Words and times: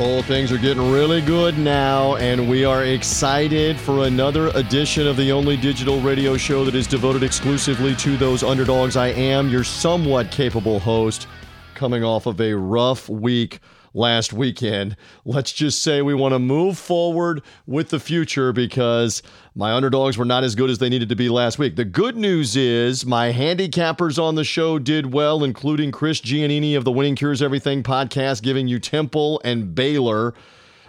Bowl 0.00 0.22
things 0.22 0.50
are 0.50 0.56
getting 0.56 0.90
really 0.90 1.20
good 1.20 1.58
now, 1.58 2.16
and 2.16 2.48
we 2.48 2.64
are 2.64 2.84
excited 2.84 3.78
for 3.78 4.06
another 4.06 4.48
edition 4.54 5.06
of 5.06 5.18
the 5.18 5.30
only 5.30 5.58
digital 5.58 6.00
radio 6.00 6.38
show 6.38 6.64
that 6.64 6.74
is 6.74 6.86
devoted 6.86 7.22
exclusively 7.22 7.94
to 7.96 8.16
those 8.16 8.42
underdogs. 8.42 8.96
I 8.96 9.08
am 9.08 9.50
your 9.50 9.62
somewhat 9.62 10.30
capable 10.30 10.78
host, 10.78 11.26
coming 11.74 12.02
off 12.02 12.24
of 12.24 12.40
a 12.40 12.54
rough 12.54 13.10
week 13.10 13.60
last 13.92 14.32
weekend. 14.32 14.96
Let's 15.24 15.52
just 15.52 15.82
say 15.82 16.02
we 16.02 16.14
want 16.14 16.32
to 16.32 16.38
move 16.38 16.78
forward 16.78 17.42
with 17.66 17.90
the 17.90 18.00
future 18.00 18.52
because 18.52 19.22
my 19.54 19.72
underdogs 19.72 20.16
were 20.16 20.24
not 20.24 20.44
as 20.44 20.54
good 20.54 20.70
as 20.70 20.78
they 20.78 20.88
needed 20.88 21.08
to 21.08 21.16
be 21.16 21.28
last 21.28 21.58
week. 21.58 21.76
The 21.76 21.84
good 21.84 22.16
news 22.16 22.56
is 22.56 23.04
my 23.04 23.32
handicappers 23.32 24.22
on 24.22 24.34
the 24.34 24.44
show 24.44 24.78
did 24.78 25.12
well, 25.12 25.42
including 25.42 25.90
Chris 25.90 26.20
Giannini 26.20 26.76
of 26.76 26.84
the 26.84 26.92
Winning 26.92 27.16
Cures 27.16 27.42
Everything 27.42 27.82
podcast, 27.82 28.42
giving 28.42 28.68
you 28.68 28.78
Temple 28.78 29.40
and 29.44 29.74
Baylor. 29.74 30.34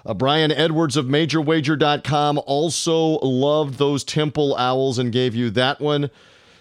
Uh, 0.05 0.13
Brian 0.13 0.51
Edwards 0.51 0.97
of 0.97 1.05
MajorWager.com 1.05 2.41
also 2.45 3.19
loved 3.19 3.75
those 3.75 4.03
Temple 4.03 4.55
Owls 4.57 4.97
and 4.97 5.11
gave 5.11 5.35
you 5.35 5.49
that 5.51 5.79
one. 5.79 6.09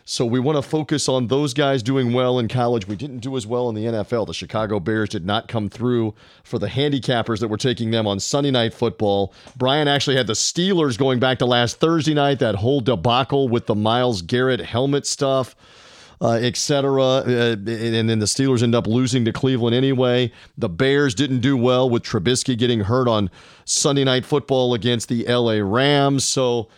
So 0.04 0.26
we 0.26 0.40
want 0.40 0.56
to 0.56 0.62
focus 0.62 1.08
on 1.08 1.28
those 1.28 1.54
guys 1.54 1.82
doing 1.82 2.12
well 2.12 2.38
in 2.38 2.48
college. 2.48 2.88
We 2.88 2.96
didn't 2.96 3.18
do 3.18 3.36
as 3.36 3.46
well 3.46 3.68
in 3.68 3.74
the 3.74 3.84
NFL. 3.84 4.26
The 4.26 4.34
Chicago 4.34 4.80
Bears 4.80 5.08
did 5.08 5.24
not 5.24 5.48
come 5.48 5.68
through 5.68 6.14
for 6.42 6.58
the 6.58 6.66
handicappers 6.66 7.40
that 7.40 7.48
were 7.48 7.56
taking 7.56 7.90
them 7.90 8.06
on 8.06 8.18
Sunday 8.18 8.50
night 8.50 8.74
football. 8.74 9.32
Brian 9.56 9.88
actually 9.88 10.16
had 10.16 10.26
the 10.26 10.32
Steelers 10.32 10.98
going 10.98 11.20
back 11.20 11.38
to 11.38 11.46
last 11.46 11.78
Thursday 11.78 12.14
night, 12.14 12.38
that 12.40 12.56
whole 12.56 12.80
debacle 12.80 13.48
with 13.48 13.66
the 13.66 13.74
Myles 13.74 14.22
Garrett 14.22 14.60
helmet 14.60 15.06
stuff. 15.06 15.54
Uh, 16.22 16.32
etc. 16.32 17.02
Uh, 17.02 17.22
and 17.52 17.66
then 17.66 18.18
the 18.18 18.26
Steelers 18.26 18.62
end 18.62 18.74
up 18.74 18.86
losing 18.86 19.24
to 19.24 19.32
Cleveland 19.32 19.74
anyway. 19.74 20.30
The 20.58 20.68
Bears 20.68 21.14
didn't 21.14 21.40
do 21.40 21.56
well 21.56 21.88
with 21.88 22.02
Trubisky 22.02 22.58
getting 22.58 22.80
hurt 22.80 23.08
on 23.08 23.30
Sunday 23.64 24.04
Night 24.04 24.26
Football 24.26 24.74
against 24.74 25.08
the 25.08 25.24
LA 25.24 25.60
Rams. 25.62 26.26
So 26.26 26.68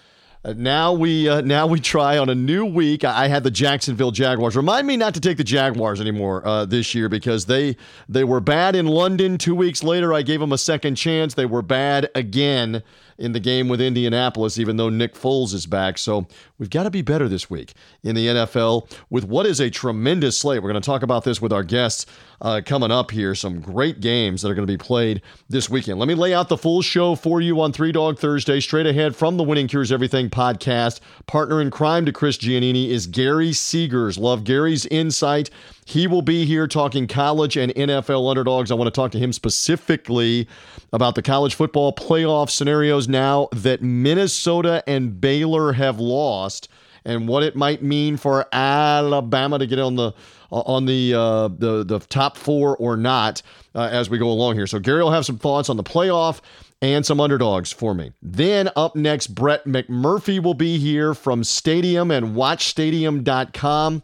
now 0.44 0.92
we 0.92 1.28
uh, 1.28 1.40
now 1.40 1.68
we 1.68 1.78
try 1.78 2.18
on 2.18 2.28
a 2.28 2.34
new 2.34 2.66
week. 2.66 3.04
I 3.04 3.28
had 3.28 3.44
the 3.44 3.50
Jacksonville 3.50 4.10
Jaguars. 4.10 4.56
Remind 4.56 4.88
me 4.88 4.96
not 4.96 5.14
to 5.14 5.20
take 5.20 5.36
the 5.36 5.44
Jaguars 5.44 6.00
anymore 6.00 6.44
uh, 6.44 6.64
this 6.64 6.96
year 6.96 7.08
because 7.08 7.46
they 7.46 7.76
they 8.08 8.24
were 8.24 8.40
bad 8.40 8.74
in 8.74 8.86
London. 8.86 9.38
Two 9.38 9.54
weeks 9.54 9.84
later, 9.84 10.12
I 10.12 10.22
gave 10.22 10.40
them 10.40 10.52
a 10.52 10.58
second 10.58 10.96
chance. 10.96 11.34
They 11.34 11.46
were 11.46 11.62
bad 11.62 12.10
again 12.16 12.82
in 13.18 13.30
the 13.30 13.40
game 13.40 13.68
with 13.68 13.80
Indianapolis, 13.80 14.58
even 14.58 14.76
though 14.76 14.88
Nick 14.88 15.14
Foles 15.14 15.54
is 15.54 15.64
back. 15.64 15.96
So 15.96 16.26
we've 16.58 16.70
got 16.70 16.84
to 16.84 16.90
be 16.90 17.02
better 17.02 17.28
this 17.28 17.48
week 17.48 17.74
in 18.02 18.16
the 18.16 18.26
NFL 18.26 18.90
with 19.10 19.24
what 19.24 19.46
is 19.46 19.60
a 19.60 19.70
tremendous 19.70 20.36
slate. 20.36 20.60
We're 20.60 20.70
going 20.72 20.82
to 20.82 20.86
talk 20.86 21.04
about 21.04 21.22
this 21.22 21.40
with 21.40 21.52
our 21.52 21.62
guests 21.62 22.06
uh, 22.42 22.60
coming 22.64 22.90
up 22.90 23.10
here. 23.10 23.34
Some 23.34 23.60
great 23.60 24.00
games 24.00 24.42
that 24.42 24.50
are 24.50 24.54
going 24.54 24.66
to 24.66 24.72
be 24.72 24.76
played 24.76 25.22
this 25.48 25.70
weekend. 25.70 25.98
Let 25.98 26.08
me 26.08 26.14
lay 26.14 26.34
out 26.34 26.48
the 26.48 26.58
full 26.58 26.82
show 26.82 27.14
for 27.14 27.40
you 27.40 27.60
on 27.60 27.72
Three 27.72 27.92
Dog 27.92 28.18
Thursday, 28.18 28.60
straight 28.60 28.86
ahead 28.86 29.16
from 29.16 29.36
the 29.36 29.44
Winning 29.44 29.68
Cures 29.68 29.92
Everything 29.92 30.28
podcast. 30.28 31.00
Partner 31.26 31.60
in 31.60 31.70
crime 31.70 32.04
to 32.04 32.12
Chris 32.12 32.36
Giannini 32.36 32.88
is 32.90 33.06
Gary 33.06 33.50
Seegers. 33.50 34.18
Love 34.18 34.44
Gary's 34.44 34.84
insight. 34.86 35.50
He 35.84 36.06
will 36.06 36.22
be 36.22 36.44
here 36.44 36.66
talking 36.66 37.06
college 37.06 37.56
and 37.56 37.72
NFL 37.75 38.28
underdogs. 38.28 38.70
I 38.70 38.75
want 38.75 38.88
to 38.88 38.92
talk 38.92 39.12
to 39.12 39.19
him 39.19 39.32
specifically 39.32 40.48
about 40.92 41.14
the 41.14 41.22
college 41.22 41.54
football 41.54 41.92
playoff 41.92 42.50
scenarios 42.50 43.08
now 43.08 43.48
that 43.52 43.82
Minnesota 43.82 44.82
and 44.86 45.20
Baylor 45.20 45.72
have 45.72 46.00
lost 46.00 46.69
and 47.04 47.26
what 47.26 47.42
it 47.42 47.56
might 47.56 47.82
mean 47.82 48.16
for 48.16 48.47
Alabama 48.52 49.58
to 49.58 49.66
get 49.66 49.78
on 49.78 49.97
the 49.97 50.12
on 50.60 50.84
the 50.86 51.14
uh, 51.14 51.48
the 51.48 51.84
the 51.84 51.98
top 51.98 52.36
four 52.36 52.76
or 52.76 52.96
not 52.96 53.42
uh, 53.74 53.88
as 53.90 54.10
we 54.10 54.18
go 54.18 54.28
along 54.28 54.54
here. 54.54 54.66
So 54.66 54.78
Gary 54.78 55.02
will 55.02 55.10
have 55.10 55.26
some 55.26 55.38
thoughts 55.38 55.68
on 55.68 55.76
the 55.76 55.84
playoff 55.84 56.40
and 56.80 57.06
some 57.06 57.20
underdogs 57.20 57.72
for 57.72 57.94
me. 57.94 58.12
Then 58.20 58.70
up 58.76 58.96
next, 58.96 59.28
Brett 59.28 59.64
McMurphy 59.64 60.42
will 60.42 60.54
be 60.54 60.78
here 60.78 61.14
from 61.14 61.44
Stadium 61.44 62.10
and 62.10 62.34
WatchStadium.com. 62.34 64.02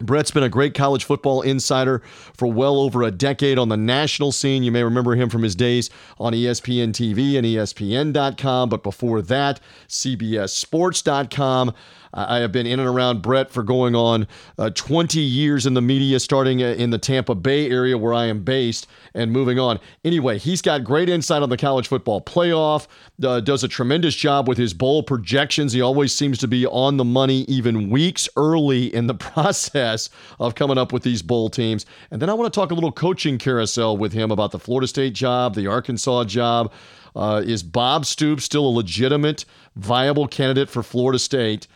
Brett's 0.00 0.30
been 0.30 0.42
a 0.42 0.48
great 0.48 0.72
college 0.74 1.04
football 1.04 1.42
insider 1.42 2.00
for 2.34 2.50
well 2.50 2.78
over 2.78 3.02
a 3.02 3.10
decade 3.10 3.58
on 3.58 3.68
the 3.68 3.76
national 3.76 4.32
scene. 4.32 4.62
You 4.62 4.72
may 4.72 4.82
remember 4.82 5.14
him 5.14 5.28
from 5.28 5.42
his 5.42 5.54
days 5.54 5.90
on 6.18 6.32
ESPN 6.32 6.92
TV 6.92 7.36
and 7.36 7.46
ESPN.com, 7.46 8.70
but 8.70 8.82
before 8.82 9.20
that, 9.22 9.60
CBSSports.com. 9.88 11.74
I 12.14 12.38
have 12.38 12.52
been 12.52 12.66
in 12.66 12.78
and 12.78 12.88
around 12.88 13.22
Brett 13.22 13.50
for 13.50 13.62
going 13.62 13.94
on 13.94 14.26
uh, 14.58 14.70
20 14.70 15.18
years 15.20 15.66
in 15.66 15.74
the 15.74 15.80
media, 15.80 16.20
starting 16.20 16.62
uh, 16.62 16.66
in 16.66 16.90
the 16.90 16.98
Tampa 16.98 17.34
Bay 17.34 17.70
area 17.70 17.96
where 17.96 18.12
I 18.12 18.26
am 18.26 18.44
based 18.44 18.86
and 19.14 19.32
moving 19.32 19.58
on. 19.58 19.80
Anyway, 20.04 20.38
he's 20.38 20.60
got 20.60 20.84
great 20.84 21.08
insight 21.08 21.42
on 21.42 21.48
the 21.48 21.56
college 21.56 21.88
football 21.88 22.20
playoff, 22.20 22.86
uh, 23.24 23.40
does 23.40 23.64
a 23.64 23.68
tremendous 23.68 24.14
job 24.14 24.46
with 24.46 24.58
his 24.58 24.74
bowl 24.74 25.02
projections. 25.02 25.72
He 25.72 25.80
always 25.80 26.14
seems 26.14 26.38
to 26.38 26.48
be 26.48 26.66
on 26.66 26.98
the 26.98 27.04
money, 27.04 27.42
even 27.42 27.88
weeks 27.88 28.28
early 28.36 28.94
in 28.94 29.06
the 29.06 29.14
process 29.32 30.10
of 30.38 30.54
coming 30.54 30.78
up 30.78 30.92
with 30.92 31.02
these 31.02 31.22
bowl 31.22 31.48
teams. 31.48 31.86
And 32.10 32.20
then 32.20 32.28
I 32.28 32.34
want 32.34 32.52
to 32.52 32.60
talk 32.60 32.70
a 32.70 32.74
little 32.74 32.92
coaching 32.92 33.38
carousel 33.38 33.96
with 33.96 34.12
him 34.12 34.30
about 34.30 34.50
the 34.50 34.58
Florida 34.58 34.86
State 34.86 35.14
job, 35.14 35.54
the 35.54 35.66
Arkansas 35.66 36.24
job. 36.24 36.72
Uh, 37.14 37.42
is 37.44 37.62
Bob 37.62 38.06
Stoops 38.06 38.44
still 38.44 38.66
a 38.66 38.70
legitimate, 38.70 39.44
viable 39.76 40.26
candidate 40.26 40.68
for 40.68 40.82
Florida 40.82 41.18
State? 41.18 41.66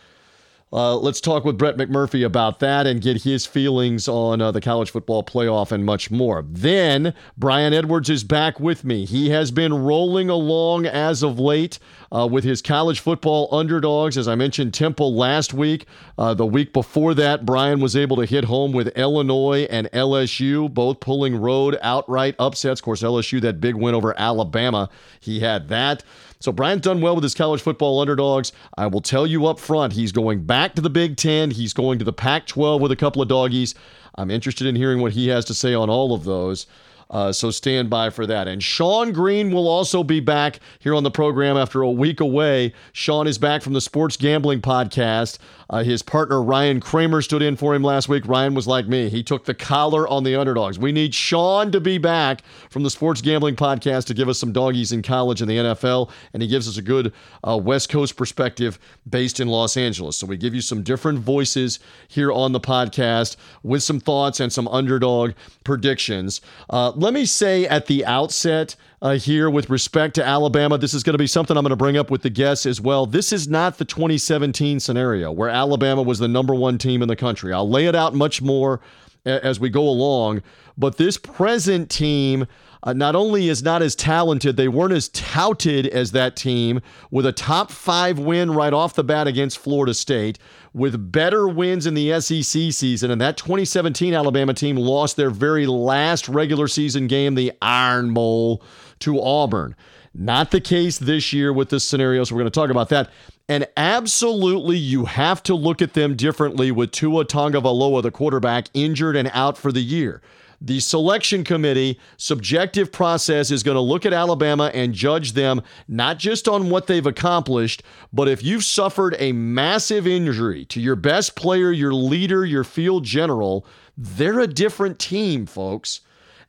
Uh, 0.71 0.97
let's 0.97 1.21
talk 1.21 1.45
with 1.45 1.57
Brett 1.57 1.77
McMurphy 1.77 2.25
about 2.25 2.59
that 2.59 2.85
and 2.85 3.01
get 3.01 3.21
his 3.21 3.45
feelings 3.45 4.09
on 4.09 4.41
uh, 4.41 4.51
the 4.51 4.59
college 4.59 4.91
football 4.91 5.23
playoff 5.23 5.71
and 5.71 5.85
much 5.85 6.11
more. 6.11 6.43
Then 6.45 7.13
Brian 7.37 7.73
Edwards 7.73 8.09
is 8.09 8.25
back 8.25 8.59
with 8.59 8.83
me. 8.83 9.05
He 9.05 9.29
has 9.29 9.49
been 9.49 9.73
rolling 9.73 10.29
along 10.29 10.85
as 10.85 11.23
of 11.23 11.39
late 11.39 11.79
uh, 12.11 12.27
with 12.29 12.43
his 12.43 12.61
college 12.61 12.99
football 12.99 13.47
underdogs. 13.53 14.17
As 14.17 14.27
I 14.27 14.35
mentioned, 14.35 14.73
Temple 14.73 15.15
last 15.15 15.53
week. 15.53 15.85
Uh, 16.17 16.33
the 16.33 16.45
week 16.45 16.73
before 16.73 17.13
that, 17.13 17.45
Brian 17.45 17.79
was 17.79 17.95
able 17.95 18.17
to 18.17 18.25
hit 18.25 18.43
home 18.43 18.73
with 18.73 18.89
Illinois 18.97 19.67
and 19.69 19.89
LSU, 19.91 20.73
both 20.73 20.99
pulling 20.99 21.37
road 21.37 21.77
outright 21.81 22.35
upsets. 22.39 22.81
Of 22.81 22.83
course, 22.85 23.03
LSU, 23.03 23.39
that 23.41 23.61
big 23.61 23.75
win 23.75 23.95
over 23.95 24.13
Alabama, 24.19 24.89
he 25.21 25.39
had 25.39 25.69
that. 25.69 26.03
So 26.39 26.51
Brian's 26.51 26.81
done 26.81 27.01
well 27.01 27.15
with 27.15 27.23
his 27.23 27.33
college 27.33 27.61
football 27.61 27.99
underdogs. 27.99 28.51
I 28.77 28.87
will 28.87 29.01
tell 29.01 29.25
you 29.25 29.47
up 29.47 29.59
front, 29.59 29.93
he's 29.93 30.11
going 30.11 30.43
back 30.43 30.75
to 30.75 30.81
the 30.81 30.89
Big 30.89 31.17
Ten. 31.17 31.51
He's 31.51 31.73
going 31.73 31.99
to 31.99 32.05
the 32.05 32.13
Pac 32.13 32.45
12 32.47 32.81
with 32.81 32.91
a 32.91 32.95
couple 32.95 33.21
of 33.21 33.27
doggies. 33.27 33.73
I'm 34.15 34.31
interested 34.31 34.67
in 34.67 34.75
hearing 34.75 35.01
what 35.01 35.13
he 35.13 35.27
has 35.29 35.45
to 35.45 35.53
say 35.53 35.73
on 35.73 35.89
all 35.89 36.13
of 36.13 36.23
those. 36.23 36.67
Uh, 37.09 37.31
so 37.31 37.51
stand 37.51 37.89
by 37.89 38.09
for 38.09 38.25
that. 38.25 38.47
And 38.47 38.61
Sean 38.61 39.11
Green 39.11 39.51
will 39.51 39.67
also 39.67 40.03
be 40.03 40.19
back 40.19 40.59
here 40.79 40.93
on 40.93 41.03
the 41.03 41.11
program 41.11 41.57
after 41.57 41.81
a 41.81 41.91
week 41.91 42.19
away. 42.19 42.73
Sean 42.91 43.27
is 43.27 43.37
back 43.37 43.61
from 43.61 43.73
the 43.73 43.81
Sports 43.81 44.17
Gambling 44.17 44.61
Podcast. 44.61 45.37
Uh, 45.69 45.83
his 45.83 46.01
partner 46.01 46.41
Ryan 46.41 46.79
Kramer 46.79 47.21
stood 47.21 47.41
in 47.41 47.55
for 47.55 47.75
him 47.75 47.83
last 47.83 48.07
week. 48.07 48.25
Ryan 48.27 48.53
was 48.53 48.67
like 48.67 48.87
me. 48.87 49.09
He 49.09 49.23
took 49.23 49.45
the 49.45 49.53
collar 49.53 50.07
on 50.07 50.23
the 50.23 50.35
underdogs. 50.35 50.79
We 50.79 50.91
need 50.91 51.13
Sean 51.13 51.71
to 51.71 51.81
be 51.81 51.97
back 51.97 52.41
from 52.69 52.83
the 52.83 52.89
Sports 52.89 53.21
Gambling 53.21 53.55
Podcast 53.55 54.05
to 54.05 54.13
give 54.13 54.29
us 54.29 54.39
some 54.39 54.53
doggies 54.53 54.91
in 54.91 55.01
college 55.01 55.41
and 55.41 55.49
the 55.49 55.57
NFL. 55.57 56.09
And 56.33 56.41
he 56.41 56.47
gives 56.47 56.67
us 56.67 56.77
a 56.77 56.81
good 56.81 57.13
uh, 57.45 57.57
West 57.57 57.89
Coast 57.89 58.15
perspective 58.15 58.79
based 59.09 59.39
in 59.39 59.47
Los 59.47 59.75
Angeles. 59.75 60.17
So 60.17 60.25
we 60.25 60.37
give 60.37 60.55
you 60.55 60.61
some 60.61 60.83
different 60.83 61.19
voices 61.19 61.79
here 62.07 62.31
on 62.31 62.53
the 62.53 62.59
podcast 62.59 63.35
with 63.63 63.83
some 63.83 63.99
thoughts 63.99 64.39
and 64.39 64.51
some 64.51 64.67
underdog 64.69 65.33
predictions. 65.63 66.39
Uh, 66.69 66.93
let 66.97 67.13
me 67.13 67.25
say 67.25 67.65
at 67.65 67.85
the 67.85 68.05
outset, 68.05 68.75
uh, 69.01 69.13
here 69.13 69.49
with 69.49 69.69
respect 69.69 70.15
to 70.15 70.25
Alabama. 70.25 70.77
This 70.77 70.93
is 70.93 71.03
going 71.03 71.13
to 71.13 71.19
be 71.19 71.27
something 71.27 71.55
I'm 71.55 71.63
going 71.63 71.69
to 71.69 71.75
bring 71.75 71.97
up 71.97 72.09
with 72.09 72.23
the 72.23 72.29
guests 72.29 72.65
as 72.65 72.81
well. 72.81 73.05
This 73.05 73.31
is 73.31 73.47
not 73.47 73.77
the 73.77 73.85
2017 73.85 74.79
scenario 74.79 75.31
where 75.31 75.49
Alabama 75.49 76.01
was 76.01 76.19
the 76.19 76.27
number 76.27 76.55
one 76.55 76.77
team 76.77 77.01
in 77.01 77.07
the 77.07 77.15
country. 77.15 77.53
I'll 77.53 77.69
lay 77.69 77.85
it 77.85 77.95
out 77.95 78.15
much 78.15 78.41
more 78.41 78.81
as 79.25 79.59
we 79.59 79.69
go 79.69 79.87
along. 79.87 80.41
But 80.77 80.97
this 80.97 81.17
present 81.17 81.89
team, 81.89 82.47
uh, 82.83 82.93
not 82.93 83.15
only 83.15 83.49
is 83.49 83.61
not 83.61 83.81
as 83.81 83.95
talented, 83.95 84.57
they 84.57 84.67
weren't 84.67 84.93
as 84.93 85.09
touted 85.09 85.87
as 85.87 86.11
that 86.13 86.35
team 86.35 86.81
with 87.11 87.25
a 87.25 87.31
top 87.31 87.71
five 87.71 88.17
win 88.17 88.51
right 88.51 88.73
off 88.73 88.95
the 88.95 89.03
bat 89.03 89.27
against 89.27 89.59
Florida 89.59 89.93
State, 89.93 90.39
with 90.77 91.11
better 91.11 91.47
wins 91.47 91.85
in 91.85 91.93
the 91.93 92.19
SEC 92.21 92.71
season. 92.71 93.11
And 93.11 93.19
that 93.19 93.37
2017 93.37 94.13
Alabama 94.13 94.53
team 94.53 94.77
lost 94.77 95.17
their 95.17 95.29
very 95.29 95.65
last 95.65 96.29
regular 96.29 96.67
season 96.67 97.07
game, 97.07 97.35
the 97.35 97.51
Iron 97.61 98.13
Bowl, 98.13 98.63
to 98.99 99.21
Auburn. 99.21 99.75
Not 100.13 100.51
the 100.51 100.61
case 100.61 100.97
this 100.97 101.33
year 101.33 101.51
with 101.53 101.69
this 101.69 101.83
scenario, 101.83 102.23
so 102.23 102.33
we're 102.33 102.41
going 102.41 102.51
to 102.51 102.59
talk 102.59 102.69
about 102.69 102.89
that. 102.89 103.11
And 103.49 103.67
absolutely, 103.77 104.77
you 104.77 105.05
have 105.05 105.43
to 105.43 105.55
look 105.55 105.81
at 105.81 105.93
them 105.93 106.15
differently 106.15 106.71
with 106.71 106.91
Tua 106.91 107.25
Tagovailoa, 107.25 108.01
the 108.03 108.11
quarterback, 108.11 108.67
injured 108.73 109.15
and 109.15 109.29
out 109.33 109.57
for 109.57 109.71
the 109.71 109.81
year. 109.81 110.21
The 110.59 110.79
selection 110.79 111.43
committee 111.43 111.99
subjective 112.17 112.91
process 112.91 113.51
is 113.51 113.61
going 113.63 113.75
to 113.75 113.81
look 113.81 114.05
at 114.05 114.13
Alabama 114.13 114.71
and 114.73 114.93
judge 114.93 115.33
them 115.33 115.61
not 115.87 116.17
just 116.17 116.47
on 116.47 116.69
what 116.69 116.87
they've 116.87 117.05
accomplished, 117.05 117.83
but 118.11 118.27
if 118.27 118.43
you've 118.43 118.63
suffered 118.63 119.15
a 119.19 119.31
massive 119.33 120.07
injury 120.07 120.65
to 120.65 120.81
your 120.81 120.95
best 120.95 121.35
player, 121.35 121.71
your 121.71 121.93
leader, 121.93 122.43
your 122.45 122.63
field 122.63 123.03
general, 123.03 123.65
they're 123.95 124.39
a 124.39 124.47
different 124.47 124.97
team, 124.97 125.45
folks 125.45 126.01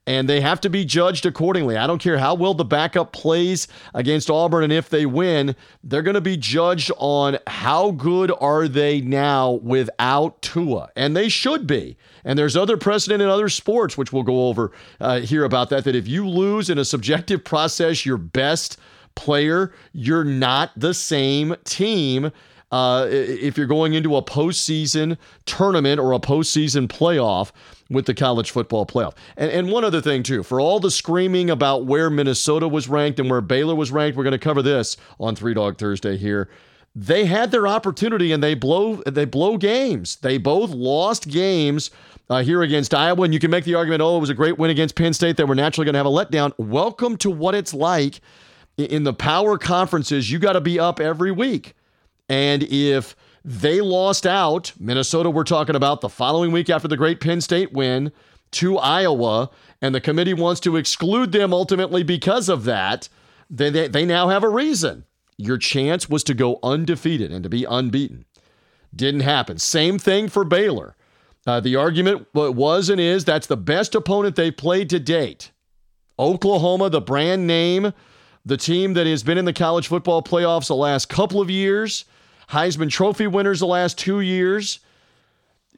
and 0.08 0.26
they 0.26 0.40
have 0.40 0.58
to 0.62 0.70
be 0.70 0.86
judged 0.86 1.26
accordingly. 1.26 1.76
I 1.76 1.86
don't 1.86 2.00
care 2.00 2.16
how 2.16 2.34
well 2.34 2.54
the 2.54 2.64
backup 2.64 3.12
plays 3.12 3.68
against 3.92 4.30
Auburn 4.30 4.64
and 4.64 4.72
if 4.72 4.88
they 4.88 5.04
win, 5.04 5.54
they're 5.84 6.00
going 6.00 6.14
to 6.14 6.22
be 6.22 6.38
judged 6.38 6.90
on 6.96 7.36
how 7.46 7.90
good 7.90 8.32
are 8.40 8.68
they 8.68 9.02
now 9.02 9.50
without 9.62 10.40
Tua, 10.40 10.88
and 10.96 11.14
they 11.14 11.28
should 11.28 11.66
be. 11.66 11.98
And 12.24 12.38
there's 12.38 12.56
other 12.56 12.78
precedent 12.78 13.20
in 13.20 13.28
other 13.28 13.50
sports, 13.50 13.98
which 13.98 14.10
we'll 14.10 14.22
go 14.22 14.48
over 14.48 14.72
uh, 14.98 15.20
here 15.20 15.44
about 15.44 15.68
that. 15.68 15.84
That 15.84 15.94
if 15.94 16.08
you 16.08 16.26
lose 16.26 16.70
in 16.70 16.78
a 16.78 16.86
subjective 16.86 17.44
process, 17.44 18.06
your 18.06 18.16
best 18.16 18.78
player, 19.14 19.74
you're 19.92 20.24
not 20.24 20.70
the 20.74 20.94
same 20.94 21.54
team 21.64 22.32
uh, 22.70 23.06
if 23.10 23.56
you're 23.56 23.66
going 23.66 23.94
into 23.94 24.16
a 24.16 24.22
postseason 24.22 25.16
tournament 25.46 26.00
or 26.00 26.12
a 26.12 26.18
postseason 26.18 26.86
playoff 26.86 27.52
with 27.90 28.06
the 28.06 28.14
college 28.14 28.50
football 28.50 28.84
playoff. 28.84 29.14
And, 29.36 29.50
and 29.50 29.70
one 29.70 29.84
other 29.84 30.00
thing, 30.00 30.22
too, 30.22 30.42
for 30.42 30.60
all 30.60 30.80
the 30.80 30.90
screaming 30.90 31.50
about 31.50 31.86
where 31.86 32.10
Minnesota 32.10 32.68
was 32.68 32.88
ranked 32.88 33.18
and 33.18 33.30
where 33.30 33.40
Baylor 33.40 33.74
was 33.74 33.90
ranked, 33.90 34.16
we're 34.16 34.24
going 34.24 34.32
to 34.32 34.38
cover 34.38 34.62
this 34.62 34.96
on 35.18 35.34
Three 35.34 35.54
Dog 35.54 35.78
Thursday 35.78 36.16
here. 36.16 36.48
They 36.94 37.26
had 37.26 37.50
their 37.50 37.68
opportunity 37.68 38.32
and 38.32 38.42
they 38.42 38.54
blow 38.54 38.96
they 39.06 39.24
blow 39.24 39.56
games. 39.56 40.16
They 40.16 40.36
both 40.36 40.70
lost 40.70 41.28
games 41.28 41.90
uh, 42.28 42.42
here 42.42 42.62
against 42.62 42.92
Iowa, 42.92 43.22
and 43.22 43.32
you 43.32 43.40
can 43.40 43.50
make 43.50 43.64
the 43.64 43.74
argument, 43.74 44.02
oh, 44.02 44.16
it 44.16 44.20
was 44.20 44.30
a 44.30 44.34
great 44.34 44.58
win 44.58 44.70
against 44.70 44.96
Penn 44.96 45.14
State. 45.14 45.36
They 45.36 45.44
were 45.44 45.54
naturally 45.54 45.84
going 45.84 45.94
to 45.94 45.98
have 45.98 46.06
a 46.06 46.10
letdown. 46.10 46.52
Welcome 46.58 47.16
to 47.18 47.30
what 47.30 47.54
it's 47.54 47.72
like 47.72 48.20
in 48.76 49.04
the 49.04 49.14
power 49.14 49.58
conferences. 49.58 50.30
You 50.30 50.38
got 50.38 50.52
to 50.54 50.60
be 50.60 50.78
up 50.78 51.00
every 51.00 51.30
week. 51.30 51.74
And 52.28 52.64
if 52.64 53.16
they 53.48 53.80
lost 53.80 54.26
out, 54.26 54.74
Minnesota, 54.78 55.30
we're 55.30 55.42
talking 55.42 55.74
about 55.74 56.02
the 56.02 56.10
following 56.10 56.52
week 56.52 56.68
after 56.68 56.86
the 56.86 56.98
great 56.98 57.18
Penn 57.18 57.40
State 57.40 57.72
win 57.72 58.12
to 58.50 58.76
Iowa, 58.76 59.48
and 59.80 59.94
the 59.94 60.02
committee 60.02 60.34
wants 60.34 60.60
to 60.60 60.76
exclude 60.76 61.32
them 61.32 61.54
ultimately 61.54 62.02
because 62.02 62.50
of 62.50 62.64
that, 62.64 63.08
then 63.48 63.72
they, 63.72 63.88
they 63.88 64.04
now 64.04 64.28
have 64.28 64.44
a 64.44 64.50
reason. 64.50 65.06
Your 65.38 65.56
chance 65.56 66.10
was 66.10 66.22
to 66.24 66.34
go 66.34 66.58
undefeated 66.62 67.32
and 67.32 67.42
to 67.42 67.48
be 67.48 67.64
unbeaten. 67.64 68.26
Didn't 68.94 69.20
happen. 69.20 69.58
Same 69.58 69.98
thing 69.98 70.28
for 70.28 70.44
Baylor. 70.44 70.94
Uh, 71.46 71.60
the 71.60 71.76
argument 71.76 72.26
was 72.34 72.90
and 72.90 73.00
is 73.00 73.24
that's 73.24 73.46
the 73.46 73.56
best 73.56 73.94
opponent 73.94 74.36
they've 74.36 74.54
played 74.54 74.90
to 74.90 75.00
date. 75.00 75.52
Oklahoma, 76.18 76.90
the 76.90 77.00
brand 77.00 77.46
name, 77.46 77.94
the 78.44 78.58
team 78.58 78.92
that 78.92 79.06
has 79.06 79.22
been 79.22 79.38
in 79.38 79.46
the 79.46 79.54
college 79.54 79.88
football 79.88 80.22
playoffs 80.22 80.68
the 80.68 80.76
last 80.76 81.08
couple 81.08 81.40
of 81.40 81.48
years. 81.48 82.04
Heisman 82.50 82.90
Trophy 82.90 83.26
winners 83.26 83.60
the 83.60 83.66
last 83.66 83.98
two 83.98 84.20
years. 84.20 84.80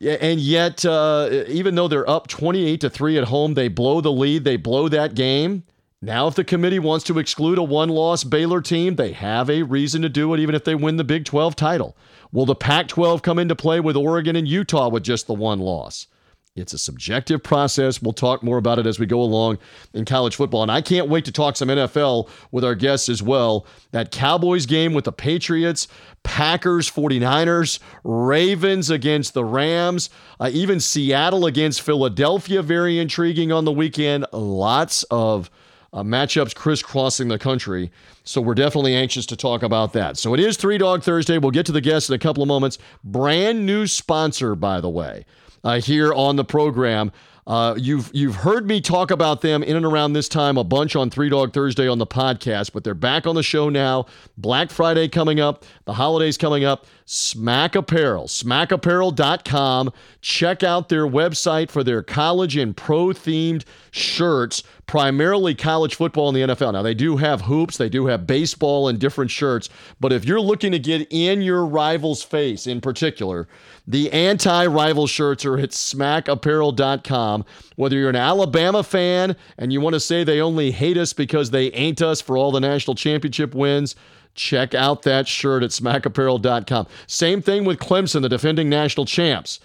And 0.01 0.41
yet, 0.41 0.85
uh, 0.85 1.29
even 1.49 1.75
though 1.75 1.89
they're 1.89 2.09
up 2.09 2.27
28 2.27 2.81
to 2.81 2.91
3 2.91 3.19
at 3.19 3.25
home, 3.25 3.55
they 3.55 3.69
blow 3.69 4.01
the 4.01 4.13
lead, 4.13 4.45
they 4.45 4.57
blow 4.57 4.89
that 4.89 5.15
game. 5.15 5.65
Now, 6.03 6.27
if 6.29 6.35
the 6.35 6.45
committee 6.45 6.79
wants 6.79 7.05
to 7.07 7.19
exclude 7.19 7.59
a 7.59 7.63
one 7.63 7.91
loss 7.91 8.25
Baylor 8.25 8.63
team, 8.63 8.97
they 8.97 9.13
have 9.13 9.51
a 9.51 9.63
reason 9.63 10.01
to 10.01 10.09
do 10.09 10.33
it, 10.33 10.41
even 10.41 10.55
if 10.55 10.65
they 10.65 10.75
win 10.75 10.97
the 10.97 11.05
Big 11.05 11.27
12 11.27 11.55
title. 11.55 11.95
Will 12.33 12.47
the 12.47 12.55
Pac 12.55 12.89
12 12.89 13.21
come 13.21 13.39
into 13.39 13.55
play 13.55 13.81
with 13.81 13.97
Oregon 13.97 14.35
and 14.35 14.49
Utah 14.49 14.89
with 14.89 15.03
just 15.03 15.27
the 15.27 15.35
one 15.35 15.59
loss? 15.59 16.07
It's 16.56 16.73
a 16.73 16.79
subjective 16.79 17.44
process. 17.44 18.02
We'll 18.02 18.12
talk 18.12 18.43
more 18.43 18.58
about 18.58 18.81
it 18.81 18.87
as 18.87 18.99
we 18.99 19.06
go 19.06 19.20
along 19.20 19.58
in 19.94 20.05
college 20.05 20.35
football. 20.35 20.62
And 20.62 20.70
I 20.70 20.81
can't 20.81 21.08
wait 21.08 21.25
to 21.26 21.32
talk 21.32 21.56
some 21.56 21.69
NFL 21.69 22.29
with 22.50 22.64
our 22.64 22.75
guests 22.75 23.08
as 23.08 23.23
well. 23.23 23.67
That 23.93 24.11
Cowboys 24.11 24.67
game 24.67 24.93
with 24.93 25.05
the 25.05 25.12
Patriots, 25.12 25.87
Packers, 26.25 26.91
49ers, 26.91 27.79
Ravens 28.02 28.91
against 28.91 29.32
the 29.32 29.44
Rams, 29.44 30.11
uh, 30.41 30.50
even 30.52 30.81
Seattle 30.81 31.47
against 31.47 31.82
Philadelphia, 31.82 32.62
very 32.62 32.99
intriguing 32.99 33.52
on 33.52 33.64
the 33.64 33.73
weekend. 33.73 34.26
Lots 34.32 35.05
of 35.05 35.50
uh, 35.93 36.02
matchups 36.02 36.56
crisscrossing 36.56 37.29
the 37.29 37.38
country. 37.38 37.93
So 38.25 38.41
we're 38.41 38.55
definitely 38.55 38.97
anxious 38.97 39.25
to 39.26 39.37
talk 39.37 39.62
about 39.62 39.93
that. 39.93 40.17
So 40.17 40.35
it 40.35 40.41
is 40.41 40.56
Three 40.56 40.79
Dog 40.79 41.05
Thursday. 41.05 41.38
We'll 41.38 41.52
get 41.52 41.67
to 41.67 41.73
the 41.73 41.81
guests 41.81 42.08
in 42.08 42.17
a 42.17 42.19
couple 42.19 42.43
of 42.43 42.49
moments. 42.49 42.79
Brand 43.05 43.64
new 43.64 43.87
sponsor, 43.87 44.56
by 44.56 44.81
the 44.81 44.91
way 44.91 45.25
uh, 45.65 45.81
here 45.81 46.12
on 46.12 46.37
the 46.37 46.45
program. 46.45 47.12
Uh, 47.47 47.75
you've 47.77 48.11
you've 48.15 48.37
heard 48.37 48.67
me 48.67 48.81
talk 48.81 49.11
about 49.11 49.41
them 49.41 49.62
in 49.62 49.77
and 49.77 49.85
around 49.85 50.12
this 50.12 50.29
time 50.29 50.57
a 50.57 50.62
bunch 50.62 50.95
on 50.95 51.11
Three 51.11 51.29
Dog 51.29 51.53
Thursday 51.53 51.89
on 51.89 51.99
the 51.99 52.07
podcast, 52.07 52.73
but 52.73 52.85
they're 52.85 52.95
back 52.95 53.27
on 53.27 53.35
the 53.35 53.43
show 53.43 53.69
now. 53.69 54.07
Black 54.37 54.71
Friday 54.71 55.09
coming 55.09 55.41
up, 55.41 55.65
the 55.85 55.95
holidays 55.95 56.37
coming 56.39 56.65
up. 56.65 56.87
Smack 57.12 57.75
Apparel, 57.75 58.29
smackapparel.com. 58.29 59.93
Check 60.21 60.62
out 60.62 60.89
their 60.89 61.09
website 61.09 61.69
for 61.69 61.83
their 61.83 62.05
college 62.05 62.57
and 62.57 62.77
pro 62.77 63.07
themed 63.07 63.65
shirts, 63.91 64.62
primarily 64.87 65.57
college 65.57 65.97
football 65.97 66.29
and 66.29 66.37
the 66.37 66.55
NFL. 66.55 66.73
Now, 66.73 66.83
they 66.83 66.95
do 66.95 67.17
have 67.17 67.41
hoops, 67.41 67.79
they 67.79 67.89
do 67.89 68.07
have 68.07 68.29
baseball 68.29 68.87
and 68.87 68.97
different 68.97 69.33
shirts, 69.33 69.69
but 69.99 70.12
if 70.12 70.25
you're 70.25 70.41
looking 70.41 70.71
to 70.71 70.79
get 70.79 71.09
in 71.11 71.43
your 71.43 71.67
rival's 71.67 72.23
face 72.23 72.69
in 72.69 72.81
particular, 72.81 73.49
the 73.89 74.12
anti 74.12 74.65
rival 74.67 75.09
shirts 75.09 75.45
are 75.45 75.59
at 75.59 75.71
smackapparel.com. 75.71 77.45
Whether 77.75 77.97
you're 77.97 78.11
an 78.11 78.15
Alabama 78.15 78.85
fan 78.85 79.35
and 79.59 79.73
you 79.73 79.81
want 79.81 79.95
to 79.95 80.01
say 80.01 80.23
they 80.23 80.41
only 80.41 80.71
hate 80.71 80.97
us 80.97 81.12
because 81.12 81.51
they 81.51 81.73
ain't 81.73 82.01
us 82.01 82.21
for 82.21 82.37
all 82.37 82.53
the 82.53 82.61
national 82.61 82.95
championship 82.95 83.53
wins, 83.53 83.97
check 84.35 84.75
out 84.75 85.03
that 85.03 85.29
shirt 85.29 85.62
at 85.62 85.71
smackapparel.com. 85.71 86.87
Same 87.06 87.43
thing 87.43 87.65
with 87.65 87.79
Clemson, 87.79 88.23
the 88.23 88.29
defending 88.29 88.69
national 88.69 89.06
champs 89.06 89.61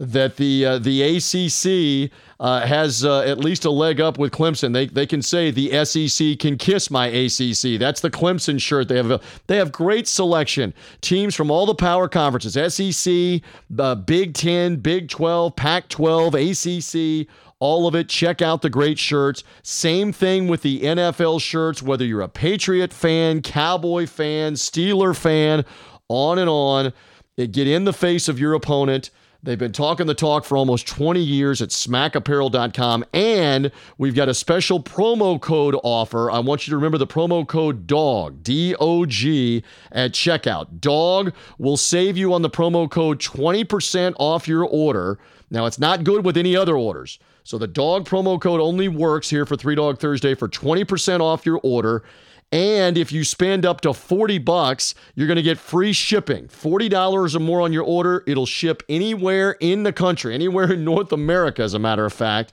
that 0.00 0.36
the 0.36 0.64
uh, 0.64 0.78
the 0.78 1.02
ACC 1.02 2.10
uh, 2.40 2.66
has 2.66 3.04
uh, 3.04 3.20
at 3.20 3.38
least 3.38 3.66
a 3.66 3.70
leg 3.70 4.00
up 4.00 4.18
with 4.18 4.32
Clemson. 4.32 4.72
They 4.72 4.86
they 4.86 5.06
can 5.06 5.20
say 5.20 5.50
the 5.50 5.84
SEC 5.84 6.38
can 6.38 6.56
kiss 6.56 6.90
my 6.90 7.06
ACC. 7.06 7.78
That's 7.78 8.00
the 8.00 8.10
Clemson 8.10 8.60
shirt. 8.60 8.88
They 8.88 8.96
have 8.96 9.10
a, 9.10 9.20
they 9.46 9.58
have 9.58 9.70
great 9.70 10.08
selection. 10.08 10.72
Teams 11.02 11.34
from 11.34 11.50
all 11.50 11.66
the 11.66 11.74
power 11.74 12.08
conferences: 12.08 12.54
SEC, 12.74 13.42
the 13.68 13.94
Big 14.06 14.32
Ten, 14.32 14.76
Big 14.76 15.10
Twelve, 15.10 15.54
Pac 15.54 15.88
twelve, 15.90 16.34
ACC. 16.34 17.28
All 17.60 17.86
of 17.86 17.94
it. 17.94 18.08
Check 18.08 18.42
out 18.42 18.62
the 18.62 18.70
great 18.70 18.98
shirts. 18.98 19.44
Same 19.62 20.12
thing 20.12 20.48
with 20.48 20.62
the 20.62 20.80
NFL 20.80 21.40
shirts, 21.40 21.82
whether 21.82 22.04
you're 22.04 22.22
a 22.22 22.28
Patriot 22.28 22.92
fan, 22.92 23.42
Cowboy 23.42 24.06
fan, 24.06 24.54
Steeler 24.54 25.16
fan, 25.16 25.64
on 26.08 26.38
and 26.38 26.50
on. 26.50 26.92
Get 27.36 27.68
in 27.68 27.84
the 27.84 27.92
face 27.92 28.28
of 28.28 28.40
your 28.40 28.54
opponent 28.54 29.10
They've 29.42 29.58
been 29.58 29.72
talking 29.72 30.06
the 30.06 30.14
talk 30.14 30.44
for 30.44 30.56
almost 30.56 30.86
20 30.86 31.20
years 31.20 31.62
at 31.62 31.70
smackapparel.com. 31.70 33.04
And 33.14 33.72
we've 33.96 34.14
got 34.14 34.28
a 34.28 34.34
special 34.34 34.82
promo 34.82 35.40
code 35.40 35.76
offer. 35.82 36.30
I 36.30 36.40
want 36.40 36.66
you 36.66 36.72
to 36.72 36.76
remember 36.76 36.98
the 36.98 37.06
promo 37.06 37.46
code 37.46 37.86
DOG, 37.86 38.42
D 38.42 38.74
O 38.78 39.06
G, 39.06 39.64
at 39.92 40.12
checkout. 40.12 40.80
DOG 40.80 41.32
will 41.58 41.78
save 41.78 42.18
you 42.18 42.34
on 42.34 42.42
the 42.42 42.50
promo 42.50 42.90
code 42.90 43.18
20% 43.18 44.14
off 44.18 44.46
your 44.46 44.64
order. 44.64 45.18
Now, 45.50 45.64
it's 45.64 45.78
not 45.78 46.04
good 46.04 46.24
with 46.24 46.36
any 46.36 46.54
other 46.54 46.76
orders. 46.76 47.18
So 47.50 47.58
the 47.58 47.66
DOG 47.66 48.06
promo 48.06 48.40
code 48.40 48.60
only 48.60 48.86
works 48.86 49.28
here 49.28 49.44
for 49.44 49.56
Three 49.56 49.74
Dog 49.74 49.98
Thursday 49.98 50.36
for 50.36 50.46
20% 50.46 51.18
off 51.18 51.44
your 51.44 51.58
order. 51.64 52.04
And 52.52 52.96
if 52.96 53.10
you 53.10 53.24
spend 53.24 53.66
up 53.66 53.80
to 53.80 53.92
40 53.92 54.38
bucks, 54.38 54.94
you're 55.16 55.26
going 55.26 55.34
to 55.34 55.42
get 55.42 55.58
free 55.58 55.92
shipping. 55.92 56.46
$40 56.46 57.34
or 57.34 57.40
more 57.40 57.60
on 57.60 57.72
your 57.72 57.82
order. 57.82 58.22
It'll 58.28 58.46
ship 58.46 58.84
anywhere 58.88 59.56
in 59.58 59.82
the 59.82 59.92
country, 59.92 60.32
anywhere 60.32 60.70
in 60.72 60.84
North 60.84 61.10
America, 61.10 61.62
as 61.62 61.74
a 61.74 61.80
matter 61.80 62.04
of 62.04 62.12
fact. 62.12 62.52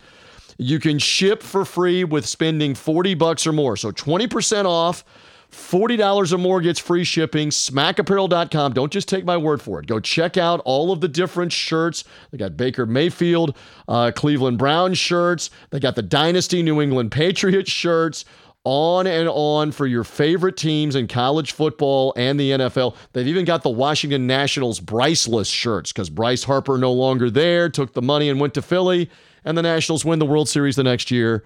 You 0.58 0.80
can 0.80 0.98
ship 0.98 1.44
for 1.44 1.64
free 1.64 2.04
with 2.04 2.26
spending 2.26 2.74
40 2.74 3.14
bucks 3.14 3.46
or 3.46 3.54
more. 3.54 3.78
So 3.78 3.92
20% 3.92 4.66
off 4.66 5.06
$40 5.52 6.34
or 6.34 6.38
more 6.38 6.62
gets 6.62 6.80
free 6.80 7.04
shipping. 7.04 7.50
Smackapparel.com. 7.50 8.74
Don't 8.74 8.92
just 8.92 9.08
take 9.08 9.26
my 9.26 9.38
word 9.38 9.62
for 9.62 9.80
it. 9.80 9.88
Go 9.88 10.00
check 10.00 10.38
out 10.38 10.62
all 10.66 10.92
of 10.92 11.02
the 11.02 11.08
different 11.08 11.52
shirts. 11.52 12.04
They 12.32 12.38
got 12.38 12.58
Baker 12.58 12.86
Mayfield, 12.86 13.56
uh, 13.88 14.12
Cleveland 14.16 14.58
Brown 14.58 14.94
shirts. 14.94 15.50
They 15.70 15.80
got 15.80 15.96
the 15.96 16.02
Dynasty 16.02 16.62
New 16.64 16.82
England 16.82 17.12
Patriots 17.12 17.72
shirts 17.72 18.26
on 18.70 19.08
and 19.08 19.30
on 19.30 19.72
for 19.72 19.88
your 19.88 20.04
favorite 20.04 20.58
teams 20.58 20.94
in 20.96 21.08
college 21.08 21.54
football 21.54 22.14
and 22.18 22.38
the 22.38 22.52
NFL. 22.52 22.98
They've 23.14 23.28
even 23.28 23.46
got 23.46 23.64
the 23.64 23.70
Washington 23.70 24.28
Nationals 24.28 24.82
Bryceless 24.82 25.50
shirts 25.50 25.94
because 25.94 26.10
Bryce 26.10 26.44
Harper 26.44 26.78
no 26.78 26.92
longer 26.92 27.30
there, 27.30 27.70
took 27.70 27.94
the 27.94 28.02
money 28.02 28.30
and 28.30 28.42
went 28.42 28.54
to 28.56 28.62
Philly, 28.62 29.10
and 29.46 29.58
the 29.58 29.62
Nationals 29.62 30.04
win 30.04 30.20
the 30.20 30.26
World 30.26 30.50
Series 30.50 30.76
the 30.76 30.84
next 30.84 31.12
year. 31.12 31.46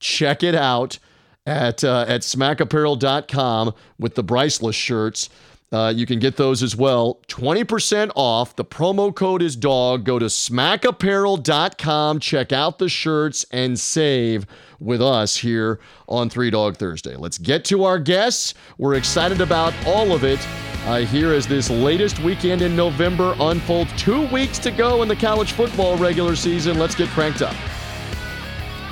Check 0.00 0.42
it 0.42 0.54
out 0.54 0.98
at 1.46 1.82
uh, 1.84 2.04
at 2.08 2.22
smackapparel.com 2.22 3.74
with 3.98 4.14
the 4.14 4.24
Bryceless 4.24 4.74
shirts. 4.74 5.28
Uh, 5.72 5.88
you 5.94 6.04
can 6.04 6.18
get 6.18 6.36
those 6.36 6.62
as 6.62 6.76
well. 6.76 7.18
20% 7.28 8.10
off. 8.14 8.54
The 8.54 8.64
promo 8.64 9.14
code 9.14 9.40
is 9.40 9.56
DOG. 9.56 10.04
Go 10.04 10.18
to 10.18 10.26
smackapparel.com, 10.26 12.20
check 12.20 12.52
out 12.52 12.78
the 12.78 12.90
shirts, 12.90 13.46
and 13.50 13.80
save 13.80 14.44
with 14.80 15.00
us 15.00 15.38
here 15.38 15.80
on 16.08 16.28
Three 16.28 16.50
Dog 16.50 16.76
Thursday. 16.76 17.16
Let's 17.16 17.38
get 17.38 17.64
to 17.66 17.84
our 17.84 17.98
guests. 17.98 18.52
We're 18.76 18.94
excited 18.94 19.40
about 19.40 19.72
all 19.86 20.12
of 20.12 20.24
it 20.24 20.46
uh, 20.84 20.98
here 20.98 21.32
as 21.32 21.46
this 21.46 21.70
latest 21.70 22.18
weekend 22.18 22.60
in 22.60 22.76
November 22.76 23.34
unfolds. 23.40 23.90
Two 23.96 24.26
weeks 24.28 24.58
to 24.58 24.70
go 24.70 25.00
in 25.00 25.08
the 25.08 25.16
college 25.16 25.52
football 25.52 25.96
regular 25.96 26.36
season. 26.36 26.78
Let's 26.78 26.94
get 26.94 27.08
cranked 27.10 27.40
up. 27.40 27.54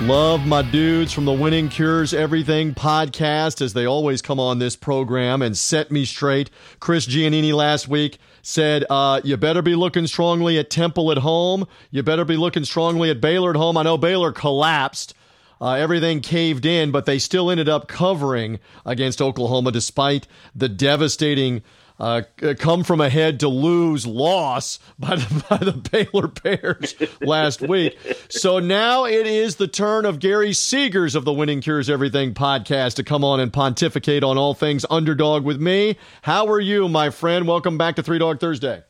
Love 0.01 0.47
my 0.47 0.63
dudes 0.63 1.13
from 1.13 1.25
the 1.25 1.31
Winning 1.31 1.69
Cures 1.69 2.11
Everything 2.11 2.73
podcast 2.73 3.61
as 3.61 3.73
they 3.73 3.85
always 3.85 4.19
come 4.19 4.39
on 4.39 4.57
this 4.57 4.75
program 4.75 5.43
and 5.43 5.55
set 5.55 5.91
me 5.91 6.05
straight. 6.05 6.49
Chris 6.79 7.05
Giannini 7.05 7.53
last 7.53 7.87
week 7.87 8.17
said, 8.41 8.83
uh, 8.89 9.21
You 9.23 9.37
better 9.37 9.61
be 9.61 9.75
looking 9.75 10.07
strongly 10.07 10.57
at 10.57 10.71
Temple 10.71 11.11
at 11.11 11.19
home. 11.19 11.67
You 11.91 12.01
better 12.01 12.25
be 12.25 12.35
looking 12.35 12.65
strongly 12.65 13.11
at 13.11 13.21
Baylor 13.21 13.51
at 13.51 13.55
home. 13.55 13.77
I 13.77 13.83
know 13.83 13.95
Baylor 13.95 14.31
collapsed. 14.31 15.13
Uh, 15.61 15.73
everything 15.73 16.21
caved 16.21 16.65
in, 16.65 16.89
but 16.89 17.05
they 17.05 17.19
still 17.19 17.51
ended 17.51 17.69
up 17.69 17.87
covering 17.87 18.59
against 18.83 19.21
Oklahoma 19.21 19.71
despite 19.71 20.27
the 20.55 20.67
devastating 20.67 21.61
uh, 22.01 22.23
come 22.57 22.83
from 22.83 22.99
ahead 22.99 23.39
to 23.39 23.47
lose 23.47 24.07
loss 24.07 24.79
by 24.97 25.15
the, 25.15 25.45
by 25.49 25.57
the 25.57 25.71
Baylor 25.71 26.27
Bears 26.27 26.95
last 27.21 27.61
week. 27.61 27.95
So 28.27 28.57
now 28.57 29.05
it 29.05 29.27
is 29.27 29.57
the 29.57 29.67
turn 29.67 30.05
of 30.05 30.17
Gary 30.17 30.49
Seegers 30.49 31.15
of 31.15 31.25
the 31.25 31.33
Winning 31.33 31.61
Cures 31.61 31.91
Everything 31.91 32.33
podcast 32.33 32.95
to 32.95 33.03
come 33.03 33.23
on 33.23 33.39
and 33.39 33.53
pontificate 33.53 34.23
on 34.23 34.35
all 34.35 34.55
things 34.55 34.83
underdog 34.89 35.43
with 35.43 35.61
me. 35.61 35.95
How 36.23 36.47
are 36.47 36.59
you, 36.59 36.89
my 36.89 37.11
friend? 37.11 37.47
Welcome 37.47 37.77
back 37.77 37.97
to 37.97 38.03
Three 38.03 38.17
Dog 38.17 38.39
Thursday. 38.39 38.81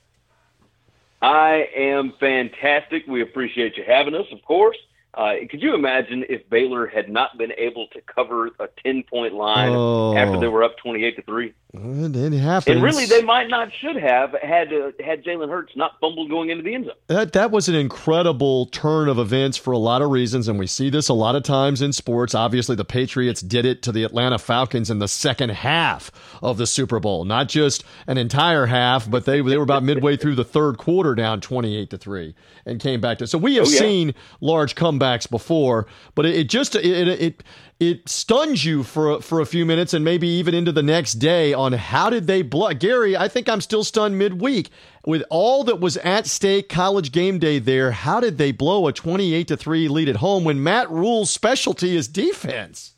I 1.21 1.67
am 1.75 2.13
fantastic. 2.17 3.05
We 3.07 3.21
appreciate 3.21 3.75
you 3.75 3.83
having 3.85 4.15
us, 4.15 4.25
of 4.31 4.41
course. 4.43 4.77
Uh, 5.13 5.33
could 5.49 5.61
you 5.61 5.75
imagine 5.75 6.23
if 6.29 6.49
Baylor 6.49 6.87
had 6.87 7.09
not 7.09 7.37
been 7.37 7.51
able 7.57 7.87
to 7.87 7.99
cover 8.01 8.47
a 8.59 8.69
ten 8.81 9.03
point 9.03 9.33
line 9.33 9.73
oh. 9.73 10.15
after 10.15 10.39
they 10.39 10.47
were 10.47 10.63
up 10.63 10.77
twenty 10.77 11.03
eight 11.03 11.17
to 11.17 11.21
three? 11.23 11.53
It 11.73 12.33
happens. 12.33 12.75
And 12.75 12.83
really, 12.83 13.05
they 13.05 13.21
might 13.21 13.47
not 13.47 13.69
should 13.79 13.95
have 13.95 14.35
had 14.43 14.73
uh, 14.73 14.91
had 14.99 15.23
Jalen 15.23 15.47
Hurts 15.49 15.71
not 15.77 15.93
fumbled 16.01 16.29
going 16.29 16.49
into 16.49 16.63
the 16.63 16.75
end 16.75 16.85
zone. 16.85 16.95
That 17.07 17.31
that 17.31 17.49
was 17.49 17.69
an 17.69 17.75
incredible 17.75 18.65
turn 18.65 19.07
of 19.07 19.17
events 19.17 19.55
for 19.55 19.71
a 19.71 19.77
lot 19.77 20.01
of 20.01 20.09
reasons, 20.11 20.49
and 20.49 20.59
we 20.59 20.67
see 20.67 20.89
this 20.89 21.07
a 21.07 21.13
lot 21.13 21.35
of 21.35 21.43
times 21.43 21.81
in 21.81 21.93
sports. 21.93 22.35
Obviously, 22.35 22.75
the 22.75 22.83
Patriots 22.83 23.39
did 23.39 23.65
it 23.65 23.83
to 23.83 23.93
the 23.93 24.03
Atlanta 24.03 24.37
Falcons 24.37 24.89
in 24.89 24.99
the 24.99 25.07
second 25.07 25.51
half 25.51 26.11
of 26.41 26.57
the 26.57 26.67
Super 26.67 26.99
Bowl, 26.99 27.23
not 27.23 27.47
just 27.47 27.85
an 28.05 28.17
entire 28.17 28.65
half, 28.65 29.09
but 29.09 29.23
they 29.23 29.39
they 29.41 29.55
were 29.55 29.63
about 29.63 29.81
midway 29.81 30.17
through 30.17 30.35
the 30.35 30.43
third 30.43 30.77
quarter, 30.77 31.15
down 31.15 31.39
twenty 31.39 31.77
eight 31.77 31.89
to 31.91 31.97
three, 31.97 32.35
and 32.65 32.81
came 32.81 32.99
back 32.99 33.19
to. 33.19 33.23
It. 33.23 33.27
So 33.27 33.37
we 33.37 33.55
have 33.55 33.67
oh, 33.67 33.71
yeah. 33.71 33.79
seen 33.79 34.13
large 34.41 34.75
comebacks 34.75 35.29
before, 35.29 35.87
but 36.15 36.25
it, 36.25 36.35
it 36.35 36.49
just 36.49 36.75
it, 36.75 36.83
it, 36.83 37.07
it 37.07 37.43
it 37.81 38.07
stuns 38.07 38.63
you 38.63 38.83
for 38.83 39.19
for 39.21 39.41
a 39.41 39.45
few 39.45 39.65
minutes 39.65 39.95
and 39.95 40.05
maybe 40.05 40.27
even 40.27 40.53
into 40.53 40.71
the 40.71 40.83
next 40.83 41.13
day 41.13 41.51
on 41.51 41.73
how 41.73 42.11
did 42.11 42.27
they 42.27 42.43
blow 42.43 42.71
Gary, 42.75 43.17
I 43.17 43.27
think 43.27 43.49
I'm 43.49 43.59
still 43.59 43.83
stunned 43.83 44.19
midweek 44.19 44.69
with 45.03 45.23
all 45.31 45.63
that 45.63 45.79
was 45.79 45.97
at 45.97 46.27
stake 46.27 46.69
college 46.69 47.11
game 47.11 47.39
day 47.39 47.57
there. 47.57 47.89
How 47.89 48.19
did 48.19 48.37
they 48.37 48.51
blow 48.51 48.87
a 48.87 48.93
28 48.93 49.47
to 49.47 49.57
3 49.57 49.87
lead 49.87 50.09
at 50.09 50.17
home 50.17 50.43
when 50.43 50.61
Matt 50.61 50.91
Rhule's 50.91 51.31
specialty 51.31 51.95
is 51.95 52.07
defense? 52.07 52.93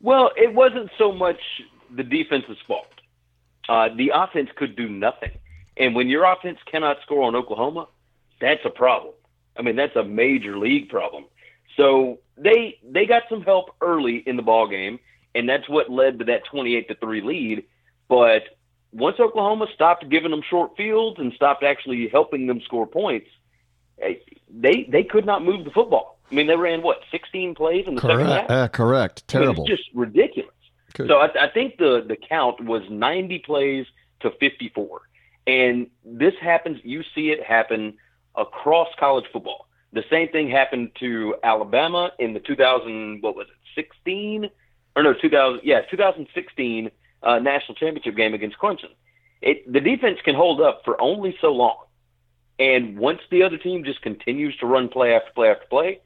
Well, 0.00 0.30
it 0.34 0.54
wasn't 0.54 0.90
so 0.96 1.12
much 1.12 1.40
the 1.94 2.04
defense's 2.04 2.56
fault. 2.66 2.86
Uh, 3.68 3.90
the 3.94 4.10
offense 4.14 4.48
could 4.56 4.74
do 4.74 4.88
nothing. 4.88 5.32
And 5.76 5.94
when 5.94 6.08
your 6.08 6.24
offense 6.24 6.58
cannot 6.64 6.96
score 7.02 7.24
on 7.24 7.36
Oklahoma, 7.36 7.88
that's 8.40 8.64
a 8.64 8.70
problem. 8.70 9.12
I 9.54 9.60
mean, 9.60 9.76
that's 9.76 9.96
a 9.96 10.04
major 10.04 10.56
league 10.56 10.88
problem. 10.88 11.26
So 11.76 12.20
they 12.38 12.78
they 12.82 13.06
got 13.06 13.24
some 13.28 13.42
help 13.42 13.74
early 13.80 14.22
in 14.26 14.36
the 14.36 14.42
ball 14.42 14.68
game, 14.68 14.98
and 15.34 15.48
that's 15.48 15.68
what 15.68 15.90
led 15.90 16.18
to 16.20 16.24
that 16.26 16.44
28 16.44 16.88
to 16.88 16.94
three 16.96 17.20
lead. 17.20 17.64
But 18.08 18.42
once 18.92 19.18
Oklahoma 19.20 19.66
stopped 19.74 20.08
giving 20.08 20.30
them 20.30 20.42
short 20.48 20.76
fields 20.76 21.18
and 21.18 21.32
stopped 21.32 21.62
actually 21.62 22.08
helping 22.08 22.46
them 22.46 22.60
score 22.60 22.86
points, 22.86 23.28
eh, 24.00 24.14
they 24.50 24.88
they 24.90 25.04
could 25.04 25.26
not 25.26 25.44
move 25.44 25.64
the 25.64 25.70
football. 25.70 26.18
I 26.30 26.34
mean, 26.34 26.46
they 26.46 26.56
ran 26.56 26.82
what 26.82 27.00
16 27.10 27.54
plays 27.54 27.86
in 27.86 27.94
the 27.94 28.00
correct. 28.00 28.20
second 28.20 28.32
half. 28.32 28.50
Uh, 28.50 28.68
correct. 28.68 29.26
Terrible. 29.28 29.64
I 29.64 29.68
mean, 29.68 29.76
just 29.76 29.88
ridiculous. 29.94 30.52
Good. 30.92 31.08
So 31.08 31.16
I, 31.18 31.46
I 31.46 31.48
think 31.48 31.78
the 31.78 32.04
the 32.06 32.16
count 32.16 32.64
was 32.64 32.82
90 32.90 33.40
plays 33.40 33.86
to 34.20 34.30
54, 34.40 35.00
and 35.46 35.86
this 36.04 36.34
happens. 36.40 36.80
You 36.82 37.02
see 37.14 37.30
it 37.30 37.42
happen 37.42 37.94
across 38.34 38.88
college 38.98 39.26
football. 39.32 39.67
The 39.92 40.04
same 40.10 40.28
thing 40.28 40.50
happened 40.50 40.90
to 41.00 41.36
Alabama 41.42 42.12
in 42.18 42.34
the 42.34 42.40
2000 42.40 43.22
what 43.22 43.36
was 43.36 43.46
it 43.48 43.56
16 43.74 44.50
or 44.96 45.02
no 45.02 45.14
2000 45.14 45.60
yeah 45.64 45.82
2016 45.90 46.90
uh, 47.22 47.38
national 47.38 47.74
championship 47.74 48.16
game 48.16 48.34
against 48.34 48.58
Clemson. 48.58 48.90
It, 49.40 49.70
the 49.72 49.80
defense 49.80 50.18
can 50.24 50.34
hold 50.34 50.60
up 50.60 50.82
for 50.84 51.00
only 51.00 51.36
so 51.40 51.52
long, 51.52 51.84
and 52.58 52.98
once 52.98 53.20
the 53.30 53.42
other 53.42 53.56
team 53.56 53.84
just 53.84 54.02
continues 54.02 54.56
to 54.58 54.66
run 54.66 54.88
play 54.88 55.14
after 55.14 55.30
play 55.32 55.48
after 55.50 55.66
play, 55.66 56.00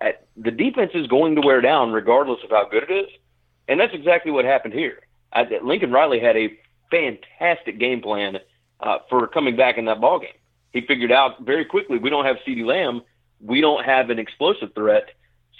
at, 0.00 0.26
the 0.36 0.50
defense 0.50 0.90
is 0.94 1.06
going 1.06 1.36
to 1.36 1.40
wear 1.40 1.60
down 1.60 1.92
regardless 1.92 2.40
of 2.42 2.50
how 2.50 2.68
good 2.68 2.84
it 2.84 2.92
is, 2.92 3.08
and 3.68 3.78
that's 3.78 3.94
exactly 3.94 4.32
what 4.32 4.44
happened 4.44 4.74
here. 4.74 5.00
I, 5.32 5.46
Lincoln 5.62 5.92
Riley 5.92 6.20
had 6.20 6.36
a 6.36 6.58
fantastic 6.90 7.78
game 7.78 8.02
plan 8.02 8.38
uh, 8.80 8.98
for 9.08 9.26
coming 9.28 9.56
back 9.56 9.78
in 9.78 9.84
that 9.86 10.00
ball 10.00 10.18
game. 10.18 10.30
He 10.72 10.80
figured 10.80 11.12
out 11.12 11.42
very 11.42 11.64
quickly 11.64 11.98
we 11.98 12.10
don't 12.10 12.24
have 12.24 12.36
CeeDee 12.46 12.66
Lamb 12.66 13.02
we 13.44 13.60
don't 13.60 13.84
have 13.84 14.10
an 14.10 14.18
explosive 14.18 14.74
threat. 14.74 15.10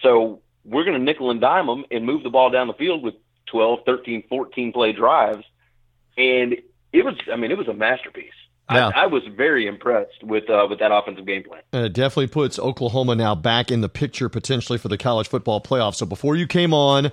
So 0.02 0.40
we're 0.64 0.84
going 0.84 0.98
to 0.98 1.04
nickel 1.04 1.30
and 1.30 1.40
dime 1.40 1.66
them 1.66 1.84
and 1.90 2.06
move 2.06 2.22
the 2.22 2.30
ball 2.30 2.50
down 2.50 2.68
the 2.68 2.74
field 2.74 3.02
with 3.02 3.14
12, 3.46 3.80
13, 3.84 4.24
14 4.28 4.72
play 4.72 4.92
drives. 4.92 5.44
And 6.16 6.54
it 6.92 7.04
was, 7.04 7.14
I 7.32 7.36
mean, 7.36 7.50
it 7.50 7.58
was 7.58 7.68
a 7.68 7.74
masterpiece. 7.74 8.32
Yeah. 8.70 8.90
I, 8.94 9.02
I, 9.02 9.06
was 9.06 9.22
very 9.36 9.66
impressed 9.66 10.22
with 10.22 10.48
uh, 10.48 10.66
with 10.70 10.78
that 10.78 10.92
offensive 10.92 11.26
game 11.26 11.42
plan. 11.42 11.62
And 11.72 11.84
it 11.84 11.92
definitely 11.92 12.28
puts 12.28 12.58
Oklahoma 12.58 13.16
now 13.16 13.34
back 13.34 13.70
in 13.70 13.80
the 13.80 13.88
picture 13.88 14.28
potentially 14.28 14.78
for 14.78 14.88
the 14.88 14.96
college 14.96 15.28
football 15.28 15.60
playoff. 15.60 15.94
So 15.94 16.06
before 16.06 16.36
you 16.36 16.46
came 16.46 16.72
on, 16.72 17.10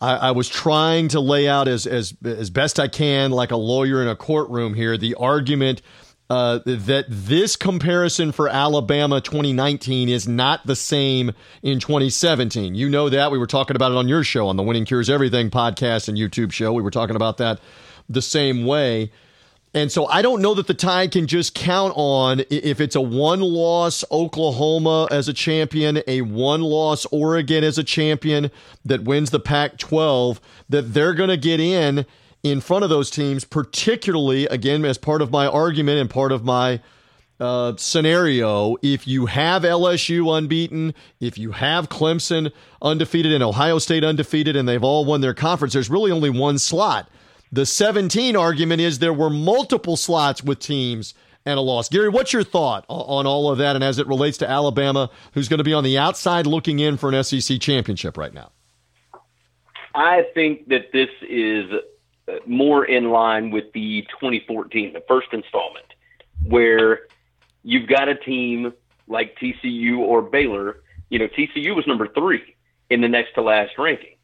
I, 0.00 0.14
I, 0.16 0.30
was 0.30 0.48
trying 0.48 1.08
to 1.08 1.20
lay 1.20 1.48
out 1.48 1.68
as 1.68 1.86
as 1.86 2.14
as 2.24 2.48
best 2.48 2.78
I 2.78 2.88
can, 2.88 3.32
like 3.32 3.50
a 3.50 3.56
lawyer 3.56 4.00
in 4.02 4.08
a 4.08 4.16
courtroom 4.16 4.74
here, 4.74 4.96
the 4.96 5.14
argument 5.16 5.82
uh, 6.30 6.60
that 6.64 7.04
this 7.08 7.54
comparison 7.54 8.32
for 8.32 8.48
Alabama 8.48 9.20
2019 9.20 10.08
is 10.08 10.26
not 10.26 10.66
the 10.66 10.76
same 10.76 11.32
in 11.62 11.80
2017. 11.80 12.74
You 12.74 12.88
know 12.88 13.08
that. 13.08 13.30
We 13.30 13.38
were 13.38 13.46
talking 13.46 13.76
about 13.76 13.92
it 13.92 13.98
on 13.98 14.08
your 14.08 14.24
show, 14.24 14.48
on 14.48 14.56
the 14.56 14.62
Winning 14.62 14.86
Cures 14.86 15.10
Everything 15.10 15.50
podcast 15.50 16.08
and 16.08 16.16
YouTube 16.16 16.52
show. 16.52 16.72
We 16.72 16.82
were 16.82 16.90
talking 16.90 17.16
about 17.16 17.36
that 17.38 17.60
the 18.08 18.22
same 18.22 18.64
way. 18.64 19.10
And 19.74 19.90
so 19.90 20.06
I 20.06 20.22
don't 20.22 20.40
know 20.40 20.54
that 20.54 20.68
the 20.68 20.74
Tide 20.74 21.10
can 21.10 21.26
just 21.26 21.52
count 21.54 21.92
on 21.96 22.42
if 22.48 22.80
it's 22.80 22.94
a 22.94 23.00
one 23.00 23.40
loss 23.40 24.04
Oklahoma 24.10 25.08
as 25.10 25.28
a 25.28 25.32
champion, 25.32 26.00
a 26.06 26.20
one 26.20 26.62
loss 26.62 27.06
Oregon 27.06 27.64
as 27.64 27.76
a 27.76 27.82
champion 27.82 28.52
that 28.84 29.02
wins 29.02 29.30
the 29.30 29.40
Pac 29.40 29.76
12, 29.78 30.40
that 30.68 30.94
they're 30.94 31.12
going 31.12 31.28
to 31.28 31.36
get 31.36 31.58
in 31.58 32.06
in 32.44 32.60
front 32.60 32.84
of 32.84 32.90
those 32.90 33.10
teams, 33.10 33.42
particularly, 33.42 34.44
again, 34.46 34.84
as 34.84 34.98
part 34.98 35.22
of 35.22 35.32
my 35.32 35.46
argument 35.46 35.98
and 35.98 36.10
part 36.10 36.30
of 36.30 36.44
my 36.44 36.80
uh, 37.40 37.74
scenario, 37.76 38.76
if 38.82 39.08
you 39.08 39.26
have 39.26 39.62
LSU 39.62 40.36
unbeaten, 40.36 40.94
if 41.20 41.38
you 41.38 41.52
have 41.52 41.88
Clemson 41.88 42.52
undefeated 42.82 43.32
and 43.32 43.42
Ohio 43.42 43.78
State 43.78 44.04
undefeated, 44.04 44.56
and 44.56 44.68
they've 44.68 44.84
all 44.84 45.06
won 45.06 45.22
their 45.22 45.34
conference, 45.34 45.72
there's 45.72 45.88
really 45.88 46.12
only 46.12 46.30
one 46.30 46.58
slot. 46.58 47.08
The 47.50 47.64
17 47.64 48.36
argument 48.36 48.82
is 48.82 48.98
there 48.98 49.12
were 49.12 49.30
multiple 49.30 49.96
slots 49.96 50.44
with 50.44 50.58
teams 50.58 51.14
and 51.46 51.58
a 51.58 51.62
loss. 51.62 51.88
Gary, 51.88 52.10
what's 52.10 52.32
your 52.32 52.44
thought 52.44 52.84
on 52.88 53.26
all 53.26 53.50
of 53.50 53.58
that 53.58 53.74
and 53.74 53.82
as 53.82 53.98
it 53.98 54.06
relates 54.06 54.38
to 54.38 54.48
Alabama, 54.48 55.10
who's 55.32 55.48
going 55.48 55.58
to 55.58 55.64
be 55.64 55.72
on 55.72 55.84
the 55.84 55.96
outside 55.96 56.46
looking 56.46 56.78
in 56.78 56.98
for 56.98 57.10
an 57.10 57.24
SEC 57.24 57.58
championship 57.60 58.18
right 58.18 58.34
now? 58.34 58.50
I 59.94 60.26
think 60.34 60.68
that 60.68 60.92
this 60.92 61.10
is 61.22 61.70
more 62.46 62.84
in 62.84 63.10
line 63.10 63.50
with 63.50 63.72
the 63.72 64.02
2014, 64.20 64.92
the 64.92 65.02
first 65.06 65.28
installment, 65.32 65.86
where 66.46 67.06
you've 67.62 67.88
got 67.88 68.08
a 68.08 68.14
team 68.14 68.72
like 69.08 69.38
TCU 69.38 69.98
or 69.98 70.22
Baylor. 70.22 70.82
You 71.10 71.18
know, 71.18 71.28
TCU 71.28 71.74
was 71.74 71.86
number 71.86 72.08
three 72.08 72.56
in 72.90 73.00
the 73.00 73.08
next 73.08 73.34
to 73.34 73.42
last 73.42 73.72
ranking. 73.78 74.16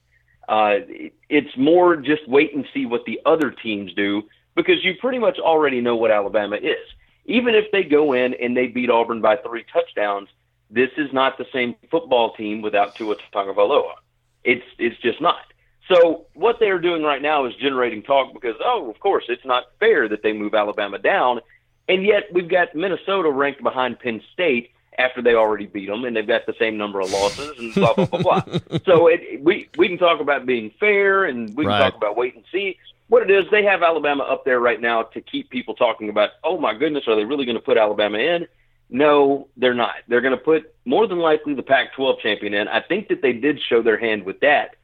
Uh, 0.48 0.80
it's 1.28 1.56
more 1.56 1.96
just 1.96 2.26
wait 2.28 2.54
and 2.54 2.66
see 2.74 2.86
what 2.86 3.04
the 3.04 3.20
other 3.24 3.50
teams 3.50 3.92
do 3.94 4.22
because 4.56 4.84
you 4.84 4.94
pretty 4.96 5.18
much 5.18 5.38
already 5.38 5.80
know 5.80 5.94
what 5.94 6.10
Alabama 6.10 6.56
is. 6.56 6.78
Even 7.26 7.54
if 7.54 7.70
they 7.70 7.84
go 7.84 8.12
in 8.12 8.34
and 8.34 8.56
they 8.56 8.66
beat 8.66 8.90
Auburn 8.90 9.20
by 9.20 9.36
three 9.36 9.64
touchdowns, 9.72 10.28
this 10.70 10.90
is 10.96 11.12
not 11.12 11.38
the 11.38 11.46
same 11.52 11.76
football 11.90 12.34
team 12.34 12.62
without 12.62 12.94
Tua 12.96 13.16
Tagovailoa. 13.32 13.94
It's 14.42 14.64
it's 14.78 15.00
just 15.00 15.20
not. 15.20 15.49
So 15.90 16.26
what 16.34 16.56
they're 16.60 16.78
doing 16.78 17.02
right 17.02 17.20
now 17.20 17.46
is 17.46 17.54
generating 17.56 18.02
talk 18.02 18.32
because 18.32 18.54
oh, 18.64 18.88
of 18.88 19.00
course, 19.00 19.24
it's 19.28 19.44
not 19.44 19.64
fair 19.80 20.08
that 20.08 20.22
they 20.22 20.32
move 20.32 20.54
Alabama 20.54 20.98
down, 20.98 21.40
and 21.88 22.04
yet 22.04 22.24
we've 22.32 22.48
got 22.48 22.74
Minnesota 22.74 23.30
ranked 23.30 23.62
behind 23.62 23.98
Penn 23.98 24.22
State 24.32 24.70
after 24.98 25.20
they 25.20 25.34
already 25.34 25.66
beat 25.66 25.88
them, 25.88 26.04
and 26.04 26.14
they've 26.14 26.26
got 26.26 26.46
the 26.46 26.54
same 26.58 26.76
number 26.76 27.00
of 27.00 27.10
losses, 27.10 27.58
and 27.58 27.74
blah 27.74 27.94
blah 27.94 28.04
blah 28.04 28.22
blah. 28.22 28.42
so 28.84 29.08
it, 29.08 29.42
we 29.42 29.68
we 29.76 29.88
can 29.88 29.98
talk 29.98 30.20
about 30.20 30.46
being 30.46 30.70
fair, 30.78 31.24
and 31.24 31.48
we 31.56 31.64
can 31.64 31.72
right. 31.72 31.80
talk 31.80 31.96
about 31.96 32.16
wait 32.16 32.36
and 32.36 32.44
see. 32.52 32.78
What 33.08 33.28
it 33.28 33.30
is, 33.32 33.50
they 33.50 33.64
have 33.64 33.82
Alabama 33.82 34.22
up 34.22 34.44
there 34.44 34.60
right 34.60 34.80
now 34.80 35.02
to 35.02 35.20
keep 35.20 35.50
people 35.50 35.74
talking 35.74 36.08
about. 36.08 36.30
Oh 36.44 36.58
my 36.58 36.74
goodness, 36.74 37.08
are 37.08 37.16
they 37.16 37.24
really 37.24 37.46
going 37.46 37.56
to 37.58 37.62
put 37.62 37.76
Alabama 37.76 38.18
in? 38.18 38.46
No, 38.88 39.48
they're 39.56 39.74
not. 39.74 39.94
They're 40.06 40.20
going 40.20 40.36
to 40.36 40.44
put 40.44 40.72
more 40.84 41.08
than 41.08 41.18
likely 41.18 41.54
the 41.54 41.62
Pac-12 41.62 42.20
champion 42.20 42.54
in. 42.54 42.68
I 42.68 42.80
think 42.80 43.08
that 43.08 43.22
they 43.22 43.32
did 43.32 43.60
show 43.68 43.82
their 43.82 43.98
hand 43.98 44.24
with 44.24 44.40
that 44.40 44.76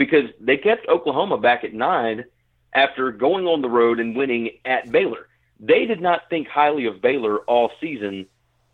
because 0.00 0.30
they 0.40 0.56
kept 0.56 0.88
Oklahoma 0.88 1.36
back 1.36 1.62
at 1.62 1.74
nine 1.74 2.24
after 2.72 3.12
going 3.12 3.46
on 3.46 3.60
the 3.60 3.68
road 3.68 4.00
and 4.00 4.16
winning 4.16 4.48
at 4.64 4.90
Baylor. 4.90 5.28
They 5.60 5.84
did 5.84 6.00
not 6.00 6.30
think 6.30 6.48
highly 6.48 6.86
of 6.86 7.02
Baylor 7.02 7.40
all 7.40 7.70
season, 7.82 8.24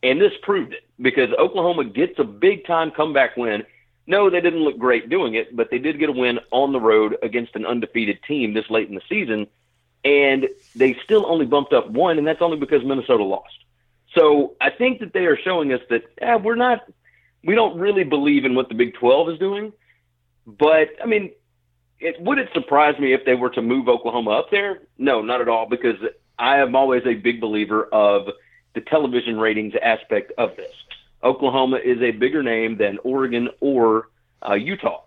and 0.05 0.21
this 0.21 0.35
proved 0.41 0.73
it 0.73 0.85
because 1.03 1.31
Oklahoma 1.37 1.85
gets 1.85 2.17
a 2.21 2.25
big 2.25 2.65
time 2.65 2.93
comeback 2.93 3.37
win. 3.37 3.65
No, 4.07 4.31
they 4.31 4.41
didn't 4.41 4.61
look 4.61 4.79
great 4.79 5.11
doing 5.11 5.35
it, 5.35 5.57
but 5.57 5.69
they 5.69 5.81
did 5.81 5.99
get 5.99 6.11
a 6.11 6.13
win 6.13 6.39
on 6.53 6.71
the 6.71 6.79
road 6.81 7.17
against 7.25 7.57
an 7.57 7.67
undefeated 7.67 8.23
team 8.23 8.55
this 8.55 8.71
late 8.71 8.89
in 8.89 8.95
the 8.95 9.03
season, 9.09 9.49
and 10.05 10.49
they 10.77 10.95
still 11.03 11.27
only 11.27 11.45
bumped 11.45 11.73
up 11.73 11.91
one, 11.91 12.19
and 12.19 12.27
that's 12.27 12.41
only 12.41 12.57
because 12.57 12.85
Minnesota 12.85 13.25
lost. 13.25 13.65
So 14.15 14.55
I 14.61 14.71
think 14.71 15.01
that 15.01 15.13
they 15.13 15.27
are 15.27 15.37
showing 15.37 15.73
us 15.73 15.81
that 15.91 16.05
eh, 16.19 16.37
we're 16.37 16.55
not, 16.55 16.89
we 17.43 17.57
don't 17.57 17.77
really 17.81 18.05
believe 18.05 18.45
in 18.45 18.55
what 18.55 18.69
the 18.69 18.77
Big 18.77 18.95
12 18.95 19.31
is 19.31 19.39
doing. 19.41 19.73
But 20.47 20.91
I 21.03 21.07
mean, 21.07 21.33
it, 21.99 22.21
would 22.21 22.39
it 22.39 22.49
surprise 22.55 22.99
me 22.99 23.13
if 23.13 23.25
they 23.25 23.35
were 23.35 23.51
to 23.51 23.63
move 23.63 23.89
Oklahoma 23.89 24.31
up 24.31 24.51
there? 24.51 24.83
No, 24.99 25.23
not 25.23 25.41
at 25.41 25.49
all, 25.49 25.67
because 25.69 25.97
I 26.39 26.59
am 26.59 26.77
always 26.77 27.03
a 27.07 27.15
big 27.15 27.41
believer 27.41 27.85
of 27.93 28.29
the 28.75 28.81
television 28.83 29.39
ratings 29.39 29.75
aspect 29.83 30.33
of 30.39 30.55
this. 30.57 30.73
Oklahoma 31.23 31.79
is 31.83 32.01
a 32.03 32.13
bigger 32.13 32.43
name 32.43 32.77
than 32.77 32.99
Oregon 33.03 33.49
or 33.61 34.11
uh, 34.47 34.55
Utah. 34.55 35.03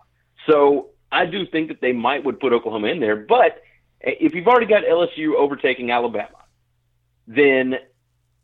So 0.48 0.89
I 1.12 1.25
do 1.25 1.46
think 1.46 1.69
that 1.69 1.79
they 1.79 1.93
might 1.93 2.25
would 2.25 2.39
put 2.39 2.51
Oklahoma 2.51 2.88
in 2.88 3.00
there. 3.00 3.15
But 3.15 3.62
if 4.01 4.34
you've 4.34 4.48
already 4.48 4.65
got 4.65 4.84
LSU 4.84 5.36
overtaking 5.36 5.91
Alabama, 5.91 6.29
then 7.27 7.75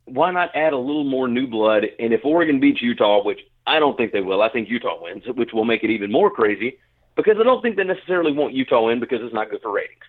why 0.05 0.31
not 0.31 0.55
add 0.55 0.73
a 0.73 0.77
little 0.77 1.03
more 1.03 1.27
new 1.27 1.47
blood? 1.47 1.85
And 1.99 2.13
if 2.13 2.23
Oregon 2.23 2.59
beats 2.59 2.81
Utah, 2.81 3.23
which 3.23 3.39
I 3.65 3.79
don't 3.79 3.97
think 3.97 4.11
they 4.11 4.21
will, 4.21 4.43
I 4.43 4.49
think 4.49 4.69
Utah 4.69 5.01
wins, 5.01 5.23
which 5.33 5.51
will 5.51 5.65
make 5.65 5.83
it 5.83 5.89
even 5.89 6.11
more 6.11 6.29
crazy 6.29 6.77
because 7.15 7.37
I 7.39 7.43
don't 7.43 7.61
think 7.61 7.75
they 7.75 7.83
necessarily 7.83 8.31
want 8.31 8.53
Utah 8.53 8.89
in 8.89 8.99
because 8.99 9.19
it's 9.21 9.33
not 9.33 9.49
good 9.49 9.61
for 9.61 9.71
ratings. 9.71 10.03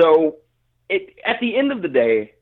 So 0.00 0.36
it, 0.88 1.14
at 1.24 1.40
the 1.40 1.56
end 1.56 1.72
of 1.72 1.82
the 1.82 1.88
day, 1.88 2.34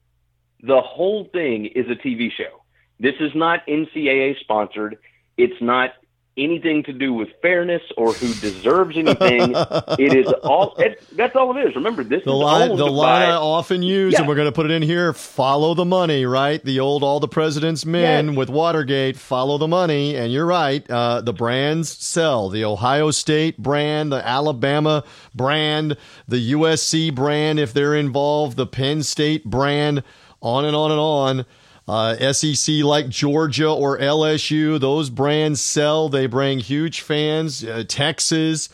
the 0.63 0.81
whole 0.81 1.25
thing 1.33 1.67
is 1.67 1.87
a 1.91 1.95
TV 1.95 2.31
show. 2.33 2.63
This 3.01 3.15
is 3.21 3.33
not 3.35 3.67
NCAA 3.67 4.39
sponsored. 4.41 4.99
It's 5.37 5.61
not 5.61 5.95
anything 6.37 6.83
to 6.85 6.93
do 6.93 7.13
with 7.13 7.29
fairness 7.41 7.83
or 7.97 8.13
who 8.13 8.27
deserves 8.35 8.97
anything. 8.97 9.53
it 9.99 10.15
is 10.15 10.33
all. 10.43 10.77
That's 11.13 11.37
all 11.37 11.57
it 11.57 11.69
is. 11.69 11.75
Remember, 11.77 12.03
this 12.03 12.25
the 12.25 12.31
is 12.31 12.37
line. 12.37 12.77
The 12.77 12.87
line 12.87 13.31
I 13.31 13.35
often 13.35 13.83
use, 13.83 14.13
yeah. 14.13 14.21
and 14.21 14.29
we're 14.29 14.35
going 14.35 14.49
to 14.49 14.53
put 14.53 14.67
it 14.67 14.73
in 14.73 14.83
here. 14.83 15.13
Follow 15.13 15.75
the 15.75 15.85
money, 15.85 16.27
right? 16.27 16.65
The 16.65 16.81
old 16.81 17.03
"all 17.03 17.21
the 17.21 17.29
president's 17.29 17.87
men" 17.87 18.29
yes. 18.29 18.37
with 18.37 18.51
Watergate. 18.51 19.17
Follow 19.17 19.59
the 19.59 19.69
money, 19.69 20.17
and 20.17 20.33
you're 20.33 20.47
right. 20.47 20.89
Uh, 20.91 21.21
the 21.21 21.33
brands 21.33 21.89
sell. 21.91 22.49
The 22.49 22.65
Ohio 22.65 23.11
State 23.11 23.59
brand, 23.59 24.13
the 24.13 24.27
Alabama 24.27 25.05
brand, 25.35 25.97
the 26.27 26.53
USC 26.53 27.15
brand, 27.15 27.59
if 27.59 27.73
they're 27.73 27.95
involved, 27.95 28.57
the 28.57 28.67
Penn 28.67 29.03
State 29.03 29.45
brand, 29.45 30.03
on 30.41 30.65
and 30.65 30.77
on 30.77 30.91
and 30.91 31.01
on. 31.01 31.47
Uh, 31.87 32.33
SEC 32.33 32.77
like 32.83 33.09
Georgia 33.09 33.69
or 33.69 33.99
LSU, 33.99 34.81
those 34.81 35.11
brands 35.11 35.61
sell. 35.61 36.09
They 36.09 36.27
bring 36.27 36.61
huge 36.61 37.01
fans. 37.03 37.63
Uh, 37.63 37.85
Texas, 37.87 38.71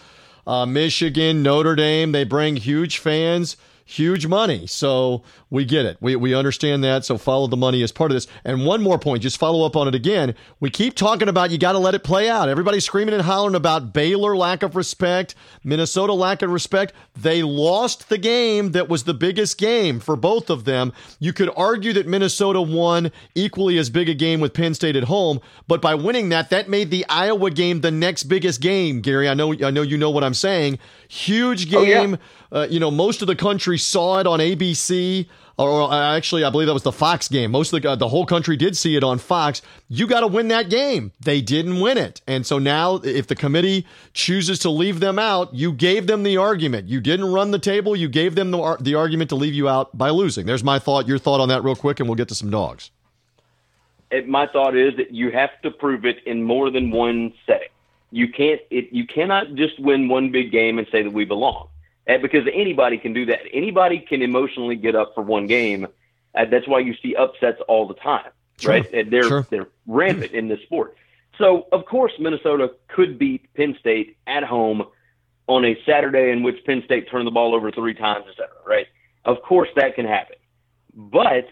uh, 0.46 0.64
Michigan, 0.64 1.42
Notre 1.42 1.74
Dame, 1.74 2.12
they 2.12 2.24
bring 2.24 2.56
huge 2.56 2.98
fans 2.98 3.56
huge 3.90 4.26
money. 4.26 4.66
So 4.66 5.22
we 5.50 5.64
get 5.64 5.84
it. 5.84 5.98
We, 6.00 6.14
we 6.14 6.32
understand 6.32 6.84
that. 6.84 7.04
So 7.04 7.18
follow 7.18 7.48
the 7.48 7.56
money 7.56 7.82
as 7.82 7.90
part 7.90 8.12
of 8.12 8.14
this. 8.14 8.28
And 8.44 8.64
one 8.64 8.82
more 8.82 8.98
point, 8.98 9.22
just 9.22 9.36
follow 9.36 9.66
up 9.66 9.76
on 9.76 9.88
it 9.88 9.96
again. 9.96 10.36
We 10.60 10.70
keep 10.70 10.94
talking 10.94 11.28
about 11.28 11.50
you 11.50 11.58
got 11.58 11.72
to 11.72 11.78
let 11.78 11.94
it 11.94 12.04
play 12.04 12.28
out. 12.28 12.48
Everybody's 12.48 12.84
screaming 12.84 13.14
and 13.14 13.24
hollering 13.24 13.56
about 13.56 13.92
Baylor 13.92 14.36
lack 14.36 14.62
of 14.62 14.76
respect, 14.76 15.34
Minnesota 15.64 16.12
lack 16.12 16.42
of 16.42 16.50
respect. 16.50 16.92
They 17.16 17.42
lost 17.42 18.08
the 18.08 18.18
game 18.18 18.70
that 18.72 18.88
was 18.88 19.04
the 19.04 19.14
biggest 19.14 19.58
game 19.58 19.98
for 19.98 20.14
both 20.14 20.50
of 20.50 20.64
them. 20.64 20.92
You 21.18 21.32
could 21.32 21.50
argue 21.56 21.92
that 21.94 22.06
Minnesota 22.06 22.60
won 22.60 23.10
equally 23.34 23.76
as 23.76 23.90
big 23.90 24.08
a 24.08 24.14
game 24.14 24.38
with 24.40 24.54
Penn 24.54 24.74
State 24.74 24.94
at 24.94 25.04
home, 25.04 25.40
but 25.66 25.82
by 25.82 25.96
winning 25.96 26.28
that, 26.28 26.50
that 26.50 26.68
made 26.68 26.90
the 26.90 27.04
Iowa 27.08 27.50
game 27.50 27.80
the 27.80 27.90
next 27.90 28.24
biggest 28.24 28.60
game. 28.60 29.00
Gary, 29.00 29.28
I 29.28 29.34
know 29.34 29.52
I 29.64 29.70
know 29.70 29.82
you 29.82 29.98
know 29.98 30.10
what 30.10 30.22
I'm 30.22 30.34
saying. 30.34 30.78
Huge 31.08 31.68
game. 31.68 32.14
Oh, 32.14 32.16
yeah 32.16 32.16
uh, 32.52 32.66
you 32.68 32.80
know, 32.80 32.90
most 32.90 33.22
of 33.22 33.28
the 33.28 33.36
country 33.36 33.78
saw 33.78 34.18
it 34.18 34.26
on 34.26 34.40
ABC, 34.40 35.26
or, 35.60 35.92
uh, 35.92 36.16
actually, 36.16 36.44
I 36.44 36.50
believe 36.50 36.68
that 36.68 36.72
was 36.72 36.84
the 36.84 36.92
Fox 36.92 37.28
game. 37.28 37.50
Most 37.50 37.72
of 37.72 37.82
the 37.82 37.90
uh, 37.90 37.96
the 37.96 38.08
whole 38.08 38.24
country 38.24 38.56
did 38.56 38.76
see 38.76 38.96
it 38.96 39.04
on 39.04 39.18
Fox. 39.18 39.60
You 39.88 40.06
got 40.06 40.20
to 40.20 40.26
win 40.26 40.48
that 40.48 40.70
game. 40.70 41.12
They 41.20 41.40
didn't 41.40 41.80
win 41.80 41.98
it, 41.98 42.22
and 42.26 42.46
so 42.46 42.58
now, 42.58 42.96
if 42.96 43.26
the 43.26 43.36
committee 43.36 43.86
chooses 44.14 44.58
to 44.60 44.70
leave 44.70 45.00
them 45.00 45.18
out, 45.18 45.52
you 45.52 45.72
gave 45.72 46.06
them 46.06 46.22
the 46.22 46.36
argument. 46.38 46.88
You 46.88 47.00
didn't 47.00 47.30
run 47.30 47.50
the 47.50 47.58
table. 47.58 47.94
You 47.94 48.08
gave 48.08 48.34
them 48.36 48.50
the 48.50 48.78
the 48.80 48.94
argument 48.94 49.28
to 49.30 49.36
leave 49.36 49.52
you 49.52 49.68
out 49.68 49.96
by 49.96 50.10
losing. 50.10 50.46
There's 50.46 50.64
my 50.64 50.78
thought. 50.78 51.06
Your 51.06 51.18
thought 51.18 51.40
on 51.40 51.48
that, 51.50 51.62
real 51.62 51.76
quick, 51.76 52.00
and 52.00 52.08
we'll 52.08 52.16
get 52.16 52.28
to 52.28 52.34
some 52.34 52.50
dogs. 52.50 52.90
It, 54.10 54.26
my 54.28 54.46
thought 54.46 54.76
is 54.76 54.96
that 54.96 55.12
you 55.12 55.30
have 55.30 55.50
to 55.62 55.70
prove 55.70 56.04
it 56.04 56.24
in 56.24 56.42
more 56.42 56.70
than 56.70 56.90
one 56.90 57.32
setting. 57.46 57.68
You 58.10 58.32
can't. 58.32 58.60
It, 58.70 58.92
you 58.92 59.06
cannot 59.06 59.54
just 59.54 59.78
win 59.78 60.08
one 60.08 60.30
big 60.30 60.50
game 60.50 60.78
and 60.78 60.88
say 60.90 61.02
that 61.02 61.12
we 61.12 61.26
belong 61.26 61.68
and 62.10 62.22
because 62.22 62.44
anybody 62.52 62.98
can 62.98 63.12
do 63.12 63.24
that. 63.26 63.38
Anybody 63.52 64.00
can 64.00 64.20
emotionally 64.20 64.74
get 64.74 64.96
up 64.96 65.14
for 65.14 65.22
one 65.22 65.46
game. 65.46 65.86
And 66.34 66.52
that's 66.52 66.66
why 66.66 66.80
you 66.80 66.94
see 67.02 67.14
upsets 67.14 67.60
all 67.68 67.86
the 67.86 67.94
time, 67.94 68.30
sure. 68.58 68.72
right? 68.72 68.92
And 68.92 69.12
they're 69.12 69.22
sure. 69.22 69.46
they're 69.48 69.68
rampant 69.86 70.32
in 70.32 70.48
this 70.48 70.60
sport. 70.62 70.96
So 71.38 71.68
of 71.70 71.86
course 71.86 72.12
Minnesota 72.18 72.72
could 72.88 73.16
beat 73.16 73.52
Penn 73.54 73.76
State 73.78 74.16
at 74.26 74.42
home 74.42 74.82
on 75.46 75.64
a 75.64 75.76
Saturday 75.86 76.30
in 76.32 76.42
which 76.42 76.56
Penn 76.64 76.82
State 76.84 77.08
turned 77.10 77.26
the 77.28 77.30
ball 77.30 77.54
over 77.54 77.70
three 77.70 77.94
times, 77.94 78.24
et 78.28 78.34
cetera, 78.36 78.56
right? 78.66 78.86
Of 79.24 79.42
course 79.42 79.68
that 79.76 79.94
can 79.94 80.06
happen. 80.06 80.36
But 80.94 81.46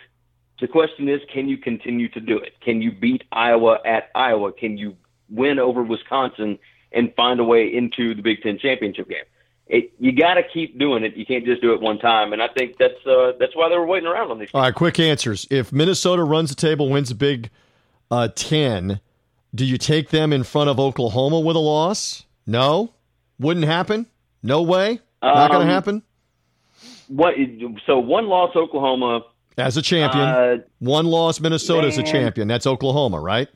the 0.60 0.66
question 0.66 1.08
is, 1.08 1.20
can 1.32 1.48
you 1.48 1.56
continue 1.56 2.08
to 2.10 2.20
do 2.20 2.36
it? 2.36 2.54
Can 2.60 2.82
you 2.82 2.90
beat 2.90 3.22
Iowa 3.30 3.78
at 3.84 4.10
Iowa? 4.14 4.52
Can 4.52 4.76
you 4.76 4.96
win 5.30 5.60
over 5.60 5.84
Wisconsin 5.84 6.58
and 6.90 7.14
find 7.14 7.38
a 7.38 7.44
way 7.44 7.72
into 7.72 8.14
the 8.14 8.22
Big 8.22 8.42
Ten 8.42 8.58
championship 8.58 9.08
game? 9.08 9.24
It, 9.68 9.92
you 9.98 10.12
got 10.12 10.34
to 10.34 10.42
keep 10.42 10.78
doing 10.78 11.04
it. 11.04 11.14
You 11.14 11.26
can't 11.26 11.44
just 11.44 11.60
do 11.60 11.72
it 11.74 11.80
one 11.80 11.98
time. 11.98 12.32
And 12.32 12.42
I 12.42 12.48
think 12.48 12.76
that's 12.78 13.06
uh, 13.06 13.32
that's 13.38 13.54
why 13.54 13.68
they 13.68 13.76
were 13.76 13.86
waiting 13.86 14.08
around 14.08 14.30
on 14.30 14.38
these. 14.38 14.48
All 14.54 14.62
right, 14.62 14.74
quick 14.74 14.98
answers. 14.98 15.46
If 15.50 15.72
Minnesota 15.72 16.24
runs 16.24 16.50
the 16.50 16.56
table, 16.56 16.88
wins 16.88 17.10
a 17.10 17.14
Big 17.14 17.50
uh, 18.10 18.28
Ten, 18.34 19.00
do 19.54 19.64
you 19.64 19.78
take 19.78 20.10
them 20.10 20.32
in 20.32 20.42
front 20.42 20.70
of 20.70 20.80
Oklahoma 20.80 21.40
with 21.40 21.56
a 21.56 21.60
loss? 21.60 22.24
No, 22.46 22.94
wouldn't 23.38 23.66
happen. 23.66 24.06
No 24.42 24.62
way. 24.62 25.00
Not 25.22 25.50
going 25.50 25.66
to 25.66 25.66
um, 25.66 25.74
happen. 25.74 26.02
What? 27.08 27.34
So 27.86 27.98
one 27.98 28.26
loss, 28.26 28.54
Oklahoma 28.56 29.22
as 29.58 29.76
a 29.76 29.82
champion. 29.82 30.24
Uh, 30.24 30.56
one 30.78 31.06
loss, 31.06 31.40
Minnesota 31.40 31.82
man. 31.82 31.88
as 31.88 31.98
a 31.98 32.02
champion. 32.02 32.48
That's 32.48 32.66
Oklahoma, 32.66 33.20
right? 33.20 33.48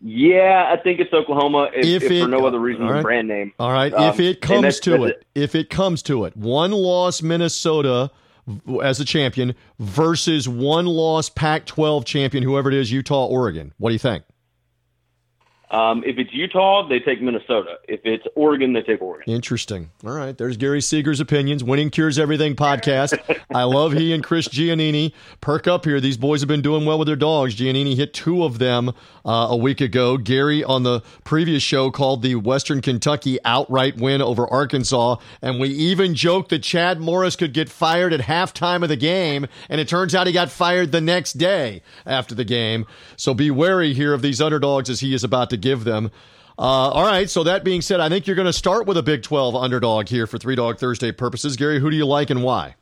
Yeah, 0.00 0.72
I 0.72 0.80
think 0.80 1.00
it's 1.00 1.12
Oklahoma. 1.12 1.70
If, 1.74 1.84
if, 1.84 2.02
if 2.04 2.10
it, 2.12 2.22
for 2.22 2.28
no 2.28 2.46
other 2.46 2.60
reason 2.60 2.86
right. 2.86 3.02
brand 3.02 3.28
name. 3.28 3.52
All 3.58 3.72
right. 3.72 3.92
Um, 3.92 4.04
if 4.04 4.20
it 4.20 4.40
comes 4.40 4.62
that's, 4.62 4.80
to 4.80 4.90
that's 4.90 5.02
it, 5.02 5.08
it, 5.08 5.26
if 5.34 5.54
it 5.54 5.70
comes 5.70 6.02
to 6.04 6.24
it, 6.24 6.36
one 6.36 6.70
loss 6.70 7.22
Minnesota 7.22 8.10
as 8.82 9.00
a 9.00 9.04
champion 9.04 9.54
versus 9.78 10.48
one 10.48 10.86
loss 10.86 11.28
Pac-12 11.28 12.04
champion, 12.04 12.44
whoever 12.44 12.70
it 12.70 12.76
is, 12.76 12.90
Utah, 12.92 13.26
Oregon. 13.26 13.72
What 13.78 13.90
do 13.90 13.94
you 13.94 13.98
think? 13.98 14.24
Um, 15.70 16.02
if 16.06 16.16
it's 16.16 16.32
Utah, 16.32 16.88
they 16.88 16.98
take 16.98 17.20
Minnesota. 17.20 17.76
If 17.86 18.00
it's 18.04 18.24
Oregon, 18.34 18.72
they 18.72 18.80
take 18.80 19.02
Oregon. 19.02 19.32
Interesting. 19.32 19.90
All 20.04 20.12
right. 20.12 20.36
There's 20.36 20.56
Gary 20.56 20.80
Seeger's 20.80 21.20
opinions. 21.20 21.62
Winning 21.62 21.90
Cures 21.90 22.18
Everything 22.18 22.56
podcast. 22.56 23.18
I 23.54 23.64
love 23.64 23.92
he 23.92 24.14
and 24.14 24.24
Chris 24.24 24.48
Giannini. 24.48 25.12
Perk 25.42 25.66
up 25.66 25.84
here. 25.84 26.00
These 26.00 26.16
boys 26.16 26.40
have 26.40 26.48
been 26.48 26.62
doing 26.62 26.86
well 26.86 26.98
with 26.98 27.06
their 27.06 27.16
dogs. 27.16 27.54
Giannini 27.54 27.96
hit 27.96 28.14
two 28.14 28.44
of 28.44 28.58
them 28.58 28.88
uh, 29.26 29.48
a 29.50 29.56
week 29.56 29.82
ago. 29.82 30.16
Gary 30.16 30.64
on 30.64 30.84
the 30.84 31.02
previous 31.24 31.62
show 31.62 31.90
called 31.90 32.22
the 32.22 32.36
Western 32.36 32.80
Kentucky 32.80 33.38
outright 33.44 33.98
win 33.98 34.22
over 34.22 34.46
Arkansas. 34.46 35.16
And 35.42 35.60
we 35.60 35.68
even 35.68 36.14
joked 36.14 36.48
that 36.48 36.62
Chad 36.62 36.98
Morris 36.98 37.36
could 37.36 37.52
get 37.52 37.68
fired 37.68 38.14
at 38.14 38.20
halftime 38.20 38.82
of 38.82 38.88
the 38.88 38.96
game. 38.96 39.46
And 39.68 39.82
it 39.82 39.88
turns 39.88 40.14
out 40.14 40.26
he 40.26 40.32
got 40.32 40.50
fired 40.50 40.92
the 40.92 41.02
next 41.02 41.34
day 41.34 41.82
after 42.06 42.34
the 42.34 42.44
game. 42.44 42.86
So 43.16 43.34
be 43.34 43.50
wary 43.50 43.92
here 43.92 44.14
of 44.14 44.22
these 44.22 44.40
underdogs 44.40 44.88
as 44.88 45.00
he 45.00 45.12
is 45.12 45.24
about 45.24 45.50
to 45.50 45.57
give 45.58 45.84
them. 45.84 46.10
Uh, 46.58 46.90
all 46.90 47.04
right. 47.04 47.30
So 47.30 47.44
that 47.44 47.62
being 47.62 47.82
said, 47.82 48.00
I 48.00 48.08
think 48.08 48.26
you're 48.26 48.36
going 48.36 48.46
to 48.46 48.52
start 48.52 48.86
with 48.86 48.96
a 48.96 49.02
Big 49.02 49.22
12 49.22 49.54
underdog 49.54 50.08
here 50.08 50.26
for 50.26 50.38
Three 50.38 50.56
Dog 50.56 50.78
Thursday 50.78 51.12
purposes. 51.12 51.56
Gary, 51.56 51.78
who 51.78 51.90
do 51.90 51.96
you 51.96 52.06
like 52.06 52.30
and 52.30 52.42
why? 52.42 52.74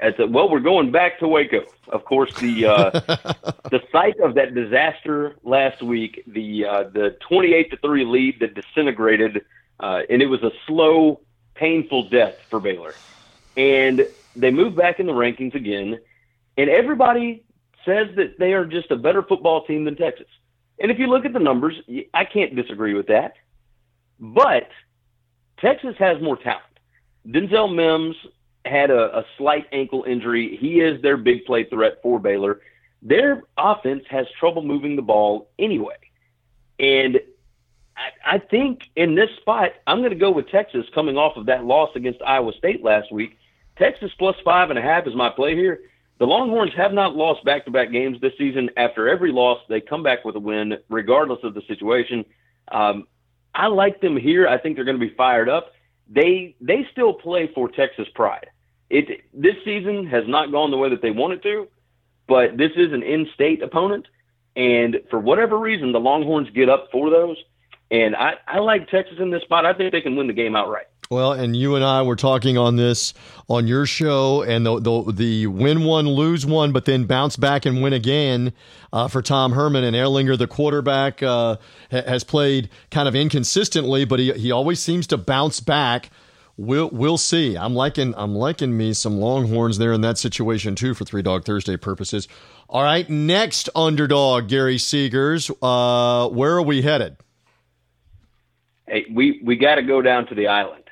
A, 0.00 0.26
well, 0.26 0.50
we're 0.50 0.60
going 0.60 0.90
back 0.90 1.18
to 1.20 1.28
Waco. 1.28 1.62
Of 1.88 2.04
course, 2.04 2.34
the 2.34 2.66
uh, 2.66 2.90
the 3.70 3.82
site 3.90 4.18
of 4.20 4.34
that 4.34 4.54
disaster 4.54 5.36
last 5.42 5.82
week, 5.82 6.22
the 6.26 6.66
uh, 6.66 6.82
the 6.92 7.16
28 7.28 7.70
to 7.70 7.76
three 7.78 8.04
lead 8.04 8.40
that 8.40 8.54
disintegrated, 8.54 9.44
uh, 9.80 10.02
and 10.10 10.20
it 10.20 10.26
was 10.26 10.42
a 10.42 10.50
slow, 10.66 11.20
painful 11.54 12.10
death 12.10 12.34
for 12.50 12.60
Baylor. 12.60 12.94
And 13.56 14.06
they 14.34 14.50
moved 14.50 14.76
back 14.76 15.00
in 15.00 15.06
the 15.06 15.14
rankings 15.14 15.54
again, 15.54 15.98
and 16.58 16.68
everybody 16.68 17.44
says 17.86 18.08
that 18.16 18.38
they 18.38 18.52
are 18.52 18.66
just 18.66 18.90
a 18.90 18.96
better 18.96 19.22
football 19.22 19.64
team 19.64 19.84
than 19.84 19.96
Texas. 19.96 20.26
And 20.78 20.90
if 20.90 20.98
you 20.98 21.06
look 21.06 21.24
at 21.24 21.32
the 21.32 21.38
numbers, 21.38 21.74
I 22.12 22.24
can't 22.24 22.54
disagree 22.54 22.94
with 22.94 23.06
that. 23.06 23.34
But 24.20 24.68
Texas 25.58 25.94
has 25.98 26.20
more 26.22 26.36
talent. 26.36 26.62
Denzel 27.26 27.74
Mims 27.74 28.16
had 28.64 28.90
a, 28.90 29.18
a 29.18 29.24
slight 29.38 29.66
ankle 29.72 30.04
injury. 30.06 30.56
He 30.60 30.80
is 30.80 31.00
their 31.02 31.16
big 31.16 31.44
play 31.44 31.64
threat 31.64 31.98
for 32.02 32.18
Baylor. 32.18 32.60
Their 33.02 33.42
offense 33.56 34.04
has 34.10 34.26
trouble 34.38 34.62
moving 34.62 34.96
the 34.96 35.02
ball 35.02 35.48
anyway. 35.58 35.96
And 36.78 37.20
I, 37.96 38.36
I 38.36 38.38
think 38.38 38.82
in 38.96 39.14
this 39.14 39.30
spot, 39.40 39.70
I'm 39.86 39.98
going 39.98 40.10
to 40.10 40.16
go 40.16 40.30
with 40.30 40.48
Texas 40.48 40.86
coming 40.94 41.16
off 41.16 41.36
of 41.36 41.46
that 41.46 41.64
loss 41.64 41.90
against 41.94 42.20
Iowa 42.22 42.52
State 42.58 42.82
last 42.82 43.12
week. 43.12 43.38
Texas 43.78 44.10
plus 44.18 44.36
five 44.44 44.70
and 44.70 44.78
a 44.78 44.82
half 44.82 45.06
is 45.06 45.14
my 45.14 45.30
play 45.30 45.54
here. 45.54 45.80
The 46.18 46.26
Longhorns 46.26 46.72
have 46.76 46.92
not 46.92 47.14
lost 47.14 47.44
back 47.44 47.66
to 47.66 47.70
back 47.70 47.92
games 47.92 48.18
this 48.20 48.32
season. 48.38 48.70
After 48.76 49.08
every 49.08 49.32
loss, 49.32 49.58
they 49.68 49.80
come 49.80 50.02
back 50.02 50.24
with 50.24 50.36
a 50.36 50.40
win, 50.40 50.78
regardless 50.88 51.40
of 51.42 51.54
the 51.54 51.62
situation. 51.68 52.24
Um, 52.68 53.06
I 53.54 53.66
like 53.66 54.00
them 54.00 54.16
here. 54.16 54.48
I 54.48 54.58
think 54.58 54.76
they're 54.76 54.84
going 54.84 54.98
to 54.98 55.06
be 55.06 55.14
fired 55.14 55.48
up. 55.48 55.72
They 56.08 56.54
they 56.60 56.86
still 56.92 57.12
play 57.12 57.50
for 57.54 57.68
Texas 57.68 58.06
pride. 58.14 58.46
It 58.88 59.22
this 59.34 59.56
season 59.64 60.06
has 60.06 60.24
not 60.26 60.52
gone 60.52 60.70
the 60.70 60.76
way 60.76 60.88
that 60.88 61.02
they 61.02 61.10
wanted 61.10 61.42
to, 61.42 61.68
but 62.28 62.56
this 62.56 62.72
is 62.76 62.92
an 62.92 63.02
in-state 63.02 63.62
opponent, 63.62 64.06
and 64.54 65.00
for 65.10 65.18
whatever 65.18 65.58
reason, 65.58 65.92
the 65.92 66.00
Longhorns 66.00 66.48
get 66.50 66.68
up 66.68 66.88
for 66.92 67.10
those. 67.10 67.36
And 67.90 68.16
I, 68.16 68.34
I 68.46 68.58
like 68.58 68.88
Texas 68.88 69.18
in 69.20 69.30
this 69.30 69.42
spot. 69.42 69.64
I 69.64 69.72
think 69.72 69.92
they 69.92 70.00
can 70.00 70.16
win 70.16 70.26
the 70.26 70.32
game 70.32 70.56
outright. 70.56 70.86
Well, 71.08 71.32
and 71.32 71.54
you 71.54 71.76
and 71.76 71.84
I 71.84 72.02
were 72.02 72.16
talking 72.16 72.58
on 72.58 72.76
this 72.76 73.14
on 73.48 73.68
your 73.68 73.86
show, 73.86 74.42
and 74.42 74.66
the 74.66 74.80
the, 74.80 75.12
the 75.12 75.46
win 75.46 75.84
one, 75.84 76.08
lose 76.08 76.44
one, 76.44 76.72
but 76.72 76.84
then 76.84 77.04
bounce 77.04 77.36
back 77.36 77.64
and 77.64 77.80
win 77.80 77.92
again 77.92 78.52
uh, 78.92 79.06
for 79.06 79.22
Tom 79.22 79.52
Herman 79.52 79.84
and 79.84 79.94
Ehlinger, 79.94 80.36
the 80.36 80.48
quarterback, 80.48 81.22
uh, 81.22 81.56
has 81.90 82.24
played 82.24 82.70
kind 82.90 83.06
of 83.06 83.14
inconsistently, 83.14 84.04
but 84.04 84.18
he 84.18 84.32
he 84.32 84.50
always 84.50 84.80
seems 84.80 85.06
to 85.08 85.16
bounce 85.16 85.60
back. 85.60 86.10
We'll 86.56 86.90
we'll 86.90 87.18
see. 87.18 87.56
I'm 87.56 87.74
liking 87.74 88.12
I'm 88.16 88.34
liking 88.34 88.76
me 88.76 88.92
some 88.92 89.18
Longhorns 89.18 89.78
there 89.78 89.92
in 89.92 90.00
that 90.00 90.18
situation 90.18 90.74
too 90.74 90.92
for 90.92 91.04
Three 91.04 91.22
Dog 91.22 91.44
Thursday 91.44 91.76
purposes. 91.76 92.26
All 92.68 92.82
right, 92.82 93.08
next 93.08 93.68
underdog, 93.76 94.48
Gary 94.48 94.76
Seegers. 94.78 95.52
Uh, 95.62 96.28
where 96.30 96.56
are 96.56 96.62
we 96.62 96.82
headed? 96.82 97.16
Hey, 98.88 99.06
we 99.12 99.40
we 99.44 99.54
got 99.54 99.76
to 99.76 99.82
go 99.82 100.02
down 100.02 100.26
to 100.26 100.34
the 100.34 100.48
island 100.48 100.85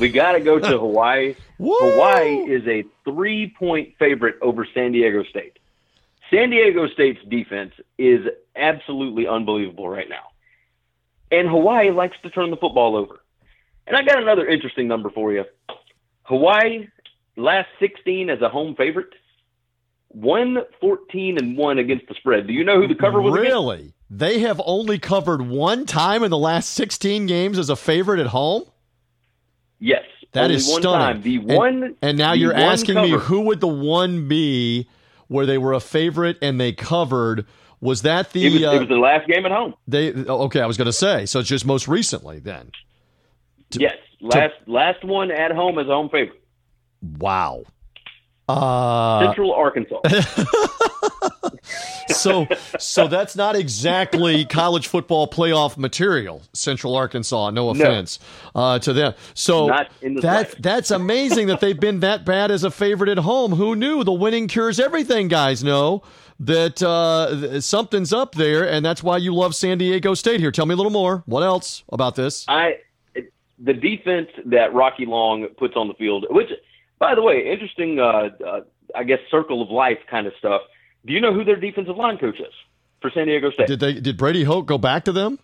we 0.00 0.08
got 0.10 0.32
to 0.32 0.40
go 0.40 0.58
to 0.58 0.66
Hawaii. 0.78 1.34
Hawaii 1.58 2.38
is 2.38 2.66
a 2.66 2.84
three 3.04 3.54
point 3.58 3.94
favorite 3.98 4.36
over 4.42 4.66
San 4.74 4.92
Diego 4.92 5.22
State. 5.24 5.58
San 6.30 6.50
Diego 6.50 6.88
State's 6.88 7.20
defense 7.28 7.72
is 7.98 8.26
absolutely 8.56 9.26
unbelievable 9.26 9.88
right 9.88 10.08
now. 10.08 10.28
And 11.30 11.48
Hawaii 11.48 11.90
likes 11.90 12.16
to 12.22 12.30
turn 12.30 12.50
the 12.50 12.56
football 12.56 12.96
over. 12.96 13.20
And 13.86 13.96
I 13.96 14.02
got 14.02 14.20
another 14.20 14.46
interesting 14.46 14.88
number 14.88 15.10
for 15.10 15.32
you. 15.32 15.44
Hawaii, 16.22 16.88
last 17.36 17.68
16 17.80 18.30
as 18.30 18.40
a 18.40 18.48
home 18.48 18.74
favorite, 18.76 19.12
114 20.08 21.38
and 21.38 21.56
1 21.56 21.78
against 21.78 22.06
the 22.08 22.14
spread. 22.14 22.46
Do 22.46 22.52
you 22.52 22.64
know 22.64 22.80
who 22.80 22.86
the 22.86 22.94
cover 22.94 23.20
was? 23.20 23.34
Really? 23.34 23.76
Against? 23.76 23.94
They 24.10 24.40
have 24.40 24.60
only 24.64 24.98
covered 24.98 25.42
one 25.42 25.86
time 25.86 26.22
in 26.22 26.30
the 26.30 26.38
last 26.38 26.70
16 26.70 27.26
games 27.26 27.58
as 27.58 27.70
a 27.70 27.76
favorite 27.76 28.20
at 28.20 28.26
home? 28.26 28.64
Yes, 29.82 30.04
that 30.30 30.52
is 30.52 30.64
stunning. 30.64 30.82
Time. 30.84 31.22
The 31.22 31.38
one, 31.38 31.82
and, 31.82 31.96
and 32.00 32.18
now 32.18 32.34
you're 32.34 32.54
asking 32.54 32.94
cover. 32.94 33.08
me 33.08 33.18
who 33.18 33.40
would 33.40 33.58
the 33.58 33.66
one 33.66 34.28
be 34.28 34.88
where 35.26 35.44
they 35.44 35.58
were 35.58 35.72
a 35.72 35.80
favorite 35.80 36.38
and 36.40 36.60
they 36.60 36.72
covered. 36.72 37.46
Was 37.80 38.02
that 38.02 38.32
the? 38.32 38.46
It 38.46 38.52
was, 38.52 38.62
uh, 38.62 38.70
it 38.76 38.78
was 38.78 38.88
the 38.88 38.94
last 38.94 39.26
game 39.26 39.44
at 39.44 39.50
home. 39.50 39.74
They 39.88 40.14
okay. 40.14 40.60
I 40.60 40.66
was 40.66 40.76
going 40.76 40.86
to 40.86 40.92
say 40.92 41.26
so. 41.26 41.40
It's 41.40 41.48
just 41.48 41.66
most 41.66 41.88
recently 41.88 42.38
then. 42.38 42.70
To, 43.70 43.80
yes, 43.80 43.96
last 44.20 44.52
to, 44.64 44.70
last 44.70 45.04
one 45.04 45.32
at 45.32 45.50
home 45.50 45.80
as 45.80 45.88
a 45.88 45.90
home 45.90 46.08
favorite. 46.08 46.44
Wow. 47.18 47.64
Uh, 48.48 49.26
Central 49.26 49.52
Arkansas. 49.52 50.00
so, 52.08 52.46
so 52.78 53.08
that's 53.08 53.36
not 53.36 53.56
exactly 53.56 54.44
college 54.44 54.86
football 54.88 55.28
playoff 55.28 55.76
material. 55.76 56.42
Central 56.52 56.94
Arkansas, 56.94 57.50
no 57.50 57.70
offense 57.70 58.18
no. 58.54 58.60
Uh, 58.60 58.78
to 58.80 58.92
them. 58.92 59.14
So 59.34 59.68
that 60.00 60.54
that's 60.58 60.90
amazing 60.90 61.48
that 61.48 61.60
they've 61.60 61.78
been 61.78 62.00
that 62.00 62.24
bad 62.24 62.50
as 62.50 62.64
a 62.64 62.70
favorite 62.70 63.10
at 63.10 63.18
home. 63.18 63.52
Who 63.52 63.76
knew? 63.76 64.04
The 64.04 64.12
winning 64.12 64.48
cures 64.48 64.80
everything. 64.80 65.28
Guys 65.28 65.62
know 65.62 66.02
that 66.40 66.82
uh, 66.82 67.60
something's 67.60 68.12
up 68.12 68.34
there, 68.34 68.68
and 68.68 68.84
that's 68.84 69.02
why 69.02 69.16
you 69.16 69.34
love 69.34 69.54
San 69.54 69.78
Diego 69.78 70.14
State. 70.14 70.40
Here, 70.40 70.50
tell 70.50 70.66
me 70.66 70.74
a 70.74 70.76
little 70.76 70.92
more. 70.92 71.22
What 71.26 71.42
else 71.42 71.84
about 71.90 72.16
this? 72.16 72.44
I 72.48 72.78
the 73.64 73.74
defense 73.74 74.28
that 74.46 74.74
Rocky 74.74 75.06
Long 75.06 75.46
puts 75.56 75.76
on 75.76 75.86
the 75.86 75.94
field, 75.94 76.26
which 76.30 76.48
by 76.98 77.16
the 77.16 77.22
way, 77.22 77.50
interesting, 77.50 77.98
uh, 77.98 78.28
uh, 78.46 78.60
I 78.94 79.02
guess, 79.02 79.18
circle 79.28 79.60
of 79.60 79.70
life 79.70 79.98
kind 80.08 80.28
of 80.28 80.32
stuff. 80.38 80.62
Do 81.04 81.12
you 81.12 81.20
know 81.20 81.32
who 81.32 81.44
their 81.44 81.56
defensive 81.56 81.96
line 81.96 82.18
coach 82.18 82.38
is 82.40 82.52
for 83.00 83.10
San 83.10 83.26
Diego 83.26 83.50
State? 83.50 83.66
Did 83.68 83.80
they? 83.80 83.94
Did 83.94 84.16
Brady 84.16 84.44
Hoke 84.44 84.66
go 84.66 84.78
back 84.78 85.04
to 85.04 85.12
them? 85.12 85.38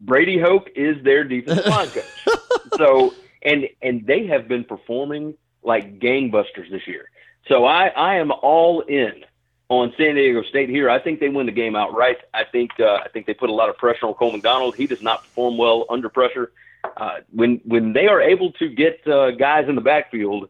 Brady 0.00 0.38
Hoke 0.38 0.70
is 0.74 1.02
their 1.04 1.24
defensive 1.24 1.66
line 1.66 1.88
coach. 1.88 2.04
So, 2.78 3.12
and 3.42 3.68
and 3.82 4.06
they 4.06 4.26
have 4.28 4.48
been 4.48 4.64
performing 4.64 5.34
like 5.62 5.98
gangbusters 5.98 6.70
this 6.70 6.86
year. 6.86 7.10
So 7.46 7.66
I 7.66 7.88
I 7.88 8.16
am 8.16 8.32
all 8.32 8.80
in 8.80 9.24
on 9.68 9.92
San 9.98 10.14
Diego 10.14 10.42
State 10.42 10.70
here. 10.70 10.88
I 10.88 10.98
think 10.98 11.20
they 11.20 11.28
win 11.28 11.44
the 11.44 11.52
game 11.52 11.76
outright. 11.76 12.16
I 12.32 12.44
think 12.44 12.70
uh, 12.80 13.00
I 13.04 13.08
think 13.12 13.26
they 13.26 13.34
put 13.34 13.50
a 13.50 13.52
lot 13.52 13.68
of 13.68 13.76
pressure 13.76 14.06
on 14.06 14.14
Cole 14.14 14.32
McDonald. 14.32 14.74
He 14.74 14.86
does 14.86 15.02
not 15.02 15.22
perform 15.22 15.58
well 15.58 15.84
under 15.90 16.08
pressure. 16.08 16.50
Uh, 16.96 17.16
when 17.30 17.60
when 17.66 17.92
they 17.92 18.06
are 18.06 18.22
able 18.22 18.52
to 18.52 18.70
get 18.70 19.06
uh, 19.06 19.32
guys 19.32 19.68
in 19.68 19.74
the 19.74 19.82
backfield 19.82 20.48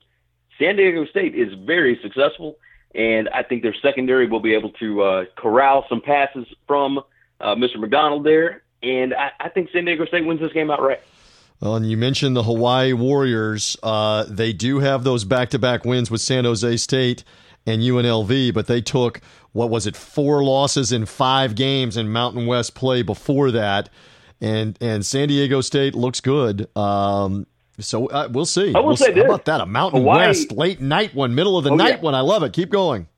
San 0.59 0.77
Diego 0.77 1.05
State 1.07 1.35
is 1.35 1.53
very 1.67 1.99
successful, 2.03 2.57
and 2.95 3.29
I 3.29 3.43
think 3.43 3.63
their 3.63 3.75
secondary 3.83 4.27
will 4.27 4.41
be 4.41 4.55
able 4.55 4.71
to 4.73 5.03
uh, 5.03 5.25
corral 5.37 5.85
some 5.89 6.01
passes 6.01 6.47
from 6.67 6.99
uh, 7.41 7.55
Mr. 7.55 7.79
McDonald 7.79 8.25
there, 8.25 8.63
and 8.83 9.15
I, 9.15 9.31
I, 9.41 9.49
think 9.49 9.71
San 9.73 9.85
Diego 9.85 10.05
State 10.07 10.25
wins 10.25 10.41
this 10.41 10.53
game 10.53 10.71
outright. 10.71 11.01
Well, 11.61 11.77
and 11.77 11.89
you 11.89 11.97
mentioned 11.97 12.37
the 12.37 12.43
Hawaii 12.43 12.93
Warriors. 12.93 13.77
Uh, 13.83 14.25
they 14.29 14.53
do 14.53 14.81
have 14.81 15.05
those 15.05 15.25
back-to-back 15.25 15.85
wins 15.85 16.11
with 16.11 16.21
San 16.21 16.45
Jose 16.45 16.77
State 16.77 17.25
and 17.67 17.83
UNLV, 17.83 18.53
but 18.53 18.67
they 18.67 18.81
took 18.81 19.21
what 19.53 19.71
was 19.71 19.87
it, 19.87 19.97
four 19.97 20.43
losses 20.43 20.93
in 20.93 21.07
five 21.07 21.55
games 21.55 21.97
in 21.97 22.11
Mountain 22.11 22.47
West 22.47 22.75
play 22.75 23.03
before 23.03 23.51
that 23.51 23.89
and 24.43 24.77
and 24.81 25.07
San 25.07 25.29
Diego 25.29 25.61
State 25.61 25.95
looks 25.95 26.21
good. 26.21 26.69
Um, 26.77 27.47
so 27.79 28.07
uh, 28.07 28.29
we'll 28.31 28.45
see. 28.45 28.75
I 28.75 28.79
will 28.79 28.89
we'll 28.89 28.97
say 28.97 29.07
see. 29.07 29.13
this. 29.13 29.23
How 29.23 29.31
about 29.31 29.45
that? 29.47 29.61
A 29.61 29.67
Mountain 29.67 30.01
Hawaii, 30.01 30.29
West 30.29 30.53
late 30.53 30.81
night 30.81 31.15
one, 31.15 31.35
middle 31.35 31.57
of 31.57 31.65
the 31.65 31.71
oh, 31.71 31.77
night 31.77 31.97
yeah. 31.97 32.01
one. 32.01 32.15
I 32.15 32.21
love 32.21 32.43
it. 32.43 32.53
Keep 32.53 32.71
going. 32.71 33.09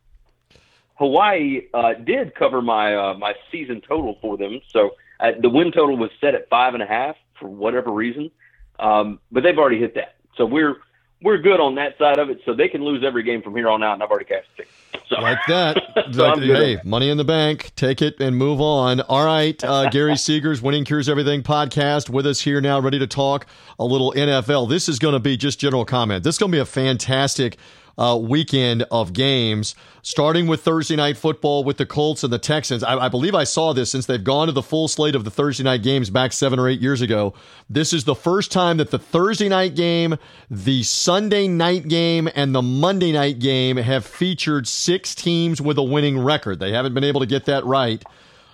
Hawaii 0.96 1.62
uh, 1.74 1.94
did 1.94 2.34
cover 2.34 2.62
my 2.62 2.94
uh, 2.94 3.14
my 3.14 3.34
season 3.50 3.82
total 3.86 4.18
for 4.20 4.36
them, 4.36 4.60
so 4.70 4.90
uh, 5.20 5.32
the 5.40 5.48
win 5.48 5.72
total 5.72 5.96
was 5.96 6.10
set 6.20 6.34
at 6.34 6.48
five 6.48 6.74
and 6.74 6.82
a 6.82 6.86
half 6.86 7.16
for 7.38 7.48
whatever 7.48 7.90
reason, 7.90 8.30
um, 8.78 9.18
but 9.32 9.42
they've 9.42 9.58
already 9.58 9.80
hit 9.80 9.94
that. 9.96 10.14
So 10.36 10.46
we're 10.46 10.76
we're 11.24 11.38
good 11.38 11.58
on 11.58 11.74
that 11.76 11.96
side 11.96 12.18
of 12.18 12.28
it. 12.28 12.40
So 12.44 12.52
they 12.52 12.68
can 12.68 12.84
lose 12.84 13.02
every 13.02 13.22
game 13.22 13.40
from 13.40 13.56
here 13.56 13.68
on 13.68 13.82
out, 13.82 13.94
and 13.94 14.02
I've 14.02 14.10
already 14.10 14.26
cashed 14.26 14.46
it. 14.58 14.68
So. 15.08 15.20
Like 15.20 15.38
that. 15.48 15.82
so 16.12 16.36
hey, 16.38 16.78
money 16.84 17.08
in 17.08 17.16
the 17.16 17.24
bank. 17.24 17.72
Take 17.76 18.02
it 18.02 18.20
and 18.20 18.36
move 18.36 18.60
on. 18.60 19.00
All 19.00 19.24
right. 19.24 19.62
Uh, 19.64 19.88
Gary 19.90 20.12
Seegers, 20.12 20.60
Winning 20.60 20.84
Cures 20.84 21.08
Everything 21.08 21.42
podcast 21.42 22.10
with 22.10 22.26
us 22.26 22.40
here 22.40 22.60
now, 22.60 22.78
ready 22.78 22.98
to 22.98 23.06
talk 23.06 23.46
a 23.78 23.84
little 23.84 24.12
NFL. 24.12 24.68
This 24.68 24.88
is 24.88 24.98
going 24.98 25.14
to 25.14 25.18
be 25.18 25.36
just 25.36 25.58
general 25.58 25.86
comment. 25.86 26.24
This 26.24 26.34
is 26.34 26.38
going 26.38 26.52
to 26.52 26.56
be 26.56 26.60
a 26.60 26.66
fantastic 26.66 27.56
uh, 27.96 28.18
weekend 28.20 28.82
of 28.90 29.12
games, 29.12 29.74
starting 30.02 30.46
with 30.46 30.62
Thursday 30.62 30.96
night 30.96 31.16
football 31.16 31.64
with 31.64 31.76
the 31.76 31.86
Colts 31.86 32.24
and 32.24 32.32
the 32.32 32.38
Texans. 32.38 32.82
I, 32.82 32.96
I, 32.96 33.08
believe 33.08 33.34
I 33.34 33.44
saw 33.44 33.72
this 33.72 33.90
since 33.90 34.06
they've 34.06 34.22
gone 34.22 34.48
to 34.48 34.52
the 34.52 34.62
full 34.62 34.88
slate 34.88 35.14
of 35.14 35.24
the 35.24 35.30
Thursday 35.30 35.64
night 35.64 35.82
games 35.82 36.10
back 36.10 36.32
seven 36.32 36.58
or 36.58 36.68
eight 36.68 36.80
years 36.80 37.00
ago. 37.00 37.34
This 37.68 37.92
is 37.92 38.04
the 38.04 38.14
first 38.14 38.50
time 38.50 38.78
that 38.78 38.90
the 38.90 38.98
Thursday 38.98 39.48
night 39.48 39.74
game, 39.74 40.16
the 40.50 40.82
Sunday 40.82 41.48
night 41.48 41.88
game, 41.88 42.28
and 42.34 42.54
the 42.54 42.62
Monday 42.62 43.12
night 43.12 43.38
game 43.38 43.76
have 43.76 44.04
featured 44.04 44.66
six 44.66 45.14
teams 45.14 45.60
with 45.60 45.78
a 45.78 45.82
winning 45.82 46.18
record. 46.18 46.58
They 46.58 46.72
haven't 46.72 46.94
been 46.94 47.04
able 47.04 47.20
to 47.20 47.26
get 47.26 47.44
that 47.46 47.64
right 47.64 48.04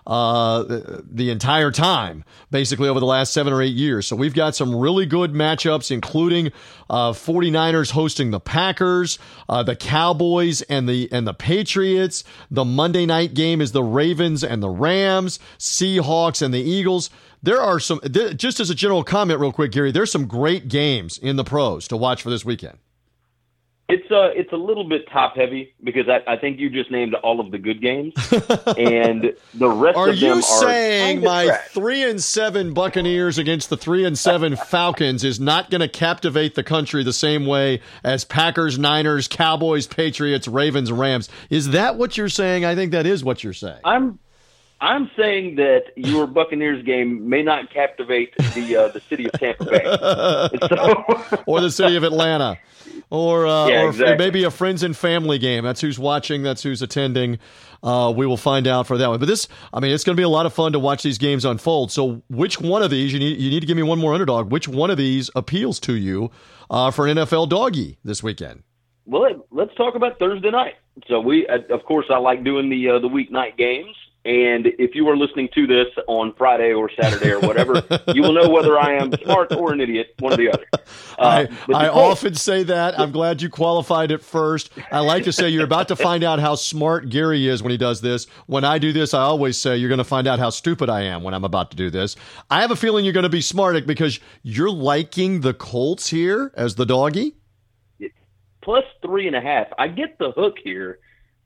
uh, 0.07 0.65
the 1.03 1.31
entire 1.31 1.71
time, 1.71 2.25
basically 2.51 2.89
over 2.89 3.01
the 3.01 3.07
last 3.07 3.33
seven 3.33 3.53
or 3.53 3.63
eight 3.63 3.75
years. 3.75 4.07
So 4.07 4.17
we've 4.17 4.35
got 4.35 4.55
some 4.55 4.75
really 4.75 5.07
good 5.07 5.33
matchups, 5.33 5.91
including 5.91 6.53
uh, 6.89 7.13
49ers 7.13 7.93
hosting 7.93 8.31
the 8.31 8.41
Packers, 8.41 9.19
uh, 9.49 9.63
the 9.63 9.77
Cowboys 9.77 10.63
and 10.63 10.89
the 10.89 11.09
and 11.13 11.27
the 11.27 11.35
Patriots. 11.35 12.25
The 12.51 12.65
Monday 12.65 13.07
night 13.07 13.35
game 13.35 13.61
is 13.61 13.73
the 13.73 13.85
Ravens 13.85 14.43
and 14.43 14.63
the 14.63 14.71
Rams, 14.71 15.39
Seahawks 15.59 16.43
and 16.43 16.53
the 16.53 16.61
Eagles. 16.61 17.11
There 17.43 17.61
are 17.61 17.81
some, 17.81 18.01
just 18.37 18.61
as 18.61 18.69
a 18.69 18.75
general 18.75 19.03
comment, 19.03 19.41
real 19.41 19.53
quick, 19.53 19.73
Gary. 19.73 19.93
There's 19.93 20.13
some 20.13 20.27
great 20.27 20.69
games 20.69 21.17
in 21.17 21.37
the 21.37 21.45
pros 21.45 21.89
to 21.89 21.97
watch 21.97 22.23
for 22.23 22.29
this 22.29 22.45
weekend. 22.45 22.77
It's 23.90 24.11
a 24.11 24.16
uh, 24.16 24.26
it's 24.35 24.53
a 24.53 24.57
little 24.57 24.85
bit 24.85 25.09
top 25.09 25.37
heavy 25.37 25.74
because 25.83 26.09
I, 26.09 26.33
I 26.33 26.37
think 26.37 26.59
you 26.59 26.70
just 26.70 26.90
named 26.90 27.14
all 27.14 27.40
of 27.40 27.50
the 27.50 27.59
good 27.59 27.81
games, 27.81 28.14
and 28.79 29.35
the 29.55 29.68
rest 29.68 29.96
are 29.96 30.11
of 30.11 30.20
them 30.20 30.31
are. 30.31 30.33
Are 30.33 30.37
you 30.37 30.42
saying 30.42 31.20
my 31.22 31.46
trash. 31.46 31.68
three 31.68 32.09
and 32.09 32.22
seven 32.22 32.72
Buccaneers 32.72 33.38
against 33.38 33.70
the 33.70 33.76
three 33.76 34.05
and 34.05 34.18
seven 34.18 34.57
Falcons 34.70 35.24
is 35.24 35.40
not 35.40 35.70
going 35.70 35.81
to 35.81 35.88
captivate 35.88 36.55
the 36.55 36.62
country 36.62 37.03
the 37.05 37.12
same 37.12 37.46
way 37.46 37.81
as 38.05 38.24
Packers, 38.24 38.79
Niners, 38.79 39.29
Cowboys, 39.29 39.87
Patriots, 39.87 40.48
Ravens, 40.48 40.92
Rams? 40.92 41.29
Is 41.48 41.70
that 41.70 41.96
what 41.96 42.16
you're 42.16 42.29
saying? 42.29 42.64
I 42.64 42.74
think 42.74 42.92
that 42.92 43.07
is 43.07 43.24
what 43.24 43.44
you're 43.44 43.53
saying. 43.53 43.81
I'm 43.85 44.18
I'm 44.83 45.11
saying 45.14 45.57
that 45.57 45.92
your 45.96 46.26
Buccaneers 46.26 46.83
game 46.85 47.29
may 47.29 47.42
not 47.42 47.70
captivate 47.70 48.35
the 48.55 48.76
uh, 48.76 48.88
the 48.88 49.00
city 49.00 49.26
of 49.26 49.33
Tampa 49.33 49.64
Bay, 49.66 49.83
so, 50.68 51.42
or 51.46 51.61
the 51.61 51.70
city 51.70 51.96
of 51.96 52.03
Atlanta 52.03 52.59
or 53.11 53.46
uh, 53.46 53.66
yeah, 53.66 53.83
or 53.83 53.88
exactly. 53.88 54.16
maybe 54.16 54.44
a 54.44 54.51
friends 54.51 54.83
and 54.83 54.96
family 54.96 55.38
game. 55.38 55.64
That's 55.64 55.81
who's 55.81 55.99
watching. 55.99 56.42
That's 56.42 56.62
who's 56.62 56.81
attending. 56.81 57.38
Uh, 57.83 58.12
we 58.14 58.27
will 58.27 58.37
find 58.37 58.66
out 58.66 58.87
for 58.87 58.99
that 58.99 59.09
one. 59.09 59.18
But 59.18 59.27
this, 59.27 59.49
I 59.73 59.81
mean, 59.81 59.92
it's 59.92 60.05
going 60.05 60.16
to 60.16 60.20
be 60.20 60.25
a 60.25 60.29
lot 60.29 60.46
of 60.46 60.53
fun 60.53 60.73
to 60.73 60.79
watch 60.79 61.03
these 61.03 61.18
games 61.18 61.44
unfold. 61.44 61.90
So, 61.90 62.23
which 62.29 62.61
one 62.61 62.83
of 62.83 62.90
these 62.90 63.12
you 63.12 63.18
need? 63.18 63.38
You 63.40 63.51
need 63.51 63.61
to 63.61 63.66
give 63.66 63.77
me 63.77 63.83
one 63.83 63.99
more 63.99 64.12
underdog. 64.12 64.51
Which 64.51 64.68
one 64.68 64.90
of 64.90 64.96
these 64.96 65.31
appeals 65.35 65.81
to 65.81 65.94
you 65.94 66.31
uh, 66.70 66.90
for 66.90 67.07
an 67.07 67.16
NFL 67.16 67.49
doggy 67.49 67.99
this 68.05 68.23
weekend? 68.23 68.62
Well, 69.07 69.46
let's 69.51 69.75
talk 69.75 69.96
about 69.96 70.18
Thursday 70.18 70.51
night. 70.51 70.75
So 71.09 71.20
we, 71.20 71.46
uh, 71.46 71.75
of 71.75 71.85
course, 71.85 72.07
I 72.11 72.18
like 72.18 72.44
doing 72.44 72.68
the 72.68 72.90
uh, 72.90 72.99
the 73.01 73.09
weeknight 73.09 73.57
games. 73.57 73.96
And 74.23 74.67
if 74.79 74.95
you 74.95 75.09
are 75.09 75.17
listening 75.17 75.49
to 75.55 75.67
this 75.67 75.87
on 76.07 76.35
Friday 76.35 76.75
or 76.75 76.91
Saturday 76.91 77.31
or 77.31 77.41
whatever, 77.41 77.83
you 78.15 78.21
will 78.21 78.35
know 78.35 78.51
whether 78.51 78.79
I 78.79 78.93
am 78.97 79.11
smart 79.23 79.51
or 79.53 79.73
an 79.73 79.81
idiot, 79.81 80.15
one 80.19 80.35
or 80.35 80.37
the 80.37 80.53
other. 80.53 80.67
Uh, 81.19 81.47
I, 81.73 81.87
I 81.87 81.89
often 81.89 82.35
say 82.35 82.63
that. 82.65 83.01
I'm 83.01 83.13
glad 83.13 83.41
you 83.41 83.49
qualified 83.49 84.11
it 84.11 84.23
first. 84.23 84.71
I 84.93 85.01
like 85.01 85.25
to 85.25 85.33
say 85.33 85.49
you're 85.49 85.65
about 85.65 85.89
to 85.89 85.97
find 85.97 86.23
out 86.23 86.39
how 86.39 86.55
smart 86.55 87.09
Gary 87.09 87.49
is 87.49 87.63
when 87.63 87.71
he 87.71 87.79
does 87.79 88.03
this. 88.03 88.27
When 88.47 88.63
I 88.63 88.79
do 88.79 88.93
this, 88.93 89.15
I 89.15 89.23
always 89.23 89.57
say 89.57 89.79
you're 89.79 89.89
going 89.89 89.99
to 89.99 90.05
find 90.05 90.27
out 90.27 90.39
how 90.39 90.51
stupid 90.51 90.91
I 90.91 91.03
am 91.03 91.23
when 91.23 91.33
I'm 91.33 91.45
about 91.45 91.71
to 91.71 91.77
do 91.79 91.89
this. 91.89 92.15
I 92.51 92.61
have 92.61 92.71
a 92.71 92.77
feeling 92.77 93.07
you're 93.07 93.15
going 93.15 93.23
to 93.23 93.31
be 93.31 93.41
smart 93.41 93.87
because 93.87 94.21
you're 94.43 94.71
liking 94.71 95.41
the 95.41 95.55
Colts 95.55 96.09
here 96.11 96.53
as 96.57 96.75
the 96.75 96.85
doggy. 96.85 97.37
Plus 98.63 98.85
three 99.01 99.27
and 99.27 99.35
a 99.35 99.41
half. 99.41 99.69
I 99.79 99.89
get 99.89 100.19
the 100.19 100.33
hook 100.33 100.57
here, 100.63 100.99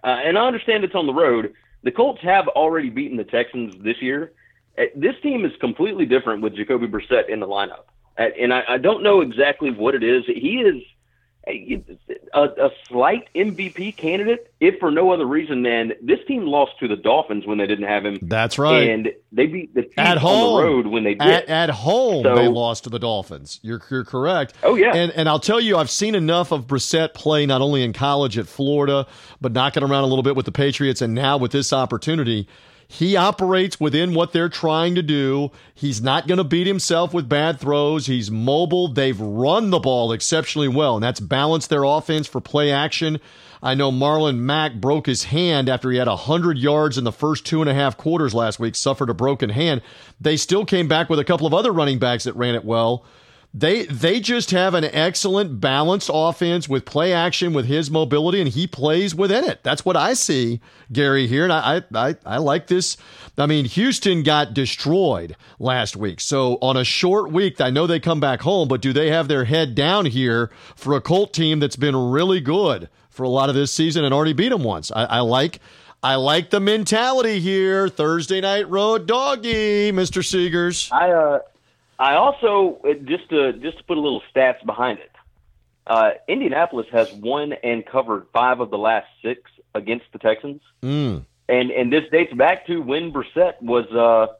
uh, 0.02 0.08
and 0.08 0.36
I 0.36 0.48
understand 0.48 0.82
it's 0.82 0.96
on 0.96 1.06
the 1.06 1.14
road 1.14 1.54
the 1.84 1.92
Colts 1.92 2.20
have 2.22 2.48
already 2.48 2.90
beaten 2.90 3.16
the 3.16 3.24
Texans 3.24 3.74
this 3.84 4.00
year. 4.00 4.32
Uh, 4.76 4.84
this 4.96 5.14
team 5.22 5.44
is 5.44 5.52
completely 5.60 6.06
different 6.06 6.42
with 6.42 6.56
Jacoby 6.56 6.88
Brissett 6.88 7.28
in 7.28 7.38
the 7.38 7.46
lineup, 7.46 7.84
uh, 8.18 8.22
and 8.40 8.52
I, 8.52 8.64
I 8.68 8.78
don't 8.78 9.02
know 9.02 9.20
exactly 9.20 9.70
what 9.70 9.94
it 9.94 10.02
is. 10.02 10.24
He 10.26 10.60
is 10.60 10.82
a, 11.46 12.42
a, 12.42 12.70
slight 12.88 13.28
MVP 13.34 13.96
candidate, 13.96 14.52
if 14.60 14.78
for 14.78 14.90
no 14.90 15.10
other 15.10 15.26
reason 15.26 15.62
than 15.62 15.92
this 16.02 16.18
team 16.26 16.46
lost 16.46 16.72
to 16.80 16.88
the 16.88 16.96
Dolphins 16.96 17.46
when 17.46 17.58
they 17.58 17.66
didn't 17.66 17.86
have 17.86 18.04
him. 18.04 18.18
That's 18.22 18.58
right. 18.58 18.88
And 18.88 19.12
they 19.32 19.46
beat 19.46 19.74
the 19.74 19.82
Chiefs 19.82 19.94
at 19.98 20.18
home. 20.18 20.56
on 20.56 20.62
the 20.62 20.68
road 20.68 20.86
when 20.86 21.04
they 21.04 21.14
did. 21.14 21.28
At, 21.28 21.48
at 21.48 21.70
home, 21.70 22.24
so, 22.24 22.34
they 22.34 22.48
lost 22.48 22.84
to 22.84 22.90
the 22.90 22.98
Dolphins. 22.98 23.60
You're, 23.62 23.82
you're 23.90 24.04
correct. 24.04 24.54
Oh, 24.62 24.74
yeah. 24.74 24.94
And, 24.94 25.12
and 25.12 25.28
I'll 25.28 25.40
tell 25.40 25.60
you, 25.60 25.76
I've 25.76 25.90
seen 25.90 26.14
enough 26.14 26.52
of 26.52 26.66
Brissett 26.66 27.14
play 27.14 27.46
not 27.46 27.60
only 27.60 27.82
in 27.82 27.92
college 27.92 28.38
at 28.38 28.46
Florida, 28.46 29.06
but 29.40 29.52
knocking 29.52 29.82
around 29.82 30.04
a 30.04 30.06
little 30.06 30.22
bit 30.22 30.36
with 30.36 30.46
the 30.46 30.52
Patriots 30.52 31.02
and 31.02 31.14
now 31.14 31.36
with 31.36 31.52
this 31.52 31.72
opportunity– 31.72 32.48
he 32.94 33.16
operates 33.16 33.80
within 33.80 34.14
what 34.14 34.32
they're 34.32 34.48
trying 34.48 34.94
to 34.94 35.02
do. 35.02 35.50
He's 35.74 36.00
not 36.00 36.28
going 36.28 36.38
to 36.38 36.44
beat 36.44 36.68
himself 36.68 37.12
with 37.12 37.28
bad 37.28 37.58
throws. 37.58 38.06
He's 38.06 38.30
mobile. 38.30 38.86
They've 38.86 39.20
run 39.20 39.70
the 39.70 39.80
ball 39.80 40.12
exceptionally 40.12 40.68
well, 40.68 40.94
and 40.94 41.02
that's 41.02 41.18
balanced 41.18 41.70
their 41.70 41.82
offense 41.82 42.28
for 42.28 42.40
play 42.40 42.70
action. 42.70 43.18
I 43.60 43.74
know 43.74 43.90
Marlon 43.90 44.38
Mack 44.38 44.74
broke 44.74 45.06
his 45.06 45.24
hand 45.24 45.68
after 45.68 45.90
he 45.90 45.98
had 45.98 46.06
100 46.06 46.56
yards 46.56 46.96
in 46.96 47.02
the 47.02 47.10
first 47.10 47.44
two 47.44 47.60
and 47.60 47.68
a 47.68 47.74
half 47.74 47.96
quarters 47.96 48.32
last 48.32 48.60
week, 48.60 48.76
suffered 48.76 49.10
a 49.10 49.14
broken 49.14 49.50
hand. 49.50 49.82
They 50.20 50.36
still 50.36 50.64
came 50.64 50.86
back 50.86 51.10
with 51.10 51.18
a 51.18 51.24
couple 51.24 51.48
of 51.48 51.54
other 51.54 51.72
running 51.72 51.98
backs 51.98 52.22
that 52.24 52.36
ran 52.36 52.54
it 52.54 52.64
well. 52.64 53.04
They 53.56 53.84
they 53.84 54.18
just 54.18 54.50
have 54.50 54.74
an 54.74 54.82
excellent 54.82 55.60
balanced 55.60 56.10
offense 56.12 56.68
with 56.68 56.84
play 56.84 57.12
action 57.12 57.52
with 57.52 57.66
his 57.66 57.88
mobility 57.88 58.40
and 58.40 58.50
he 58.50 58.66
plays 58.66 59.14
within 59.14 59.44
it. 59.44 59.62
That's 59.62 59.84
what 59.84 59.96
I 59.96 60.14
see, 60.14 60.60
Gary 60.92 61.28
here, 61.28 61.44
and 61.44 61.52
I 61.52 61.82
I 61.94 62.16
I 62.26 62.38
like 62.38 62.66
this. 62.66 62.96
I 63.38 63.46
mean, 63.46 63.66
Houston 63.66 64.24
got 64.24 64.54
destroyed 64.54 65.36
last 65.60 65.94
week, 65.94 66.20
so 66.20 66.58
on 66.62 66.76
a 66.76 66.82
short 66.82 67.30
week, 67.30 67.60
I 67.60 67.70
know 67.70 67.86
they 67.86 68.00
come 68.00 68.18
back 68.18 68.40
home, 68.40 68.66
but 68.66 68.82
do 68.82 68.92
they 68.92 69.10
have 69.10 69.28
their 69.28 69.44
head 69.44 69.76
down 69.76 70.06
here 70.06 70.50
for 70.74 70.96
a 70.96 71.00
Colt 71.00 71.32
team 71.32 71.60
that's 71.60 71.76
been 71.76 71.94
really 71.94 72.40
good 72.40 72.88
for 73.08 73.22
a 73.22 73.28
lot 73.28 73.50
of 73.50 73.54
this 73.54 73.70
season 73.70 74.04
and 74.04 74.12
already 74.12 74.32
beat 74.32 74.48
them 74.48 74.64
once? 74.64 74.90
I, 74.90 75.04
I 75.04 75.20
like. 75.20 75.60
I 76.02 76.16
like 76.16 76.50
the 76.50 76.60
mentality 76.60 77.40
here. 77.40 77.88
Thursday 77.88 78.40
night 78.40 78.68
road 78.68 79.06
doggy, 79.06 79.90
Mr. 79.92 80.22
Seegers. 80.22 80.92
I 80.92 81.10
uh 81.12 81.38
I 81.98 82.14
also 82.14 82.80
just 83.04 83.28
to 83.30 83.52
just 83.54 83.78
to 83.78 83.84
put 83.84 83.96
a 83.96 84.00
little 84.00 84.22
stats 84.34 84.64
behind 84.64 84.98
it. 84.98 85.10
Uh, 85.86 86.12
Indianapolis 86.26 86.86
has 86.90 87.12
won 87.12 87.52
and 87.52 87.84
covered 87.84 88.26
five 88.32 88.60
of 88.60 88.70
the 88.70 88.78
last 88.78 89.06
six 89.22 89.50
against 89.74 90.06
the 90.12 90.18
Texans, 90.18 90.62
mm. 90.82 91.24
and 91.48 91.70
and 91.70 91.92
this 91.92 92.04
dates 92.10 92.32
back 92.32 92.66
to 92.66 92.80
when 92.80 93.12
Brissett 93.12 93.60
was 93.60 93.86
uh 93.92 94.34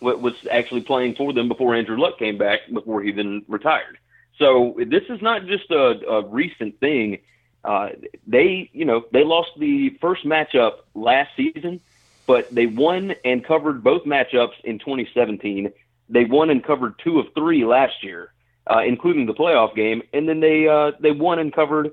was 0.00 0.34
actually 0.50 0.82
playing 0.82 1.14
for 1.14 1.32
them 1.32 1.48
before 1.48 1.74
Andrew 1.74 1.98
Luck 1.98 2.18
came 2.18 2.38
back 2.38 2.60
before 2.72 3.02
he 3.02 3.12
then 3.12 3.44
retired. 3.48 3.98
So 4.38 4.76
this 4.86 5.04
is 5.08 5.22
not 5.22 5.46
just 5.46 5.70
a, 5.70 6.00
a 6.08 6.26
recent 6.26 6.78
thing. 6.80 7.18
Uh, 7.64 7.90
they 8.26 8.70
you 8.72 8.84
know 8.84 9.04
they 9.12 9.24
lost 9.24 9.50
the 9.58 9.90
first 10.00 10.24
matchup 10.24 10.78
last 10.94 11.30
season, 11.36 11.80
but 12.26 12.52
they 12.54 12.66
won 12.66 13.14
and 13.24 13.44
covered 13.44 13.84
both 13.84 14.04
matchups 14.04 14.60
in 14.64 14.78
2017 14.78 15.72
they 16.08 16.24
won 16.24 16.50
and 16.50 16.64
covered 16.64 16.94
two 17.02 17.18
of 17.18 17.26
three 17.34 17.64
last 17.64 18.02
year, 18.02 18.32
uh, 18.68 18.80
including 18.86 19.26
the 19.26 19.34
playoff 19.34 19.74
game, 19.74 20.02
and 20.12 20.28
then 20.28 20.40
they 20.40 20.68
uh, 20.68 20.92
they 21.00 21.10
won 21.10 21.38
and 21.38 21.52
covered 21.52 21.92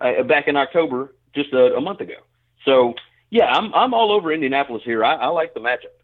uh, 0.00 0.22
back 0.22 0.48
in 0.48 0.56
October 0.56 1.14
just 1.34 1.52
a, 1.52 1.74
a, 1.76 1.80
month 1.80 2.00
ago. 2.00 2.14
So 2.64 2.94
yeah, 3.30 3.46
I'm 3.46 3.72
I'm 3.74 3.94
all 3.94 4.12
over 4.12 4.32
Indianapolis 4.32 4.82
here. 4.84 5.04
I, 5.04 5.14
I 5.14 5.26
like 5.28 5.54
the 5.54 5.60
matchup. 5.60 5.94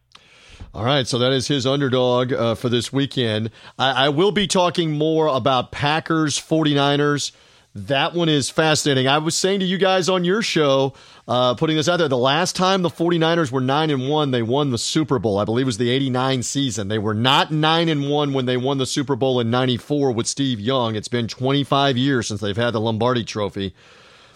All 0.74 0.84
right, 0.84 1.06
so 1.06 1.18
that 1.18 1.32
is 1.32 1.48
his 1.48 1.64
underdog 1.64 2.34
uh, 2.34 2.54
for 2.54 2.68
this 2.68 2.92
weekend. 2.92 3.50
I, 3.78 4.06
I 4.06 4.08
will 4.10 4.32
be 4.32 4.46
talking 4.46 4.92
more 4.92 5.26
about 5.26 5.72
Packers 5.72 6.38
49ers 6.38 7.32
that 7.76 8.14
one 8.14 8.30
is 8.30 8.48
fascinating. 8.48 9.06
I 9.06 9.18
was 9.18 9.36
saying 9.36 9.60
to 9.60 9.66
you 9.66 9.76
guys 9.76 10.08
on 10.08 10.24
your 10.24 10.40
show, 10.40 10.94
uh, 11.28 11.54
putting 11.54 11.76
this 11.76 11.88
out 11.88 11.98
there, 11.98 12.08
the 12.08 12.16
last 12.16 12.56
time 12.56 12.80
the 12.80 12.88
49ers 12.88 13.52
were 13.52 13.60
9 13.60 13.90
and 13.90 14.08
1, 14.08 14.30
they 14.30 14.42
won 14.42 14.70
the 14.70 14.78
Super 14.78 15.18
Bowl. 15.18 15.38
I 15.38 15.44
believe 15.44 15.64
it 15.64 15.66
was 15.66 15.76
the 15.76 15.90
89 15.90 16.42
season. 16.42 16.88
They 16.88 16.98
were 16.98 17.14
not 17.14 17.50
9 17.50 17.88
and 17.90 18.08
1 18.08 18.32
when 18.32 18.46
they 18.46 18.56
won 18.56 18.78
the 18.78 18.86
Super 18.86 19.14
Bowl 19.14 19.40
in 19.40 19.50
94 19.50 20.12
with 20.12 20.26
Steve 20.26 20.58
Young. 20.58 20.96
It's 20.96 21.08
been 21.08 21.28
25 21.28 21.98
years 21.98 22.28
since 22.28 22.40
they've 22.40 22.56
had 22.56 22.70
the 22.70 22.80
Lombardi 22.80 23.24
trophy. 23.24 23.74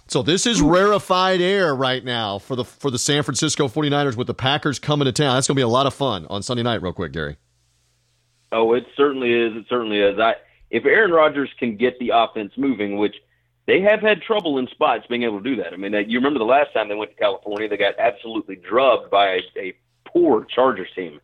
So 0.07 0.23
this 0.23 0.45
is 0.45 0.61
rarefied 0.61 1.41
air 1.41 1.75
right 1.75 2.05
now 2.05 2.39
for 2.39 2.57
the 2.57 2.65
for 2.65 2.91
the 2.91 2.99
San 2.99 3.23
Francisco 3.23 3.69
49ers 3.69 4.17
with 4.17 4.27
the 4.27 4.35
Packers 4.35 4.81
coming 4.81 5.07
to 5.07 5.13
town. 5.13 5.37
That's 5.37 5.47
going 5.47 5.55
to 5.55 5.61
be 5.61 5.63
a 5.63 5.69
lot 5.69 5.87
of 5.87 5.95
fun 5.95 6.27
on 6.29 6.43
Sunday 6.43 6.65
night 6.65 6.83
real 6.83 6.93
quick, 6.93 7.13
Gary. 7.13 7.37
Oh, 8.51 8.75
it 8.75 8.87
certainly 8.97 9.33
is. 9.33 9.57
It 9.57 9.67
certainly 9.69 10.01
is. 10.01 10.19
I 10.19 10.35
if 10.69 10.85
Aaron 10.85 11.13
Rodgers 11.13 11.49
can 11.61 11.77
get 11.77 11.97
the 12.01 12.11
offense 12.13 12.53
moving, 12.59 12.99
which– 12.99 13.15
they 13.71 13.81
have 13.81 14.01
had 14.01 14.21
trouble 14.21 14.59
in 14.59 14.67
spots 14.67 15.07
being 15.09 15.23
able 15.23 15.41
to 15.41 15.49
do 15.49 15.63
that. 15.63 15.73
I 15.73 15.77
mean, 15.77 15.93
you 16.09 16.19
remember 16.19 16.41
the 16.41 16.45
last 16.45 16.73
time 16.75 16.89
they 16.89 16.97
went 16.97 17.13
to 17.13 17.17
California, 17.17 17.69
they 17.69 17.77
got 17.77 17.97
absolutely 18.01 18.57
drubbed 18.57 19.13
by 19.13 19.27
a, 19.29 19.41
a 19.57 19.75
poor 20.05 20.45
Chargers 20.45 20.89
team. 20.97 21.21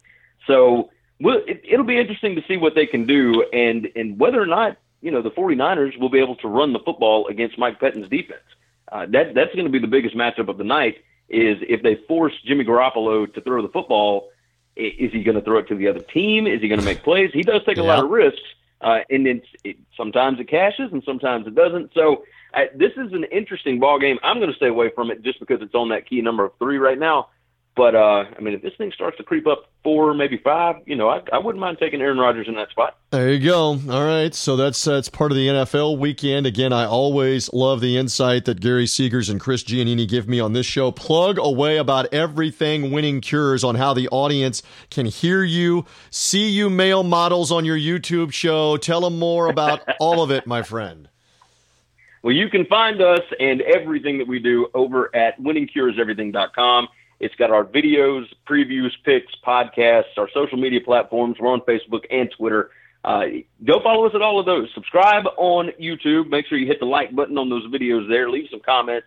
So 0.47 0.91
well, 1.21 1.41
it, 1.49 1.61
it'll 1.69 1.85
be 1.85 1.99
interesting 1.99 2.37
to 2.37 2.45
see 2.47 2.57
what 2.57 2.77
they 2.77 2.87
can 2.87 3.05
do 3.05 3.45
and 3.53 3.89
and 3.97 4.17
whether 4.21 4.41
or 4.41 4.47
not 4.47 4.77
you 5.01 5.11
know 5.11 5.23
the 5.23 5.31
49ers 5.33 5.99
will 5.99 6.09
be 6.09 6.21
able 6.21 6.37
to 6.37 6.47
run 6.47 6.73
the 6.73 6.79
football 6.79 7.27
against 7.27 7.59
Mike 7.59 7.81
Pettine's 7.81 8.09
defense. 8.09 8.47
Uh, 8.93 9.07
that 9.07 9.35
that's 9.35 9.53
going 9.55 9.67
to 9.67 9.73
be 9.73 9.81
the 9.81 9.89
biggest 9.89 10.15
matchup 10.15 10.49
of 10.49 10.57
the 10.57 10.65
night. 10.65 10.99
Is 11.29 11.59
if 11.69 11.83
they 11.83 11.97
force 12.07 12.35
Jimmy 12.45 12.65
Garoppolo 12.65 13.33
to 13.35 13.41
throw 13.41 13.61
the 13.61 13.69
football, 13.71 14.31
is 14.77 15.11
he 15.11 15.25
going 15.25 15.35
to 15.35 15.43
throw 15.43 15.59
it 15.59 15.67
to 15.67 15.75
the 15.75 15.89
other 15.89 15.99
team? 15.99 16.47
Is 16.47 16.63
he 16.63 16.69
going 16.69 16.79
to 16.79 16.87
make 16.87 17.03
plays? 17.03 17.31
He 17.33 17.43
does 17.43 17.65
take 17.65 17.79
a 17.79 17.83
lot 17.83 18.05
of 18.05 18.09
risks, 18.09 18.39
uh, 18.83 19.01
and 19.11 19.27
it's, 19.27 19.47
it, 19.65 19.77
sometimes 19.97 20.39
it 20.39 20.49
cashes 20.49 20.93
and 20.93 21.03
sometimes 21.03 21.49
it 21.49 21.57
doesn't. 21.57 21.93
So 21.95 22.23
uh, 22.55 22.61
this 22.75 22.93
is 22.93 23.13
an 23.13 23.25
interesting 23.25 23.79
ball 23.81 23.99
game. 23.99 24.19
I'm 24.23 24.39
going 24.39 24.51
to 24.51 24.57
stay 24.57 24.69
away 24.69 24.91
from 24.95 25.11
it 25.11 25.23
just 25.23 25.41
because 25.41 25.61
it's 25.63 25.75
on 25.75 25.91
that 25.91 26.09
key 26.09 26.21
number 26.23 26.45
of 26.45 26.53
three 26.59 26.79
right 26.79 26.99
now. 26.99 27.29
But 27.77 27.95
uh, 27.95 28.25
I 28.35 28.41
mean, 28.41 28.55
if 28.55 28.63
this 28.63 28.73
thing 28.79 28.91
starts 28.91 29.19
to 29.19 29.23
creep 29.23 29.47
up 29.47 29.71
four, 29.85 30.15
maybe 30.15 30.39
five, 30.39 30.77
you 30.87 30.97
know, 30.97 31.11
I, 31.11 31.21
I 31.31 31.39
wouldn't 31.39 31.61
mind 31.61 31.77
taking 31.79 32.01
Aaron 32.01 32.17
Rodgers 32.17 32.49
in 32.49 32.55
that 32.55 32.71
spot. 32.71 32.97
There 33.11 33.31
you 33.31 33.39
go. 33.39 33.79
All 33.91 34.05
right, 34.05 34.35
so 34.35 34.57
that's 34.57 34.83
that's 34.83 35.11
part 35.11 35.31
of 35.31 35.37
the 35.37 35.47
NFL 35.47 35.99
weekend. 35.99 36.47
Again, 36.47 36.73
I 36.73 36.87
always 36.87 37.53
love 37.53 37.83
the 37.83 37.99
insight 37.99 38.47
that 38.47 38.63
Gary 38.63 38.87
Seegers 38.87 39.29
and 39.29 39.39
Chris 39.39 39.63
Giannini 39.63 40.09
give 40.09 40.27
me 40.27 40.41
on 40.41 40.55
this 40.55 40.65
show. 40.65 40.91
Plug 40.91 41.37
away 41.39 41.77
about 41.77 42.13
everything 42.15 42.93
winning 42.93 43.21
cures 43.21 43.63
on 43.63 43.75
how 43.75 43.93
the 43.93 44.09
audience 44.09 44.63
can 44.91 45.05
hear 45.05 45.45
you, 45.45 45.85
see 46.11 46.49
you, 46.49 46.71
male 46.71 47.03
models 47.03 47.53
on 47.53 47.67
your 47.67 47.79
YouTube 47.79 48.33
show. 48.33 48.79
Tell 48.79 49.03
them 49.03 49.19
more 49.19 49.51
about 49.51 49.83
all 50.01 50.23
of 50.23 50.31
it, 50.31 50.47
my 50.47 50.63
friend. 50.63 51.11
Well, 52.27 52.35
you 52.35 52.51
can 52.51 52.67
find 52.67 53.01
us 53.01 53.21
and 53.39 53.61
everything 53.61 54.19
that 54.19 54.27
we 54.27 54.41
do 54.41 54.67
over 54.75 55.15
at 55.15 55.41
winningcureseverything.com. 55.41 56.89
It's 57.21 57.35
got 57.37 57.53
our 57.53 57.65
videos, 57.65 58.25
previews, 58.51 58.91
picks, 59.05 59.33
podcasts, 59.47 60.19
our 60.19 60.29
social 60.35 60.59
media 60.59 60.81
platforms. 60.81 61.37
We're 61.39 61.53
on 61.53 61.61
Facebook 61.61 62.05
and 62.11 62.29
Twitter. 62.37 62.73
Uh, 63.05 63.27
go 63.65 63.81
follow 63.81 64.07
us 64.07 64.13
at 64.17 64.23
all 64.23 64.41
of 64.41 64.47
those. 64.47 64.69
Subscribe 64.75 65.27
on 65.37 65.71
YouTube. 65.81 66.29
Make 66.29 66.49
sure 66.49 66.59
you 66.59 66.67
hit 66.67 66.81
the 66.81 66.87
like 66.87 67.15
button 67.15 67.39
on 67.39 67.49
those 67.49 67.65
videos 67.69 68.09
there. 68.09 68.29
Leave 68.29 68.49
some 68.51 68.59
comments. 68.59 69.07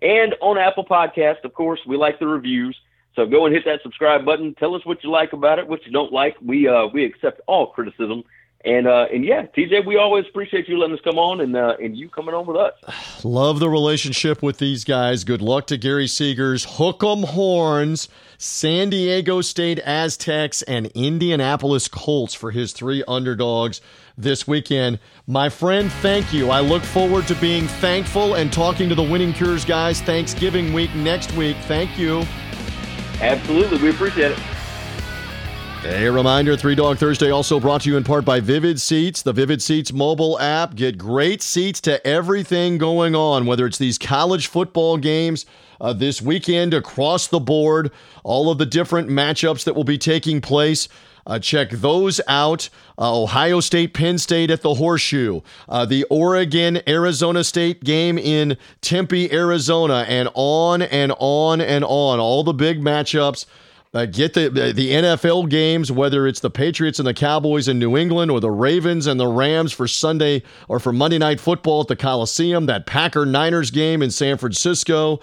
And 0.00 0.36
on 0.40 0.56
Apple 0.56 0.84
Podcast, 0.84 1.42
of 1.42 1.52
course, 1.52 1.80
we 1.88 1.96
like 1.96 2.20
the 2.20 2.28
reviews. 2.28 2.78
So 3.16 3.26
go 3.26 3.46
and 3.46 3.52
hit 3.52 3.64
that 3.64 3.82
subscribe 3.82 4.24
button. 4.24 4.54
Tell 4.54 4.76
us 4.76 4.86
what 4.86 5.02
you 5.02 5.10
like 5.10 5.32
about 5.32 5.58
it, 5.58 5.66
what 5.66 5.84
you 5.86 5.90
don't 5.90 6.12
like. 6.12 6.36
We 6.40 6.68
uh, 6.68 6.86
we 6.86 7.04
accept 7.04 7.40
all 7.48 7.66
criticism. 7.66 8.22
And 8.62 8.86
uh, 8.86 9.06
and 9.10 9.24
yeah, 9.24 9.46
TJ, 9.56 9.86
we 9.86 9.96
always 9.96 10.26
appreciate 10.28 10.68
you 10.68 10.78
letting 10.78 10.94
us 10.94 11.00
come 11.02 11.18
on 11.18 11.40
and 11.40 11.56
uh, 11.56 11.76
and 11.82 11.96
you 11.96 12.10
coming 12.10 12.34
on 12.34 12.44
with 12.46 12.58
us. 12.58 12.74
Love 13.24 13.58
the 13.58 13.70
relationship 13.70 14.42
with 14.42 14.58
these 14.58 14.84
guys. 14.84 15.24
Good 15.24 15.40
luck 15.40 15.66
to 15.68 15.78
Gary 15.78 16.04
Seegers, 16.04 16.76
Hook'em 16.76 17.24
Horns, 17.24 18.10
San 18.36 18.90
Diego 18.90 19.40
State 19.40 19.78
Aztecs, 19.78 20.60
and 20.62 20.86
Indianapolis 20.88 21.88
Colts 21.88 22.34
for 22.34 22.50
his 22.50 22.74
three 22.74 23.02
underdogs 23.08 23.80
this 24.18 24.46
weekend. 24.46 24.98
My 25.26 25.48
friend, 25.48 25.90
thank 25.90 26.30
you. 26.30 26.50
I 26.50 26.60
look 26.60 26.82
forward 26.82 27.26
to 27.28 27.34
being 27.36 27.66
thankful 27.66 28.34
and 28.34 28.52
talking 28.52 28.90
to 28.90 28.94
the 28.94 29.02
Winning 29.02 29.32
Cures 29.32 29.64
guys 29.64 30.02
Thanksgiving 30.02 30.74
week 30.74 30.94
next 30.94 31.32
week. 31.32 31.56
Thank 31.62 31.98
you. 31.98 32.24
Absolutely, 33.22 33.78
we 33.78 33.88
appreciate 33.88 34.32
it. 34.32 34.38
A 35.82 36.10
reminder 36.10 36.58
Three 36.58 36.74
Dog 36.74 36.98
Thursday 36.98 37.30
also 37.30 37.58
brought 37.58 37.80
to 37.82 37.88
you 37.88 37.96
in 37.96 38.04
part 38.04 38.26
by 38.26 38.38
Vivid 38.38 38.78
Seats, 38.78 39.22
the 39.22 39.32
Vivid 39.32 39.62
Seats 39.62 39.94
mobile 39.94 40.38
app. 40.38 40.74
Get 40.74 40.98
great 40.98 41.40
seats 41.40 41.80
to 41.82 42.06
everything 42.06 42.76
going 42.76 43.14
on, 43.14 43.46
whether 43.46 43.64
it's 43.64 43.78
these 43.78 43.96
college 43.96 44.46
football 44.46 44.98
games 44.98 45.46
uh, 45.80 45.94
this 45.94 46.20
weekend 46.20 46.74
across 46.74 47.26
the 47.28 47.40
board, 47.40 47.90
all 48.24 48.50
of 48.50 48.58
the 48.58 48.66
different 48.66 49.08
matchups 49.08 49.64
that 49.64 49.74
will 49.74 49.84
be 49.84 49.96
taking 49.96 50.42
place. 50.42 50.86
Uh, 51.26 51.38
check 51.38 51.70
those 51.70 52.20
out. 52.28 52.68
Uh, 52.98 53.22
Ohio 53.22 53.60
State, 53.60 53.94
Penn 53.94 54.18
State 54.18 54.50
at 54.50 54.60
the 54.60 54.74
Horseshoe, 54.74 55.40
uh, 55.66 55.86
the 55.86 56.04
Oregon, 56.10 56.82
Arizona 56.86 57.42
State 57.42 57.84
game 57.84 58.18
in 58.18 58.58
Tempe, 58.82 59.32
Arizona, 59.32 60.04
and 60.06 60.28
on 60.34 60.82
and 60.82 61.14
on 61.18 61.62
and 61.62 61.84
on. 61.84 62.20
All 62.20 62.44
the 62.44 62.52
big 62.52 62.82
matchups. 62.82 63.46
Uh, 63.92 64.06
get 64.06 64.34
the 64.34 64.48
the 64.48 64.90
NFL 64.92 65.50
games, 65.50 65.90
whether 65.90 66.24
it's 66.24 66.38
the 66.38 66.50
Patriots 66.50 67.00
and 67.00 67.08
the 67.08 67.14
Cowboys 67.14 67.66
in 67.66 67.80
New 67.80 67.96
England 67.96 68.30
or 68.30 68.38
the 68.38 68.50
Ravens 68.50 69.08
and 69.08 69.18
the 69.18 69.26
Rams 69.26 69.72
for 69.72 69.88
Sunday 69.88 70.44
or 70.68 70.78
for 70.78 70.92
Monday 70.92 71.18
Night 71.18 71.40
Football 71.40 71.80
at 71.80 71.88
the 71.88 71.96
Coliseum, 71.96 72.66
that 72.66 72.86
Packer 72.86 73.26
Niners 73.26 73.72
game 73.72 74.00
in 74.00 74.12
San 74.12 74.38
Francisco 74.38 75.18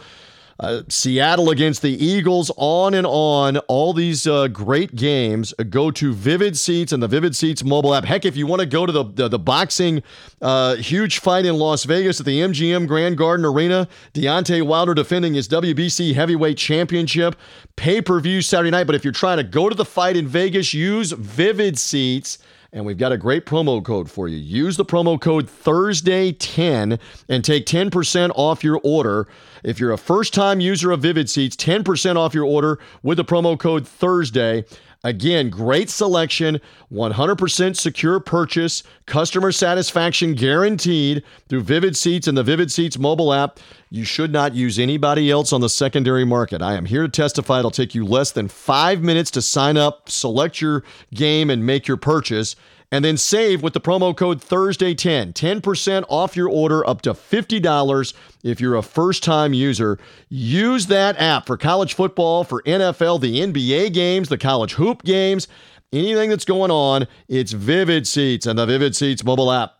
uh, 0.59 0.81
Seattle 0.89 1.49
against 1.49 1.81
the 1.81 2.03
Eagles, 2.03 2.51
on 2.57 2.93
and 2.93 3.05
on. 3.05 3.57
All 3.67 3.93
these 3.93 4.25
uh, 4.25 4.47
great 4.47 4.95
games. 4.95 5.53
Go 5.69 5.91
to 5.91 6.13
Vivid 6.13 6.57
Seats 6.57 6.91
and 6.91 7.01
the 7.01 7.07
Vivid 7.07 7.35
Seats 7.35 7.63
mobile 7.63 7.93
app. 7.93 8.05
Heck, 8.05 8.25
if 8.25 8.35
you 8.35 8.47
want 8.47 8.61
to 8.61 8.65
go 8.65 8.85
to 8.85 8.91
the 8.91 9.03
the, 9.03 9.27
the 9.27 9.39
boxing 9.39 10.03
uh, 10.41 10.75
huge 10.75 11.19
fight 11.19 11.45
in 11.45 11.55
Las 11.55 11.83
Vegas 11.83 12.19
at 12.19 12.25
the 12.25 12.39
MGM 12.39 12.87
Grand 12.87 13.17
Garden 13.17 13.45
Arena, 13.45 13.87
Deontay 14.13 14.63
Wilder 14.63 14.93
defending 14.93 15.33
his 15.33 15.47
WBC 15.47 16.15
heavyweight 16.15 16.57
championship, 16.57 17.35
pay 17.75 18.01
per 18.01 18.19
view 18.19 18.41
Saturday 18.41 18.71
night. 18.71 18.85
But 18.85 18.95
if 18.95 19.03
you're 19.03 19.13
trying 19.13 19.37
to 19.37 19.43
go 19.43 19.69
to 19.69 19.75
the 19.75 19.85
fight 19.85 20.17
in 20.17 20.27
Vegas, 20.27 20.73
use 20.73 21.11
Vivid 21.11 21.77
Seats. 21.77 22.39
And 22.73 22.85
we've 22.85 22.97
got 22.97 23.11
a 23.11 23.17
great 23.17 23.45
promo 23.45 23.83
code 23.83 24.11
for 24.11 24.27
you. 24.27 24.37
Use 24.37 24.77
the 24.77 24.85
promo 24.85 25.19
code 25.19 25.47
Thursday10 25.47 26.99
and 27.29 27.45
take 27.45 27.65
10% 27.65 28.31
off 28.35 28.63
your 28.63 28.81
order. 28.83 29.27
If 29.63 29.79
you're 29.79 29.93
a 29.93 29.97
first 29.97 30.33
time 30.33 30.59
user 30.59 30.91
of 30.91 31.01
Vivid 31.01 31.29
Seats, 31.29 31.55
10% 31.55 32.15
off 32.17 32.33
your 32.33 32.45
order 32.45 32.79
with 33.03 33.17
the 33.17 33.25
promo 33.25 33.57
code 33.57 33.87
Thursday. 33.87 34.65
Again, 35.07 35.49
great 35.49 35.89
selection, 35.89 36.59
100% 36.91 37.77
secure 37.77 38.19
purchase, 38.19 38.83
customer 39.05 39.53
satisfaction 39.53 40.33
guaranteed 40.33 41.23
through 41.47 41.61
Vivid 41.61 41.95
Seats 41.95 42.27
and 42.27 42.37
the 42.37 42.43
Vivid 42.43 42.69
Seats 42.73 42.99
mobile 42.99 43.33
app. 43.33 43.57
You 43.89 44.03
should 44.03 44.33
not 44.33 44.53
use 44.53 44.77
anybody 44.77 45.31
else 45.31 45.53
on 45.53 45.61
the 45.61 45.69
secondary 45.69 46.25
market. 46.25 46.61
I 46.61 46.73
am 46.73 46.83
here 46.83 47.03
to 47.03 47.07
testify 47.07 47.59
it'll 47.59 47.71
take 47.71 47.95
you 47.95 48.03
less 48.03 48.31
than 48.31 48.49
five 48.49 49.01
minutes 49.01 49.31
to 49.31 49.41
sign 49.41 49.77
up, 49.77 50.09
select 50.09 50.59
your 50.59 50.83
game, 51.13 51.49
and 51.49 51.65
make 51.65 51.87
your 51.87 51.95
purchase 51.95 52.57
and 52.91 53.03
then 53.03 53.17
save 53.17 53.61
with 53.61 53.73
the 53.73 53.81
promo 53.81 54.15
code 54.15 54.41
Thursday10. 54.41 55.33
10% 55.33 56.05
off 56.07 56.35
your 56.35 56.49
order 56.49 56.87
up 56.87 57.01
to 57.01 57.13
$50 57.13 58.13
if 58.43 58.61
you're 58.61 58.75
a 58.75 58.81
first 58.81 59.23
time 59.23 59.53
user. 59.53 59.97
Use 60.29 60.87
that 60.87 61.19
app 61.19 61.45
for 61.45 61.57
college 61.57 61.93
football, 61.93 62.43
for 62.43 62.61
NFL, 62.63 63.21
the 63.21 63.39
NBA 63.39 63.93
games, 63.93 64.29
the 64.29 64.37
college 64.37 64.73
hoop 64.73 65.03
games, 65.03 65.47
anything 65.91 66.29
that's 66.29 66.45
going 66.45 66.71
on. 66.71 67.07
It's 67.27 67.51
Vivid 67.51 68.07
Seats 68.07 68.45
and 68.45 68.57
the 68.57 68.65
Vivid 68.65 68.95
Seats 68.95 69.23
mobile 69.23 69.51
app. 69.51 69.73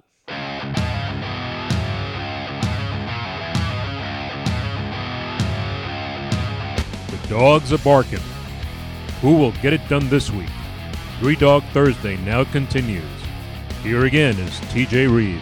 The 7.09 7.27
dogs 7.29 7.71
are 7.71 7.77
barking. 7.79 8.19
Who 9.21 9.35
will 9.35 9.51
get 9.53 9.73
it 9.73 9.81
done 9.89 10.09
this 10.09 10.29
week? 10.29 10.49
Three 11.19 11.35
Dog 11.35 11.63
Thursday 11.73 12.15
now 12.17 12.43
continues. 12.43 13.03
Here 13.81 14.05
again 14.05 14.37
is 14.37 14.51
TJ 14.71 15.11
Reeves. 15.11 15.41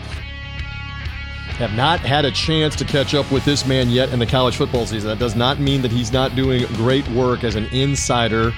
Have 1.58 1.74
not 1.74 2.00
had 2.00 2.24
a 2.24 2.32
chance 2.32 2.78
to 2.78 2.86
catch 2.86 3.14
up 3.14 3.30
with 3.30 3.44
this 3.44 3.66
man 3.66 3.90
yet 3.90 4.10
in 4.14 4.20
the 4.20 4.26
college 4.26 4.56
football 4.56 4.86
season. 4.86 5.10
That 5.10 5.20
does 5.20 5.36
not 5.36 5.60
mean 5.60 5.82
that 5.82 5.92
he's 5.92 6.14
not 6.14 6.34
doing 6.34 6.66
great 6.76 7.08
work 7.10 7.44
as 7.44 7.56
an 7.56 7.66
insider 7.66 8.54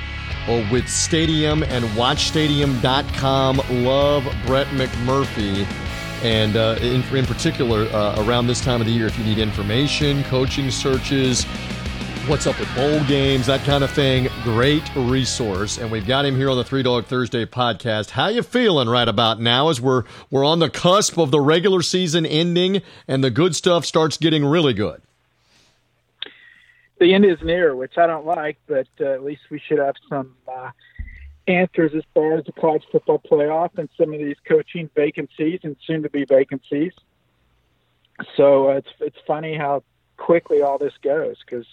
or 0.48 0.64
with 0.72 0.88
Stadium 0.88 1.64
and 1.64 1.86
WatchStadium.com. 1.86 3.62
Love 3.84 4.24
Brett 4.46 4.68
McMurphy. 4.68 5.66
And 6.24 6.56
uh, 6.56 6.78
in, 6.82 7.02
in 7.16 7.26
particular, 7.26 7.86
uh, 7.94 8.24
around 8.26 8.48
this 8.48 8.62
time 8.62 8.80
of 8.80 8.88
the 8.88 8.94
year, 8.94 9.08
if 9.08 9.18
you 9.18 9.24
need 9.24 9.38
information, 9.40 10.24
coaching 10.26 10.70
searches, 10.72 11.46
what's 12.28 12.46
up 12.46 12.60
with 12.60 12.74
bowl 12.76 13.02
games, 13.06 13.46
that 13.46 13.64
kind 13.64 13.86
of 13.86 13.90
thing. 13.90 14.28
Great 14.44 14.84
resource, 14.96 15.78
and 15.78 15.90
we've 15.90 16.06
got 16.06 16.26
him 16.26 16.36
here 16.36 16.50
on 16.50 16.58
the 16.58 16.64
Three 16.64 16.84
Dog 16.84 17.06
Thursday 17.06 17.46
podcast. 17.46 18.10
How 18.10 18.28
you 18.28 18.44
feeling 18.44 18.90
right 18.90 19.08
about 19.08 19.40
now 19.40 19.70
as 19.70 19.80
we're 19.80 20.04
we're 20.30 20.44
on 20.44 20.60
the 20.60 20.70
cusp 20.70 21.18
of 21.18 21.32
the 21.32 21.40
regular 21.40 21.82
season 21.82 22.26
ending 22.26 22.82
and 23.08 23.24
the 23.24 23.30
good 23.30 23.56
stuff 23.56 23.86
starts 23.86 24.18
getting 24.18 24.44
really 24.44 24.74
good? 24.74 25.02
The 27.00 27.14
end 27.14 27.24
is 27.24 27.42
near, 27.42 27.76
which 27.76 27.98
I 27.98 28.08
don't 28.08 28.26
like, 28.26 28.58
but 28.68 28.88
uh, 29.00 29.06
at 29.06 29.24
least 29.24 29.44
we 29.50 29.60
should 29.66 29.80
have 29.80 29.96
some 30.10 30.36
uh, 30.48 30.72
answers 31.48 31.94
as 31.96 32.04
far 32.14 32.38
as 32.38 32.44
the 32.44 32.52
college 32.52 32.84
football 32.92 33.20
playoff 33.20 33.78
and 33.78 33.88
some 33.98 34.14
of 34.14 34.20
these 34.20 34.38
coaching 34.46 34.90
vacancies 34.96 35.62
and 35.64 35.78
soon 35.86 36.04
to 36.04 36.10
be 36.10 36.26
vacancies. 36.26 36.92
So 38.36 38.72
uh, 38.72 38.78
it's 38.78 38.90
it's 39.00 39.18
funny 39.26 39.56
how 39.56 39.84
quickly 40.18 40.62
all 40.62 40.78
this 40.78 40.94
goes 41.02 41.38
because 41.46 41.66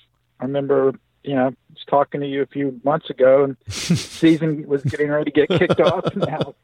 I 0.44 0.46
remember, 0.46 0.92
you 1.22 1.34
know, 1.34 1.54
was 1.70 1.84
talking 1.88 2.20
to 2.20 2.26
you 2.26 2.42
a 2.42 2.46
few 2.46 2.78
months 2.84 3.08
ago, 3.08 3.44
and 3.44 3.56
season 3.68 4.68
was 4.68 4.82
getting 4.82 5.08
ready 5.08 5.30
to 5.30 5.46
get 5.46 5.58
kicked 5.58 5.80
off. 5.80 6.04
Now 6.14 6.54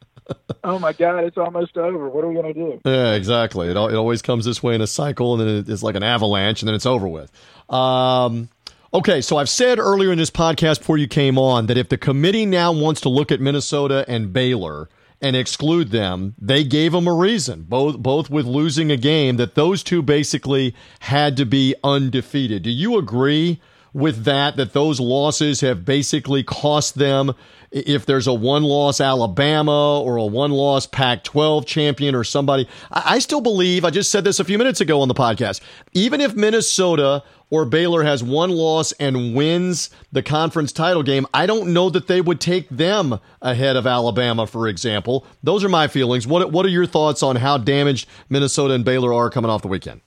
oh 0.65 0.79
my 0.79 0.93
God, 0.93 1.25
it's 1.25 1.39
almost 1.39 1.77
over. 1.77 2.09
What 2.09 2.25
are 2.25 2.29
we 2.29 2.35
going 2.35 2.55
to 2.55 2.61
do? 2.61 2.81
Yeah, 2.85 3.15
exactly. 3.15 3.69
It, 3.69 3.73
it 3.73 3.77
always 3.77 4.23
comes 4.23 4.45
this 4.45 4.63
way 4.63 4.75
in 4.75 4.81
a 4.81 4.87
cycle, 4.87 5.33
and 5.33 5.41
then 5.41 5.73
it's 5.73 5.83
like 5.83 5.97
an 5.97 6.03
avalanche, 6.03 6.63
and 6.63 6.69
then 6.69 6.75
it's 6.75 6.87
over 6.87 7.09
with. 7.09 7.33
Um, 7.69 8.49
okay, 8.93 9.21
so 9.23 9.39
I've 9.39 9.49
said 9.49 9.79
earlier 9.79 10.13
in 10.13 10.19
this 10.19 10.31
podcast 10.31 10.81
before 10.81 10.99
you 10.99 11.09
came 11.09 11.39
on 11.39 11.67
that 11.67 11.79
if 11.79 11.89
the 11.89 11.99
committee 11.99 12.47
now 12.47 12.73
wants 12.73 13.01
to 13.03 13.09
look 13.09 13.33
at 13.33 13.41
Minnesota 13.41 14.05
and 14.07 14.33
Baylor 14.33 14.89
and 15.21 15.37
exclude 15.37 15.91
them, 15.91 16.35
they 16.39 16.65
gave 16.65 16.93
them 16.93 17.07
a 17.07 17.15
reason, 17.15 17.63
both 17.63 17.99
both 17.99 18.31
with 18.31 18.47
losing 18.47 18.91
a 18.91 18.97
game, 18.97 19.37
that 19.37 19.55
those 19.55 19.83
two 19.83 20.03
basically 20.03 20.75
had 21.01 21.37
to 21.37 21.45
be 21.45 21.75
undefeated. 21.83 22.63
Do 22.63 22.71
you 22.71 22.99
agree 22.99 23.61
with 23.93 24.25
that? 24.25 24.57
That 24.57 24.73
those 24.73 25.01
losses 25.01 25.61
have 25.61 25.85
basically 25.85 26.43
cost 26.43 26.97
them 26.97 27.35
if 27.71 28.05
there's 28.05 28.27
a 28.27 28.35
one 28.35 28.65
loss 28.65 29.01
Alabama 29.01 30.01
or 30.01 30.17
a 30.17 30.25
one 30.25 30.51
loss 30.51 30.87
Pac 30.87 31.23
12 31.25 31.67
champion 31.67 32.15
or 32.15 32.25
somebody. 32.25 32.69
I, 32.91 33.19
still 33.21 33.41
believe, 33.41 33.85
I 33.85 33.91
just 33.91 34.11
said 34.11 34.25
this 34.25 34.41
a 34.41 34.45
few 34.45 34.59
minutes 34.59 34.81
ago 34.81 35.01
on 35.01 35.09
the 35.09 35.15
podcast, 35.15 35.61
even 35.93 36.21
if 36.21 36.35
Minnesota 36.35 37.23
or 37.51 37.65
Baylor 37.65 38.03
has 38.03 38.23
one 38.23 38.51
loss 38.51 38.93
and 38.93 39.35
wins 39.35 39.91
the 40.13 40.23
conference 40.23 40.73
title 40.73 41.03
game, 41.03 41.27
I 41.35 41.47
don't 41.47 41.73
know 41.73 41.91
that 41.91 42.07
they 42.07 42.21
would 42.21 42.41
take 42.41 42.69
them 42.69 43.21
ahead 43.43 43.77
of 43.77 43.87
Alabama, 43.87 44.47
for 44.47 44.69
example. 44.69 45.27
Those 45.43 45.65
are 45.65 45.69
my 45.69 45.89
feelings. 45.89 46.27
What, 46.27 46.53
what 46.53 46.65
are 46.67 46.71
your 46.71 46.87
thoughts 46.87 47.23
on 47.23 47.37
how 47.37 47.59
damaged 47.59 48.09
Minnesota 48.29 48.75
and 48.75 48.85
Baylor 48.85 49.13
are 49.13 49.31
coming 49.31 49.51
off 49.51 49.63
the 49.63 49.69
weekend? 49.69 50.01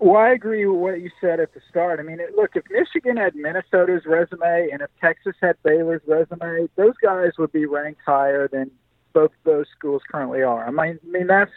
Well, 0.00 0.16
I 0.16 0.30
agree 0.30 0.64
with 0.64 0.80
what 0.80 1.00
you 1.00 1.10
said 1.20 1.40
at 1.40 1.54
the 1.54 1.60
start. 1.68 1.98
I 1.98 2.04
mean, 2.04 2.20
look, 2.36 2.54
if 2.54 2.64
Michigan 2.70 3.16
had 3.16 3.34
Minnesota's 3.34 4.06
resume 4.06 4.68
and 4.72 4.80
if 4.80 4.90
Texas 5.00 5.34
had 5.40 5.56
Baylor's 5.64 6.02
resume, 6.06 6.68
those 6.76 6.94
guys 7.02 7.32
would 7.36 7.50
be 7.50 7.66
ranked 7.66 8.02
higher 8.06 8.46
than 8.46 8.70
both 9.12 9.32
those 9.44 9.66
schools 9.76 10.02
currently 10.08 10.42
are. 10.42 10.64
I 10.66 10.70
mean, 10.70 11.00
I 11.02 11.10
mean 11.10 11.26
that's 11.26 11.50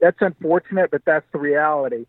that's 0.00 0.18
unfortunate, 0.20 0.90
but 0.92 1.04
that's 1.04 1.26
the 1.32 1.38
reality. 1.38 2.06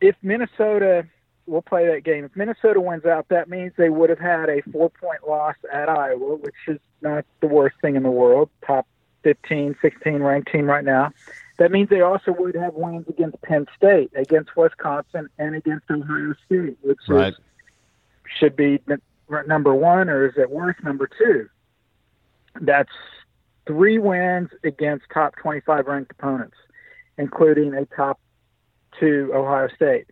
If 0.00 0.14
Minnesota 0.22 1.06
will 1.46 1.62
play 1.62 1.86
that 1.88 2.04
game, 2.04 2.24
if 2.24 2.36
Minnesota 2.36 2.80
wins 2.80 3.04
out, 3.04 3.28
that 3.28 3.48
means 3.48 3.72
they 3.76 3.90
would 3.90 4.10
have 4.10 4.18
had 4.18 4.48
a 4.48 4.62
four-point 4.72 5.26
loss 5.26 5.56
at 5.72 5.88
Iowa, 5.88 6.36
which 6.36 6.54
is 6.68 6.78
not 7.00 7.24
the 7.40 7.46
worst 7.46 7.76
thing 7.80 7.96
in 7.96 8.02
the 8.02 8.10
world. 8.10 8.50
Top 8.66 8.86
15, 9.22 9.76
16 9.80 10.22
ranked 10.22 10.50
team 10.52 10.66
right 10.66 10.84
now. 10.84 11.10
That 11.56 11.70
means 11.70 11.88
they 11.88 12.00
also 12.00 12.32
would 12.32 12.56
have 12.56 12.74
wins 12.74 13.06
against 13.08 13.40
Penn 13.42 13.66
State, 13.76 14.10
against 14.16 14.56
Wisconsin, 14.56 15.28
and 15.38 15.54
against 15.54 15.88
Ohio 15.90 16.34
State, 16.46 16.76
which 16.82 16.98
right. 17.08 17.32
is, 17.32 17.38
should 18.38 18.56
be 18.56 18.80
number 19.46 19.74
one, 19.74 20.08
or 20.08 20.26
is 20.26 20.34
it 20.36 20.50
worse, 20.50 20.76
number 20.82 21.08
two? 21.18 21.48
That's 22.60 22.90
three 23.66 23.98
wins 23.98 24.50
against 24.64 25.06
top 25.12 25.36
25 25.36 25.86
ranked 25.86 26.10
opponents, 26.10 26.56
including 27.18 27.74
a 27.74 27.86
top 27.86 28.18
two 28.98 29.30
Ohio 29.32 29.68
State. 29.74 30.06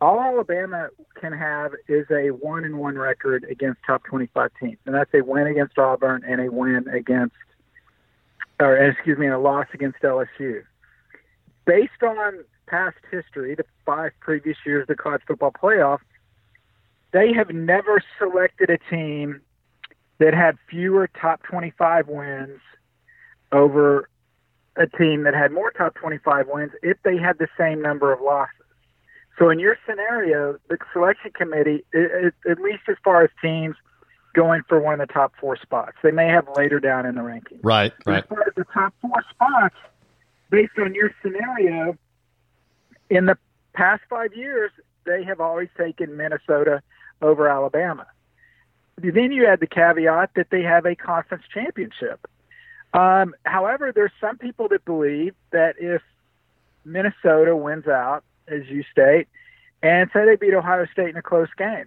All 0.00 0.20
Alabama 0.20 0.88
can 1.20 1.32
have 1.32 1.72
is 1.88 2.06
a 2.10 2.30
one 2.30 2.64
and 2.64 2.78
one 2.78 2.98
record 2.98 3.46
against 3.48 3.80
top 3.86 4.04
25 4.04 4.50
teams, 4.60 4.78
and 4.86 4.94
that's 4.94 5.12
a 5.14 5.22
win 5.22 5.46
against 5.46 5.78
Auburn 5.78 6.24
and 6.26 6.40
a 6.40 6.50
win 6.50 6.88
against 6.88 7.36
or 8.60 8.76
excuse 8.76 9.18
me, 9.18 9.26
in 9.26 9.32
a 9.32 9.38
loss 9.38 9.66
against 9.72 10.00
LSU. 10.00 10.62
Based 11.66 12.02
on 12.02 12.44
past 12.66 12.96
history, 13.10 13.54
the 13.54 13.64
five 13.84 14.12
previous 14.20 14.56
years 14.64 14.82
of 14.82 14.88
the 14.88 14.94
college 14.94 15.22
football 15.26 15.52
playoff, 15.52 15.98
they 17.12 17.32
have 17.32 17.50
never 17.50 18.02
selected 18.18 18.70
a 18.70 18.78
team 18.90 19.40
that 20.18 20.34
had 20.34 20.56
fewer 20.68 21.08
top 21.20 21.42
25 21.42 22.08
wins 22.08 22.60
over 23.52 24.08
a 24.76 24.86
team 24.86 25.22
that 25.22 25.34
had 25.34 25.52
more 25.52 25.70
top 25.70 25.94
25 25.94 26.46
wins 26.48 26.72
if 26.82 26.96
they 27.04 27.16
had 27.16 27.38
the 27.38 27.48
same 27.58 27.80
number 27.80 28.12
of 28.12 28.20
losses. 28.20 28.54
So 29.38 29.50
in 29.50 29.58
your 29.58 29.76
scenario, 29.88 30.58
the 30.68 30.78
selection 30.92 31.32
committee, 31.32 31.84
it, 31.92 32.32
it, 32.44 32.50
at 32.50 32.60
least 32.60 32.82
as 32.88 32.96
far 33.04 33.24
as 33.24 33.30
teams– 33.42 33.76
going 34.34 34.62
for 34.68 34.80
one 34.80 35.00
of 35.00 35.06
the 35.06 35.12
top 35.12 35.32
four 35.40 35.56
spots. 35.56 35.96
They 36.02 36.10
may 36.10 36.28
have 36.28 36.46
later 36.56 36.80
down 36.80 37.06
in 37.06 37.14
the 37.14 37.22
rankings. 37.22 37.60
Right, 37.62 37.92
right. 38.04 38.18
As 38.18 38.28
far 38.28 38.42
as 38.46 38.54
the 38.54 38.64
top 38.72 38.92
four 39.00 39.24
spots, 39.30 39.76
based 40.50 40.72
on 40.78 40.94
your 40.94 41.10
scenario, 41.22 41.96
in 43.08 43.26
the 43.26 43.38
past 43.72 44.02
five 44.10 44.34
years, 44.34 44.70
they 45.06 45.24
have 45.24 45.40
always 45.40 45.68
taken 45.78 46.16
Minnesota 46.16 46.82
over 47.22 47.48
Alabama. 47.48 48.06
Then 48.96 49.32
you 49.32 49.46
add 49.46 49.60
the 49.60 49.66
caveat 49.66 50.30
that 50.36 50.48
they 50.50 50.62
have 50.62 50.86
a 50.86 50.94
conference 50.94 51.44
championship. 51.52 52.26
Um, 52.92 53.34
however, 53.44 53.92
there's 53.92 54.12
some 54.20 54.38
people 54.38 54.68
that 54.68 54.84
believe 54.84 55.34
that 55.50 55.74
if 55.78 56.02
Minnesota 56.84 57.56
wins 57.56 57.88
out, 57.88 58.22
as 58.46 58.66
you 58.68 58.84
state, 58.90 59.26
and 59.82 60.08
say 60.12 60.24
they 60.24 60.36
beat 60.36 60.54
Ohio 60.54 60.86
State 60.92 61.08
in 61.08 61.16
a 61.16 61.22
close 61.22 61.48
game, 61.58 61.86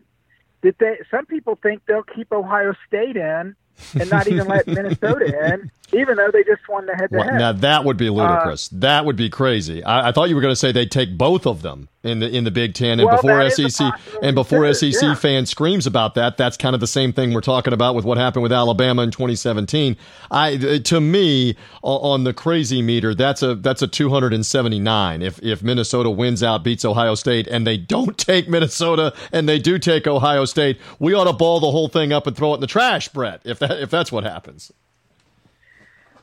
that 0.61 0.77
they 0.79 0.99
some 1.11 1.25
people 1.25 1.57
think 1.61 1.83
they'll 1.85 2.03
keep 2.03 2.31
Ohio 2.31 2.73
State 2.87 3.17
in 3.17 3.55
and 3.99 4.09
not 4.09 4.27
even 4.27 4.47
let 4.47 4.67
Minnesota 4.67 5.53
in, 5.53 5.71
even 5.93 6.17
though 6.17 6.29
they 6.31 6.43
just 6.43 6.67
won 6.67 6.85
the 6.85 6.95
head 6.95 7.09
to 7.11 7.23
head. 7.23 7.37
Now 7.37 7.51
that 7.53 7.85
would 7.85 7.97
be 7.97 8.09
ludicrous. 8.09 8.67
Uh, 8.67 8.77
that 8.79 9.05
would 9.05 9.15
be 9.15 9.29
crazy. 9.29 9.83
I, 9.83 10.09
I, 10.09 10.11
thought 10.11 10.29
you 10.29 10.35
were 10.35 10.41
going 10.41 10.51
to 10.51 10.57
say 10.57 10.71
they'd 10.71 10.91
take 10.91 11.17
both 11.17 11.45
of 11.45 11.61
them 11.61 11.87
in 12.03 12.19
the 12.19 12.29
in 12.29 12.43
the 12.43 12.51
Big 12.51 12.73
Ten, 12.73 12.99
and 12.99 13.07
well, 13.07 13.21
before 13.21 13.49
SEC 13.49 13.93
and 14.21 14.35
before. 14.35 14.73
SEC 14.73 15.01
yeah. 15.01 15.15
fan 15.15 15.45
screams 15.45 15.87
about 15.87 16.15
that, 16.15 16.35
that's 16.35 16.57
kind 16.57 16.73
of 16.73 16.81
the 16.81 16.87
same 16.87 17.13
thing 17.13 17.33
we're 17.33 17.41
talking 17.41 17.73
about 17.73 17.95
with 17.95 18.05
what 18.05 18.17
happened 18.17 18.43
with 18.43 18.51
Alabama 18.51 19.01
in 19.01 19.11
2017. 19.11 19.95
I 20.29 20.79
to 20.79 20.99
me 20.99 21.55
on 21.81 22.23
the 22.23 22.33
crazy 22.33 22.81
meter, 22.81 23.15
that's 23.15 23.41
a 23.41 23.55
that's 23.55 23.81
a 23.81 23.87
279. 23.87 25.21
If 25.21 25.41
if 25.41 25.63
Minnesota 25.63 26.09
wins 26.09 26.43
out, 26.43 26.63
beats 26.63 26.83
Ohio 26.83 27.15
State, 27.15 27.47
and 27.47 27.65
they 27.65 27.77
don't 27.77 28.17
take 28.27 28.49
Minnesota 28.49 29.13
and 29.31 29.47
they 29.47 29.59
do 29.59 29.79
take 29.79 30.05
Ohio 30.07 30.45
State, 30.45 30.79
we 30.99 31.13
ought 31.13 31.25
to 31.25 31.33
ball 31.33 31.59
the 31.59 31.71
whole 31.71 31.87
thing 31.87 32.11
up 32.11 32.27
and 32.27 32.35
throw 32.35 32.51
it 32.51 32.55
in 32.55 32.61
the 32.61 32.67
trash, 32.67 33.07
Brett. 33.09 33.41
If 33.43 33.59
that 33.59 33.79
if 33.79 33.89
that's 33.89 34.11
what 34.11 34.23
happens. 34.23 34.71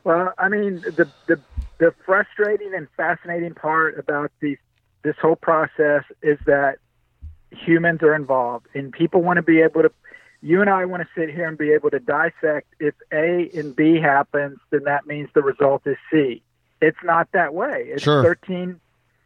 Well, 0.05 0.33
I 0.39 0.49
mean 0.49 0.81
the 0.83 1.09
the 1.27 1.41
the 1.79 1.95
frustrating 2.05 2.75
and 2.75 2.87
fascinating 2.97 3.55
part 3.55 3.99
about 3.99 4.31
these 4.41 4.59
this 5.03 5.17
whole 5.21 5.37
process 5.37 6.05
is 6.23 6.39
that 6.47 6.77
humans 7.51 8.03
are 8.03 8.15
involved 8.15 8.67
and 8.75 8.93
people 8.93 9.23
want 9.23 9.37
to 9.37 9.43
be 9.43 9.61
able 9.61 9.83
to 9.83 9.91
you 10.43 10.61
and 10.61 10.69
I 10.69 10.85
want 10.85 11.03
to 11.03 11.09
sit 11.19 11.35
here 11.35 11.49
and 11.49 11.57
be 11.57 11.73
able 11.73 11.91
to 11.91 11.99
dissect 11.99 12.67
if 12.79 12.95
A 13.13 13.51
and 13.55 13.75
B 13.75 13.99
happens, 13.99 14.59
then 14.71 14.85
that 14.85 15.07
means 15.07 15.31
the 15.35 15.43
result 15.43 15.83
is 15.87 15.97
C. 16.13 16.43
It's 16.83 16.99
not 17.03 17.29
that 17.33 17.55
way. 17.55 17.87
It's 17.89 18.03
sure. 18.03 18.23
13, 18.23 18.79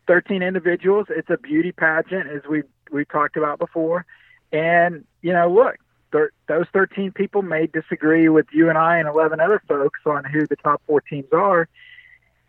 13 0.06 0.42
individuals. 0.42 1.06
It's 1.10 1.28
a 1.28 1.36
beauty 1.36 1.72
pageant, 1.72 2.30
as 2.30 2.42
we 2.48 2.62
we 2.92 3.04
talked 3.04 3.36
about 3.36 3.58
before. 3.58 4.06
And 4.52 5.04
you 5.22 5.32
know, 5.32 5.52
look, 5.52 5.76
thir- 6.12 6.32
those 6.46 6.66
13 6.72 7.12
people 7.12 7.42
may 7.42 7.66
disagree 7.66 8.28
with 8.28 8.46
you 8.52 8.68
and 8.68 8.78
I 8.78 8.98
and 8.98 9.09
11 9.09 9.40
other 9.40 9.62
folks 9.68 10.00
on 10.06 10.24
who 10.24 10.46
the 10.46 10.56
top 10.56 10.82
four 10.86 11.00
teams 11.00 11.32
are. 11.32 11.68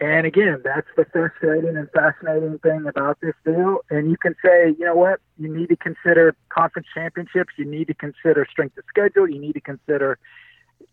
And 0.01 0.25
again, 0.25 0.61
that's 0.63 0.87
the 0.95 1.05
frustrating 1.05 1.75
and 1.75 1.89
fascinating 1.91 2.57
thing 2.59 2.87
about 2.87 3.19
this 3.21 3.35
deal. 3.43 3.79
And 3.89 4.09
you 4.09 4.15
can 4.15 4.33
say, 4.43 4.73
you 4.79 4.85
know 4.85 4.95
what, 4.95 5.19
you 5.37 5.53
need 5.53 5.67
to 5.69 5.75
consider 5.75 6.35
conference 6.47 6.87
championships, 6.93 7.53
you 7.57 7.65
need 7.65 7.87
to 7.87 7.93
consider 7.93 8.47
strength 8.49 8.77
of 8.77 8.85
schedule, 8.87 9.29
you 9.29 9.39
need 9.39 9.53
to 9.53 9.61
consider 9.61 10.17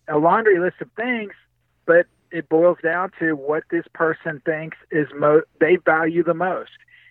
a 0.08 0.18
laundry 0.18 0.58
list 0.58 0.76
of 0.80 0.90
things, 0.96 1.32
but 1.86 2.06
it 2.32 2.48
boils 2.48 2.78
down 2.82 3.12
to 3.20 3.34
what 3.34 3.62
this 3.70 3.84
person 3.94 4.42
thinks 4.44 4.76
is 4.90 5.06
mo- 5.14 5.42
they 5.60 5.76
value 5.76 6.24
the 6.24 6.34
most. 6.34 6.70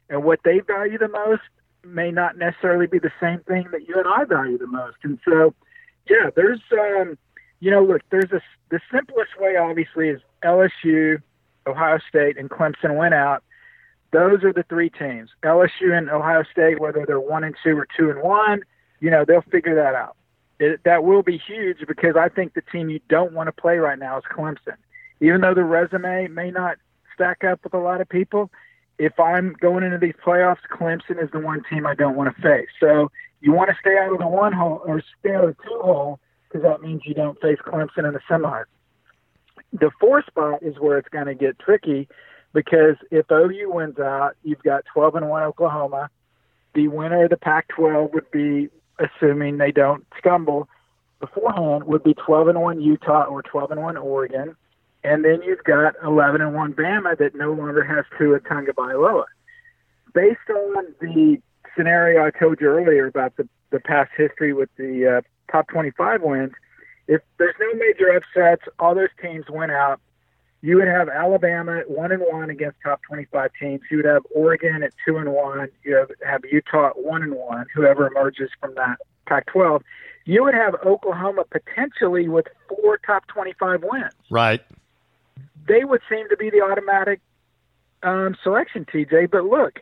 And 0.10 0.24
what 0.24 0.41
they 0.43 0.60
value 0.60 0.97
the 0.97 1.08
most 1.08 1.43
may 1.86 2.12
not 2.12 2.38
necessarily 2.38 2.88
be 2.88 3.00
the 3.00 3.12
same 3.20 3.40
thing 3.42 3.68
that 3.72 3.88
you 3.88 3.96
and 3.96 4.08
I 4.08 4.24
value 4.24 4.58
the 4.58 4.68
most. 4.68 4.98
And 5.04 5.20
so, 5.24 5.54
yeah, 6.10 6.30
there's, 6.36 6.62
um, 6.72 7.18
you 7.60 7.72
know, 7.72 7.84
look, 7.84 8.02
there's 8.10 8.32
a, 8.32 8.42
the 8.70 8.80
simplest 8.92 9.40
way, 9.40 9.56
obviously, 9.58 10.10
is 10.10 10.22
LSU 10.44 11.22
Ohio 11.68 12.00
State, 12.08 12.38
and 12.38 12.50
Clemson 12.50 12.96
went 12.96 13.14
out. 13.14 13.44
Those 14.12 14.44
are 14.44 14.54
the 14.54 14.64
three 14.64 14.90
teams. 14.90 15.30
LSU 15.44 15.92
and 15.92 16.10
Ohio 16.10 16.44
State, 16.52 16.80
whether 16.80 17.06
they're 17.06 17.20
one 17.20 17.44
and 17.44 17.56
two 17.64 17.78
or 17.78 17.88
two 17.98 18.10
and 18.10 18.22
one, 18.22 18.62
you 19.00 19.10
know, 19.10 19.26
they'll 19.26 19.42
figure 19.42 19.76
that 19.76 19.96
out. 19.96 20.16
It, 20.60 20.82
that 20.86 21.04
will 21.04 21.22
be 21.22 21.38
huge 21.38 21.80
because 21.86 22.16
I 22.16 22.30
think 22.30 22.54
the 22.54 22.62
team 22.62 22.90
you 22.90 23.02
don't 23.10 23.34
want 23.34 23.48
to 23.48 23.52
play 23.52 23.78
right 23.78 24.00
now 24.00 24.18
is 24.18 24.24
Clemson. 24.32 24.78
Even 25.20 25.42
though 25.42 25.54
the 25.54 25.64
resume 25.64 26.28
may 26.28 26.52
not 26.52 26.78
stack 27.14 27.44
up 27.44 27.62
with 27.64 27.74
a 27.74 27.78
lot 27.78 28.00
of 28.00 28.08
people, 28.08 28.52
if 28.98 29.20
I'm 29.20 29.56
going 29.60 29.84
into 29.84 29.98
these 29.98 30.16
playoffs, 30.26 30.60
Clemson 30.72 31.22
is 31.22 31.30
the 31.32 31.39
one 31.39 31.64
team 31.70 31.86
I 31.86 31.96
don't 31.96 32.16
want 32.16 32.36
to 32.36 32.41
face. 32.41 32.70
So 32.80 33.12
you 33.41 33.52
want 33.52 33.70
to 33.70 33.76
stay 33.80 33.98
out 33.98 34.14
of 34.14 34.20
the 34.20 34.28
one 34.28 34.54
hole 34.54 34.82
or 34.86 35.02
stay 35.20 35.36
out 35.36 35.43
of 35.43 35.58
the 35.58 35.64
two 35.64 35.80
hole 35.82 36.20
because 36.48 36.64
that 36.64 36.82
means 36.82 37.02
you 37.06 37.14
don't 37.14 37.39
face 37.41 37.58
Clemson 37.66 38.08
in 38.08 38.14
the 38.14 38.22
semis. 38.30 38.66
The 39.74 39.91
four 40.00 40.24
spot 40.24 40.64
is 40.64 40.76
where 40.80 40.98
it's 40.98 41.10
going 41.10 41.26
to 41.26 41.36
get 41.36 41.60
tricky 41.60 42.08
because 42.54 42.96
if 43.12 43.26
OU 43.30 43.72
wins 43.74 44.00
out, 44.00 44.36
you've 44.43 44.64
got 44.64 44.86
12 44.93 45.16
and 45.16 45.30
1 45.30 45.43
Oklahoma. 45.43 46.10
The 46.74 46.88
winner 46.88 47.26
of 47.26 47.30
the 47.30 47.38
Pac 47.38 47.68
12 47.70 48.14
would 48.14 48.32
be, 48.32 48.70
assuming 49.00 49.58
they 49.58 49.72
don't 49.72 50.06
stumble 50.18 50.70
beforehand, 51.20 51.84
would 51.84 52.04
be 52.04 52.14
12 52.14 52.48
and 52.50 52.62
1 52.62 52.82
Utah 52.82 53.24
or 53.24 53.41
12 53.41 53.72
and 53.72 53.82
1 53.82 53.98
Oregon. 53.98 54.56
And 55.06 55.24
then 55.24 55.41
you've 55.43 55.64
got 55.64 55.93
11 56.03 56.41
and 56.41 56.53
one 56.53 56.74
Bama 56.74 57.18
that 57.18 57.36
no 57.36 57.53
longer 57.53 57.84
has 57.84 58.06
Tua 58.18 58.39
Tagovailoa. 58.39 59.26
Based 60.14 60.49
on 60.49 60.86
the 60.99 61.38
scenario 61.78 62.26
I 62.26 62.32
told 62.32 62.60
you 62.60 62.68
earlier 62.68 63.08
about 63.08 63.36
the 63.38 63.47
the 63.72 63.80
past 63.80 64.12
history 64.16 64.53
with 64.53 64.70
the 64.78 65.18
uh, 65.18 65.51
top 65.51 65.68
25 65.68 66.22
wins, 66.22 66.53
if 67.08 67.22
there's 67.38 67.56
no 67.60 67.74
major 67.74 68.16
upsets, 68.16 68.64
all 68.80 68.95
those 68.95 69.10
teams 69.22 69.45
went 69.49 69.72
out. 69.72 69.99
You 70.62 70.78
would 70.78 70.88
have 70.88 71.10
Alabama 71.10 71.80
at 71.80 71.89
one 71.89 72.12
and 72.12 72.24
one 72.26 72.49
against 72.49 72.78
top 72.84 73.01
25 73.08 73.51
teams. 73.60 73.82
You 73.91 73.97
would 73.97 74.06
have 74.06 74.24
Oregon 74.34 74.82
at 74.82 74.93
two 75.06 75.18
and 75.18 75.32
one. 75.32 75.70
You 75.84 75.95
have, 75.95 76.10
have 76.26 76.41
Utah 76.51 76.88
at 76.88 77.03
one 77.03 77.22
and 77.22 77.36
one. 77.36 77.66
Whoever 77.76 78.08
emerges 78.08 78.49
from 78.60 78.74
that 78.76 78.97
Pac-12, 79.28 79.82
you 80.26 80.43
would 80.43 80.56
have 80.56 80.76
Oklahoma 80.86 81.43
potentially 81.51 82.28
with 82.28 82.47
four 82.68 82.97
top 82.97 83.28
25 83.28 83.84
wins. 83.84 84.14
Right. 84.32 84.62
They 85.68 85.84
would 85.84 86.01
seem 86.09 86.30
to 86.30 86.38
be 86.38 86.49
the 86.49 86.61
automatic 86.61 87.22
um, 88.03 88.36
selection, 88.43 88.86
TJ. 88.86 89.32
But 89.32 89.45
look, 89.45 89.82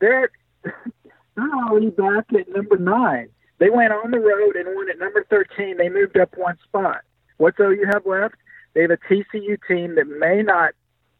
they're 0.00 0.30
they're 0.62 1.54
already 1.68 1.90
back 1.90 2.26
at 2.32 2.48
number 2.48 2.76
nine. 2.76 3.28
They 3.58 3.70
went 3.70 3.92
on 3.92 4.10
the 4.10 4.18
road 4.18 4.56
and 4.56 4.74
won 4.74 4.90
at 4.90 4.98
number 4.98 5.24
13. 5.30 5.76
They 5.76 5.88
moved 5.88 6.18
up 6.18 6.36
one 6.36 6.58
spot. 6.64 7.02
What's 7.36 7.58
all 7.60 7.74
you 7.74 7.86
have 7.92 8.04
left? 8.06 8.36
They 8.74 8.82
have 8.82 8.90
a 8.90 8.96
TCU 8.96 9.58
team 9.68 9.94
that 9.94 10.06
may 10.06 10.42
not 10.42 10.72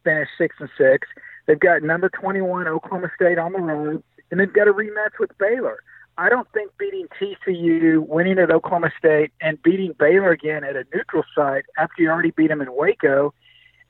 finish 0.03 0.29
six 0.37 0.57
and 0.59 0.69
six. 0.77 1.09
They've 1.47 1.59
got 1.59 1.83
number 1.83 2.09
21 2.09 2.67
Oklahoma 2.67 3.11
State 3.15 3.39
on 3.39 3.53
the 3.53 3.61
road, 3.61 4.03
and 4.31 4.41
they've 4.41 4.53
got 4.53 4.69
a 4.69 4.73
rematch 4.73 5.19
with 5.21 5.37
Baylor. 5.39 5.79
I 6.17 6.29
don't 6.29 6.49
think 6.53 6.71
beating 6.79 7.07
TCU, 7.21 8.07
winning 8.07 8.39
at 8.39 8.51
Oklahoma 8.51 8.91
State, 8.99 9.33
and 9.41 9.61
beating 9.63 9.95
Baylor 9.99 10.31
again 10.31 10.65
at 10.65 10.77
a 10.77 10.85
neutral 10.95 11.25
site 11.35 11.65
after 11.77 12.03
you 12.03 12.11
already 12.11 12.31
beat 12.31 12.49
them 12.49 12.61
in 12.61 12.75
Waco 12.75 13.35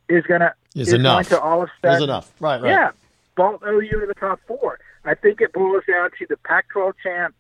is 0.09 0.25
going 0.25 0.41
to 0.41 0.55
is, 0.75 0.89
is 0.89 0.95
enough. 0.95 1.29
To 1.29 1.41
all 1.41 1.63
of 1.63 1.71
that. 1.83 1.97
Is 1.97 2.03
enough. 2.03 2.33
Right. 2.41 2.61
Right. 2.61 2.71
Yeah. 2.71 2.91
Vault 3.37 3.63
OU 3.67 4.01
to 4.01 4.07
the 4.07 4.15
top 4.15 4.41
four. 4.47 4.79
I 5.05 5.15
think 5.15 5.41
it 5.41 5.53
boils 5.53 5.85
down 5.87 6.11
to 6.19 6.27
the 6.29 6.37
Pac-12 6.39 6.93
champ 7.03 7.35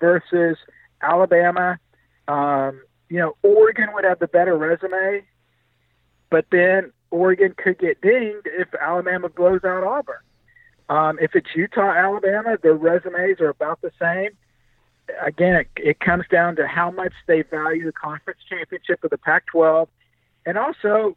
versus 0.00 0.56
Alabama. 1.02 1.78
Um, 2.28 2.82
you 3.08 3.18
know, 3.18 3.36
Oregon 3.42 3.88
would 3.92 4.04
have 4.04 4.18
the 4.18 4.28
better 4.28 4.56
resume, 4.56 5.24
but 6.30 6.46
then 6.50 6.92
Oregon 7.10 7.54
could 7.56 7.78
get 7.78 8.00
dinged 8.00 8.46
if 8.46 8.68
Alabama 8.80 9.28
blows 9.28 9.64
out 9.64 9.84
Auburn. 9.84 10.16
Um, 10.88 11.18
if 11.20 11.34
it's 11.34 11.48
Utah, 11.54 11.92
Alabama, 11.92 12.56
their 12.62 12.74
resumes 12.74 13.40
are 13.40 13.48
about 13.48 13.80
the 13.82 13.90
same. 14.00 14.30
Again, 15.20 15.56
it, 15.56 15.68
it 15.76 16.00
comes 16.00 16.24
down 16.30 16.56
to 16.56 16.66
how 16.66 16.90
much 16.90 17.12
they 17.26 17.42
value 17.42 17.84
the 17.84 17.92
conference 17.92 18.40
championship 18.48 19.02
of 19.04 19.10
the 19.10 19.18
Pac-12, 19.18 19.88
and 20.46 20.56
also 20.56 21.16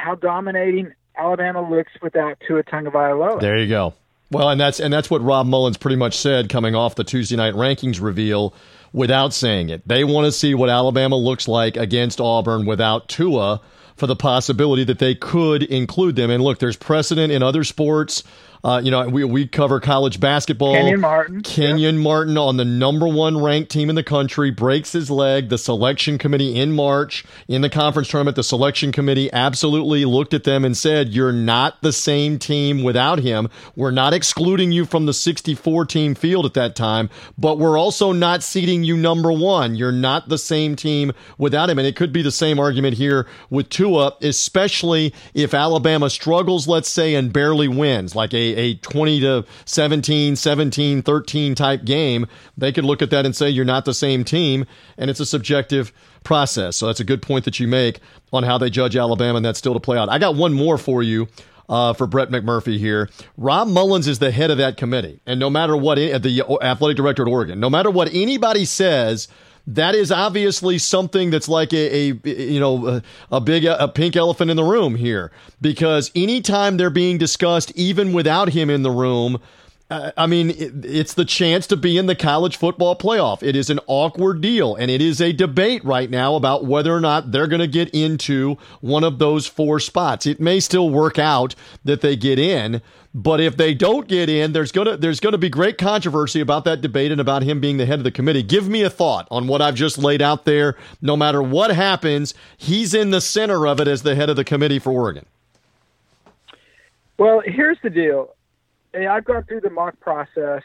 how 0.00 0.14
dominating 0.14 0.92
Alabama 1.16 1.68
looks 1.68 1.92
without 2.02 2.38
Tua 2.46 2.64
Tagovailoa. 2.64 3.40
There 3.40 3.58
you 3.58 3.68
go. 3.68 3.94
Well, 4.30 4.48
and 4.48 4.60
that's 4.60 4.78
and 4.78 4.92
that's 4.92 5.10
what 5.10 5.22
Rob 5.22 5.46
Mullens 5.46 5.76
pretty 5.76 5.96
much 5.96 6.16
said 6.16 6.48
coming 6.48 6.74
off 6.74 6.94
the 6.94 7.04
Tuesday 7.04 7.36
night 7.36 7.54
rankings 7.54 8.00
reveal 8.00 8.54
without 8.92 9.32
saying 9.32 9.70
it. 9.70 9.86
They 9.86 10.04
want 10.04 10.26
to 10.26 10.32
see 10.32 10.54
what 10.54 10.68
Alabama 10.68 11.16
looks 11.16 11.48
like 11.48 11.76
against 11.76 12.20
Auburn 12.20 12.64
without 12.64 13.08
Tua 13.08 13.60
for 13.96 14.06
the 14.06 14.16
possibility 14.16 14.84
that 14.84 14.98
they 14.98 15.14
could 15.14 15.62
include 15.64 16.16
them. 16.16 16.30
And 16.30 16.42
look, 16.42 16.58
there's 16.58 16.76
precedent 16.76 17.32
in 17.32 17.42
other 17.42 17.64
sports 17.64 18.22
uh, 18.62 18.80
you 18.82 18.90
know, 18.90 19.08
we, 19.08 19.24
we 19.24 19.46
cover 19.46 19.80
college 19.80 20.20
basketball. 20.20 20.74
Kenyon 20.74 21.00
Martin. 21.00 21.42
Kenyon. 21.42 21.98
Martin 21.98 22.36
on 22.36 22.56
the 22.56 22.64
number 22.64 23.06
one 23.06 23.42
ranked 23.42 23.70
team 23.70 23.88
in 23.88 23.96
the 23.96 24.02
country 24.02 24.50
breaks 24.50 24.92
his 24.92 25.10
leg. 25.10 25.48
The 25.48 25.58
selection 25.58 26.18
committee 26.18 26.58
in 26.58 26.72
March 26.72 27.24
in 27.48 27.62
the 27.62 27.70
conference 27.70 28.08
tournament, 28.08 28.36
the 28.36 28.42
selection 28.42 28.92
committee 28.92 29.32
absolutely 29.32 30.04
looked 30.04 30.34
at 30.34 30.44
them 30.44 30.64
and 30.64 30.76
said, 30.76 31.10
You're 31.10 31.32
not 31.32 31.80
the 31.82 31.92
same 31.92 32.38
team 32.38 32.82
without 32.82 33.18
him. 33.20 33.48
We're 33.76 33.90
not 33.90 34.12
excluding 34.12 34.72
you 34.72 34.84
from 34.84 35.06
the 35.06 35.14
64 35.14 35.86
team 35.86 36.14
field 36.14 36.46
at 36.46 36.54
that 36.54 36.76
time, 36.76 37.10
but 37.38 37.58
we're 37.58 37.78
also 37.78 38.12
not 38.12 38.42
seating 38.42 38.84
you 38.84 38.96
number 38.96 39.32
one. 39.32 39.74
You're 39.74 39.92
not 39.92 40.28
the 40.28 40.38
same 40.38 40.76
team 40.76 41.12
without 41.38 41.70
him. 41.70 41.78
And 41.78 41.86
it 41.86 41.96
could 41.96 42.12
be 42.12 42.22
the 42.22 42.30
same 42.30 42.58
argument 42.58 42.96
here 42.96 43.26
with 43.48 43.68
Tua, 43.68 44.16
especially 44.20 45.14
if 45.34 45.54
Alabama 45.54 46.10
struggles, 46.10 46.68
let's 46.68 46.88
say, 46.88 47.14
and 47.14 47.32
barely 47.32 47.68
wins, 47.68 48.14
like 48.14 48.34
a 48.34 48.49
a, 48.56 48.74
20 48.74 49.20
to 49.20 49.44
17, 49.64 50.36
17, 50.36 51.02
13 51.02 51.54
type 51.54 51.84
game, 51.84 52.26
they 52.56 52.72
could 52.72 52.84
look 52.84 53.02
at 53.02 53.10
that 53.10 53.26
and 53.26 53.34
say 53.34 53.50
you're 53.50 53.64
not 53.64 53.84
the 53.84 53.94
same 53.94 54.24
team, 54.24 54.66
and 54.98 55.10
it's 55.10 55.20
a 55.20 55.26
subjective 55.26 55.92
process. 56.24 56.76
So 56.76 56.86
that's 56.86 57.00
a 57.00 57.04
good 57.04 57.22
point 57.22 57.44
that 57.44 57.60
you 57.60 57.68
make 57.68 58.00
on 58.32 58.42
how 58.42 58.58
they 58.58 58.70
judge 58.70 58.96
Alabama, 58.96 59.36
and 59.36 59.44
that's 59.44 59.58
still 59.58 59.74
to 59.74 59.80
play 59.80 59.98
out. 59.98 60.08
I 60.08 60.18
got 60.18 60.34
one 60.34 60.52
more 60.52 60.78
for 60.78 61.02
you. 61.02 61.28
Uh, 61.68 61.92
for 61.92 62.08
Brett 62.08 62.30
McMurphy 62.30 62.78
here. 62.78 63.08
Rob 63.36 63.68
Mullens 63.68 64.08
is 64.08 64.18
the 64.18 64.32
head 64.32 64.50
of 64.50 64.58
that 64.58 64.76
committee. 64.76 65.20
And 65.24 65.38
no 65.38 65.48
matter 65.48 65.76
what, 65.76 65.98
the 65.98 66.58
athletic 66.60 66.96
director 66.96 67.22
at 67.22 67.28
Oregon, 67.28 67.60
no 67.60 67.70
matter 67.70 67.92
what 67.92 68.12
anybody 68.12 68.64
says 68.64 69.28
that 69.74 69.94
is 69.94 70.10
obviously 70.10 70.78
something 70.78 71.30
that's 71.30 71.48
like 71.48 71.72
a, 71.72 72.10
a 72.10 72.12
you 72.24 72.60
know 72.60 72.86
a, 72.86 73.02
a, 73.30 73.40
big 73.40 73.64
a 73.64 73.88
pink 73.88 74.16
elephant 74.16 74.50
in 74.50 74.56
the 74.56 74.64
room 74.64 74.94
here. 74.94 75.30
Because 75.60 76.10
anytime 76.14 76.76
they're 76.76 76.90
being 76.90 77.18
discussed 77.18 77.72
even 77.74 78.12
without 78.12 78.48
him 78.48 78.70
in 78.70 78.82
the 78.82 78.90
room 78.90 79.40
I 79.90 80.26
mean, 80.28 80.54
it's 80.84 81.14
the 81.14 81.24
chance 81.24 81.66
to 81.66 81.76
be 81.76 81.98
in 81.98 82.06
the 82.06 82.14
college 82.14 82.56
football 82.56 82.94
playoff. 82.94 83.42
It 83.42 83.56
is 83.56 83.70
an 83.70 83.80
awkward 83.88 84.40
deal, 84.40 84.76
and 84.76 84.88
it 84.88 85.02
is 85.02 85.20
a 85.20 85.32
debate 85.32 85.84
right 85.84 86.08
now 86.08 86.36
about 86.36 86.64
whether 86.64 86.94
or 86.94 87.00
not 87.00 87.32
they're 87.32 87.48
going 87.48 87.60
to 87.60 87.66
get 87.66 87.88
into 87.90 88.56
one 88.80 89.02
of 89.02 89.18
those 89.18 89.48
four 89.48 89.80
spots. 89.80 90.26
It 90.26 90.38
may 90.38 90.60
still 90.60 90.90
work 90.90 91.18
out 91.18 91.56
that 91.84 92.02
they 92.02 92.14
get 92.14 92.38
in, 92.38 92.82
but 93.12 93.40
if 93.40 93.56
they 93.56 93.74
don't 93.74 94.06
get 94.06 94.28
in, 94.28 94.52
there's 94.52 94.70
gonna 94.70 94.96
there's 94.96 95.18
gonna 95.18 95.38
be 95.38 95.48
great 95.48 95.76
controversy 95.76 96.40
about 96.40 96.64
that 96.66 96.80
debate 96.80 97.10
and 97.10 97.20
about 97.20 97.42
him 97.42 97.60
being 97.60 97.76
the 97.76 97.86
head 97.86 97.98
of 97.98 98.04
the 98.04 98.12
committee. 98.12 98.44
Give 98.44 98.68
me 98.68 98.82
a 98.82 98.90
thought 98.90 99.26
on 99.32 99.48
what 99.48 99.60
I've 99.60 99.74
just 99.74 99.98
laid 99.98 100.22
out 100.22 100.44
there. 100.44 100.76
No 101.02 101.16
matter 101.16 101.42
what 101.42 101.74
happens, 101.74 102.34
he's 102.56 102.94
in 102.94 103.10
the 103.10 103.20
center 103.20 103.66
of 103.66 103.80
it 103.80 103.88
as 103.88 104.02
the 104.02 104.14
head 104.14 104.30
of 104.30 104.36
the 104.36 104.44
committee 104.44 104.78
for 104.78 104.92
Oregon. 104.92 105.26
Well, 107.18 107.42
here's 107.44 107.78
the 107.82 107.90
deal. 107.90 108.34
I've 108.94 109.24
gone 109.24 109.44
through 109.44 109.60
the 109.60 109.70
mock 109.70 110.00
process 110.00 110.62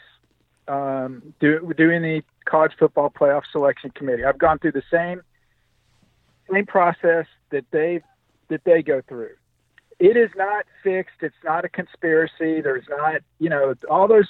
um, 0.68 1.34
do, 1.40 1.72
doing 1.76 2.02
the 2.02 2.22
college 2.44 2.72
football 2.78 3.10
playoff 3.10 3.42
selection 3.52 3.90
committee. 3.90 4.24
I've 4.24 4.38
gone 4.38 4.58
through 4.58 4.72
the 4.72 4.82
same 4.90 5.22
same 6.52 6.66
process 6.66 7.26
that 7.50 7.64
they 7.70 8.02
that 8.48 8.62
they 8.64 8.82
go 8.82 9.02
through 9.08 9.30
it 9.98 10.16
is 10.16 10.30
not 10.36 10.66
fixed. 10.82 11.16
It's 11.20 11.34
not 11.44 11.64
a 11.64 11.68
conspiracy. 11.68 12.60
There's 12.60 12.84
not, 12.88 13.22
you 13.38 13.48
know, 13.48 13.74
all 13.90 14.08
those. 14.08 14.28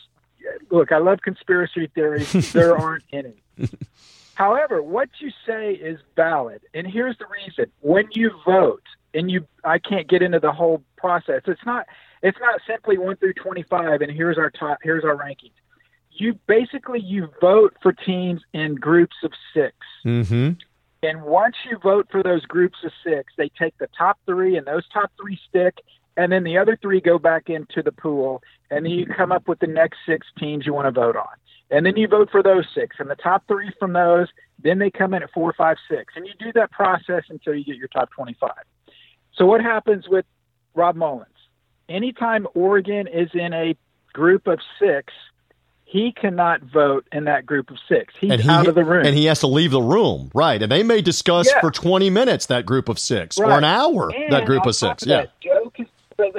Look, 0.71 0.93
I 0.93 0.99
love 0.99 1.21
conspiracy 1.23 1.91
theories. 1.95 2.31
there 2.53 2.77
aren't 2.77 3.05
any. 3.13 3.43
However, 4.35 4.83
what 4.83 5.09
you 5.19 5.31
say 5.47 5.73
is 5.73 5.99
valid, 6.15 6.61
and 6.75 6.87
here's 6.87 7.19
the 7.19 7.27
reason: 7.27 7.73
when 7.81 8.07
you 8.13 8.31
vote, 8.45 8.85
and 9.15 9.31
you, 9.31 9.47
I 9.65 9.79
can't 9.79 10.09
get 10.09 10.23
into 10.23 10.39
the 10.39 10.53
whole 10.53 10.83
process. 10.97 11.43
It's 11.47 11.65
not. 11.67 11.87
It's 12.23 12.39
not 12.41 12.61
simply 12.67 12.99
one 12.99 13.17
through 13.17 13.35
twenty-five, 13.35 14.01
and 14.01 14.11
here's 14.11 14.39
our 14.39 14.51
top. 14.51 14.79
Here's 14.83 15.05
our 15.05 15.17
rankings. 15.17 15.53
You 16.11 16.39
basically 16.47 17.01
you 17.01 17.29
vote 17.41 17.77
for 17.83 17.93
teams 17.93 18.41
in 18.55 18.77
groups 18.77 19.17
of 19.23 19.33
6 19.53 19.75
mm-hmm. 20.07 20.53
And 21.03 21.23
once 21.23 21.57
you 21.71 21.79
vote 21.79 22.09
for 22.11 22.23
those 22.23 22.45
groups 22.47 22.79
of 22.85 22.91
six, 23.05 23.33
they 23.37 23.49
take 23.51 23.77
the 23.79 23.89
top 23.97 24.19
three, 24.27 24.57
and 24.57 24.67
those 24.67 24.89
top 24.89 25.13
three 25.21 25.39
stick, 25.49 25.77
and 26.17 26.33
then 26.33 26.43
the 26.43 26.59
other 26.59 26.77
three 26.81 27.01
go 27.01 27.19
back 27.19 27.49
into 27.49 27.83
the 27.83 27.93
pool, 27.93 28.43
and 28.71 28.85
then 28.85 28.93
you 28.93 29.07
come 29.07 29.31
up 29.31 29.47
with 29.47 29.59
the 29.61 29.67
next 29.67 29.99
six 30.07 30.27
teams 30.39 30.67
you 30.67 30.73
want 30.73 30.87
to 30.87 31.01
vote 31.01 31.17
on. 31.17 31.37
And 31.71 31.85
then 31.85 31.97
you 31.97 32.09
vote 32.09 32.31
for 32.31 32.43
those 32.43 32.65
six, 32.75 32.97
and 32.99 33.11
the 33.11 33.17
top 33.17 33.47
three 33.47 33.71
from 33.79 33.93
those, 33.93 34.29
then 34.63 34.79
they 34.79 34.91
come 34.91 35.15
in 35.15 35.23
at 35.23 35.31
four, 35.33 35.53
five, 35.53 35.77
six, 35.89 36.15
and 36.17 36.27
you 36.27 36.33
do 36.39 36.53
that 36.55 36.71
process 36.73 37.25
until 37.29 37.55
you 37.55 37.65
get 37.65 37.77
your 37.77 37.89
top 37.89 38.11
25. 38.11 38.51
So 39.35 39.45
what 39.45 39.61
happens 39.61 40.09
with 40.09 40.25
Rob 40.75 40.97
Mullens? 40.97 41.27
Anytime 41.89 42.47
Oregon 42.55 43.07
is 43.07 43.31
in 43.35 43.53
a 43.53 43.77
group 44.13 44.47
of 44.47 44.61
six– 44.79 45.13
he 45.87 46.13
cannot 46.13 46.63
vote 46.63 47.07
in 47.13 47.25
that 47.25 47.47
group 47.47 47.71
of 47.71 47.79
six. 47.89 48.13
He's 48.19 48.43
he, 48.43 48.49
out 48.51 48.67
of 48.67 48.75
the 48.75 48.85
room. 48.85 49.07
And 49.07 49.17
he 49.17 49.27
has 49.27 49.41
to 49.41 49.47
leave 49.47 49.71
the 49.71 49.81
room. 49.81 50.33
Right. 50.35 50.61
And 50.61 50.71
they 50.71 50.83
may 50.83 51.01
discuss 51.01 51.47
yeah. 51.47 51.61
for 51.61 51.71
20 51.71 52.11
minutes 52.11 52.47
that 52.47 52.67
group 52.67 52.89
of 52.89 52.99
six 52.99 53.39
right. 53.39 53.51
or 53.51 53.57
an 53.57 53.65
hour 53.65 54.11
and 54.15 54.33
that 54.33 54.47
group 54.47 54.67
of 54.67 54.75
six. 54.75 55.05
Of 55.05 55.09
yeah. 55.09 55.23
That, 55.23 55.41
Joe, 55.41 55.73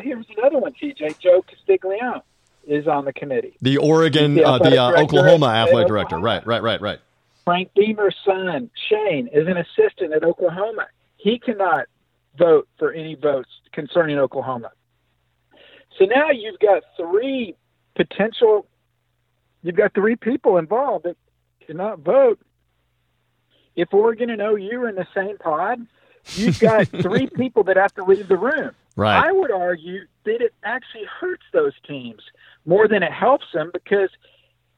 here's 0.02 0.26
another 0.38 0.60
one, 0.60 0.74
TJ. 0.74 1.18
Joe 1.20 1.44
Castiglione 1.48 2.22
is 2.68 2.88
on 2.88 3.06
the 3.06 3.14
committee. 3.14 3.56
The 3.62 3.78
Oregon, 3.78 4.36
the, 4.36 4.44
uh, 4.44 4.58
the 4.58 4.78
uh, 4.78 5.02
Oklahoma 5.02 5.48
athletic 5.48 5.88
director. 5.88 6.20
Right, 6.20 6.46
right, 6.46 6.62
right, 6.62 6.82
right. 6.82 7.00
Frank 7.46 7.74
Beamer's 7.74 8.18
son, 8.26 8.70
Shane, 8.90 9.30
is 9.32 9.48
an 9.48 9.56
assistant 9.56 10.14
at 10.14 10.26
Oklahoma. 10.26 10.88
He 11.16 11.40
cannot 11.40 11.86
vote 12.38 12.68
for 12.78 12.92
any 12.92 13.16
votes 13.16 13.50
concerning 13.72 14.20
Oklahoma. 14.20 14.72
So 15.98 16.06
now 16.06 16.30
you've 16.32 16.60
got 16.60 16.84
three 16.96 17.56
potential 17.96 18.68
you've 19.64 19.76
got 19.76 19.94
three 19.94 20.16
people 20.16 20.58
involved 20.58 21.06
that 21.06 21.18
cannot 21.66 22.00
vote. 22.00 22.40
If 23.76 23.94
Oregon 23.94 24.30
and 24.30 24.42
OU 24.42 24.82
are 24.82 24.90
in 24.90 24.96
the 24.96 25.08
same 25.14 25.38
pod, 25.38 25.86
you've 26.36 26.60
got 26.60 26.88
three 27.02 27.28
people 27.28 27.64
that 27.66 27.78
have 27.78 27.94
to 27.96 28.04
leave 28.04 28.28
the 28.28 28.38
room. 28.38 28.72
Right. 28.96 29.28
I 29.28 29.32
would 29.32 29.52
argue 29.52 30.06
that 30.26 30.42
it 30.42 30.54
actually 30.64 31.06
hurts 31.20 31.44
those 31.54 31.74
teams 31.88 32.22
more 32.66 32.88
than 32.88 33.04
it 33.04 33.12
helps 33.12 33.46
them 33.54 33.72
because 33.74 34.10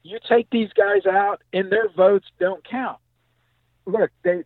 you 0.02 0.18
take 0.28 0.48
these 0.50 0.70
guys 0.72 1.06
out 1.06 1.42
and 1.52 1.70
their 1.70 1.88
votes 1.88 2.26
don't 2.38 2.62
count. 2.68 2.98
Look, 3.86 4.10
they 4.22 4.44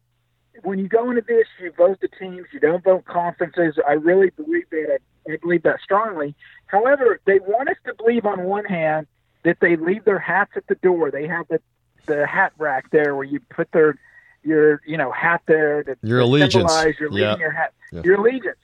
when 0.63 0.79
you 0.79 0.87
go 0.87 1.11
into 1.11 1.23
this, 1.23 1.47
you 1.61 1.73
vote 1.77 1.99
the 2.01 2.09
teams, 2.09 2.47
you 2.53 2.61
don't 2.61 2.83
vote 2.85 3.05
conferences. 3.05 3.77
I 3.87 3.93
really 3.95 4.31
believe 4.31 4.71
that. 4.71 5.01
I 5.29 5.37
believe 5.37 5.63
that 5.63 5.81
strongly. 5.81 6.35
However, 6.67 7.21
they 7.27 7.39
want 7.41 7.69
us 7.69 7.77
to 7.87 7.95
believe 7.95 8.27
on 8.27 8.45
one 8.45 8.65
hand 8.65 9.07
that 9.45 9.59
they 9.61 9.77
leave 9.77 10.05
their 10.05 10.19
hats 10.19 10.53
at 10.57 10.67
the 10.67 10.75
door. 10.77 11.11
They 11.11 11.27
have 11.27 11.47
the 11.49 11.61
the 12.07 12.27
hat 12.27 12.53
rack 12.59 12.91
there 12.91 13.15
where 13.15 13.25
you 13.25 13.41
put 13.49 13.71
their 13.73 13.99
your 14.43 14.81
you 14.87 14.97
know 14.97 15.11
hat 15.11 15.43
there 15.47 15.83
to, 15.85 15.97
your 16.03 16.21
allegiance. 16.21 16.53
symbolize 16.53 16.99
your 17.01 17.11
leaving 17.11 17.31
yeah. 17.31 17.37
your 17.39 17.51
hat 17.51 17.73
Yeah. 17.93 18.03
your 18.05 18.21
allegiance. 18.21 18.59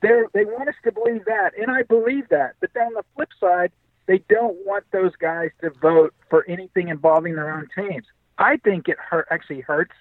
They 0.00 0.08
they 0.32 0.44
want 0.44 0.68
us 0.68 0.74
to 0.84 0.92
believe 0.92 1.24
that, 1.26 1.52
and 1.58 1.70
I 1.70 1.82
believe 1.82 2.28
that. 2.30 2.54
But 2.60 2.70
then 2.74 2.86
on 2.88 2.94
the 2.94 3.04
flip 3.14 3.30
side, 3.40 3.72
they 4.06 4.18
don't 4.28 4.56
want 4.64 4.84
those 4.92 5.14
guys 5.16 5.50
to 5.60 5.70
vote 5.70 6.14
for 6.30 6.44
anything 6.48 6.88
involving 6.88 7.34
their 7.34 7.52
own 7.52 7.68
teams. 7.74 8.06
I 8.38 8.56
think 8.58 8.88
it 8.88 8.98
hurt 8.98 9.26
actually 9.30 9.60
hurts 9.60 9.94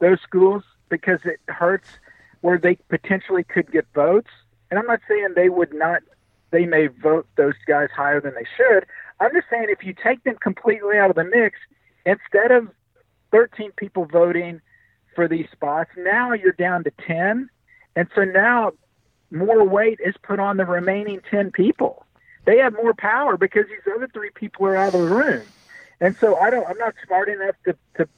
those 0.00 0.20
schools 0.20 0.62
because 0.88 1.20
it 1.24 1.40
hurts 1.48 1.88
where 2.40 2.58
they 2.58 2.76
potentially 2.88 3.44
could 3.44 3.70
get 3.70 3.86
votes. 3.94 4.30
And 4.70 4.78
I'm 4.78 4.86
not 4.86 5.00
saying 5.08 5.28
they 5.34 5.48
would 5.48 5.72
not 5.72 6.02
they 6.50 6.64
may 6.64 6.86
vote 6.86 7.26
those 7.36 7.54
guys 7.66 7.88
higher 7.94 8.20
than 8.20 8.34
they 8.34 8.46
should. 8.56 8.86
I'm 9.20 9.32
just 9.34 9.48
saying 9.50 9.66
if 9.68 9.84
you 9.84 9.94
take 9.94 10.24
them 10.24 10.36
completely 10.40 10.96
out 10.96 11.10
of 11.10 11.16
the 11.16 11.24
mix, 11.24 11.58
instead 12.06 12.50
of 12.50 12.68
13 13.32 13.72
people 13.76 14.06
voting 14.06 14.60
for 15.14 15.28
these 15.28 15.46
spots, 15.52 15.90
now 15.96 16.32
you're 16.32 16.52
down 16.52 16.84
to 16.84 16.92
10. 17.06 17.50
And 17.96 18.08
so 18.14 18.24
now 18.24 18.72
more 19.30 19.64
weight 19.64 19.98
is 20.02 20.14
put 20.22 20.40
on 20.40 20.56
the 20.56 20.64
remaining 20.64 21.20
10 21.30 21.50
people. 21.50 22.06
They 22.46 22.58
have 22.58 22.72
more 22.72 22.94
power 22.94 23.36
because 23.36 23.66
these 23.66 23.92
other 23.94 24.08
three 24.08 24.30
people 24.34 24.66
are 24.66 24.76
out 24.76 24.94
of 24.94 25.02
the 25.02 25.14
room. 25.14 25.42
And 26.00 26.16
so 26.20 26.36
I 26.36 26.48
don't 26.48 26.66
I'm 26.66 26.78
not 26.78 26.94
smart 27.06 27.28
enough 27.28 27.56
to, 27.66 27.76
to 27.96 28.08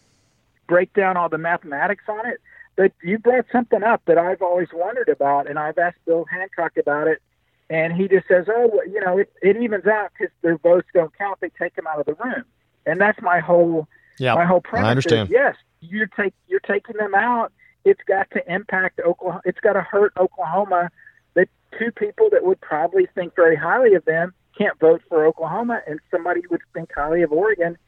break 0.68 0.92
down 0.92 1.16
all 1.16 1.28
the 1.28 1.38
mathematics 1.38 2.04
on 2.08 2.26
it, 2.26 2.40
but 2.76 2.92
you 3.02 3.18
brought 3.18 3.46
something 3.52 3.82
up 3.82 4.02
that 4.06 4.18
I've 4.18 4.42
always 4.42 4.68
wondered 4.72 5.08
about, 5.08 5.48
and 5.48 5.58
I've 5.58 5.78
asked 5.78 5.98
Bill 6.06 6.24
Hancock 6.30 6.76
about 6.76 7.08
it, 7.08 7.20
and 7.68 7.92
he 7.92 8.08
just 8.08 8.26
says, 8.28 8.46
"Oh, 8.48 8.70
well, 8.72 8.88
you 8.88 9.00
know, 9.00 9.18
it, 9.18 9.32
it 9.42 9.56
evens 9.56 9.86
out 9.86 10.10
because 10.12 10.32
their 10.42 10.56
votes 10.58 10.88
don't 10.94 11.16
count. 11.16 11.40
They 11.40 11.50
take 11.58 11.74
them 11.76 11.86
out 11.86 12.00
of 12.00 12.06
the 12.06 12.14
room." 12.14 12.44
And 12.86 13.00
that's 13.00 13.20
my 13.20 13.40
whole 13.40 13.86
Yeah. 14.18 14.34
my 14.34 14.44
whole 14.44 14.60
premise. 14.60 14.86
I 14.86 14.90
understand. 14.90 15.28
Is, 15.28 15.32
yes, 15.32 15.56
you're 15.80 16.06
take 16.06 16.34
you're 16.48 16.60
taking 16.60 16.96
them 16.96 17.14
out. 17.14 17.52
It's 17.84 18.00
got 18.06 18.30
to 18.32 18.52
impact 18.52 19.00
Oklahoma. 19.00 19.42
It's 19.44 19.60
got 19.60 19.74
to 19.74 19.82
hurt 19.82 20.12
Oklahoma. 20.18 20.90
That 21.34 21.48
two 21.78 21.92
people 21.92 22.28
that 22.30 22.44
would 22.44 22.60
probably 22.60 23.06
think 23.14 23.34
very 23.36 23.56
highly 23.56 23.94
of 23.94 24.04
them 24.04 24.34
can't 24.56 24.78
vote 24.80 25.02
for 25.08 25.24
Oklahoma, 25.26 25.80
and 25.86 26.00
somebody 26.10 26.40
who 26.42 26.48
would 26.50 26.62
think 26.74 26.90
highly 26.94 27.22
of 27.22 27.32
Oregon 27.32 27.78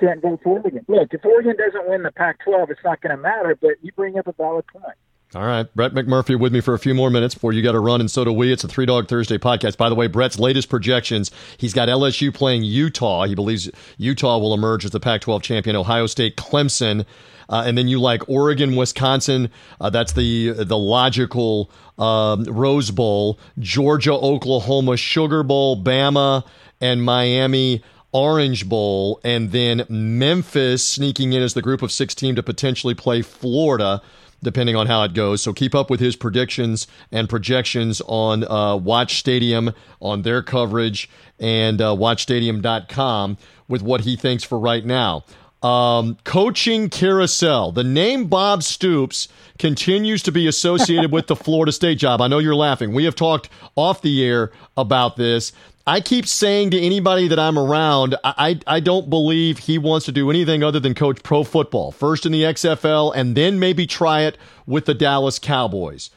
can't 0.00 0.22
vote 0.22 0.40
for 0.42 0.58
Oregon. 0.58 0.84
Look, 0.88 1.12
if 1.12 1.24
Oregon 1.24 1.56
doesn't 1.56 1.88
win 1.88 2.02
the 2.02 2.12
Pac-12, 2.12 2.70
it's 2.70 2.80
not 2.84 3.00
going 3.00 3.16
to 3.16 3.22
matter. 3.22 3.56
But 3.60 3.72
you 3.82 3.92
bring 3.92 4.18
up 4.18 4.26
a 4.26 4.32
valid 4.32 4.66
point. 4.66 4.96
All 5.34 5.44
right. 5.44 5.66
Brett 5.74 5.92
McMurphy 5.92 6.40
with 6.40 6.54
me 6.54 6.62
for 6.62 6.72
a 6.72 6.78
few 6.78 6.94
more 6.94 7.10
minutes 7.10 7.34
before 7.34 7.52
you 7.52 7.62
got 7.62 7.72
to 7.72 7.80
run, 7.80 8.00
and 8.00 8.10
so 8.10 8.24
do 8.24 8.32
we. 8.32 8.50
It's 8.50 8.64
a 8.64 8.68
Three 8.68 8.86
Dog 8.86 9.08
Thursday 9.08 9.36
podcast. 9.36 9.76
By 9.76 9.90
the 9.90 9.94
way, 9.94 10.06
Brett's 10.06 10.38
latest 10.38 10.70
projections 10.70 11.30
he's 11.58 11.74
got 11.74 11.88
LSU 11.88 12.32
playing 12.32 12.64
Utah. 12.64 13.24
He 13.24 13.34
believes 13.34 13.70
Utah 13.98 14.38
will 14.38 14.54
emerge 14.54 14.86
as 14.86 14.90
the 14.90 15.00
Pac 15.00 15.20
12 15.20 15.42
champion, 15.42 15.76
Ohio 15.76 16.06
State, 16.06 16.36
Clemson. 16.36 17.04
Uh, 17.50 17.64
and 17.66 17.76
then 17.76 17.88
you 17.88 18.00
like 18.00 18.26
Oregon, 18.28 18.74
Wisconsin. 18.74 19.50
Uh, 19.80 19.90
that's 19.90 20.12
the 20.12 20.52
the 20.52 20.78
logical 20.78 21.70
um, 21.98 22.44
Rose 22.44 22.90
Bowl. 22.90 23.38
Georgia, 23.58 24.14
Oklahoma, 24.14 24.96
Sugar 24.96 25.42
Bowl, 25.42 25.82
Bama, 25.82 26.42
and 26.80 27.02
Miami. 27.02 27.82
Orange 28.12 28.68
Bowl, 28.68 29.20
and 29.22 29.52
then 29.52 29.84
Memphis 29.88 30.86
sneaking 30.86 31.32
in 31.32 31.42
as 31.42 31.54
the 31.54 31.62
group 31.62 31.82
of 31.82 31.92
six 31.92 32.14
team 32.14 32.34
to 32.36 32.42
potentially 32.42 32.94
play 32.94 33.22
Florida 33.22 34.02
depending 34.42 34.76
on 34.76 34.86
how 34.86 35.02
it 35.02 35.14
goes. 35.14 35.42
So 35.42 35.52
keep 35.52 35.74
up 35.74 35.90
with 35.90 36.00
his 36.00 36.16
predictions 36.16 36.86
and 37.10 37.28
projections 37.28 38.00
on 38.06 38.44
uh, 38.44 38.76
Watch 38.76 39.18
Stadium, 39.18 39.72
on 40.00 40.22
their 40.22 40.42
coverage, 40.42 41.10
and 41.38 41.80
uh, 41.80 41.94
WatchStadium.com 41.96 43.36
with 43.66 43.82
what 43.82 44.02
he 44.02 44.16
thinks 44.16 44.44
for 44.44 44.58
right 44.58 44.84
now. 44.84 45.24
Um, 45.62 46.18
coaching 46.22 46.88
carousel. 46.88 47.72
The 47.72 47.82
name 47.82 48.28
Bob 48.28 48.62
Stoops 48.62 49.26
continues 49.58 50.22
to 50.22 50.30
be 50.30 50.46
associated 50.46 51.10
with 51.10 51.26
the 51.26 51.34
Florida 51.34 51.72
State 51.72 51.98
job. 51.98 52.20
I 52.20 52.28
know 52.28 52.38
you're 52.38 52.54
laughing. 52.54 52.92
We 52.94 53.04
have 53.04 53.16
talked 53.16 53.48
off 53.74 54.00
the 54.00 54.24
air 54.24 54.52
about 54.76 55.16
this. 55.16 55.52
I 55.88 56.02
keep 56.02 56.26
saying 56.26 56.72
to 56.72 56.78
anybody 56.78 57.28
that 57.28 57.38
I'm 57.38 57.58
around, 57.58 58.14
I, 58.22 58.60
I 58.66 58.78
don't 58.80 59.08
believe 59.08 59.56
he 59.56 59.78
wants 59.78 60.04
to 60.04 60.12
do 60.12 60.28
anything 60.28 60.62
other 60.62 60.78
than 60.78 60.94
coach 60.94 61.22
pro 61.22 61.44
football, 61.44 61.92
first 61.92 62.26
in 62.26 62.32
the 62.32 62.42
XFL, 62.42 63.10
and 63.16 63.34
then 63.34 63.58
maybe 63.58 63.86
try 63.86 64.20
it 64.20 64.36
with 64.66 64.84
the 64.84 64.92
Dallas 64.92 65.38
Cowboys. 65.38 66.10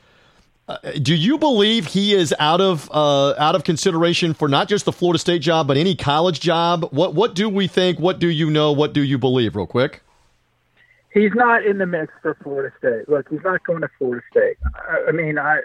Uh, 0.68 0.78
do 1.02 1.16
you 1.16 1.38
believe 1.38 1.88
he 1.88 2.14
is 2.14 2.36
out 2.38 2.60
of 2.60 2.92
uh, 2.92 3.30
out 3.38 3.56
of 3.56 3.64
consideration 3.64 4.34
for 4.34 4.50
not 4.50 4.68
just 4.68 4.84
the 4.84 4.92
Florida 4.92 5.20
State 5.20 5.42
job, 5.42 5.68
but 5.70 5.78
any 5.78 5.96
college 5.96 6.42
job? 6.42 6.90
What 6.92 7.14
what 7.14 7.34
do 7.34 7.48
we 7.48 7.68
think? 7.68 7.98
What 7.98 8.20
do 8.20 8.28
you 8.28 8.50
know? 8.50 8.74
What 8.74 8.92
do 8.92 9.02
you 9.02 9.18
believe? 9.18 9.56
Real 9.56 9.68
quick. 9.68 10.04
He's 11.14 11.34
not 11.34 11.66
in 11.66 11.78
the 11.78 11.86
mix 11.86 12.12
for 12.22 12.36
Florida 12.44 12.76
State. 12.78 13.08
Look, 13.08 13.30
he's 13.30 13.44
not 13.44 13.64
going 13.66 13.82
to 13.82 13.90
Florida 13.98 14.22
State. 14.32 14.58
I, 14.76 15.06
I 15.08 15.12
mean, 15.14 15.40
I 15.40 15.62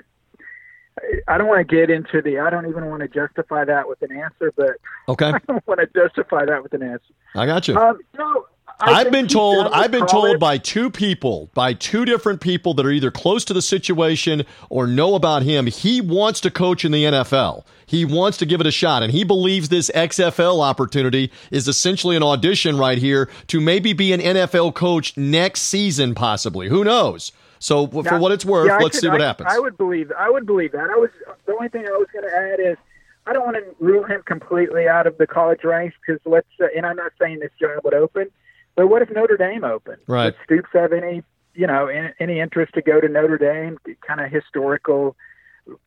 I 1.29 1.39
don't 1.39 1.49
want 1.49 1.67
to 1.67 1.77
get 1.77 1.91
into 1.91 2.23
the. 2.23 2.39
I 2.39 2.51
don't 2.51 2.69
even 2.69 2.87
want 2.87 3.03
to 3.03 3.09
justify 3.09 3.65
that 3.65 3.89
with 3.89 4.01
an 4.03 4.13
answer, 4.17 4.53
but 4.57 4.77
Okay, 5.09 5.27
I 5.35 5.39
don't 5.47 5.67
want 5.67 5.81
to 5.81 5.87
justify 5.87 6.45
that 6.47 6.63
with 6.63 6.73
an 6.73 6.83
answer. 6.83 7.13
I 7.35 7.47
got 7.47 7.69
you. 7.69 7.77
Um, 7.77 7.99
no, 8.17 8.47
I 8.81 9.01
I've 9.01 9.11
been 9.11 9.27
told 9.27 9.69
I've 9.69 9.91
been 9.91 10.07
college. 10.07 10.33
told 10.33 10.41
by 10.41 10.59
two 10.59 10.91
people, 10.91 11.51
by 11.55 11.73
two 11.73 12.05
different 12.05 12.41
people 12.41 12.75
that 12.75 12.85
are 12.85 12.91
either 12.91 13.11
close 13.11 13.45
to 13.47 13.55
the 13.55 13.63
situation 13.63 14.45
or 14.69 14.87
know 14.87 15.15
about 15.15 15.43
him. 15.43 15.67
He 15.67 16.01
wants 16.01 16.41
to 16.43 16.51
coach 16.51 16.85
in 16.85 16.93
the 16.93 17.05
NFL. 17.05 17.65
He 17.87 18.05
wants 18.05 18.37
to 18.39 18.47
give 18.47 18.61
it 18.61 18.67
a 18.67 18.73
shot 18.73 19.03
and 19.03 19.13
he 19.13 19.25
believes 19.25 19.69
this 19.69 19.91
XFL 19.95 20.63
opportunity 20.63 21.31
is 21.51 21.69
essentially 21.69 22.17
an 22.17 22.23
audition 22.23 22.77
right 22.77 22.99
here 22.99 23.31
to 23.47 23.61
maybe 23.61 23.93
be 23.93 24.13
an 24.13 24.21
NFL 24.21 24.75
coach 24.75 25.17
next 25.17 25.63
season 25.63 26.15
possibly. 26.15 26.69
Who 26.69 26.85
knows? 26.85 27.33
So 27.59 27.87
for 27.87 28.03
Now, 28.03 28.19
what 28.21 28.33
it's 28.33 28.45
worth, 28.45 28.69
yeah, 28.69 28.77
let's 28.79 28.97
could- 28.97 29.01
see 29.03 29.09
what 29.09 29.23
I- 29.23 29.27
happens. 29.27 29.49
I 29.51 29.59
would 29.59 29.77
believe. 29.79 30.13
I 30.19 30.31
would 30.31 30.47
believe 30.47 30.73
that. 30.73 30.91
I 30.91 30.97
was 30.97 31.11
the 31.47 31.53
only 31.55 31.69
thing 31.69 31.87
I 31.87 31.93
was 31.97 32.07
going 32.13 32.25
to 32.25 32.35
add 32.37 32.61
is 32.61 32.77
I 33.27 33.33
don't 33.33 33.45
want 33.45 33.57
to 33.57 33.65
rule 33.81 34.05
him 34.05 34.23
completely 34.25 34.87
out 34.89 35.07
of 35.07 35.19
the 35.19 35.27
college 35.27 35.65
ranks 35.65 35.97
because 36.07 36.21
let's. 36.27 36.47
Uh, 36.61 36.67
and 36.77 36.87
I'm 36.87 36.97
not 36.97 37.13
saying 37.21 37.41
this 37.41 37.51
job 37.61 37.83
would 37.85 37.95
open, 37.95 38.29
but 38.77 38.89
what 38.89 39.03
if 39.03 39.11
Notre 39.11 39.37
Dame 39.37 39.65
opened? 39.65 39.99
Right. 40.07 40.27
Would 40.27 40.37
Stoops 40.45 40.69
have 40.75 40.93
any, 40.93 41.23
you 41.55 41.67
know, 41.67 41.87
any, 41.87 42.13
any 42.21 42.41
interest 42.41 42.75
to 42.75 42.83
go 42.83 43.01
to 43.01 43.09
Notre 43.09 43.39
Dame? 43.39 43.79
Kind 44.07 44.21
of 44.21 44.31
historical, 44.31 45.17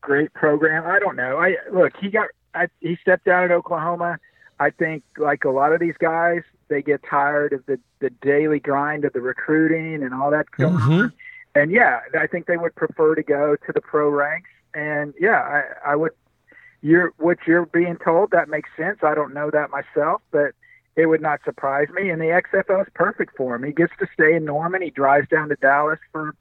great 0.00 0.32
program. 0.34 0.84
I 0.86 0.98
don't 0.98 1.16
know. 1.16 1.38
I 1.38 1.56
look. 1.72 1.92
He 2.00 2.10
got. 2.10 2.28
I, 2.54 2.66
he 2.80 2.96
stepped 3.00 3.24
down 3.24 3.44
at 3.44 3.52
Oklahoma. 3.52 4.18
I 4.58 4.68
think, 4.70 5.02
like 5.16 5.44
a 5.44 5.50
lot 5.50 5.72
of 5.72 5.80
these 5.80 5.94
guys, 5.98 6.42
they 6.68 6.82
get 6.82 7.00
tired 7.08 7.52
of 7.54 7.64
the 7.66 7.78
the 8.00 8.10
daily 8.10 8.58
grind 8.60 9.04
of 9.06 9.12
the 9.14 9.20
recruiting 9.22 10.02
and 10.02 10.12
all 10.12 10.30
that 10.32 10.50
going 10.50 10.74
Mhm. 10.74 11.04
on. 11.04 11.12
And 11.54 11.70
yeah, 11.70 12.00
I 12.18 12.26
think 12.26 12.46
they 12.46 12.56
would 12.56 12.74
prefer 12.74 13.14
to 13.14 13.22
go 13.22 13.56
to 13.56 13.72
the 13.72 13.80
pro 13.80 14.08
ranks. 14.08 14.50
And 14.74 15.14
yeah, 15.18 15.40
I, 15.84 15.92
I 15.92 15.96
would. 15.96 16.12
You're 16.82 17.12
what 17.18 17.38
you're 17.46 17.66
being 17.66 17.98
told 18.02 18.30
that 18.30 18.48
makes 18.48 18.70
sense. 18.76 19.00
I 19.02 19.14
don't 19.14 19.34
know 19.34 19.50
that 19.50 19.70
myself, 19.70 20.22
but 20.30 20.52
it 20.96 21.06
would 21.06 21.20
not 21.20 21.40
surprise 21.44 21.88
me. 21.90 22.08
And 22.10 22.20
the 22.20 22.26
XFL 22.26 22.82
is 22.82 22.92
perfect 22.94 23.36
for 23.36 23.54
him. 23.54 23.64
He 23.64 23.72
gets 23.72 23.92
to 23.98 24.06
stay 24.14 24.34
in 24.34 24.44
Norman. 24.44 24.80
He 24.80 24.90
drives 24.90 25.28
down 25.28 25.48
to 25.50 25.56
Dallas 25.56 25.98
for, 26.10 26.34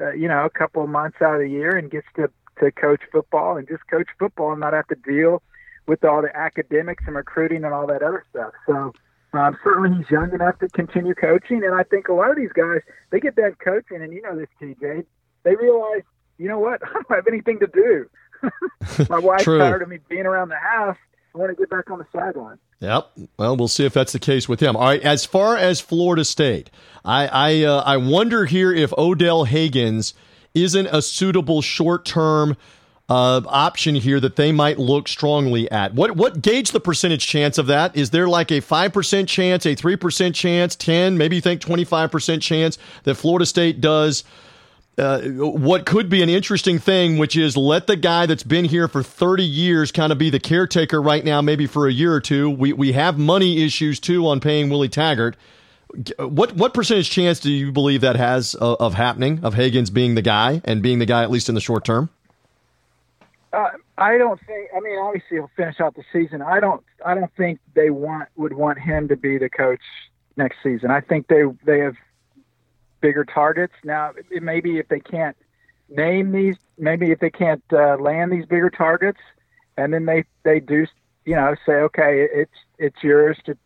uh, 0.00 0.12
you 0.12 0.26
know, 0.26 0.44
a 0.44 0.50
couple 0.50 0.82
of 0.82 0.88
months 0.88 1.18
out 1.20 1.34
of 1.34 1.40
the 1.40 1.48
year 1.48 1.76
and 1.76 1.90
gets 1.90 2.06
to 2.16 2.30
to 2.60 2.70
coach 2.72 3.00
football 3.12 3.56
and 3.56 3.66
just 3.68 3.86
coach 3.88 4.08
football 4.18 4.52
and 4.52 4.60
not 4.60 4.72
have 4.72 4.86
to 4.88 4.94
deal 4.94 5.42
with 5.86 6.04
all 6.04 6.22
the 6.22 6.34
academics 6.36 7.04
and 7.06 7.16
recruiting 7.16 7.64
and 7.64 7.74
all 7.74 7.86
that 7.86 8.02
other 8.02 8.24
stuff. 8.30 8.52
So 8.66 8.92
um, 9.38 9.56
certainly 9.62 9.96
he's 9.96 10.10
young 10.10 10.32
enough 10.32 10.58
to 10.60 10.68
continue 10.68 11.14
coaching, 11.14 11.62
and 11.64 11.74
I 11.74 11.82
think 11.82 12.08
a 12.08 12.12
lot 12.12 12.30
of 12.30 12.36
these 12.36 12.52
guys 12.52 12.80
they 13.10 13.20
get 13.20 13.36
done 13.36 13.54
coaching, 13.62 14.02
and 14.02 14.12
you 14.12 14.22
know 14.22 14.36
this, 14.36 14.48
TJ, 14.60 15.04
they 15.42 15.56
realize, 15.56 16.02
you 16.38 16.48
know 16.48 16.58
what, 16.58 16.80
I 16.86 16.92
don't 16.92 17.10
have 17.10 17.26
anything 17.26 17.60
to 17.60 17.66
do. 17.66 18.08
My 19.08 19.18
wife's 19.18 19.44
tired 19.44 19.82
of 19.82 19.88
me 19.88 19.98
being 20.08 20.26
around 20.26 20.50
the 20.50 20.56
house. 20.56 20.98
I 21.34 21.38
want 21.38 21.50
to 21.50 21.56
get 21.56 21.70
back 21.70 21.90
on 21.90 21.98
the 21.98 22.06
sideline. 22.12 22.58
Yep. 22.80 23.10
Well, 23.38 23.56
we'll 23.56 23.68
see 23.68 23.84
if 23.84 23.92
that's 23.92 24.12
the 24.12 24.18
case 24.18 24.48
with 24.48 24.60
him. 24.60 24.76
All 24.76 24.84
right. 24.84 25.00
As 25.00 25.24
far 25.24 25.56
as 25.56 25.80
Florida 25.80 26.24
State, 26.24 26.70
I 27.04 27.26
I, 27.26 27.62
uh, 27.62 27.82
I 27.84 27.96
wonder 27.96 28.44
here 28.44 28.72
if 28.72 28.92
Odell 28.98 29.44
Haggins 29.44 30.14
isn't 30.54 30.86
a 30.86 31.02
suitable 31.02 31.62
short 31.62 32.04
term 32.04 32.56
uh, 33.08 33.42
option 33.46 33.94
here 33.94 34.18
that 34.20 34.36
they 34.36 34.50
might 34.52 34.78
look 34.78 35.08
strongly 35.08 35.70
at. 35.70 35.94
What 35.94 36.16
what 36.16 36.40
gauge 36.42 36.70
the 36.70 36.80
percentage 36.80 37.26
chance 37.26 37.58
of 37.58 37.66
that? 37.66 37.96
Is 37.96 38.10
there 38.10 38.28
like 38.28 38.50
a 38.50 38.60
five 38.60 38.92
percent 38.92 39.28
chance, 39.28 39.66
a 39.66 39.74
three 39.74 39.96
percent 39.96 40.34
chance, 40.34 40.74
ten, 40.74 41.18
maybe 41.18 41.36
you 41.36 41.42
think 41.42 41.60
twenty 41.60 41.84
five 41.84 42.10
percent 42.10 42.42
chance 42.42 42.78
that 43.04 43.16
Florida 43.16 43.46
State 43.46 43.80
does? 43.80 44.24
uh, 44.98 45.22
what 45.22 45.86
could 45.86 46.08
be 46.08 46.22
an 46.22 46.28
interesting 46.28 46.78
thing, 46.78 47.18
which 47.18 47.36
is 47.36 47.56
let 47.56 47.86
the 47.86 47.96
guy 47.96 48.26
that's 48.26 48.42
been 48.42 48.64
here 48.64 48.86
for 48.86 49.02
30 49.02 49.42
years 49.42 49.90
kind 49.90 50.12
of 50.12 50.18
be 50.18 50.30
the 50.30 50.38
caretaker 50.38 51.02
right 51.02 51.24
now, 51.24 51.40
maybe 51.40 51.66
for 51.66 51.88
a 51.88 51.92
year 51.92 52.12
or 52.12 52.20
two. 52.20 52.48
We, 52.48 52.72
we 52.72 52.92
have 52.92 53.18
money 53.18 53.64
issues 53.64 53.98
too 53.98 54.26
on 54.26 54.40
paying 54.40 54.70
Willie 54.70 54.88
Taggart. 54.88 55.36
What 56.18 56.56
what 56.56 56.74
percentage 56.74 57.08
chance 57.08 57.38
do 57.38 57.52
you 57.52 57.70
believe 57.70 58.00
that 58.00 58.16
has 58.16 58.54
of, 58.56 58.76
of 58.80 58.94
happening 58.94 59.44
of 59.44 59.54
Haggins 59.54 59.90
being 59.90 60.16
the 60.16 60.22
guy 60.22 60.60
and 60.64 60.82
being 60.82 60.98
the 60.98 61.06
guy 61.06 61.22
at 61.22 61.30
least 61.30 61.48
in 61.48 61.54
the 61.54 61.60
short 61.60 61.84
term? 61.84 62.10
Uh, 63.54 63.70
I 63.96 64.18
don't 64.18 64.40
think. 64.46 64.70
I 64.76 64.80
mean, 64.80 64.98
obviously 64.98 65.36
he'll 65.36 65.50
finish 65.56 65.80
out 65.80 65.94
the 65.94 66.04
season. 66.12 66.42
I 66.42 66.60
don't. 66.60 66.82
I 67.04 67.14
don't 67.14 67.30
think 67.36 67.60
they 67.74 67.90
want 67.90 68.28
would 68.36 68.54
want 68.54 68.78
him 68.78 69.08
to 69.08 69.16
be 69.16 69.38
the 69.38 69.48
coach 69.48 69.82
next 70.36 70.56
season. 70.62 70.90
I 70.90 71.00
think 71.00 71.28
they 71.28 71.42
they 71.64 71.78
have 71.80 71.94
bigger 73.00 73.24
targets 73.24 73.74
now. 73.84 74.12
Maybe 74.30 74.78
if 74.78 74.88
they 74.88 75.00
can't 75.00 75.36
name 75.88 76.32
these, 76.32 76.56
maybe 76.78 77.10
if 77.12 77.20
they 77.20 77.30
can't 77.30 77.62
uh, 77.72 77.96
land 77.96 78.32
these 78.32 78.46
bigger 78.46 78.70
targets, 78.70 79.20
and 79.76 79.92
then 79.92 80.06
they 80.06 80.24
they 80.42 80.58
do, 80.58 80.86
you 81.24 81.36
know, 81.36 81.54
say 81.64 81.74
okay, 81.74 82.26
it's 82.32 82.58
it's 82.78 83.02
yours 83.02 83.38
to 83.44 83.56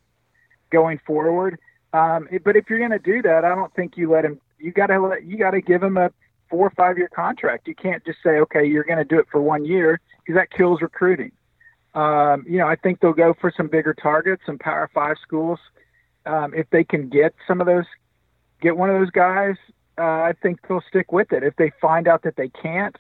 going 0.71 1.01
forward. 1.07 1.59
Um, 1.93 2.29
but 2.45 2.57
if 2.57 2.69
you're 2.69 2.79
going 2.79 2.91
to 2.91 2.99
do 2.99 3.23
that, 3.23 3.45
I 3.45 3.55
don't 3.55 3.73
think 3.75 3.97
you 3.97 4.11
let 4.11 4.25
him. 4.25 4.41
You 4.59 4.73
got 4.73 4.89
to 4.89 5.01
let 5.01 5.25
you 5.25 5.39
got 5.39 5.53
to 5.53 5.61
give 5.61 5.83
him 5.83 5.97
a 5.97 6.11
four 6.51 6.67
or 6.67 6.71
five 6.71 6.99
year 6.99 7.09
contract. 7.09 7.69
You 7.69 7.75
can't 7.75 8.05
just 8.05 8.19
say, 8.23 8.39
okay, 8.41 8.65
you're 8.65 8.85
going 8.85 8.99
to 8.99 9.05
do 9.05 9.19
it 9.19 9.27
for 9.31 9.41
one 9.41 9.65
year 9.65 10.01
because 10.19 10.39
that 10.39 10.51
kills 10.51 10.83
recruiting. 10.83 11.33
Um, 11.95 12.45
you 12.49 12.59
know, 12.59 12.67
I 12.67 12.77
think 12.77 13.01
they'll 13.01 13.13
go 13.13 13.35
for 13.41 13.53
some 13.57 13.69
bigger 13.69 13.95
targets, 13.95 14.43
some 14.47 14.59
Power 14.59 14.91
Five 14.93 15.17
schools. 15.23 15.59
Um, 16.27 16.53
if 16.55 16.69
they 16.71 16.85
can 16.85 17.09
get 17.09 17.35
some 17.47 17.61
of 17.61 17.67
those, 17.67 17.87
get 18.61 18.77
one 18.77 18.91
of 18.91 19.01
those 19.01 19.11
guys, 19.11 19.57
uh, 19.97 20.03
I 20.03 20.35
think 20.43 20.61
they'll 20.69 20.83
stick 20.89 21.13
with 21.13 21.33
it. 21.33 21.43
If 21.43 21.57
they 21.57 21.73
find 21.81 22.07
out 22.07 22.23
that 22.23 22.37
they 22.37 22.49
can't, 22.49 22.97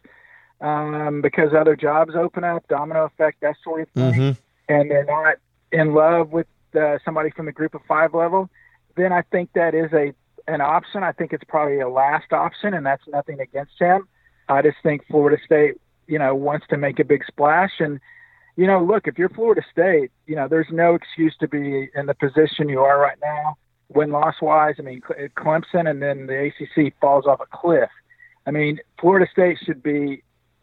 um, 0.61 1.20
because 1.20 1.53
other 1.55 1.76
jobs 1.76 2.14
open 2.16 2.44
up, 2.44 2.66
domino 2.68 3.05
effect, 3.05 3.40
that 3.42 3.57
sort 3.62 3.82
of 3.82 3.88
thing, 3.90 4.12
mm-hmm. 4.14 4.72
and 4.72 4.90
they're 4.90 5.05
not 5.05 5.36
in 5.70 5.94
love 5.94 6.32
with 6.32 6.46
uh, 6.74 6.99
somebody 7.05 7.30
from 7.30 7.46
the 7.46 7.53
group 7.53 7.74
of 7.74 7.82
five 7.86 8.14
level, 8.14 8.51
then 8.96 9.12
I 9.12 9.22
think 9.22 9.53
that 9.55 9.74
is 9.74 9.92
a 9.92 10.12
an 10.49 10.61
option. 10.61 11.03
I 11.03 11.12
think 11.12 11.32
it's 11.32 11.44
probably 11.44 11.80
a 11.80 11.88
last 11.88 12.32
option, 12.32 12.74
and 12.74 12.84
that's 12.84 13.07
nothing 13.07 13.40
against 13.40 13.78
him. 13.78 14.09
I 14.49 14.62
just 14.62 14.78
think 14.82 15.07
Florida 15.07 15.40
State, 15.44 15.74
you 16.07 16.18
know, 16.18 16.34
wants 16.34 16.66
to 16.70 16.76
make 16.76 16.99
a 16.99 17.05
big 17.05 17.24
splash. 17.26 17.72
And, 17.80 18.01
you 18.57 18.66
know, 18.66 18.82
look, 18.82 19.07
if 19.07 19.18
you're 19.18 19.28
Florida 19.28 19.62
State, 19.70 20.11
you 20.26 20.34
know, 20.34 20.49
there's 20.49 20.70
no 20.70 20.94
excuse 20.94 21.36
to 21.40 21.49
be 21.49 21.90
in 21.94 22.07
the 22.07 22.14
position 22.14 22.68
you 22.68 22.80
are 22.80 22.99
right 22.99 23.18
now, 23.22 23.57
win 23.88 24.11
loss 24.11 24.36
wise. 24.40 24.76
I 24.78 24.82
mean, 24.82 25.03
Clemson 25.36 25.88
and 25.88 26.03
then 26.03 26.26
the 26.26 26.51
ACC 26.51 26.94
falls 27.01 27.26
off 27.26 27.40
a 27.40 27.57
cliff. 27.57 27.90
I 28.46 28.51
mean, 28.51 28.78
Florida 28.99 29.26
State 29.30 29.59
should 29.62 29.82
be 29.82 30.22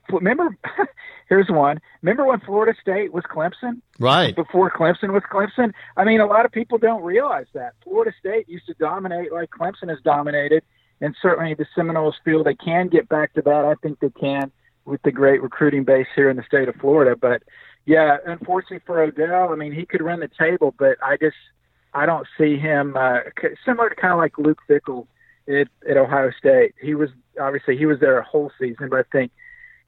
remember 0.09 0.57
here's 1.29 1.49
one. 1.49 1.79
Remember 2.01 2.25
when 2.25 2.39
florida 2.39 2.77
state 2.81 3.13
was 3.13 3.23
clemson? 3.23 3.81
Right. 3.99 4.35
Before 4.35 4.71
clemson 4.71 5.13
was 5.13 5.23
clemson? 5.31 5.73
I 5.97 6.03
mean 6.03 6.21
a 6.21 6.25
lot 6.25 6.45
of 6.45 6.51
people 6.51 6.77
don't 6.77 7.03
realize 7.03 7.47
that. 7.53 7.73
Florida 7.83 8.11
state 8.19 8.47
used 8.49 8.65
to 8.67 8.73
dominate 8.75 9.31
like 9.31 9.49
clemson 9.49 9.89
has 9.89 9.99
dominated 10.03 10.63
and 11.01 11.15
certainly 11.21 11.53
the 11.53 11.65
seminoles 11.75 12.15
feel 12.23 12.43
they 12.43 12.55
can 12.55 12.87
get 12.87 13.09
back 13.09 13.33
to 13.33 13.41
that. 13.41 13.65
I 13.65 13.75
think 13.81 13.99
they 13.99 14.11
can 14.11 14.51
with 14.85 15.01
the 15.01 15.11
great 15.11 15.41
recruiting 15.41 15.83
base 15.83 16.07
here 16.15 16.29
in 16.29 16.37
the 16.37 16.43
state 16.43 16.67
of 16.67 16.75
florida. 16.75 17.15
But 17.15 17.43
yeah 17.85 18.17
unfortunately 18.25 18.81
for 18.85 19.01
odell 19.01 19.51
i 19.51 19.55
mean 19.55 19.71
he 19.71 19.85
could 19.85 20.01
run 20.01 20.19
the 20.19 20.29
table 20.39 20.73
but 20.77 20.97
i 21.03 21.15
just 21.17 21.35
i 21.93 22.05
don't 22.05 22.27
see 22.37 22.57
him 22.57 22.95
uh, 22.97 23.19
similar 23.63 23.89
to 23.89 23.95
kind 23.95 24.11
of 24.11 24.19
like 24.19 24.37
luke 24.37 24.59
fickell 24.69 25.07
at, 25.47 25.67
at 25.87 25.97
ohio 25.97 26.31
state. 26.37 26.73
He 26.81 26.95
was 26.95 27.09
obviously 27.39 27.77
he 27.77 27.85
was 27.85 27.99
there 27.99 28.17
a 28.17 28.23
whole 28.23 28.51
season 28.59 28.89
but 28.89 28.99
i 28.99 29.03
think 29.11 29.31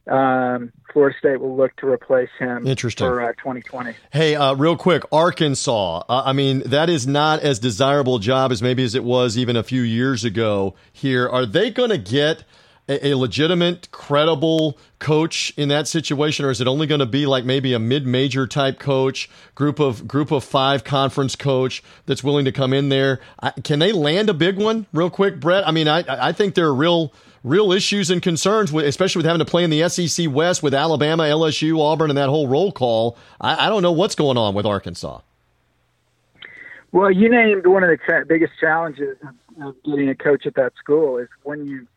um, 0.10 0.72
Florida 0.92 1.16
State 1.18 1.40
will 1.40 1.56
look 1.56 1.76
to 1.78 1.88
replace 1.88 2.30
him 2.40 2.66
Interesting. 2.66 3.08
for 3.08 3.22
uh, 3.22 3.34
2020. 3.34 3.94
Hey, 4.12 4.36
uh, 4.36 4.56
real 4.56 4.78
quick, 4.78 5.04
Arkansas. 5.12 6.04
Uh, 6.08 6.24
I 6.26 6.34
mean, 6.34 6.60
that 6.66 6.90
is 6.90 7.06
not 7.06 7.42
as 7.42 7.60
desirable 7.60 8.16
a 8.16 8.20
job 8.20 8.52
as 8.52 8.62
maybe 8.62 8.84
as 8.84 8.96
it 8.96 9.04
was 9.04 9.38
even 9.38 9.56
a 9.56 9.64
few 9.64 9.82
years 9.82 10.24
ago 10.24 10.76
here. 10.92 11.28
Are 11.28 11.46
they 11.46 11.72
going 11.72 11.90
to 11.90 11.98
get 11.98 12.44
a, 12.90 13.10
a, 13.10 13.18
legitimate, 13.18 13.92
credible 13.92 14.78
coach 15.00 15.54
in 15.58 15.70
that 15.70 15.88
situation, 15.88 16.46
or 16.46 16.52
is 16.52 16.62
it 16.62 16.68
only 16.68 16.88
going 16.88 17.00
to 17.00 17.06
be 17.06 17.26
like 17.26 17.44
maybe 17.44 17.74
a 17.74 17.80
mid-major 17.80 18.48
type 18.48 18.80
coach, 18.80 19.30
group 19.56 19.80
of 19.80 20.08
group 20.08 20.32
of 20.32 20.44
five 20.44 20.84
conference 20.84 21.36
coach 21.36 21.84
that's 22.06 22.24
willing 22.24 22.46
to 22.46 22.52
come 22.52 22.74
in 22.74 22.90
there? 22.90 23.20
I, 23.42 23.52
can 23.52 23.80
they 23.80 23.92
land 23.92 24.30
a 24.30 24.34
big 24.34 24.58
one 24.58 24.86
real 24.94 25.10
quick, 25.10 25.40
Brett? 25.40 25.68
I 25.68 25.72
mean, 25.72 25.88
I 25.88 26.06
I 26.08 26.32
think 26.32 26.56
they're 26.56 26.74
real 26.74 27.12
real 27.48 27.72
issues 27.72 28.10
and 28.10 28.22
concerns, 28.22 28.72
with, 28.72 28.86
especially 28.86 29.20
with 29.20 29.26
having 29.26 29.40
to 29.40 29.46
play 29.46 29.64
in 29.64 29.70
the 29.70 29.88
SEC 29.90 30.28
West 30.30 30.62
with 30.62 30.74
Alabama, 30.74 31.24
LSU, 31.24 31.80
Auburn, 31.80 32.10
and 32.12 32.18
that 32.18 32.30
whole 32.30 32.48
roll 32.48 32.72
call. 32.72 33.18
I, 33.40 33.68
I 33.68 33.70
don't 33.70 33.82
know 33.82 33.92
what's 33.92 34.16
going 34.16 34.38
on 34.38 34.54
with 34.54 34.66
Arkansas. 34.66 35.22
Well, 36.92 37.12
you 37.12 37.30
named 37.30 37.68
one 37.68 37.84
of 37.84 37.90
the 37.90 37.98
cha- 38.06 38.24
biggest 38.26 38.54
challenges 38.60 39.18
of 39.62 39.76
getting 39.84 40.10
a 40.10 40.16
coach 40.16 40.46
at 40.46 40.56
that 40.56 40.74
school 40.78 41.18
is 41.18 41.28
when 41.44 41.68
you 41.68 41.88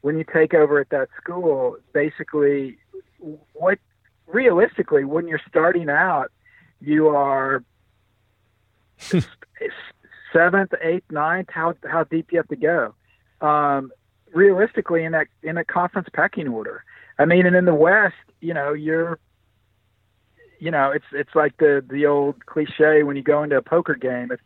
when 0.00 0.16
you 0.16 0.24
take 0.24 0.54
over 0.54 0.80
at 0.80 0.88
that 0.90 1.08
school. 1.20 1.76
Basically, 1.92 2.78
what 3.52 3.78
realistically, 4.26 5.04
when 5.04 5.28
you're 5.28 5.40
starting 5.48 5.90
out, 5.90 6.30
you 6.80 7.08
are 7.08 7.62
seventh, 10.32 10.72
eighth, 10.82 11.10
ninth. 11.10 11.48
How 11.50 11.74
how 11.84 12.04
deep 12.04 12.32
you 12.32 12.38
have 12.38 12.48
to 12.48 12.56
go? 12.56 12.94
Um, 13.46 13.92
realistically 14.32 15.04
in 15.04 15.12
that 15.12 15.26
in 15.42 15.56
a 15.56 15.64
conference 15.64 16.08
pecking 16.12 16.48
order. 16.48 16.84
I 17.18 17.24
mean, 17.24 17.46
and 17.46 17.54
in 17.54 17.64
the 17.64 17.74
West, 17.74 18.14
you 18.40 18.54
know, 18.54 18.72
you're 18.72 19.18
you 20.60 20.70
know, 20.70 20.92
it's 20.92 21.06
it's 21.12 21.34
like 21.34 21.56
the 21.56 21.84
the 21.88 22.06
old 22.06 22.46
cliche 22.46 23.02
when 23.02 23.16
you 23.16 23.22
go 23.22 23.42
into 23.42 23.56
a 23.56 23.62
poker 23.62 23.94
game. 23.94 24.30
If 24.30 24.40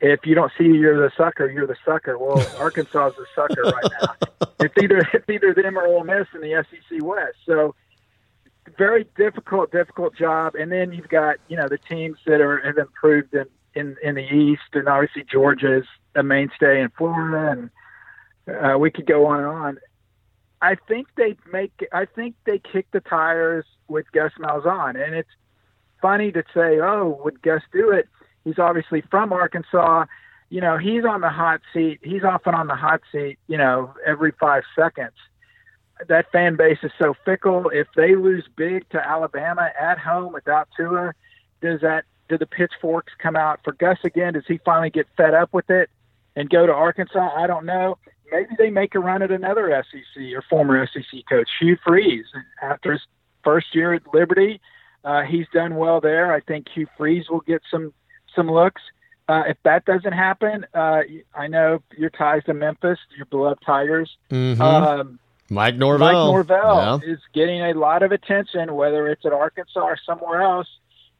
if 0.00 0.26
you 0.26 0.34
don't 0.34 0.52
see 0.58 0.64
you're 0.64 1.00
the 1.00 1.12
sucker, 1.16 1.48
you're 1.48 1.66
the 1.66 1.76
sucker. 1.84 2.18
Well, 2.18 2.44
Arkansas 2.58 3.08
is 3.08 3.14
the 3.16 3.26
sucker 3.34 3.62
right 3.62 3.92
now. 4.00 4.48
It's 4.60 4.74
either 4.82 5.08
it's 5.12 5.28
either 5.30 5.54
them 5.54 5.78
or 5.78 5.86
Ole 5.86 6.04
Miss 6.04 6.26
in 6.34 6.40
the 6.40 6.64
SEC 6.70 7.02
West. 7.02 7.36
So 7.46 7.74
very 8.76 9.06
difficult, 9.16 9.70
difficult 9.70 10.16
job. 10.16 10.54
And 10.56 10.72
then 10.72 10.92
you've 10.92 11.08
got 11.08 11.36
you 11.48 11.56
know 11.56 11.68
the 11.68 11.78
teams 11.78 12.18
that 12.26 12.40
are 12.40 12.60
have 12.60 12.78
improved 12.78 13.32
in 13.32 13.46
in 13.74 13.96
in 14.02 14.16
the 14.16 14.24
East, 14.24 14.74
and 14.74 14.88
obviously 14.88 15.24
Georgia's 15.24 15.86
a 16.16 16.22
mainstay 16.22 16.80
in 16.80 16.90
Florida, 16.90 17.52
and 17.52 17.70
uh, 18.48 18.76
we 18.78 18.90
could 18.90 19.06
go 19.06 19.26
on 19.26 19.40
and 19.40 19.48
on. 19.48 19.78
I 20.60 20.76
think 20.88 21.08
they 21.16 21.36
make. 21.52 21.72
I 21.92 22.06
think 22.06 22.36
they 22.46 22.58
kick 22.58 22.86
the 22.90 23.00
tires 23.00 23.66
with 23.88 24.10
Gus 24.12 24.32
Malzahn, 24.38 25.02
and 25.02 25.14
it's 25.14 25.28
funny 26.00 26.32
to 26.32 26.42
say, 26.54 26.80
"Oh, 26.80 27.20
would 27.24 27.42
Gus 27.42 27.62
do 27.72 27.90
it?" 27.90 28.08
He's 28.44 28.58
obviously 28.58 29.02
from 29.10 29.32
Arkansas. 29.32 30.06
You 30.50 30.60
know, 30.60 30.78
he's 30.78 31.04
on 31.04 31.20
the 31.20 31.30
hot 31.30 31.60
seat. 31.72 32.00
He's 32.02 32.24
often 32.24 32.54
on 32.54 32.66
the 32.66 32.76
hot 32.76 33.00
seat. 33.12 33.38
You 33.46 33.58
know, 33.58 33.94
every 34.06 34.32
five 34.32 34.62
seconds. 34.74 35.14
That 36.08 36.30
fan 36.32 36.56
base 36.56 36.78
is 36.82 36.92
so 36.98 37.14
fickle. 37.24 37.70
If 37.70 37.88
they 37.96 38.14
lose 38.14 38.44
big 38.56 38.88
to 38.90 39.06
Alabama 39.06 39.70
at 39.78 39.98
home 39.98 40.32
without 40.32 40.68
Tua, 40.76 41.14
does 41.60 41.80
that 41.82 42.04
do 42.28 42.36
the 42.36 42.46
pitchforks 42.46 43.12
come 43.18 43.36
out 43.36 43.60
for 43.64 43.72
Gus 43.72 43.98
again? 44.04 44.32
Does 44.32 44.46
he 44.46 44.58
finally 44.64 44.90
get 44.90 45.06
fed 45.16 45.34
up 45.34 45.52
with 45.52 45.70
it 45.70 45.90
and 46.36 46.50
go 46.50 46.66
to 46.66 46.72
Arkansas? 46.72 47.30
I 47.36 47.46
don't 47.46 47.64
know 47.66 47.98
maybe 48.30 48.50
they 48.58 48.70
make 48.70 48.94
a 48.94 49.00
run 49.00 49.22
at 49.22 49.30
another 49.30 49.84
SEC 49.90 50.22
or 50.34 50.42
former 50.42 50.86
SEC 50.86 51.20
coach, 51.28 51.48
Hugh 51.60 51.76
Freeze. 51.84 52.26
After 52.62 52.92
his 52.92 53.02
first 53.42 53.74
year 53.74 53.94
at 53.94 54.02
Liberty, 54.12 54.60
uh, 55.04 55.22
he's 55.22 55.46
done 55.52 55.76
well 55.76 56.00
there. 56.00 56.32
I 56.32 56.40
think 56.40 56.68
Hugh 56.68 56.86
Freeze 56.96 57.26
will 57.28 57.40
get 57.40 57.62
some 57.70 57.92
some 58.34 58.50
looks. 58.50 58.82
Uh, 59.28 59.44
if 59.48 59.56
that 59.64 59.84
doesn't 59.84 60.12
happen, 60.12 60.66
uh, 60.74 61.00
I 61.34 61.46
know 61.46 61.82
your 61.96 62.10
ties 62.10 62.44
to 62.44 62.54
Memphis, 62.54 62.98
your 63.16 63.26
beloved 63.26 63.62
Tigers. 63.64 64.10
Mm-hmm. 64.30 64.60
Um, 64.60 65.18
Mike 65.48 65.76
Norvell. 65.76 66.06
Mike 66.06 66.14
Norvell 66.14 67.00
yeah. 67.02 67.12
is 67.12 67.20
getting 67.32 67.62
a 67.62 67.72
lot 67.72 68.02
of 68.02 68.12
attention, 68.12 68.74
whether 68.74 69.08
it's 69.08 69.24
at 69.24 69.32
Arkansas 69.32 69.80
or 69.80 69.96
somewhere 70.04 70.42
else. 70.42 70.68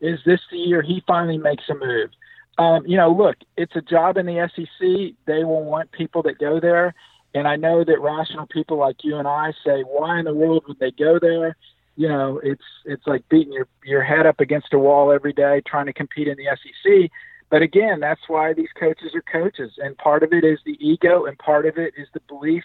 Is 0.01 0.19
this 0.27 0.41
the 0.51 0.59
year 0.59 0.83
he 0.83 1.03
finally 1.07 1.39
makes 1.39 1.65
a 1.71 1.75
move? 1.75 2.11
Um, 2.59 2.87
you 2.87 2.97
know, 2.97 3.11
look, 3.11 3.37
it's 3.57 3.75
a 3.75 3.81
job 3.81 4.17
in 4.17 4.27
the 4.27 4.49
SEC. 4.55 5.17
They 5.27 5.45
will 5.45 5.65
want 5.65 5.91
people 5.93 6.23
that 6.23 6.39
go 6.39 6.61
there. 6.61 6.95
And 7.35 7.49
I 7.49 7.57
know 7.57 7.83
that 7.85 8.01
rational 8.01 8.47
people 8.47 8.77
like 8.79 9.03
you 9.03 9.17
and 9.17 9.27
I 9.27 9.53
say, 9.65 9.83
why 9.83 10.21
in 10.21 10.25
the 10.25 10.35
world 10.35 10.65
would 10.69 10.79
they 10.79 10.93
go 10.93 11.19
there? 11.19 11.57
You 11.97 12.09
know, 12.09 12.41
it's 12.43 12.63
it's 12.85 13.07
like 13.07 13.29
beating 13.29 13.53
your 13.53 13.69
your 13.85 14.03
head 14.03 14.27
up 14.27 14.41
against 14.41 14.73
a 14.73 14.79
wall 14.79 15.13
every 15.13 15.33
day 15.33 15.63
trying 15.67 15.87
to 15.87 15.93
compete 15.93 16.29
in 16.29 16.37
the 16.37 16.47
SEC. 16.57 17.11
But 17.51 17.63
again, 17.63 18.01
that's 18.01 18.23
why 18.27 18.53
these 18.53 18.71
coaches 18.79 19.15
are 19.15 19.23
coaches, 19.23 19.73
and 19.79 19.97
part 19.99 20.25
of 20.25 20.33
it 20.33 20.45
is 20.45 20.59
the 20.65 20.77
ego, 20.81 21.27
and 21.27 21.39
part 21.39 21.67
of 21.67 21.79
it 21.79 21.95
is 21.97 22.09
the 22.13 22.21
belief, 22.27 22.65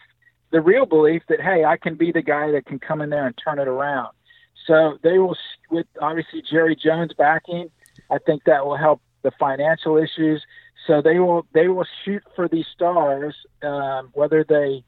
the 0.52 0.62
real 0.62 0.86
belief 0.86 1.22
that 1.30 1.42
hey, 1.42 1.64
I 1.64 1.78
can 1.78 1.94
be 1.96 2.12
the 2.12 2.24
guy 2.24 2.52
that 2.52 2.66
can 2.66 2.80
come 2.80 3.02
in 3.02 3.12
there 3.12 3.28
and 3.28 3.38
turn 3.38 3.60
it 3.60 3.68
around. 3.68 4.10
So 4.66 4.98
they 5.04 5.20
will, 5.20 5.38
with 5.70 5.88
obviously 6.02 6.42
Jerry 6.42 6.76
Jones 6.76 7.14
backing, 7.16 7.70
I 8.10 8.18
think 8.18 8.46
that 8.46 8.66
will 8.66 8.78
help 8.78 9.02
the 9.22 9.32
financial 9.32 9.98
issues. 9.98 10.44
So 10.88 11.02
they 11.02 11.20
will 11.20 11.46
they 11.54 11.68
will 11.68 11.86
shoot 12.04 12.24
for 12.36 12.48
these 12.48 12.66
stars, 12.74 13.36
um, 13.62 14.10
whether 14.14 14.44
they 14.44 14.84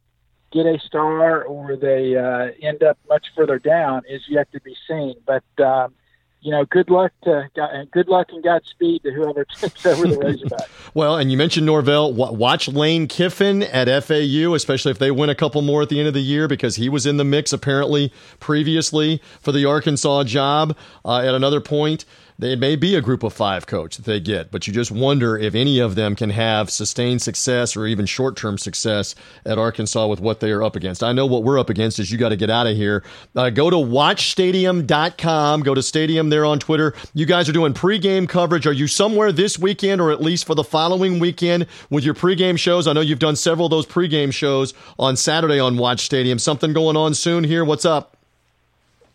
get 0.52 0.66
a 0.66 0.80
star 0.80 1.44
or 1.44 1.76
they 1.76 2.16
uh, 2.16 2.52
end 2.62 2.84
up 2.84 2.98
much 3.08 3.28
further 3.36 3.60
down 3.60 4.04
is 4.10 4.22
yet 4.28 4.52
to 4.52 4.62
be 4.62 4.76
seen. 4.88 5.16
But 5.26 5.44
um, 5.64 5.94
you 6.42 6.50
know, 6.50 6.66
good 6.66 6.90
luck 6.90 7.12
to 7.24 7.48
and 7.56 7.90
good 7.92 8.08
luck 8.08 8.30
and 8.32 8.44
Godspeed 8.44 9.04
to 9.04 9.12
whoever 9.12 9.46
takes 9.56 9.86
over 9.86 10.08
the 10.08 10.16
Razorbacks. 10.16 10.68
well, 10.94 11.18
and 11.18 11.32
you 11.32 11.38
mentioned 11.38 11.68
Norvell. 11.68 12.14
Watch 12.14 12.68
Lane 12.68 13.08
Kiffin 13.08 13.64
at 13.64 14.04
FAU, 14.04 14.54
especially 14.56 14.92
if 14.92 15.00
they 15.00 15.12
win 15.12 15.30
a 15.30 15.36
couple 15.36 15.62
more 15.62 15.84
at 15.84 15.90
the 15.90 16.00
end 16.00 16.08
of 16.08 16.16
the 16.16 16.22
year, 16.22 16.48
because 16.48 16.76
he 16.76 16.90
was 16.90 17.06
in 17.06 17.18
the 17.18 17.24
mix 17.24 17.54
apparently 17.54 18.12
previously 18.40 19.22
for 19.40 19.52
the 19.52 19.66
Arkansas 19.66 20.24
job 20.24 20.76
uh, 21.06 21.20
at 21.20 21.36
another 21.36 21.62
point. 21.62 22.06
It 22.42 22.58
may 22.58 22.76
be 22.76 22.96
a 22.96 23.02
group 23.02 23.22
of 23.22 23.34
five 23.34 23.68
coach 23.68 23.98
that 23.98 24.06
they 24.06 24.20
get, 24.20 24.50
but 24.50 24.66
you 24.66 24.74
just 24.74 24.92
wonder 24.92 25.38
if 25.38 25.54
any 25.54 25.78
of 25.78 25.94
them 25.94 26.16
can 26.16 26.32
have 26.32 26.72
sustained 26.72 27.22
success 27.22 27.78
or 27.78 27.86
even 27.86 28.08
short 28.08 28.36
term 28.36 28.58
success 28.58 29.14
at 29.46 29.60
Arkansas 29.60 30.08
with 30.08 30.20
what 30.20 30.40
they 30.40 30.50
are 30.50 30.64
up 30.64 30.76
against. 30.76 31.04
I 31.04 31.14
know 31.14 31.28
what 31.28 31.44
we're 31.44 31.60
up 31.60 31.70
against 31.70 32.00
is 32.00 32.12
you 32.12 32.18
got 32.18 32.30
to 32.30 32.36
get 32.36 32.50
out 32.50 32.66
of 32.66 32.76
here. 32.76 33.04
Uh, 33.36 33.52
go 33.52 33.70
to 33.70 33.76
watchstadium.com. 33.76 35.62
Go 35.62 35.76
to 35.76 35.84
Stadium 35.84 36.30
there 36.30 36.44
on 36.44 36.58
Twitter. 36.58 36.96
You 37.14 37.28
guys 37.28 37.48
are 37.48 37.54
doing 37.54 37.76
pregame 37.76 38.28
coverage. 38.28 38.66
Are 38.66 38.74
you 38.74 38.88
somewhere 38.88 39.32
this 39.32 39.60
weekend 39.60 40.02
or 40.02 40.12
at 40.12 40.20
least 40.20 40.46
for 40.46 40.56
the 40.56 40.64
following 40.64 41.20
weekend 41.20 41.68
with 41.92 42.04
your 42.04 42.16
pregame 42.16 42.58
shows? 42.58 42.88
I 42.88 42.94
know 42.94 43.02
you've 43.02 43.20
done 43.20 43.36
several 43.36 43.68
of 43.68 43.72
those 43.72 43.86
pregame 43.86 44.34
shows 44.34 44.74
on 44.98 45.16
Saturday 45.16 45.60
on 45.60 45.78
Watch 45.78 46.00
Stadium. 46.02 46.40
Something 46.40 46.74
going 46.74 46.98
on 46.98 47.14
soon 47.14 47.44
here? 47.44 47.64
What's 47.64 47.86
up? 47.86 48.21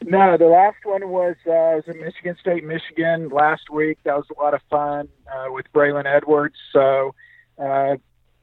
No, 0.05 0.37
the 0.37 0.47
last 0.47 0.79
one 0.85 1.09
was 1.09 1.37
uh, 1.47 1.77
was 1.77 1.85
in 1.87 2.01
Michigan 2.01 2.37
State, 2.41 2.65
Michigan 2.65 3.29
last 3.29 3.71
week. 3.71 3.99
That 4.05 4.17
was 4.17 4.27
a 4.37 4.41
lot 4.41 4.55
of 4.55 4.61
fun 4.71 5.09
uh, 5.33 5.47
with 5.51 5.67
Braylon 5.73 6.07
Edwards. 6.07 6.57
So 6.73 7.15
uh, 7.59 7.97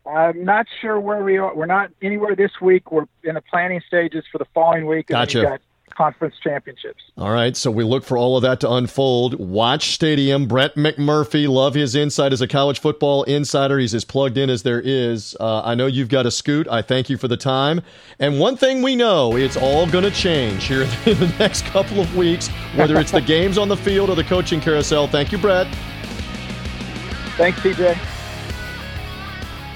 I'm 0.06 0.44
not 0.44 0.68
sure 0.82 1.00
where 1.00 1.24
we 1.24 1.38
are. 1.38 1.56
We're 1.56 1.66
not 1.66 1.92
anywhere 2.02 2.36
this 2.36 2.52
week. 2.62 2.92
We're 2.92 3.06
in 3.24 3.36
the 3.36 3.42
planning 3.42 3.82
stages 3.88 4.26
for 4.32 4.38
the 4.38 4.48
following 4.54 4.88
week. 4.88 5.08
Gotcha 5.08 5.60
conference 5.96 6.36
championships. 6.44 7.04
All 7.18 7.32
right, 7.32 7.56
so 7.56 7.72
we 7.72 7.84
look 7.84 8.04
for 8.04 8.18
all 8.18 8.38
of 8.38 8.44
that 8.44 8.60
to 8.62 8.72
unfold. 8.72 9.40
Watch 9.40 9.92
Stadium. 9.92 10.48
Brett 10.48 10.76
McMurphy, 10.76 11.48
love 11.48 11.74
his 11.74 11.96
insight 11.96 12.34
as 12.34 12.42
a 12.42 12.48
college 12.48 12.80
football 12.80 13.24
insider. 13.24 13.80
He's 13.80 13.94
as 13.94 14.06
plugged 14.06 14.38
in 14.38 14.50
as 14.50 14.64
there 14.64 14.82
is. 14.82 15.36
Uh, 15.40 15.62
I 15.64 15.76
know 15.76 15.86
you've 15.86 16.10
got 16.10 16.26
a 16.26 16.32
scoot. 16.32 16.68
I 16.68 16.82
thank 16.82 17.10
you 17.10 17.18
for 17.18 17.28
the 17.28 17.38
time. 17.38 17.82
And 18.20 18.40
one 18.40 18.58
thing 18.58 18.82
we 18.82 18.96
know, 18.96 19.36
it's 19.36 19.58
all 19.58 19.88
going 19.88 20.04
to 20.04 20.12
change 20.12 20.66
here 20.66 20.82
in 21.06 21.20
the 21.20 21.34
next 21.40 21.66
couple 21.66 22.00
of 22.00 22.16
weeks, 22.16 22.48
whether 22.76 23.00
it's 23.00 23.12
the 23.12 23.22
games 23.34 23.58
on 23.58 23.68
the 23.68 23.78
field 23.78 24.10
or 24.10 24.16
the 24.16 24.24
coaching 24.24 24.60
carousel. 24.60 25.08
Thank 25.08 25.32
you, 25.32 25.38
Brett. 25.38 25.68
Thanks, 27.38 27.60
TJ. 27.60 28.13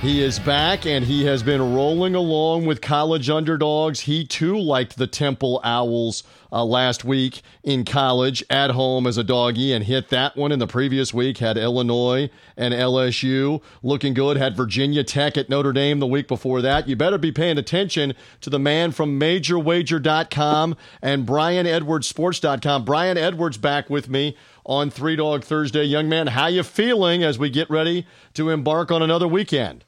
He 0.01 0.21
is 0.21 0.37
back 0.37 0.85
and 0.85 1.03
he 1.03 1.25
has 1.25 1.41
been 1.41 1.73
rolling 1.73 2.13
along 2.13 2.67
with 2.67 2.81
college 2.81 3.31
underdogs. 3.31 4.01
He 4.01 4.27
too 4.27 4.55
liked 4.55 4.95
the 4.95 5.07
Temple 5.07 5.59
Owls 5.63 6.23
uh, 6.51 6.63
last 6.63 7.03
week 7.03 7.41
in 7.63 7.83
college 7.83 8.43
at 8.47 8.69
home 8.69 9.07
as 9.07 9.17
a 9.17 9.23
doggy 9.23 9.73
and 9.73 9.83
hit 9.83 10.09
that 10.09 10.37
one 10.37 10.51
in 10.51 10.59
the 10.59 10.67
previous 10.67 11.15
week. 11.15 11.39
Had 11.39 11.57
Illinois 11.57 12.29
and 12.55 12.75
LSU 12.75 13.59
looking 13.81 14.13
good. 14.13 14.37
Had 14.37 14.55
Virginia 14.55 15.03
Tech 15.03 15.35
at 15.35 15.49
Notre 15.49 15.73
Dame 15.73 15.99
the 15.99 16.05
week 16.05 16.27
before 16.27 16.61
that. 16.61 16.87
You 16.87 16.95
better 16.95 17.17
be 17.17 17.31
paying 17.31 17.57
attention 17.57 18.13
to 18.41 18.51
the 18.51 18.59
man 18.59 18.91
from 18.91 19.19
MajorWager.com 19.19 20.77
and 21.01 21.27
BrianEdwardsSports.com. 21.27 22.85
Brian 22.85 23.17
Edwards 23.17 23.57
back 23.57 23.89
with 23.89 24.09
me 24.09 24.37
on 24.63 24.91
Three 24.91 25.15
Dog 25.15 25.43
Thursday. 25.43 25.83
Young 25.85 26.07
man, 26.07 26.27
how 26.27 26.45
you 26.45 26.61
feeling 26.61 27.23
as 27.23 27.39
we 27.39 27.49
get 27.49 27.67
ready 27.67 28.05
to 28.35 28.51
embark 28.51 28.91
on 28.91 29.01
another 29.01 29.27
weekend? 29.27 29.85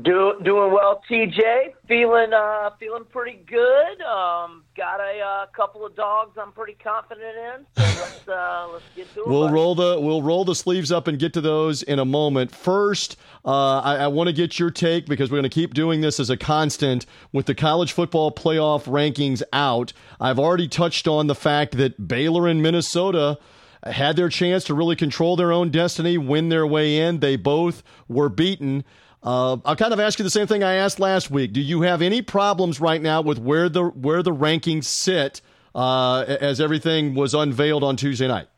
Do, 0.00 0.40
doing 0.42 0.72
well, 0.72 1.02
TJ. 1.10 1.74
Feeling 1.86 2.32
uh, 2.32 2.70
feeling 2.80 3.04
pretty 3.04 3.42
good. 3.46 4.00
Um, 4.00 4.64
got 4.74 5.00
a 5.00 5.20
uh, 5.20 5.46
couple 5.54 5.84
of 5.84 5.94
dogs 5.94 6.38
I'm 6.40 6.50
pretty 6.52 6.78
confident 6.82 7.36
in. 7.36 7.66
So 7.76 7.82
let's 8.00 8.28
uh, 8.28 8.68
let's 8.72 8.84
get 8.96 9.12
to 9.12 9.20
it. 9.20 9.28
We'll 9.28 9.50
roll 9.50 9.74
the 9.74 10.00
we'll 10.00 10.22
roll 10.22 10.46
the 10.46 10.54
sleeves 10.54 10.90
up 10.90 11.08
and 11.08 11.18
get 11.18 11.34
to 11.34 11.42
those 11.42 11.82
in 11.82 11.98
a 11.98 12.06
moment. 12.06 12.54
First, 12.54 13.18
uh, 13.44 13.80
I, 13.80 13.96
I 13.96 14.06
want 14.06 14.28
to 14.28 14.32
get 14.32 14.58
your 14.58 14.70
take 14.70 15.04
because 15.04 15.30
we're 15.30 15.40
going 15.40 15.50
to 15.50 15.54
keep 15.54 15.74
doing 15.74 16.00
this 16.00 16.18
as 16.18 16.30
a 16.30 16.38
constant 16.38 17.04
with 17.32 17.44
the 17.44 17.54
college 17.54 17.92
football 17.92 18.32
playoff 18.32 18.84
rankings 18.84 19.42
out. 19.52 19.92
I've 20.18 20.38
already 20.38 20.68
touched 20.68 21.06
on 21.06 21.26
the 21.26 21.34
fact 21.34 21.76
that 21.76 22.08
Baylor 22.08 22.48
and 22.48 22.62
Minnesota 22.62 23.38
had 23.84 24.16
their 24.16 24.30
chance 24.30 24.64
to 24.64 24.74
really 24.74 24.96
control 24.96 25.36
their 25.36 25.52
own 25.52 25.70
destiny, 25.70 26.16
win 26.16 26.48
their 26.48 26.66
way 26.66 26.98
in. 26.98 27.20
They 27.20 27.36
both 27.36 27.82
were 28.08 28.30
beaten. 28.30 28.84
Uh, 29.22 29.56
I'll 29.64 29.76
kind 29.76 29.92
of 29.92 30.00
ask 30.00 30.18
you 30.18 30.24
the 30.24 30.30
same 30.30 30.46
thing 30.46 30.64
I 30.64 30.74
asked 30.74 30.98
last 30.98 31.30
week. 31.30 31.52
Do 31.52 31.60
you 31.60 31.82
have 31.82 32.02
any 32.02 32.22
problems 32.22 32.80
right 32.80 33.00
now 33.00 33.20
with 33.20 33.38
where 33.38 33.68
the 33.68 33.84
where 33.84 34.22
the 34.22 34.34
rankings 34.34 34.84
sit 34.84 35.40
uh, 35.74 36.24
as 36.26 36.60
everything 36.60 37.14
was 37.14 37.32
unveiled 37.32 37.84
on 37.84 37.96
Tuesday 37.96 38.26
night? 38.26 38.48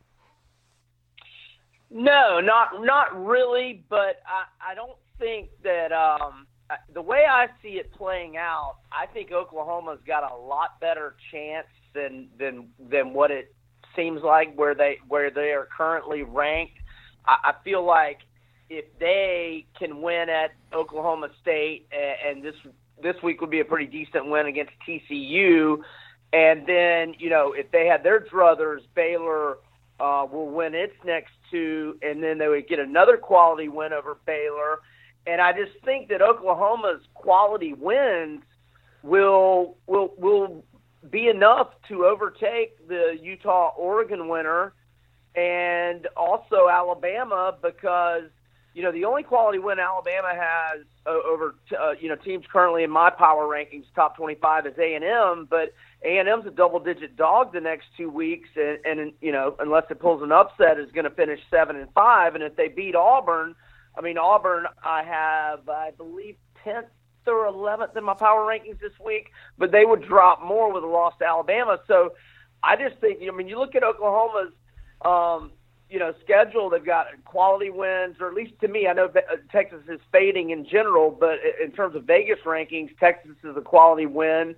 No, 1.90 2.40
not 2.40 2.82
not 2.82 3.24
really. 3.26 3.84
But 3.90 4.22
I, 4.26 4.72
I 4.72 4.74
don't 4.74 4.96
think 5.18 5.50
that 5.62 5.92
um, 5.92 6.46
the 6.92 7.02
way 7.02 7.24
I 7.28 7.48
see 7.62 7.78
it 7.78 7.92
playing 7.92 8.38
out, 8.38 8.76
I 8.90 9.06
think 9.06 9.32
Oklahoma's 9.32 10.00
got 10.06 10.30
a 10.30 10.34
lot 10.34 10.80
better 10.80 11.14
chance 11.30 11.66
than 11.94 12.28
than 12.38 12.68
than 12.78 13.12
what 13.12 13.30
it 13.30 13.54
seems 13.94 14.22
like 14.22 14.54
where 14.54 14.74
they 14.74 14.98
where 15.08 15.30
they 15.30 15.52
are 15.52 15.68
currently 15.76 16.22
ranked. 16.22 16.78
I, 17.26 17.50
I 17.50 17.54
feel 17.62 17.84
like 17.84 18.20
if 18.70 18.84
they 18.98 19.66
can 19.78 20.00
win 20.00 20.28
at 20.28 20.52
Oklahoma 20.72 21.28
State, 21.40 21.86
and 21.92 22.42
this 22.42 22.54
this 23.02 23.16
week 23.22 23.40
would 23.40 23.50
be 23.50 23.60
a 23.60 23.64
pretty 23.64 23.86
decent 23.86 24.26
win 24.28 24.46
against 24.46 24.72
TCU, 24.88 25.78
and 26.32 26.66
then 26.66 27.14
you 27.18 27.30
know 27.30 27.52
if 27.52 27.70
they 27.70 27.86
had 27.86 28.02
their 28.02 28.20
druthers, 28.20 28.80
Baylor 28.94 29.58
uh, 30.00 30.26
will 30.30 30.50
win 30.50 30.74
its 30.74 30.94
next 31.04 31.32
two, 31.50 31.98
and 32.02 32.22
then 32.22 32.38
they 32.38 32.48
would 32.48 32.68
get 32.68 32.78
another 32.78 33.16
quality 33.16 33.68
win 33.68 33.92
over 33.92 34.16
Baylor. 34.26 34.80
And 35.26 35.40
I 35.40 35.52
just 35.52 35.72
think 35.84 36.08
that 36.08 36.20
Oklahoma's 36.20 37.02
quality 37.14 37.72
wins 37.72 38.42
will 39.02 39.76
will 39.86 40.14
will 40.18 40.64
be 41.10 41.28
enough 41.28 41.68
to 41.88 42.06
overtake 42.06 42.88
the 42.88 43.18
Utah 43.20 43.72
Oregon 43.76 44.28
winner 44.28 44.72
and 45.34 46.06
also 46.16 46.68
Alabama 46.70 47.56
because 47.62 48.30
you 48.75 48.83
know, 48.83 48.91
the 48.91 49.05
only 49.05 49.22
quality 49.22 49.61
win 49.61 49.79
Alabama 49.79 50.31
has 50.35 50.85
uh, 51.07 51.11
over, 51.11 51.55
uh, 51.81 51.93
you 51.93 52.09
know, 52.09 52.16
teams 52.16 52.45
currently 52.53 52.83
in 52.83 52.91
my 52.91 53.09
power 53.09 53.47
rankings, 53.47 53.85
top 53.95 54.16
25 54.16 54.66
is 54.66 54.72
A&M, 54.77 55.47
but 55.49 55.72
A&M's 56.03 56.45
a 56.47 56.51
double-digit 56.51 57.16
dog 57.16 57.53
the 57.53 57.61
next 57.61 57.87
two 57.97 58.11
weeks, 58.11 58.49
and, 58.57 58.79
and 58.85 59.12
you 59.20 59.31
know, 59.31 59.55
unless 59.61 59.85
it 59.91 60.01
pulls 60.01 60.22
an 60.22 60.33
upset, 60.33 60.81
is 60.81 60.91
going 60.91 61.05
to 61.05 61.11
finish 61.11 61.39
seven 61.51 61.77
and 61.77 61.89
five. 61.95 62.35
And 62.35 62.43
if 62.43 62.57
they 62.57 62.66
beat 62.66 62.97
Auburn, 62.97 63.55
I 63.97 64.01
mean, 64.01 64.18
Auburn, 64.18 64.66
I 64.85 65.05
have, 65.05 65.68
I 65.68 65.93
believe, 65.97 66.35
10th 66.66 66.87
or 67.29 67.47
11th 67.47 67.97
in 67.97 68.03
my 68.03 68.14
power 68.14 68.41
rankings 68.41 68.81
this 68.81 68.93
week, 69.05 69.31
but 69.57 69.70
they 69.70 69.85
would 69.85 70.03
drop 70.03 70.43
more 70.43 70.72
with 70.72 70.83
a 70.83 70.89
loss 70.89 71.14
to 71.20 71.25
Alabama. 71.25 71.79
So 71.87 72.14
I 72.62 72.75
just 72.75 73.01
think, 73.01 73.20
I 73.22 73.31
mean, 73.35 73.47
you 73.47 73.59
look 73.59 73.77
at 73.77 73.85
Oklahoma's. 73.85 74.53
Um, 75.05 75.53
you 75.91 75.99
know 75.99 76.14
schedule. 76.22 76.70
They've 76.70 76.85
got 76.85 77.07
quality 77.24 77.70
wins, 77.70 78.16
or 78.20 78.28
at 78.28 78.35
least 78.35 78.55
to 78.61 78.68
me, 78.68 78.87
I 78.89 78.93
know 78.93 79.07
uh, 79.07 79.37
Texas 79.51 79.82
is 79.89 80.01
fading 80.12 80.51
in 80.51 80.66
general, 80.66 81.11
but 81.11 81.39
in 81.62 81.72
terms 81.72 81.95
of 81.95 82.05
Vegas 82.05 82.41
rankings, 82.45 82.97
Texas 82.99 83.37
is 83.43 83.57
a 83.57 83.61
quality 83.61 84.07
win. 84.07 84.57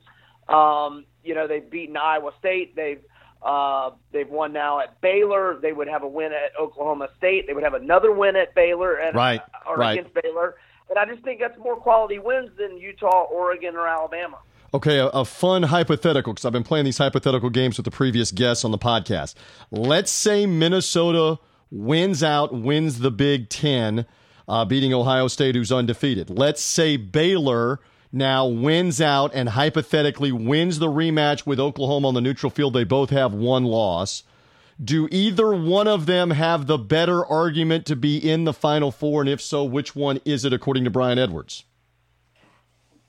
Um, 0.49 1.05
you 1.25 1.35
know 1.35 1.47
they've 1.47 1.69
beaten 1.69 1.97
Iowa 1.97 2.33
State. 2.39 2.77
They've 2.77 3.01
uh, 3.43 3.91
they've 4.13 4.29
won 4.29 4.53
now 4.53 4.81
at 4.81 5.01
Baylor. 5.01 5.59
They 5.61 5.73
would 5.73 5.89
have 5.89 6.03
a 6.03 6.09
win 6.09 6.33
at 6.33 6.59
Oklahoma 6.59 7.09
State. 7.17 7.47
They 7.47 7.53
would 7.53 7.65
have 7.65 7.75
another 7.75 8.13
win 8.13 8.37
at 8.37 8.55
Baylor 8.55 8.95
and 8.95 9.15
right, 9.15 9.41
or 9.67 9.77
right. 9.77 9.99
against 9.99 10.15
Baylor. 10.23 10.57
And 10.89 10.99
I 10.99 11.05
just 11.05 11.23
think 11.25 11.41
that's 11.41 11.59
more 11.59 11.77
quality 11.77 12.19
wins 12.19 12.51
than 12.59 12.79
Utah, 12.79 13.25
Oregon, 13.25 13.75
or 13.75 13.87
Alabama. 13.87 14.39
Okay, 14.75 14.99
a, 14.99 15.07
a 15.09 15.25
fun 15.25 15.65
hypothetical 15.65 16.33
because 16.33 16.45
I've 16.45 16.53
been 16.53 16.65
playing 16.65 16.85
these 16.85 16.99
hypothetical 16.99 17.51
games 17.51 17.77
with 17.77 17.85
the 17.85 17.91
previous 17.91 18.33
guests 18.33 18.65
on 18.65 18.71
the 18.73 18.79
podcast. 18.79 19.35
Let's 19.71 20.11
say 20.11 20.47
Minnesota 20.47 21.39
wins 21.71 22.23
out, 22.23 22.55
wins 22.55 22.99
the 22.99 23.11
Big 23.11 23.49
Ten, 23.49 24.07
uh, 24.49 24.65
beating 24.65 24.93
Ohio 24.93 25.29
State, 25.29 25.55
who's 25.55 25.73
undefeated. 25.73 26.31
Let's 26.31 26.63
say 26.63 26.97
Baylor 26.97 27.81
now 28.13 28.47
wins 28.47 29.01
out 29.01 29.33
and 29.35 29.51
hypothetically 29.51 30.33
wins 30.33 30.79
the 30.79 30.89
rematch 30.89 31.47
with 31.47 31.61
Oklahoma 31.61 32.09
on 32.09 32.15
the 32.15 32.21
neutral 32.21 32.51
field. 32.51 32.75
They 32.75 32.85
both 32.85 33.11
have 33.11 33.35
one 33.35 33.65
loss. 33.65 34.23
Do 34.83 35.09
either 35.11 35.55
one 35.55 35.89
of 35.89 36.07
them 36.07 36.31
have 36.31 36.67
the 36.67 36.79
better 36.79 37.25
argument 37.25 37.87
to 37.87 37.97
be 37.97 38.19
in 38.19 38.45
the 38.45 38.53
Final 38.53 38.91
Four? 38.91 39.23
And 39.23 39.31
if 39.31 39.41
so, 39.41 39.65
which 39.65 39.97
one 39.97 40.21
is 40.25 40.45
it, 40.45 40.53
according 40.53 40.85
to 40.85 40.91
Brian 40.91 41.19
Edwards? 41.19 41.65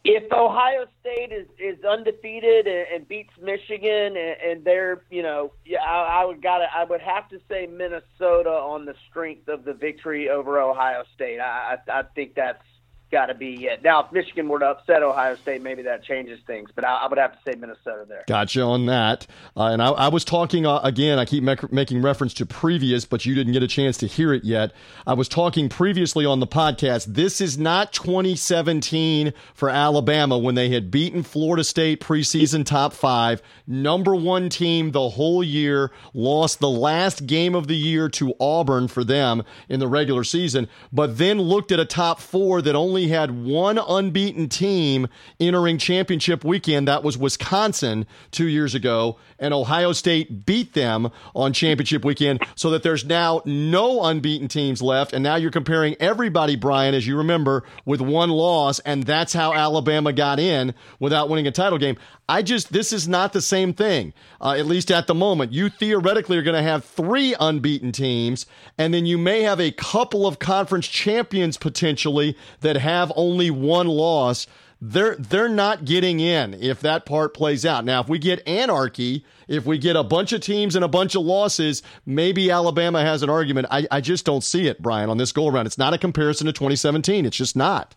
If 0.08 0.32
Ohio 0.32 0.86
State 1.02 1.34
is, 1.34 1.48
is 1.60 1.84
undefeated 1.84 2.66
and, 2.66 2.86
and 2.94 3.08
beats 3.08 3.34
Michigan 3.42 4.16
and, 4.16 4.36
and 4.42 4.64
they're 4.64 5.04
you 5.10 5.22
know 5.22 5.52
yeah 5.66 5.80
I, 5.80 6.22
I 6.22 6.26
would 6.26 6.42
got 6.42 6.62
I 6.62 6.86
would 6.86 7.02
have 7.02 7.28
to 7.30 7.40
say 7.50 7.68
Minnesota 7.68 8.50
on 8.50 8.86
the 8.86 8.96
strength 9.10 9.50
of 9.50 9.66
the 9.66 9.74
victory 9.74 10.30
over 10.30 10.62
Ohio 10.62 11.04
State. 11.14 11.40
I 11.40 11.78
I, 11.88 12.00
I 12.00 12.04
think 12.16 12.36
that's 12.36 12.64
got 13.12 13.28
to 13.28 13.34
be 13.34 13.66
it. 13.66 13.84
Now, 13.84 14.04
if 14.04 14.12
Michigan 14.12 14.50
were 14.50 14.60
to 14.60 14.66
upset 14.66 15.02
Ohio 15.02 15.36
State, 15.36 15.62
maybe 15.62 15.84
that 15.84 16.04
changes 16.04 16.40
things. 16.46 16.70
But 16.76 16.86
I, 16.86 16.96
I 16.96 17.08
would 17.08 17.18
have 17.18 17.34
to 17.34 17.40
say 17.46 17.58
Minnesota 17.58 18.06
there. 18.08 18.24
Gotcha 18.28 18.62
on 18.62 18.86
that. 18.88 19.28
Uh, 19.56 19.66
and 19.66 19.82
I, 19.82 19.90
I, 19.90 20.08
was 20.10 20.26
talking 20.26 20.66
uh, 20.66 20.80
again. 20.84 21.18
I 21.18 21.26
keep 21.26 21.44
making 21.72 22.02
reference 22.02 22.34
to 22.36 22.46
previous, 22.46 23.06
but 23.06 23.26
you 23.26 23.34
didn't 23.34 23.54
get 23.54 23.64
a 23.64 23.68
chance 23.68 23.98
to 24.00 24.08
hear 24.08 24.34
it 24.34 24.44
yet. 24.44 24.74
I 25.06 25.14
was 25.14 25.30
talking 25.30 25.70
previously 25.70 26.26
on 26.26 26.40
the 26.40 26.48
podcast. 26.48 27.06
This 27.14 27.40
is 27.40 27.58
not 27.58 27.94
2017 27.94 29.34
for 29.54 29.70
Alabama 29.70 30.38
when 30.38 30.56
they 30.56 30.70
had 30.70 30.92
beaten 30.92 31.24
Florida 31.24 31.64
State 31.64 32.02
preseason 32.02 32.66
top 32.66 32.94
five, 32.94 33.42
number 33.66 34.16
one 34.16 34.50
team 34.50 34.92
the 34.92 35.10
whole 35.10 35.44
year, 35.44 35.92
lost 36.14 36.60
the 36.60 36.70
last 36.70 37.26
game 37.26 37.56
of 37.56 37.68
the 37.68 37.76
year 37.76 38.10
to 38.10 38.34
Auburn 38.40 38.88
for 38.88 39.04
them 39.04 39.44
in 39.70 39.80
the 39.80 39.88
regular 39.88 40.24
season, 40.24 40.68
but 40.92 41.18
then 41.18 41.40
looked 41.40 41.72
at 41.72 41.80
a 41.80 41.86
top 41.86 42.20
four 42.20 42.62
that 42.62 42.76
only 42.76 42.97
only 42.98 43.10
had 43.10 43.46
one 43.46 43.78
unbeaten 43.78 44.50
team 44.50 45.08
entering 45.40 45.78
championship 45.78 46.44
weekend. 46.44 46.88
That 46.88 47.04
was 47.04 47.16
Wisconsin 47.16 48.08
two 48.32 48.48
years 48.48 48.74
ago, 48.74 49.20
and 49.38 49.54
Ohio 49.54 49.92
State 49.92 50.48
beat 50.48 50.74
them 50.74 51.12
on 51.36 51.54
championship 51.54 52.04
weekend, 52.04 52.42
so 52.56 52.72
that 52.72 52.82
there's 52.82 53.06
now 53.06 53.44
no 53.46 54.04
unbeaten 54.04 54.48
teams 54.48 54.82
left. 54.82 55.14
And 55.14 55.24
now 55.24 55.36
you're 55.36 55.52
comparing 55.52 55.96
everybody, 56.00 56.56
Brian, 56.56 56.96
as 56.96 57.06
you 57.06 57.18
remember, 57.18 57.64
with 57.86 58.02
one 58.02 58.32
loss, 58.32 58.80
and 58.80 59.04
that's 59.04 59.34
how 59.34 59.54
Alabama 59.54 60.12
got 60.12 60.40
in 60.40 60.74
without 61.00 61.30
winning 61.30 61.46
a 61.46 61.52
title 61.52 61.78
game. 61.78 61.98
I 62.30 62.42
just, 62.42 62.74
this 62.74 62.92
is 62.92 63.08
not 63.08 63.32
the 63.32 63.42
same 63.42 63.74
thing, 63.74 64.12
uh, 64.42 64.56
at 64.58 64.66
least 64.66 64.92
at 64.92 65.08
the 65.08 65.14
moment. 65.14 65.54
You 65.54 65.70
theoretically 65.70 66.38
are 66.38 66.42
going 66.42 66.58
to 66.58 66.70
have 66.70 66.84
three 66.84 67.36
unbeaten 67.40 67.92
teams, 67.92 68.48
and 68.78 68.94
then 68.94 69.06
you 69.06 69.18
may 69.18 69.44
have 69.44 69.62
a 69.62 69.72
couple 69.72 70.26
of 70.28 70.40
conference 70.40 70.88
champions 70.88 71.58
potentially 71.58 72.36
that 72.62 72.76
have 72.88 73.12
only 73.16 73.52
one 73.52 73.88
loss. 73.88 74.48
They're, 74.80 75.16
they're 75.16 75.50
not 75.50 75.86
getting 75.86 76.20
in 76.20 76.54
if 76.54 76.82
that 76.82 77.06
part 77.06 77.34
plays 77.34 77.66
out. 77.66 77.84
Now, 77.84 78.02
if 78.02 78.08
we 78.08 78.20
get 78.20 78.48
anarchy, 78.48 79.26
if 79.48 79.66
we 79.66 79.78
get 79.78 79.96
a 79.96 80.04
bunch 80.04 80.34
of 80.34 80.42
teams 80.42 80.76
and 80.76 80.86
a 80.86 80.88
bunch 80.88 81.16
of 81.16 81.24
losses, 81.24 81.82
maybe 82.06 82.52
Alabama 82.52 83.02
has 83.02 83.24
an 83.24 83.30
argument. 83.30 83.68
I, 83.72 83.88
I 83.90 84.02
just 84.02 84.26
don't 84.26 84.44
see 84.44 84.68
it, 84.68 84.82
Brian, 84.82 85.10
on 85.10 85.18
this 85.18 85.32
go 85.32 85.48
around. 85.48 85.66
It's 85.66 85.80
not 85.80 85.94
a 85.94 85.98
comparison 85.98 86.46
to 86.46 86.54
2017. 86.54 87.26
It's 87.26 87.38
just 87.38 87.56
not. 87.56 87.96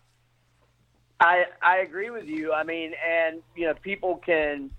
I 1.21 1.45
I 1.61 1.77
agree 1.77 2.09
with 2.09 2.25
you. 2.25 2.51
I 2.51 2.63
mean, 2.63 2.93
and 3.07 3.43
you 3.55 3.67
know, 3.67 3.75
people 3.75 4.19
can 4.25 4.71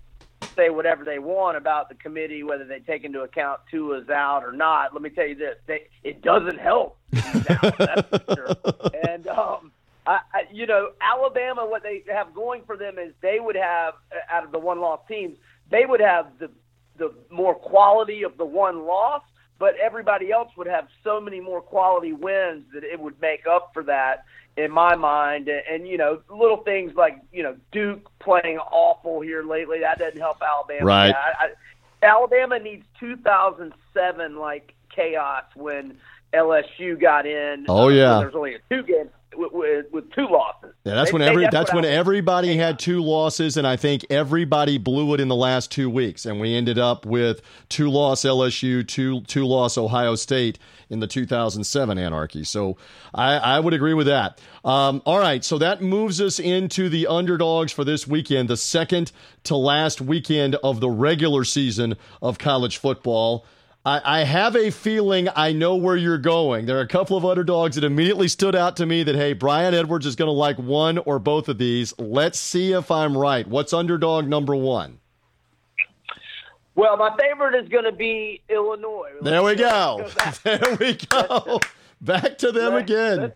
say 0.55 0.69
whatever 0.69 1.03
they 1.03 1.19
want 1.19 1.57
about 1.57 1.89
the 1.89 1.95
committee, 1.95 2.43
whether 2.43 2.65
they 2.65 2.79
take 2.79 3.03
into 3.03 3.21
account 3.21 3.61
Tua's 3.71 4.09
out 4.09 4.43
or 4.43 4.51
not. 4.51 4.93
Let 4.93 5.01
me 5.01 5.09
tell 5.09 5.25
you 5.25 5.35
this: 5.35 5.55
they, 5.67 5.87
it 6.03 6.21
doesn't 6.21 6.59
help. 6.59 6.97
That's 7.11 8.33
sure. 8.33 8.55
And 9.07 9.27
um, 9.27 9.71
I, 10.05 10.19
I, 10.33 10.41
you 10.51 10.65
know, 10.65 10.89
Alabama, 11.01 11.65
what 11.65 11.83
they 11.83 12.03
have 12.11 12.33
going 12.33 12.63
for 12.65 12.75
them 12.75 12.97
is 12.99 13.13
they 13.21 13.39
would 13.39 13.55
have 13.55 13.93
uh, 14.11 14.35
out 14.35 14.43
of 14.43 14.51
the 14.51 14.59
one-loss 14.59 14.99
teams, 15.07 15.37
they 15.69 15.85
would 15.85 16.01
have 16.01 16.27
the 16.39 16.49
the 16.97 17.11
more 17.31 17.55
quality 17.55 18.23
of 18.23 18.37
the 18.37 18.45
one 18.45 18.85
loss, 18.85 19.23
but 19.57 19.75
everybody 19.83 20.31
else 20.31 20.51
would 20.55 20.67
have 20.67 20.87
so 21.03 21.19
many 21.19 21.39
more 21.39 21.59
quality 21.59 22.13
wins 22.13 22.65
that 22.73 22.83
it 22.83 22.99
would 22.99 23.19
make 23.19 23.47
up 23.47 23.71
for 23.73 23.81
that 23.83 24.25
in 24.57 24.71
my 24.71 24.95
mind. 24.95 25.47
And, 25.47 25.63
and 25.69 25.87
you 25.87 25.97
know, 25.97 26.21
little 26.29 26.57
things 26.57 26.93
like 26.95 27.19
you 27.31 27.43
know 27.43 27.55
Duke 27.71 28.07
playing 28.19 28.59
awful 28.59 29.21
here 29.21 29.43
lately 29.43 29.79
that 29.79 29.99
doesn't 29.99 30.19
help 30.19 30.37
Alabama. 30.41 30.85
Right. 30.85 31.15
I, 31.15 31.45
I, 31.45 32.05
Alabama 32.05 32.59
needs 32.59 32.85
2007 32.99 34.35
like 34.37 34.75
chaos 34.93 35.45
when 35.55 35.97
LSU 36.33 36.99
got 36.99 37.25
in. 37.25 37.65
Oh 37.67 37.89
yeah. 37.89 38.19
There's 38.19 38.35
only 38.35 38.55
a 38.55 38.59
two 38.69 38.83
game 38.83 39.09
with, 39.35 39.51
with, 39.51 39.85
with, 39.91 40.11
two 40.11 40.27
losses. 40.27 40.73
Yeah, 40.83 40.95
that's 40.95 41.11
they, 41.11 41.13
when 41.13 41.21
every 41.21 41.43
that's, 41.43 41.53
that's 41.53 41.73
when 41.73 41.85
everybody 41.85 42.55
had 42.55 42.79
two 42.79 43.01
losses, 43.01 43.57
and 43.57 43.65
I 43.65 43.75
think 43.75 44.05
everybody 44.09 44.77
blew 44.77 45.13
it 45.13 45.19
in 45.19 45.27
the 45.27 45.35
last 45.35 45.71
two 45.71 45.89
weeks, 45.89 46.25
and 46.25 46.39
we 46.39 46.55
ended 46.55 46.77
up 46.77 47.05
with 47.05 47.41
two 47.69 47.89
loss 47.89 48.21
LSU, 48.21 48.87
two 48.87 49.21
two 49.21 49.45
loss 49.45 49.77
Ohio 49.77 50.15
State 50.15 50.59
in 50.89 50.99
the 50.99 51.07
2007 51.07 51.97
anarchy. 51.97 52.43
So 52.43 52.77
I, 53.13 53.35
I 53.37 53.59
would 53.59 53.73
agree 53.73 53.93
with 53.93 54.07
that. 54.07 54.39
Um, 54.63 55.01
all 55.05 55.19
right, 55.19 55.43
so 55.43 55.57
that 55.57 55.81
moves 55.81 56.21
us 56.21 56.39
into 56.39 56.87
the 56.89 57.07
underdogs 57.07 57.71
for 57.71 57.83
this 57.83 58.07
weekend, 58.07 58.49
the 58.49 58.57
second 58.57 59.11
to 59.45 59.55
last 59.55 60.01
weekend 60.01 60.55
of 60.55 60.79
the 60.79 60.89
regular 60.89 61.43
season 61.43 61.95
of 62.21 62.37
college 62.37 62.77
football. 62.77 63.45
I, 63.85 64.21
I 64.21 64.23
have 64.23 64.55
a 64.55 64.69
feeling 64.69 65.27
I 65.35 65.51
know 65.51 65.75
where 65.75 65.97
you're 65.97 66.17
going. 66.17 66.65
There 66.65 66.77
are 66.77 66.81
a 66.81 66.87
couple 66.87 67.17
of 67.17 67.25
underdogs 67.25 67.75
that 67.75 67.83
immediately 67.83 68.29
stood 68.29 68.55
out 68.55 68.77
to 68.77 68.85
me 68.85 69.03
that, 69.03 69.15
hey, 69.15 69.33
Brian 69.33 69.73
Edwards 69.73 70.05
is 70.05 70.15
going 70.15 70.27
to 70.27 70.33
like 70.33 70.57
one 70.57 70.99
or 70.99 71.19
both 71.19 71.49
of 71.49 71.57
these. 71.57 71.93
Let's 71.99 72.39
see 72.39 72.71
if 72.71 72.89
I'm 72.89 73.17
right. 73.17 73.45
What's 73.45 73.73
underdog 73.73 74.25
number 74.25 74.55
one? 74.55 74.99
Well, 76.75 76.95
my 76.95 77.15
favorite 77.19 77.61
is 77.61 77.67
going 77.67 77.83
to 77.83 77.91
be 77.91 78.41
Illinois. 78.49 79.09
There 79.21 79.43
we 79.43 79.55
go. 79.55 80.09
there 80.43 80.77
we 80.79 80.93
go. 80.93 81.59
Back 81.99 82.37
to 82.37 82.53
them 82.53 82.73
let's, 82.73 82.89
again. 82.89 83.19
Let's, 83.19 83.35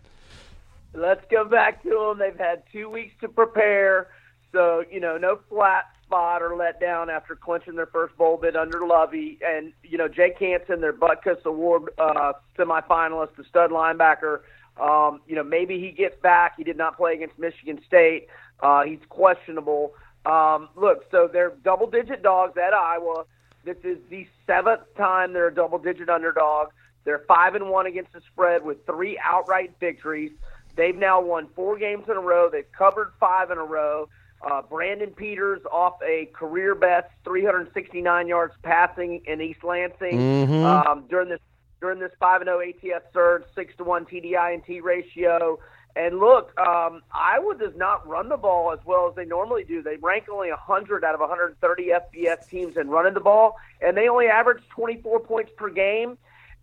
let's 0.94 1.24
go 1.30 1.44
back 1.44 1.82
to 1.82 1.90
them. 1.90 2.18
They've 2.18 2.38
had 2.38 2.62
two 2.72 2.88
weeks 2.88 3.14
to 3.20 3.28
prepare. 3.28 4.08
So, 4.52 4.82
you 4.90 4.98
know, 4.98 5.18
no 5.18 5.40
flat 5.50 5.84
spot 6.08 6.42
or 6.42 6.56
let 6.56 6.80
down 6.80 7.10
after 7.10 7.36
clinching 7.36 7.76
their 7.76 7.86
first 7.86 8.16
bowl 8.16 8.38
bid 8.38 8.56
under 8.56 8.86
Lovie. 8.86 9.38
And, 9.44 9.72
you 9.82 9.98
know, 9.98 10.08
Jake 10.08 10.38
Hansen, 10.38 10.80
their 10.80 10.92
Butkus 10.92 11.44
Award 11.44 11.90
uh, 11.98 12.32
semifinalist, 12.58 13.36
the 13.36 13.44
stud 13.44 13.70
linebacker, 13.70 14.40
um, 14.80 15.20
you 15.26 15.34
know, 15.34 15.42
maybe 15.44 15.78
he 15.78 15.90
gets 15.90 16.18
back. 16.20 16.54
He 16.56 16.64
did 16.64 16.76
not 16.76 16.96
play 16.96 17.14
against 17.14 17.38
Michigan 17.38 17.80
State. 17.86 18.28
Uh, 18.60 18.84
he's 18.84 19.00
questionable. 19.08 19.92
Um, 20.24 20.68
look, 20.76 21.04
so 21.10 21.28
they're 21.30 21.52
double 21.62 21.88
digit 21.88 22.22
dogs 22.22 22.56
at 22.56 22.72
Iowa. 22.72 23.24
This 23.64 23.76
is 23.84 23.98
the 24.08 24.26
seventh 24.46 24.82
time 24.96 25.32
they're 25.32 25.48
a 25.48 25.54
double 25.54 25.78
digit 25.78 26.08
underdog. 26.08 26.68
They're 27.04 27.24
five 27.26 27.54
and 27.54 27.68
one 27.68 27.86
against 27.86 28.12
the 28.12 28.20
spread 28.32 28.64
with 28.64 28.86
three 28.86 29.18
outright 29.22 29.72
victories. 29.80 30.32
They've 30.76 30.96
now 30.96 31.20
won 31.20 31.48
four 31.56 31.76
games 31.76 32.04
in 32.08 32.16
a 32.16 32.20
row. 32.20 32.48
They've 32.50 32.70
covered 32.70 33.12
five 33.18 33.50
in 33.50 33.58
a 33.58 33.64
row. 33.64 34.08
Uh, 34.40 34.62
Brandon 34.62 35.10
Peters 35.10 35.60
off 35.70 35.98
a 36.06 36.26
career 36.26 36.74
best 36.74 37.08
369 37.24 38.28
yards 38.28 38.54
passing 38.62 39.22
in 39.26 39.40
East 39.40 39.64
Lansing 39.64 40.18
mm-hmm. 40.18 40.64
um, 40.64 41.04
during 41.08 41.28
this 41.28 41.40
during 41.80 41.98
this 41.98 42.12
five 42.18 42.40
and 42.40 42.48
zero 42.48 42.60
oh 42.60 42.96
ATS 42.96 43.04
surge, 43.12 43.44
six 43.54 43.74
to 43.76 43.84
one 43.84 44.04
TDI 44.04 44.54
and 44.54 44.64
T 44.64 44.80
ratio. 44.80 45.58
And 45.96 46.18
look, 46.18 46.56
um, 46.60 47.02
Iowa 47.12 47.56
does 47.56 47.74
not 47.76 48.06
run 48.06 48.28
the 48.28 48.36
ball 48.36 48.72
as 48.72 48.78
well 48.84 49.08
as 49.08 49.16
they 49.16 49.24
normally 49.24 49.64
do. 49.64 49.82
They 49.82 49.96
rank 49.96 50.28
only 50.30 50.50
100 50.50 51.04
out 51.04 51.14
of 51.14 51.20
130 51.20 51.88
FBS 51.88 52.48
teams 52.48 52.76
in 52.76 52.88
running 52.88 53.14
the 53.14 53.20
ball, 53.20 53.56
and 53.80 53.96
they 53.96 54.08
only 54.08 54.26
average 54.26 54.62
24 54.70 55.20
points 55.20 55.50
per 55.56 55.70
game. 55.70 56.16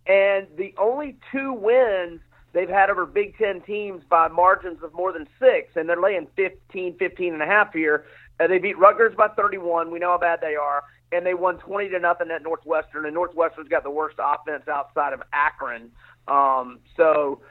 And 0.06 0.46
the 0.56 0.72
only 0.78 1.18
two 1.32 1.52
wins 1.52 2.20
they've 2.56 2.70
had 2.70 2.88
over 2.88 3.04
Big 3.04 3.36
Ten 3.36 3.60
teams 3.60 4.02
by 4.08 4.28
margins 4.28 4.82
of 4.82 4.94
more 4.94 5.12
than 5.12 5.28
six, 5.38 5.76
and 5.76 5.86
they're 5.86 6.00
laying 6.00 6.26
15, 6.36 6.96
15 6.96 7.34
and 7.34 7.42
a 7.42 7.46
half 7.46 7.72
here. 7.72 8.06
Uh, 8.40 8.46
they 8.46 8.58
beat 8.58 8.78
Rutgers 8.78 9.14
by 9.14 9.28
31. 9.28 9.90
We 9.90 9.98
know 9.98 10.12
how 10.12 10.18
bad 10.18 10.40
they 10.40 10.56
are, 10.56 10.82
and 11.12 11.24
they 11.24 11.34
won 11.34 11.58
20 11.58 11.90
to 11.90 11.98
nothing 11.98 12.30
at 12.30 12.42
Northwestern. 12.42 13.04
And 13.04 13.12
Northwestern's 13.12 13.68
got 13.68 13.82
the 13.82 13.90
worst 13.90 14.16
offense 14.18 14.66
outside 14.68 15.12
of 15.12 15.22
Akron. 15.34 15.90
Um, 16.28 16.80
so, 16.96 17.42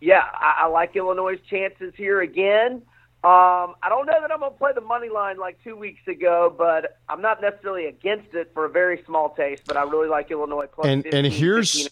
yeah, 0.00 0.24
I, 0.34 0.64
I 0.64 0.66
like 0.66 0.94
Illinois' 0.94 1.40
chances 1.48 1.94
here 1.96 2.20
again. 2.20 2.82
Um, 3.24 3.76
I 3.82 3.88
don't 3.88 4.04
know 4.04 4.20
that 4.20 4.30
I'm 4.30 4.40
going 4.40 4.52
to 4.52 4.58
play 4.58 4.72
the 4.74 4.82
money 4.82 5.08
line 5.08 5.38
like 5.38 5.58
two 5.64 5.74
weeks 5.74 6.06
ago, 6.06 6.54
but 6.56 6.98
I'm 7.08 7.22
not 7.22 7.40
necessarily 7.40 7.86
against 7.86 8.34
it 8.34 8.50
for 8.52 8.66
a 8.66 8.68
very 8.68 9.02
small 9.06 9.30
taste. 9.30 9.62
But 9.66 9.78
I 9.78 9.84
really 9.84 10.08
like 10.08 10.30
Illinois 10.30 10.66
plus 10.70 10.86
and 10.86 11.02
15, 11.02 11.24
and 11.24 11.32
here's 11.32 11.88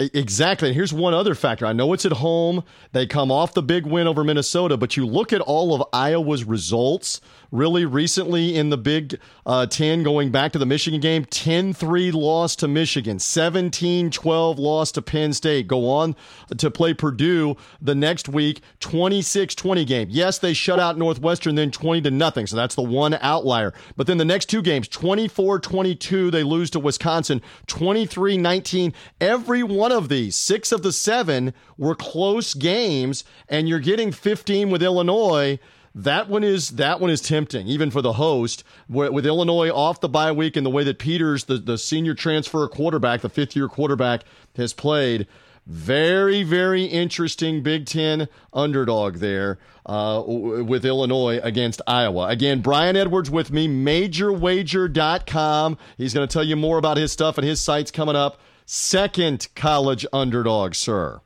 Exactly. 0.00 0.68
And 0.68 0.76
here's 0.76 0.92
one 0.92 1.12
other 1.12 1.34
factor. 1.34 1.66
I 1.66 1.72
know 1.72 1.92
it's 1.92 2.06
at 2.06 2.12
home. 2.12 2.62
They 2.92 3.04
come 3.06 3.32
off 3.32 3.54
the 3.54 3.62
big 3.62 3.84
win 3.84 4.06
over 4.06 4.22
Minnesota, 4.22 4.76
but 4.76 4.96
you 4.96 5.04
look 5.04 5.32
at 5.32 5.40
all 5.40 5.74
of 5.74 5.82
Iowa's 5.92 6.44
results 6.44 7.20
really 7.50 7.84
recently 7.84 8.56
in 8.56 8.70
the 8.70 8.76
Big 8.76 9.18
uh, 9.46 9.66
10 9.66 10.02
going 10.02 10.30
back 10.30 10.52
to 10.52 10.58
the 10.58 10.66
Michigan 10.66 11.00
game 11.00 11.24
10 11.24 11.72
3 11.72 12.12
loss 12.12 12.54
to 12.56 12.68
Michigan, 12.68 13.18
17 13.18 14.10
12 14.10 14.58
loss 14.58 14.92
to 14.92 15.02
Penn 15.02 15.32
State. 15.32 15.66
Go 15.66 15.88
on 15.88 16.14
to 16.56 16.70
play 16.70 16.94
Purdue 16.94 17.56
the 17.80 17.94
next 17.94 18.28
week, 18.28 18.60
26 18.80 19.54
20 19.54 19.84
game. 19.84 20.08
Yes, 20.10 20.38
they 20.38 20.52
shut 20.52 20.78
out 20.78 20.98
Northwestern, 20.98 21.54
then 21.54 21.70
20 21.70 22.02
to 22.02 22.10
nothing. 22.10 22.46
So 22.46 22.56
that's 22.56 22.74
the 22.74 22.82
one 22.82 23.14
outlier. 23.20 23.72
But 23.96 24.06
then 24.06 24.18
the 24.18 24.24
next 24.24 24.46
two 24.46 24.62
games, 24.62 24.88
24 24.88 25.60
22, 25.60 26.30
they 26.30 26.42
lose 26.42 26.70
to 26.70 26.80
Wisconsin, 26.80 27.42
23 27.66 28.36
19. 28.36 28.92
Every 29.20 29.62
one 29.62 29.87
one 29.88 29.96
of 29.96 30.10
these, 30.10 30.36
six 30.36 30.70
of 30.70 30.82
the 30.82 30.92
seven 30.92 31.54
were 31.78 31.94
close 31.94 32.52
games, 32.52 33.24
and 33.48 33.66
you're 33.66 33.78
getting 33.78 34.12
15 34.12 34.68
with 34.68 34.82
Illinois. 34.82 35.58
That 35.94 36.28
one 36.28 36.44
is 36.44 36.72
that 36.72 37.00
one 37.00 37.08
is 37.08 37.22
tempting, 37.22 37.66
even 37.68 37.90
for 37.90 38.02
the 38.02 38.12
host. 38.12 38.64
With 38.86 39.24
Illinois 39.24 39.70
off 39.70 40.02
the 40.02 40.10
bye 40.10 40.32
week 40.32 40.58
and 40.58 40.66
the 40.66 40.70
way 40.70 40.84
that 40.84 40.98
Peters, 40.98 41.44
the, 41.44 41.56
the 41.56 41.78
senior 41.78 42.12
transfer 42.12 42.68
quarterback, 42.68 43.22
the 43.22 43.30
fifth 43.30 43.56
year 43.56 43.66
quarterback, 43.66 44.24
has 44.56 44.74
played. 44.74 45.26
Very, 45.64 46.42
very 46.42 46.84
interesting 46.84 47.62
Big 47.62 47.86
Ten 47.86 48.28
underdog 48.52 49.16
there 49.16 49.58
uh, 49.86 50.22
with 50.26 50.84
Illinois 50.84 51.40
against 51.42 51.80
Iowa. 51.86 52.28
Again, 52.28 52.60
Brian 52.60 52.94
Edwards 52.94 53.30
with 53.30 53.50
me, 53.50 53.68
majorwager.com. 53.68 55.78
He's 55.96 56.12
going 56.12 56.28
to 56.28 56.32
tell 56.32 56.44
you 56.44 56.56
more 56.56 56.76
about 56.76 56.98
his 56.98 57.10
stuff 57.10 57.38
and 57.38 57.46
his 57.46 57.62
sites 57.62 57.90
coming 57.90 58.16
up. 58.16 58.38
Second 58.70 59.48
college 59.54 60.04
underdog, 60.12 60.74
sir. 60.74 61.22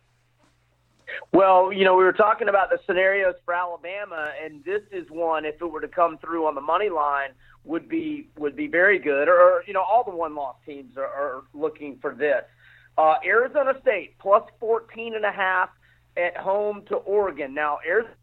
Well, 1.32 1.72
you 1.72 1.84
know, 1.84 1.96
we 1.96 2.04
were 2.04 2.12
talking 2.12 2.48
about 2.48 2.70
the 2.70 2.78
scenarios 2.86 3.34
for 3.44 3.52
Alabama, 3.52 4.30
and 4.40 4.62
this 4.62 4.82
is 4.92 5.10
one. 5.10 5.44
If 5.44 5.60
it 5.60 5.64
were 5.64 5.80
to 5.80 5.88
come 5.88 6.18
through 6.18 6.46
on 6.46 6.54
the 6.54 6.60
money 6.60 6.88
line, 6.88 7.30
would 7.64 7.88
be 7.88 8.28
would 8.38 8.54
be 8.54 8.68
very 8.68 9.00
good. 9.00 9.28
Or 9.28 9.64
you 9.66 9.72
know, 9.72 9.82
all 9.82 10.04
the 10.04 10.14
one 10.14 10.36
loss 10.36 10.54
teams 10.64 10.96
are, 10.96 11.02
are 11.02 11.42
looking 11.52 11.98
for 12.00 12.14
this. 12.14 12.44
Uh, 12.96 13.14
Arizona 13.24 13.72
State 13.82 14.16
plus 14.20 14.44
14 14.60 15.16
and 15.16 15.24
a 15.24 15.32
half 15.32 15.70
at 16.16 16.36
home 16.36 16.84
to 16.90 16.94
Oregon. 16.94 17.54
Now, 17.54 17.80
Arizona 17.84 18.14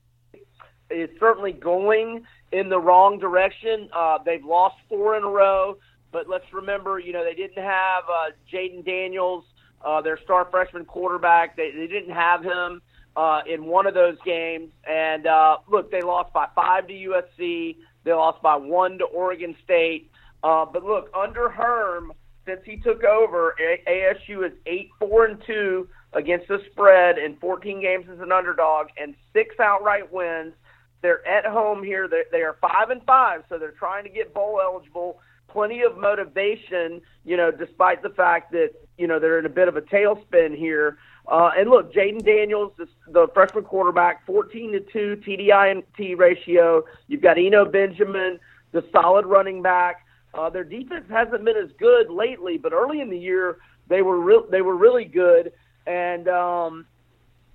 is 0.90 1.10
certainly 1.20 1.52
going 1.52 2.24
in 2.54 2.70
the 2.70 2.80
wrong 2.80 3.20
direction. 3.20 3.90
Uh, 3.94 4.20
they've 4.26 4.46
lost 4.46 4.78
four 4.88 5.18
in 5.18 5.24
a 5.24 5.30
row, 5.30 5.76
but 6.12 6.28
let's 6.28 6.52
remember, 6.54 7.00
you 7.00 7.14
know, 7.14 7.24
they 7.24 7.34
didn't 7.34 7.64
have 7.64 8.04
uh, 8.10 8.32
Jayden 8.52 8.86
Daniels, 8.86 9.46
uh, 9.84 10.02
their 10.02 10.20
star 10.24 10.48
freshman 10.50 10.86
quarterback. 10.86 11.56
They, 11.56 11.72
they 11.72 11.88
didn't 11.88 12.14
have 12.14 12.44
him 12.44 12.82
uh, 13.16 13.42
in 13.48 13.66
one 13.66 13.88
of 13.88 13.94
those 13.94 14.18
games. 14.26 14.72
And 14.88 15.28
uh, 15.28 15.58
look, 15.68 15.92
they 15.92 16.02
lost 16.02 16.34
by 16.34 16.48
five 16.56 16.88
to 16.88 16.94
USC. 16.94 17.78
They 18.04 18.14
lost 18.14 18.42
by 18.42 18.56
one 18.56 18.98
to 19.00 19.06
Oregon 19.06 19.56
State. 19.64 20.12
Uh, 20.44 20.66
but 20.66 20.84
look, 20.84 21.10
under 21.16 21.50
Herm, 21.50 22.14
since 22.46 22.62
he 22.66 22.78
took 22.78 23.04
over, 23.04 23.56
ASU 23.88 24.46
is 24.46 24.54
eight 24.66 24.90
four 25.00 25.26
and 25.26 25.42
two 25.46 25.88
against 26.14 26.48
the 26.48 26.60
spread 26.72 27.18
in 27.18 27.36
14 27.38 27.82
games 27.82 28.06
as 28.12 28.20
an 28.20 28.32
underdog 28.32 28.88
and 29.00 29.16
six 29.34 29.56
outright 29.60 30.12
wins. 30.12 30.54
They're 31.02 31.26
at 31.28 31.46
home 31.46 31.84
here. 31.84 32.08
They're, 32.08 32.26
they 32.32 32.42
are 32.42 32.58
five 32.60 32.90
and 32.90 33.04
five, 33.04 33.44
so 33.48 33.58
they're 33.58 33.72
trying 33.72 34.04
to 34.06 34.10
get 34.10 34.34
bowl 34.34 34.60
eligible. 34.64 35.20
Plenty 35.52 35.82
of 35.82 35.98
motivation, 35.98 37.02
you 37.26 37.38
know, 37.38 37.52
despite 37.52 38.04
the 38.04 38.10
fact 38.10 38.52
that 38.52 38.72
you 38.98 39.08
know 39.08 39.20
they're 39.20 39.40
in 39.40 39.46
a 39.46 39.50
bit 39.50 39.68
of 39.68 39.76
a 39.76 39.82
tailspin 39.82 40.56
here. 40.56 40.98
Uh, 41.28 41.52
and 41.56 41.70
look, 41.70 41.94
Jayden 41.94 42.24
Daniels, 42.26 42.72
the, 42.78 42.88
the 43.12 43.28
freshman 43.34 43.64
quarterback, 43.64 44.26
14 44.26 44.72
to 44.72 44.80
two 44.80 45.22
TDI 45.26 45.72
and 45.72 45.84
T 45.96 46.16
ratio. 46.16 46.84
You've 47.08 47.22
got 47.22 47.38
Eno 47.38 47.66
Benjamin, 47.66 48.40
the 48.72 48.84
solid 48.92 49.26
running 49.26 49.62
back. 49.62 50.06
Uh, 50.34 50.50
their 50.50 50.64
defense 50.64 51.06
hasn't 51.10 51.44
been 51.46 51.58
as 51.58 51.70
good 51.78 52.10
lately, 52.10 52.58
but 52.58 52.74
early 52.74 53.02
in 53.02 53.10
the 53.10 53.18
year 53.18 53.58
they 53.88 54.02
were 54.02 54.20
real. 54.20 54.46
They 54.50 54.62
were 54.62 54.76
really 54.76 55.06
good. 55.06 55.52
And 55.86 56.28
um, 56.28 56.86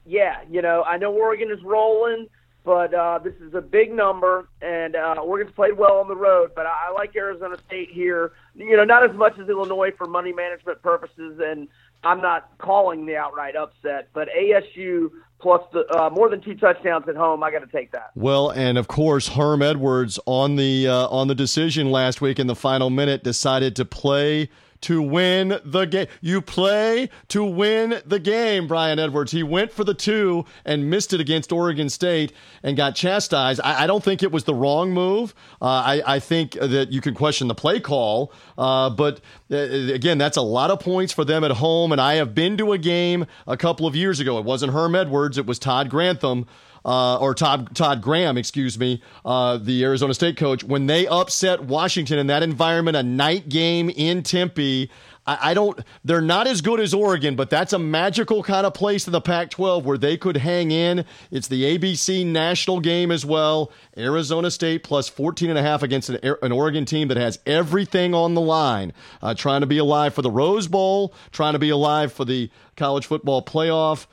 yeah, 0.07 0.43
you 0.51 0.63
know, 0.63 0.83
I 0.83 0.99
know 0.99 1.13
Oregon 1.13 1.51
is 1.51 1.63
rolling, 1.63 2.29
but 2.65 2.95
uh, 2.95 3.19
this 3.23 3.35
is 3.41 3.55
a 3.55 3.61
big 3.61 3.93
number, 3.93 4.49
and 4.63 4.97
uh, 4.97 5.17
Oregon's 5.23 5.55
played 5.55 5.77
well 5.77 5.99
on 5.99 6.09
the 6.09 6.17
road. 6.17 6.53
But 6.57 6.67
I, 6.67 6.89
I 6.89 6.93
like 6.93 7.15
Arizona 7.15 7.57
State 7.67 7.91
here. 7.91 8.33
You 8.55 8.77
know, 8.77 8.85
not 8.85 9.09
as 9.09 9.15
much 9.15 9.39
as 9.39 9.49
Illinois 9.49 9.91
for 9.97 10.07
money 10.07 10.33
management 10.33 10.81
purposes, 10.83 11.41
and 11.45 11.69
I'm 12.03 12.23
not 12.23 12.51
calling 12.59 13.05
the 13.05 13.17
outright 13.17 13.55
upset, 13.55 14.09
but 14.15 14.29
ASU 14.29 15.11
plus 15.41 15.63
the 15.75 15.87
uh, 15.95 16.09
more 16.09 16.31
than 16.31 16.41
two 16.41 16.55
touchdowns 16.55 17.07
at 17.07 17.17
home. 17.17 17.43
I 17.43 17.51
got 17.51 17.59
to 17.59 17.67
take 17.67 17.93
that. 17.93 18.11
Well, 18.15 18.51
and 18.51 18.79
of 18.79 18.89
course, 18.89 19.29
Herm 19.29 19.61
Edwards 19.61 20.19
on 20.25 20.57
the 20.57 20.89
uh, 20.89 21.09
on 21.09 21.29
the 21.29 21.35
decision 21.35 21.91
last 21.91 22.23
week 22.23 22.39
in 22.39 22.47
the 22.47 22.57
final 22.57 22.89
minute 22.89 23.23
decided 23.23 23.77
to 23.77 23.85
play 23.85 24.49
to 24.85 25.01
win 25.01 25.59
the 25.65 25.87
game. 25.87 26.07
You 26.21 26.43
play 26.43 27.09
to 27.29 27.43
win 27.43 28.03
the 28.05 28.19
game, 28.19 28.67
Brian 28.67 28.99
Edwards. 28.99 29.33
He 29.33 29.43
went 29.43 29.73
for 29.73 29.83
the 29.83 29.95
two 29.95 30.45
and 30.65 30.91
missed 30.91 31.15
it 31.15 31.21
against 31.21 31.53
Oregon 31.53 31.89
State 31.89 32.35
and 32.63 32.77
got 32.77 32.95
chastised. 32.95 33.61
I, 33.63 33.85
I 33.85 33.87
don't 33.87 34.05
think 34.05 34.23
it 34.23 34.31
was 34.31 34.45
the 34.45 34.55
wrong 34.55 34.93
move. 34.93 35.35
Uh, 35.61 35.65
I, 35.65 36.03
I, 36.07 36.19
think 36.19 36.53
that 36.53 36.93
you 36.93 37.01
can 37.01 37.15
question 37.15 37.49
the 37.49 37.55
play 37.55 37.81
call, 37.81 38.33
uh, 38.59 38.91
but 38.91 39.21
uh, 39.51 39.57
again, 39.57 40.19
that's 40.19 40.37
a 40.37 40.43
lot 40.43 40.71
of 40.71 40.81
points 40.81 41.13
for 41.13 41.25
them 41.25 41.45
at 41.45 41.53
home. 41.53 41.91
And 41.91 42.01
I 42.01 42.15
have 42.15 42.35
been 42.35 42.59
to 42.59 42.73
a 42.73 42.79
game 42.79 43.27
a 43.47 43.57
couple 43.57 43.87
of 43.87 43.97
years 43.97 44.21
ago. 44.21 44.39
It 44.39 44.45
wasn't 44.45 44.75
Herm 44.75 44.95
Edwards, 44.95 45.39
it 45.39 45.47
was 45.47 45.59
Todd 45.59 45.89
Grantham 45.89 46.47
uh, 46.85 47.17
or 47.17 47.35
Todd 47.35 47.75
Todd 47.75 48.03
Graham, 48.03 48.37
excuse 48.37 48.79
me, 48.79 49.03
uh, 49.25 49.57
the 49.57 49.85
Arizona 49.85 50.15
State 50.15 50.37
coach, 50.37 50.63
when 50.63 50.87
they 50.87 51.07
upset 51.07 51.65
Washington 51.65 52.19
in 52.19 52.27
that 52.29 52.43
environment, 52.43 52.97
a 52.97 53.03
night 53.03 53.49
game 53.49 53.91
in 53.91 54.23
Tempe. 54.23 54.91
I, 55.27 55.55
don't. 55.55 55.81
They're 56.05 56.21
not 56.21 56.47
as 56.47 56.61
good 56.61 56.81
as 56.81 56.93
Oregon, 56.93 57.35
but 57.35 57.49
that's 57.49 57.73
a 57.73 57.79
magical 57.79 58.43
kind 58.43 58.67
of 58.67 58.75
place 58.75 59.07
in 59.07 59.13
the 59.13 59.23
Pac-12 59.23 59.83
where 59.83 59.97
they 59.97 60.19
could 60.19 60.37
hang 60.37 60.71
in. 60.71 61.07
It's 61.31 61.49
the 61.49 61.79
ABC 61.79 62.27
national 62.27 62.81
game 62.81 63.11
as 63.11 63.25
well. 63.25 63.73
Arizona 63.97 64.51
State 64.51 64.85
plus 64.85 65.09
14 65.09 65.49
and 65.49 65.59
a 65.59 65.63
half 65.63 65.83
against 65.83 66.11
an, 66.11 66.19
an 66.43 66.53
Oregon 66.53 66.85
team 66.85 67.09
that 67.09 67.17
has 67.17 67.39
everything 67.47 68.15
on 68.15 68.35
the 68.35 68.43
line, 68.43 68.93
uh, 69.23 69.33
trying 69.33 69.63
to 69.63 69.67
be 69.67 69.79
alive 69.79 70.13
for 70.13 70.21
the 70.21 70.31
Rose 70.31 70.69
Bowl, 70.69 71.15
trying 71.33 71.55
to 71.55 71.59
be 71.59 71.71
alive 71.71 72.13
for 72.13 72.27
the 72.27 72.51
college 72.77 73.07
football 73.07 73.41
playoff. 73.41 74.07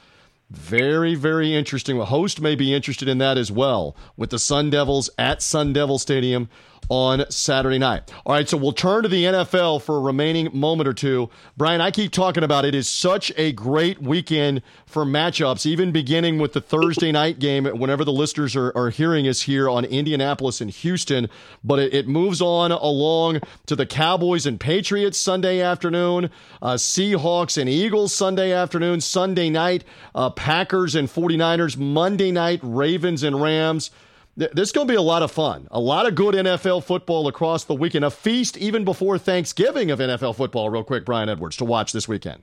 Very, 0.52 1.16
very 1.16 1.56
interesting. 1.56 1.98
A 1.98 2.04
host 2.04 2.42
may 2.42 2.56
be 2.56 2.74
interested 2.74 3.08
in 3.08 3.20
that 3.20 3.38
as 3.38 3.50
well 3.50 3.96
with 4.18 4.32
the 4.32 4.40
Sun 4.40 4.70
Devils 4.70 5.10
at 5.18 5.42
Sun 5.42 5.72
Devil 5.72 5.98
Stadium 5.98 6.50
on 6.92 7.24
Saturday 7.32 7.78
night. 7.78 8.12
All 8.26 8.34
right, 8.34 8.50
so 8.50 8.58
we'll 8.58 8.74
turn 8.74 9.04
to 9.04 9.08
the 9.08 9.24
NFL 9.24 9.82
for 9.82 9.96
a 9.96 10.02
remaining 10.02 10.50
moment 10.52 10.90
or 10.90 10.94
two. 10.94 11.30
Brian, 11.56 11.80
I 11.80 11.90
keep 11.90 12.12
talking 12.12 12.44
about 12.44 12.66
it 12.66 12.76
is 12.76 12.90
such 12.90 13.32
a 13.38 13.54
great 13.54 14.02
weekend 14.02 14.62
for 14.86 15.06
matchups, 15.06 15.66
even 15.66 15.94
beginning 15.94 16.38
with 16.38 16.52
the 16.52 16.60
Thursday 16.60 17.14
night 17.14 17.40
game 17.40 17.64
whenever 17.64 18.04
the 18.04 18.12
listeners 18.12 18.58
are, 18.58 18.74
are 18.76 18.90
hearing 18.90 19.26
us 19.26 19.44
here 19.44 19.70
on 19.70 19.86
Indianapolis 19.86 20.60
and 20.60 20.70
Houston. 20.70 21.30
But 21.64 21.80
it, 21.80 21.94
it 21.94 22.08
moves 22.10 22.42
on 22.42 22.74
along 22.74 23.40
to 23.68 23.78
the 23.78 23.86
Cowboys 23.86 24.46
and 24.46 24.60
Patriots 24.60 25.18
Sunday 25.18 25.62
afternoon, 25.62 26.30
uh, 26.62 26.74
Seahawks 26.74 27.58
and 27.58 27.70
Eagles 27.70 28.14
Sunday 28.14 28.52
afternoon, 28.52 29.00
Sunday 29.00 29.50
night, 29.50 29.86
uh, 30.14 30.30
Packers 30.30 30.94
and 30.96 31.08
49ers, 31.08 31.78
Monday 31.78 32.32
night, 32.32 32.60
Ravens 32.62 33.24
and 33.24 33.42
Rams. 33.42 33.92
This 34.38 34.70
is 34.70 34.72
going 34.72 34.88
to 34.88 34.92
be 34.92 34.98
a 34.98 35.02
lot 35.02 35.24
of 35.24 35.32
fun. 35.32 35.68
A 35.72 35.80
lot 35.80 36.08
of 36.08 36.16
good 36.16 36.36
NFL 36.36 36.84
football 36.84 37.28
across 37.28 37.66
the 37.66 37.76
weekend. 37.76 38.06
A 38.06 38.12
feast 38.12 38.58
even 38.58 38.86
before 38.86 39.18
Thanksgiving 39.18 39.92
of 39.92 40.00
NFL 40.00 40.36
football, 40.36 40.70
real 40.70 40.84
quick, 40.84 41.06
Brian 41.06 41.28
Edwards, 41.28 41.58
to 41.58 41.66
watch 41.66 41.92
this 41.92 42.08
weekend. 42.08 42.42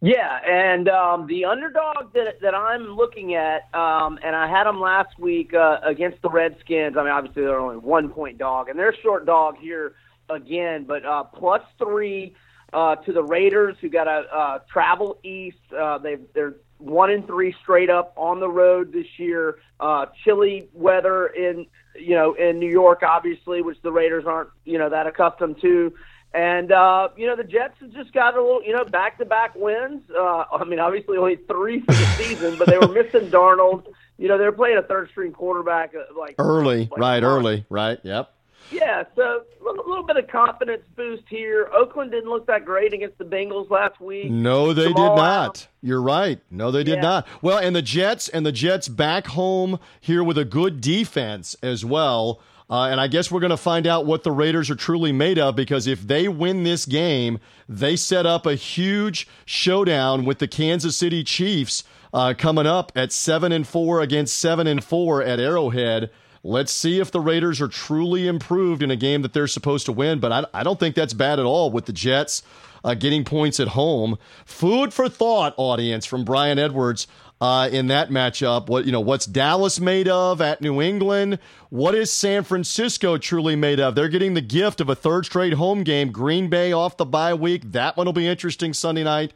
Yeah, 0.00 0.38
and 0.46 0.88
um, 0.88 1.26
the 1.26 1.44
underdog 1.44 2.12
that, 2.14 2.40
that 2.42 2.54
I'm 2.54 2.88
looking 2.88 3.34
at, 3.34 3.72
um, 3.74 4.18
and 4.22 4.34
I 4.36 4.48
had 4.48 4.64
them 4.64 4.80
last 4.80 5.18
week 5.18 5.54
uh, 5.54 5.78
against 5.82 6.20
the 6.22 6.28
Redskins. 6.28 6.96
I 6.96 7.02
mean, 7.02 7.12
obviously 7.12 7.42
they're 7.42 7.58
only 7.58 7.78
one 7.78 8.08
point 8.10 8.38
dog, 8.38 8.68
and 8.68 8.78
they're 8.78 8.94
short 9.02 9.26
dog 9.26 9.56
here 9.58 9.94
again, 10.28 10.84
but 10.84 11.04
uh, 11.04 11.24
plus 11.24 11.62
three 11.78 12.34
uh, 12.72 12.96
to 12.96 13.12
the 13.12 13.22
Raiders, 13.22 13.76
who 13.80 13.88
got 13.88 14.04
to 14.04 14.10
uh, 14.10 14.58
travel 14.70 15.18
east. 15.22 15.58
Uh, 15.76 15.98
they 15.98 16.16
they're 16.34 16.56
one 16.78 17.10
and 17.10 17.26
three 17.26 17.54
straight 17.62 17.90
up 17.90 18.12
on 18.16 18.40
the 18.40 18.48
road 18.48 18.92
this 18.92 19.06
year. 19.18 19.58
Uh, 19.80 20.06
chilly 20.24 20.68
weather 20.72 21.26
in 21.26 21.66
you 21.94 22.14
know 22.14 22.34
in 22.34 22.58
New 22.58 22.70
York, 22.70 23.02
obviously, 23.02 23.62
which 23.62 23.80
the 23.82 23.92
Raiders 23.92 24.24
aren't 24.26 24.50
you 24.64 24.78
know 24.78 24.90
that 24.90 25.06
accustomed 25.06 25.60
to. 25.60 25.92
And 26.34 26.72
uh, 26.72 27.08
you 27.16 27.26
know 27.26 27.36
the 27.36 27.44
Jets 27.44 27.74
have 27.80 27.92
just 27.92 28.12
got 28.12 28.36
a 28.36 28.42
little 28.42 28.62
you 28.62 28.72
know 28.72 28.84
back 28.84 29.18
to 29.18 29.24
back 29.24 29.54
wins. 29.54 30.02
Uh, 30.10 30.44
I 30.52 30.64
mean, 30.64 30.78
obviously 30.78 31.16
only 31.16 31.36
three 31.36 31.80
for 31.80 31.92
the 31.92 32.06
season, 32.16 32.56
but 32.58 32.68
they 32.68 32.78
were 32.78 32.88
missing 32.88 33.30
Darnold. 33.30 33.86
You 34.18 34.28
know 34.28 34.36
they're 34.36 34.52
playing 34.52 34.78
a 34.78 34.82
third 34.82 35.08
string 35.10 35.32
quarterback 35.32 35.94
uh, 35.94 36.18
like 36.18 36.34
early, 36.38 36.88
like, 36.90 36.98
right? 36.98 37.22
Early, 37.22 37.64
right? 37.70 37.98
Yep. 38.02 38.32
Yeah, 38.70 39.04
so 39.16 39.42
a 39.60 39.64
little, 39.64 40.02
bit 40.02 40.16
of 40.16 40.28
confidence 40.28 40.82
boost 40.96 41.24
here. 41.28 41.70
Oakland 41.74 42.10
didn't 42.10 42.30
look 42.30 42.46
that 42.46 42.64
great 42.64 42.92
against 42.92 43.18
the 43.18 43.24
Bengals 43.24 43.70
last 43.70 44.00
week. 44.00 44.30
No, 44.30 44.72
they 44.72 44.88
Jamal 44.88 45.16
did 45.16 45.22
not. 45.22 45.68
You're 45.82 46.02
right. 46.02 46.40
No, 46.50 46.70
they 46.70 46.84
did 46.84 46.96
yeah. 46.96 47.02
not. 47.02 47.28
Well, 47.42 47.58
and 47.58 47.74
the 47.74 47.82
Jets 47.82 48.28
and 48.28 48.44
the 48.44 48.52
Jets 48.52 48.88
back 48.88 49.28
home 49.28 49.78
here 50.00 50.22
with 50.22 50.38
a 50.38 50.44
good 50.44 50.80
defense 50.80 51.56
as 51.62 51.84
well. 51.84 52.40
Uh, 52.70 52.88
and 52.90 53.00
I 53.00 53.06
guess 53.06 53.30
we're 53.30 53.40
going 53.40 53.50
to 53.50 53.56
find 53.56 53.86
out 53.86 54.04
what 54.04 54.24
the 54.24 54.30
Raiders 54.30 54.68
are 54.68 54.74
truly 54.74 55.10
made 55.10 55.38
of 55.38 55.56
because 55.56 55.86
if 55.86 56.02
they 56.02 56.28
win 56.28 56.64
this 56.64 56.84
game, 56.84 57.38
they 57.66 57.96
set 57.96 58.26
up 58.26 58.44
a 58.44 58.54
huge 58.54 59.26
showdown 59.46 60.26
with 60.26 60.38
the 60.38 60.48
Kansas 60.48 60.94
City 60.94 61.24
Chiefs 61.24 61.84
uh, 62.12 62.34
coming 62.36 62.66
up 62.66 62.92
at 62.94 63.10
seven 63.10 63.52
and 63.52 63.66
four 63.66 64.02
against 64.02 64.36
seven 64.36 64.66
and 64.66 64.84
four 64.84 65.22
at 65.22 65.40
Arrowhead. 65.40 66.10
Let's 66.48 66.72
see 66.72 66.98
if 66.98 67.10
the 67.10 67.20
Raiders 67.20 67.60
are 67.60 67.68
truly 67.68 68.26
improved 68.26 68.82
in 68.82 68.90
a 68.90 68.96
game 68.96 69.20
that 69.20 69.34
they're 69.34 69.46
supposed 69.46 69.84
to 69.84 69.92
win. 69.92 70.18
But 70.18 70.32
I, 70.32 70.46
I 70.54 70.62
don't 70.62 70.80
think 70.80 70.94
that's 70.94 71.12
bad 71.12 71.38
at 71.38 71.44
all 71.44 71.70
with 71.70 71.84
the 71.84 71.92
Jets 71.92 72.42
uh, 72.82 72.94
getting 72.94 73.22
points 73.22 73.60
at 73.60 73.68
home. 73.68 74.18
Food 74.46 74.94
for 74.94 75.10
thought, 75.10 75.52
audience, 75.58 76.06
from 76.06 76.24
Brian 76.24 76.58
Edwards. 76.58 77.06
Uh, 77.40 77.68
in 77.70 77.86
that 77.86 78.10
matchup. 78.10 78.68
What 78.68 78.84
you 78.84 78.90
know, 78.90 78.98
what's 78.98 79.24
Dallas 79.24 79.78
made 79.78 80.08
of 80.08 80.40
at 80.40 80.60
New 80.60 80.82
England? 80.82 81.38
What 81.70 81.94
is 81.94 82.10
San 82.10 82.42
Francisco 82.42 83.16
truly 83.16 83.54
made 83.54 83.78
of? 83.78 83.94
They're 83.94 84.08
getting 84.08 84.34
the 84.34 84.40
gift 84.40 84.80
of 84.80 84.88
a 84.88 84.96
third 84.96 85.24
straight 85.24 85.52
home 85.52 85.84
game. 85.84 86.10
Green 86.10 86.48
Bay 86.48 86.72
off 86.72 86.96
the 86.96 87.04
bye 87.04 87.34
week. 87.34 87.70
That 87.70 87.96
one 87.96 88.06
will 88.06 88.12
be 88.12 88.26
interesting 88.26 88.72
Sunday 88.72 89.04
night. 89.04 89.32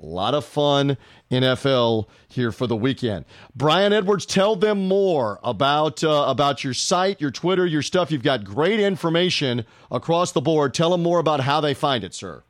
A 0.00 0.06
lot 0.06 0.34
of 0.34 0.44
fun 0.44 0.96
NFL 1.30 2.06
here 2.28 2.52
for 2.52 2.68
the 2.68 2.76
weekend. 2.76 3.24
Brian 3.56 3.92
Edwards, 3.92 4.24
tell 4.24 4.54
them 4.54 4.86
more 4.86 5.40
about 5.42 6.04
uh, 6.04 6.24
about 6.28 6.62
your 6.62 6.74
site, 6.74 7.20
your 7.20 7.32
Twitter, 7.32 7.66
your 7.66 7.82
stuff. 7.82 8.12
You've 8.12 8.22
got 8.22 8.44
great 8.44 8.78
information 8.78 9.64
across 9.90 10.30
the 10.30 10.40
board. 10.40 10.72
Tell 10.72 10.90
them 10.90 11.02
more 11.02 11.18
about 11.18 11.40
how 11.40 11.60
they 11.60 11.74
find 11.74 12.04
it, 12.04 12.14
sir. 12.14 12.44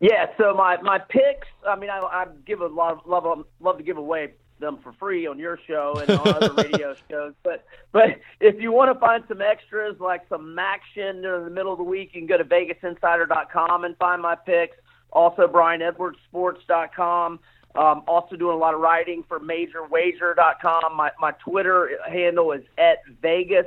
Yeah, 0.00 0.26
so 0.38 0.54
my 0.54 0.80
my 0.80 0.98
picks. 0.98 1.48
I 1.68 1.76
mean, 1.76 1.90
I, 1.90 1.98
I 1.98 2.26
give 2.46 2.62
a 2.62 2.66
lot 2.66 2.92
of 2.92 3.00
love 3.06 3.44
love 3.60 3.76
to 3.76 3.84
give 3.84 3.98
away 3.98 4.30
them 4.60 4.78
for 4.82 4.92
free 4.92 5.26
on 5.26 5.38
your 5.38 5.58
show 5.66 6.00
and 6.00 6.10
on 6.18 6.28
other 6.28 6.52
radio 6.54 6.94
shows. 7.10 7.34
But 7.42 7.66
but 7.92 8.18
if 8.40 8.60
you 8.60 8.72
want 8.72 8.94
to 8.94 8.98
find 8.98 9.24
some 9.28 9.42
extras 9.42 9.96
like 10.00 10.22
some 10.30 10.58
action 10.58 11.16
in 11.16 11.22
the 11.22 11.50
middle 11.50 11.72
of 11.72 11.78
the 11.78 11.84
week, 11.84 12.10
you 12.14 12.20
can 12.20 12.26
go 12.26 12.38
to 12.38 12.44
VegasInsider.com 12.44 13.84
and 13.84 13.96
find 13.98 14.22
my 14.22 14.36
picks. 14.36 14.76
Also, 15.12 15.46
BrianEdwardsSports.com. 15.46 17.40
Um, 17.76 18.02
also 18.08 18.34
doing 18.34 18.54
a 18.54 18.58
lot 18.58 18.74
of 18.74 18.80
writing 18.80 19.22
for 19.28 19.38
MajorWager.com. 19.38 20.96
My 20.96 21.12
my 21.20 21.32
Twitter 21.32 21.98
handle 22.08 22.50
is 22.50 22.62
at 22.78 22.98
Vegas 23.22 23.66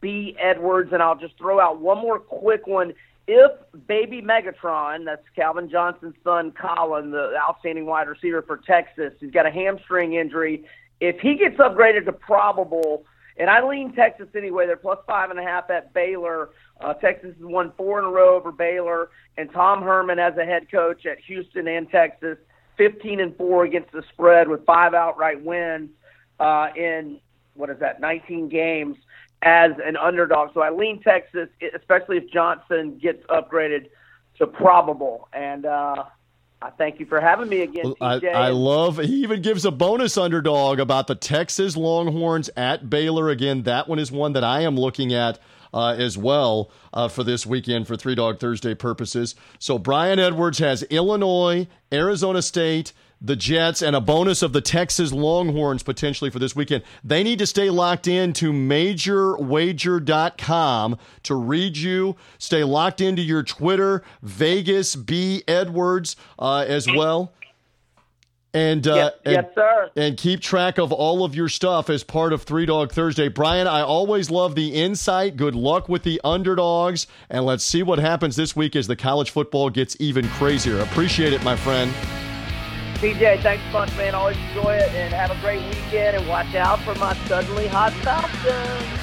B 0.00 0.36
Edwards, 0.40 0.92
and 0.92 1.02
I'll 1.02 1.18
just 1.18 1.36
throw 1.38 1.58
out 1.58 1.80
one 1.80 1.98
more 1.98 2.20
quick 2.20 2.66
one 2.68 2.94
if 3.28 3.52
baby 3.86 4.20
Megatron, 4.20 5.04
that's 5.04 5.22
Calvin 5.36 5.70
Johnson's 5.70 6.14
son, 6.24 6.52
Collin, 6.52 7.12
the 7.12 7.34
outstanding 7.36 7.86
wide 7.86 8.08
receiver 8.08 8.42
for 8.42 8.56
Texas, 8.56 9.12
he's 9.20 9.30
got 9.30 9.46
a 9.46 9.50
hamstring 9.50 10.14
injury. 10.14 10.64
If 11.00 11.20
he 11.20 11.36
gets 11.36 11.56
upgraded 11.56 12.04
to 12.06 12.12
probable, 12.12 13.04
and 13.38 13.48
I 13.48 13.66
lean 13.66 13.94
Texas 13.94 14.28
anyway, 14.36 14.66
they're 14.66 14.76
plus 14.76 14.98
five 15.06 15.30
and 15.30 15.38
a 15.38 15.42
half 15.42 15.70
at 15.70 15.92
Baylor. 15.94 16.50
Uh, 16.80 16.94
Texas 16.94 17.34
has 17.36 17.44
won 17.44 17.72
four 17.76 17.98
in 17.98 18.04
a 18.04 18.10
row 18.10 18.36
over 18.36 18.52
Baylor, 18.52 19.10
and 19.36 19.50
Tom 19.52 19.82
Herman 19.82 20.18
as 20.18 20.36
a 20.36 20.44
head 20.44 20.70
coach 20.70 21.06
at 21.06 21.18
Houston 21.26 21.68
and 21.68 21.90
Texas, 21.90 22.38
15 22.76 23.20
and 23.20 23.36
four 23.36 23.64
against 23.64 23.92
the 23.92 24.02
spread 24.12 24.48
with 24.48 24.64
five 24.66 24.94
outright 24.94 25.42
wins 25.42 25.90
uh, 26.40 26.68
in 26.76 27.20
what 27.54 27.70
is 27.70 27.78
that, 27.80 28.00
19 28.00 28.48
games 28.48 28.96
as 29.42 29.72
an 29.84 29.96
underdog. 29.96 30.50
So 30.54 30.60
I 30.60 30.70
lean 30.70 31.00
Texas, 31.02 31.48
especially 31.76 32.16
if 32.16 32.30
Johnson 32.30 32.98
gets 33.00 33.24
upgraded 33.26 33.88
to 34.38 34.46
probable. 34.46 35.28
And 35.32 35.66
uh, 35.66 36.04
I 36.62 36.70
thank 36.70 37.00
you 37.00 37.06
for 37.06 37.20
having 37.20 37.48
me 37.48 37.62
again, 37.62 37.86
TJ. 38.00 38.32
I, 38.34 38.46
I 38.46 38.48
love. 38.50 38.98
He 38.98 39.22
even 39.22 39.42
gives 39.42 39.64
a 39.64 39.72
bonus 39.72 40.16
underdog 40.16 40.78
about 40.78 41.08
the 41.08 41.16
Texas 41.16 41.76
Longhorns 41.76 42.48
at 42.56 42.88
Baylor. 42.88 43.30
Again, 43.30 43.64
that 43.64 43.88
one 43.88 43.98
is 43.98 44.12
one 44.12 44.32
that 44.34 44.44
I 44.44 44.60
am 44.60 44.76
looking 44.76 45.12
at. 45.12 45.38
Uh, 45.74 45.94
as 45.96 46.18
well 46.18 46.70
uh, 46.92 47.08
for 47.08 47.24
this 47.24 47.46
weekend 47.46 47.86
for 47.86 47.96
Three 47.96 48.14
Dog 48.14 48.38
Thursday 48.38 48.74
purposes. 48.74 49.34
So 49.58 49.78
Brian 49.78 50.18
Edwards 50.18 50.58
has 50.58 50.82
Illinois, 50.82 51.66
Arizona 51.90 52.42
State, 52.42 52.92
the 53.22 53.36
Jets 53.36 53.80
and 53.82 53.94
a 53.94 54.00
bonus 54.00 54.42
of 54.42 54.52
the 54.52 54.60
Texas 54.60 55.12
Longhorns 55.12 55.84
potentially 55.84 56.28
for 56.28 56.40
this 56.40 56.56
weekend. 56.56 56.82
They 57.04 57.22
need 57.22 57.38
to 57.38 57.46
stay 57.46 57.70
locked 57.70 58.08
in 58.08 58.32
to 58.34 58.52
majorwager.com 58.52 60.98
to 61.22 61.34
read 61.34 61.76
you. 61.76 62.16
Stay 62.38 62.64
locked 62.64 63.00
into 63.00 63.22
your 63.22 63.44
Twitter, 63.44 64.02
Vegas 64.22 64.96
B 64.96 65.44
Edwards 65.46 66.16
uh, 66.38 66.64
as 66.66 66.88
well. 66.88 67.32
And, 68.54 68.86
uh, 68.86 68.94
yes, 68.94 69.12
and, 69.24 69.34
yes, 69.34 69.46
sir. 69.54 69.90
And 69.96 70.18
keep 70.18 70.40
track 70.40 70.78
of 70.78 70.92
all 70.92 71.24
of 71.24 71.34
your 71.34 71.48
stuff 71.48 71.88
as 71.88 72.04
part 72.04 72.34
of 72.34 72.42
Three 72.42 72.66
Dog 72.66 72.92
Thursday. 72.92 73.28
Brian, 73.28 73.66
I 73.66 73.80
always 73.80 74.30
love 74.30 74.54
the 74.54 74.74
insight. 74.74 75.38
Good 75.38 75.54
luck 75.54 75.88
with 75.88 76.02
the 76.02 76.20
underdogs. 76.22 77.06
And 77.30 77.46
let's 77.46 77.64
see 77.64 77.82
what 77.82 77.98
happens 77.98 78.36
this 78.36 78.54
week 78.54 78.76
as 78.76 78.88
the 78.88 78.96
college 78.96 79.30
football 79.30 79.70
gets 79.70 79.96
even 80.00 80.28
crazier. 80.28 80.80
Appreciate 80.80 81.32
it, 81.32 81.42
my 81.42 81.56
friend. 81.56 81.94
TJ, 83.02 83.42
thanks 83.42 83.64
a 83.68 83.72
bunch, 83.72 83.96
man. 83.96 84.14
Always 84.14 84.36
enjoy 84.36 84.74
it, 84.76 84.88
and 84.92 85.12
have 85.12 85.32
a 85.32 85.40
great 85.40 85.60
weekend. 85.60 86.18
And 86.18 86.28
watch 86.28 86.54
out 86.54 86.78
for 86.82 86.94
my 86.94 87.16
suddenly 87.26 87.66
hot 87.66 87.92
Falcons. 87.94 89.00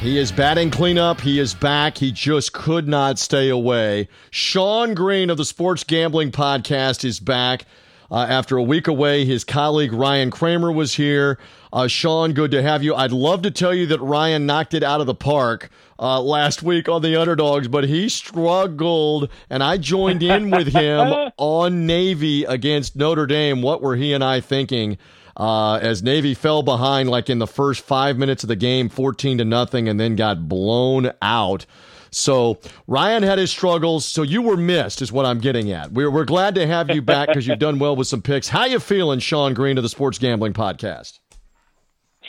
He 0.00 0.18
is 0.18 0.32
batting 0.32 0.72
cleanup. 0.72 1.20
He 1.20 1.38
is 1.38 1.54
back. 1.54 1.98
He 1.98 2.10
just 2.10 2.52
could 2.52 2.88
not 2.88 3.20
stay 3.20 3.48
away. 3.48 4.08
Sean 4.32 4.94
Green 4.94 5.30
of 5.30 5.36
the 5.36 5.44
Sports 5.44 5.84
Gambling 5.84 6.32
Podcast 6.32 7.04
is 7.04 7.20
back. 7.20 7.66
Uh, 8.10 8.26
after 8.28 8.56
a 8.56 8.62
week 8.62 8.88
away, 8.88 9.24
his 9.24 9.44
colleague 9.44 9.92
Ryan 9.92 10.30
Kramer 10.30 10.72
was 10.72 10.94
here. 10.94 11.38
Uh, 11.72 11.86
Sean, 11.86 12.32
good 12.32 12.50
to 12.52 12.62
have 12.62 12.82
you. 12.82 12.94
I'd 12.94 13.12
love 13.12 13.42
to 13.42 13.50
tell 13.50 13.74
you 13.74 13.86
that 13.86 14.00
Ryan 14.00 14.46
knocked 14.46 14.72
it 14.72 14.82
out 14.82 15.00
of 15.02 15.06
the 15.06 15.14
park 15.14 15.68
uh, 15.98 16.20
last 16.22 16.62
week 16.62 16.88
on 16.88 17.02
the 17.02 17.20
underdogs, 17.20 17.68
but 17.68 17.84
he 17.84 18.08
struggled, 18.08 19.28
and 19.50 19.62
I 19.62 19.76
joined 19.76 20.22
in 20.22 20.50
with 20.50 20.68
him 20.68 21.30
on 21.36 21.86
Navy 21.86 22.44
against 22.44 22.96
Notre 22.96 23.26
Dame. 23.26 23.60
What 23.60 23.82
were 23.82 23.96
he 23.96 24.14
and 24.14 24.24
I 24.24 24.40
thinking? 24.40 24.96
Uh, 25.36 25.76
as 25.76 26.02
Navy 26.02 26.34
fell 26.34 26.62
behind 26.62 27.08
like 27.08 27.30
in 27.30 27.38
the 27.38 27.46
first 27.46 27.84
five 27.84 28.18
minutes 28.18 28.42
of 28.42 28.48
the 28.48 28.56
game, 28.56 28.88
14 28.88 29.38
to 29.38 29.44
nothing, 29.44 29.88
and 29.88 30.00
then 30.00 30.16
got 30.16 30.48
blown 30.48 31.12
out. 31.22 31.64
So 32.10 32.58
Ryan 32.86 33.22
had 33.22 33.38
his 33.38 33.50
struggles. 33.50 34.04
So 34.04 34.22
you 34.22 34.42
were 34.42 34.56
missed, 34.56 35.02
is 35.02 35.12
what 35.12 35.26
I'm 35.26 35.38
getting 35.38 35.70
at. 35.72 35.92
We're, 35.92 36.10
we're 36.10 36.24
glad 36.24 36.54
to 36.56 36.66
have 36.66 36.90
you 36.90 37.02
back 37.02 37.28
because 37.28 37.46
you've 37.46 37.58
done 37.58 37.78
well 37.78 37.96
with 37.96 38.06
some 38.08 38.22
picks. 38.22 38.48
How 38.48 38.64
you 38.64 38.80
feeling, 38.80 39.18
Sean 39.18 39.54
Green 39.54 39.76
of 39.76 39.82
the 39.82 39.88
Sports 39.88 40.18
Gambling 40.18 40.52
Podcast? 40.52 41.18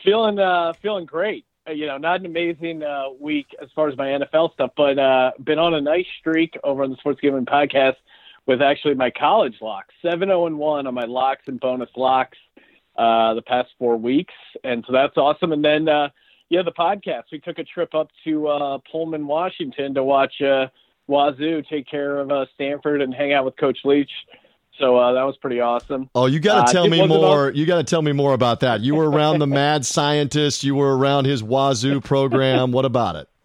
Feeling 0.04 0.40
uh, 0.40 0.74
feeling 0.82 1.06
great. 1.06 1.46
Uh, 1.68 1.74
you 1.74 1.86
know, 1.86 1.98
not 1.98 2.20
an 2.20 2.26
amazing 2.26 2.84
uh, 2.84 3.06
week 3.20 3.48
as 3.62 3.70
far 3.76 3.90
as 3.90 3.98
my 3.98 4.08
NFL 4.08 4.54
stuff, 4.54 4.72
but 4.78 4.98
uh, 4.98 5.32
been 5.44 5.60
on 5.60 5.74
a 5.74 5.82
nice 5.82 6.06
streak 6.20 6.58
over 6.64 6.84
on 6.84 6.90
the 6.90 6.96
Sports 6.98 7.20
Gambling 7.22 7.46
Podcast 7.46 7.96
with 8.46 8.62
actually 8.62 8.96
my 8.96 9.12
college 9.12 9.56
locks. 9.62 9.94
Seven 10.02 10.30
zero 10.30 10.44
oh 10.44 10.48
and 10.48 10.58
one 10.58 10.88
on 10.88 10.94
my 10.94 11.06
locks 11.06 11.44
and 11.48 11.60
bonus 11.60 11.90
locks 11.96 12.38
uh, 12.98 13.34
the 13.34 13.42
past 13.42 13.70
four 13.78 13.98
weeks, 13.98 14.34
and 14.64 14.84
so 14.88 14.94
that's 14.94 15.18
awesome. 15.18 15.52
And 15.52 15.64
then 15.64 15.88
uh, 15.88 16.10
yeah, 16.50 16.62
the 16.64 16.72
podcast. 16.72 17.24
We 17.32 17.40
took 17.40 17.60
a 17.60 17.64
trip 17.64 17.94
up 17.94 18.10
to 18.26 18.48
uh, 18.48 18.78
Pullman, 18.92 19.26
Washington, 19.26 19.94
to 19.94 20.04
watch 20.04 20.42
uh, 20.42 20.68
Wazoo 21.08 21.64
take 21.70 21.88
care 21.90 22.20
of 22.20 22.32
uh, 22.32 22.46
Stanford 22.56 23.02
and 23.02 23.14
hang 23.14 23.34
out 23.34 23.46
with 23.46 23.58
Coach 23.58 23.80
Leach. 23.84 24.12
So 24.80 24.98
uh, 24.98 25.14
that 25.14 25.24
was 25.24 25.36
pretty 25.38 25.60
awesome. 25.60 26.10
Oh, 26.16 26.26
you 26.26 26.40
got 26.40 26.68
to 26.68 26.70
uh, 26.70 26.74
tell 26.74 26.88
me 26.88 27.06
more. 27.06 27.52
you 27.52 27.66
got 27.66 27.78
to 27.78 27.84
tell 27.84 28.02
me 28.02 28.14
more 28.14 28.34
about 28.34 28.62
that. 28.62 28.82
You 28.82 28.96
were 28.96 29.10
around 29.10 29.40
the 29.40 29.48
mad 29.48 29.86
scientist. 29.86 30.64
You 30.64 30.76
were 30.76 30.98
around 30.98 31.26
his 31.26 31.44
Wazoo 31.44 32.02
program. 32.02 32.72
What 32.72 32.86
about 32.86 33.16
it? 33.16 33.28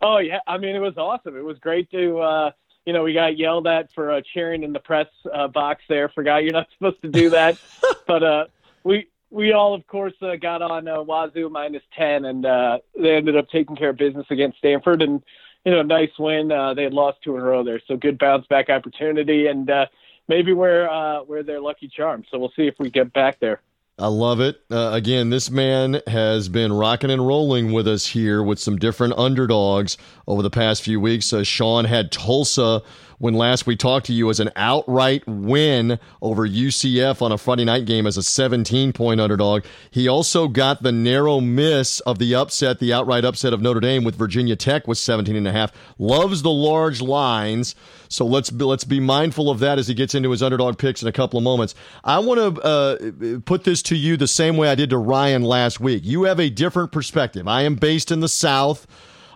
Oh 0.00 0.18
yeah, 0.18 0.38
I 0.46 0.58
mean 0.58 0.76
it 0.76 0.78
was 0.78 0.96
awesome. 0.96 1.36
It 1.36 1.44
was 1.44 1.58
great 1.58 1.90
to. 1.90 2.18
Uh, 2.20 2.50
you 2.86 2.92
know, 2.92 3.02
we 3.02 3.12
got 3.12 3.36
yelled 3.36 3.66
at 3.66 3.92
for 3.92 4.12
uh, 4.12 4.20
cheering 4.32 4.62
in 4.62 4.72
the 4.72 4.78
press 4.78 5.08
uh, 5.34 5.48
box 5.48 5.82
there. 5.88 6.08
Forgot 6.08 6.44
you're 6.44 6.52
not 6.52 6.68
supposed 6.72 7.02
to 7.02 7.08
do 7.08 7.30
that, 7.30 7.58
but 8.06 8.22
uh, 8.22 8.44
we 8.84 9.08
we 9.30 9.52
all, 9.52 9.74
of 9.74 9.86
course, 9.86 10.14
uh, 10.22 10.36
got 10.36 10.62
on 10.62 10.88
uh, 10.88 11.02
Wazoo 11.02 11.48
minus 11.50 11.82
10, 11.96 12.24
and 12.24 12.46
uh, 12.46 12.78
they 13.00 13.16
ended 13.16 13.36
up 13.36 13.48
taking 13.50 13.76
care 13.76 13.90
of 13.90 13.96
business 13.96 14.26
against 14.30 14.58
Stanford. 14.58 15.02
And, 15.02 15.22
you 15.64 15.72
know, 15.72 15.82
nice 15.82 16.10
win. 16.18 16.50
Uh, 16.50 16.74
they 16.74 16.84
had 16.84 16.94
lost 16.94 17.18
two 17.22 17.36
in 17.36 17.42
a 17.42 17.44
row 17.44 17.62
there. 17.62 17.80
So 17.86 17.96
good 17.96 18.18
bounce 18.18 18.46
back 18.46 18.70
opportunity, 18.70 19.46
and 19.46 19.68
uh, 19.68 19.86
maybe 20.28 20.52
we're, 20.52 20.88
uh, 20.88 21.24
we're 21.24 21.42
their 21.42 21.60
lucky 21.60 21.88
charm. 21.88 22.24
So 22.30 22.38
we'll 22.38 22.52
see 22.56 22.66
if 22.66 22.74
we 22.78 22.90
get 22.90 23.12
back 23.12 23.38
there. 23.40 23.60
I 24.00 24.06
love 24.06 24.40
it. 24.40 24.60
Uh, 24.70 24.90
again, 24.92 25.30
this 25.30 25.50
man 25.50 26.00
has 26.06 26.48
been 26.48 26.72
rocking 26.72 27.10
and 27.10 27.26
rolling 27.26 27.72
with 27.72 27.88
us 27.88 28.06
here 28.06 28.44
with 28.44 28.60
some 28.60 28.76
different 28.76 29.14
underdogs 29.18 29.98
over 30.28 30.40
the 30.40 30.50
past 30.50 30.82
few 30.82 31.00
weeks. 31.00 31.32
Uh, 31.32 31.42
Sean 31.42 31.84
had 31.84 32.12
Tulsa 32.12 32.82
when 33.18 33.34
last 33.34 33.66
we 33.66 33.76
talked 33.76 34.06
to 34.06 34.12
you 34.12 34.30
as 34.30 34.40
an 34.40 34.50
outright 34.56 35.26
win 35.26 35.98
over 36.22 36.46
UCF 36.46 37.20
on 37.20 37.32
a 37.32 37.38
Friday 37.38 37.64
night 37.64 37.84
game 37.84 38.06
as 38.06 38.16
a 38.16 38.22
17 38.22 38.92
point 38.92 39.20
underdog. 39.20 39.64
He 39.90 40.08
also 40.08 40.48
got 40.48 40.82
the 40.82 40.92
narrow 40.92 41.40
miss 41.40 42.00
of 42.00 42.18
the 42.18 42.34
upset, 42.34 42.78
the 42.78 42.92
outright 42.92 43.24
upset 43.24 43.52
of 43.52 43.60
Notre 43.60 43.80
Dame 43.80 44.04
with 44.04 44.16
Virginia 44.16 44.56
Tech 44.56 44.86
was 44.86 45.00
17 45.00 45.36
and 45.36 45.48
a 45.48 45.52
half. 45.52 45.72
Loves 45.98 46.42
the 46.42 46.50
large 46.50 47.00
lines. 47.00 47.74
So 48.08 48.24
let's 48.24 48.50
be, 48.50 48.64
let's 48.64 48.84
be 48.84 49.00
mindful 49.00 49.50
of 49.50 49.58
that 49.58 49.78
as 49.78 49.88
he 49.88 49.94
gets 49.94 50.14
into 50.14 50.30
his 50.30 50.42
underdog 50.42 50.78
picks 50.78 51.02
in 51.02 51.08
a 51.08 51.12
couple 51.12 51.38
of 51.38 51.44
moments. 51.44 51.74
I 52.04 52.18
want 52.20 52.56
to 52.56 52.62
uh, 52.62 53.40
put 53.44 53.64
this 53.64 53.82
to 53.84 53.96
you 53.96 54.16
the 54.16 54.28
same 54.28 54.56
way 54.56 54.68
I 54.68 54.74
did 54.74 54.90
to 54.90 54.98
Ryan 54.98 55.42
last 55.42 55.80
week. 55.80 56.02
You 56.04 56.24
have 56.24 56.40
a 56.40 56.48
different 56.48 56.92
perspective. 56.92 57.46
I 57.46 57.62
am 57.62 57.74
based 57.74 58.10
in 58.10 58.20
the 58.20 58.28
South. 58.28 58.86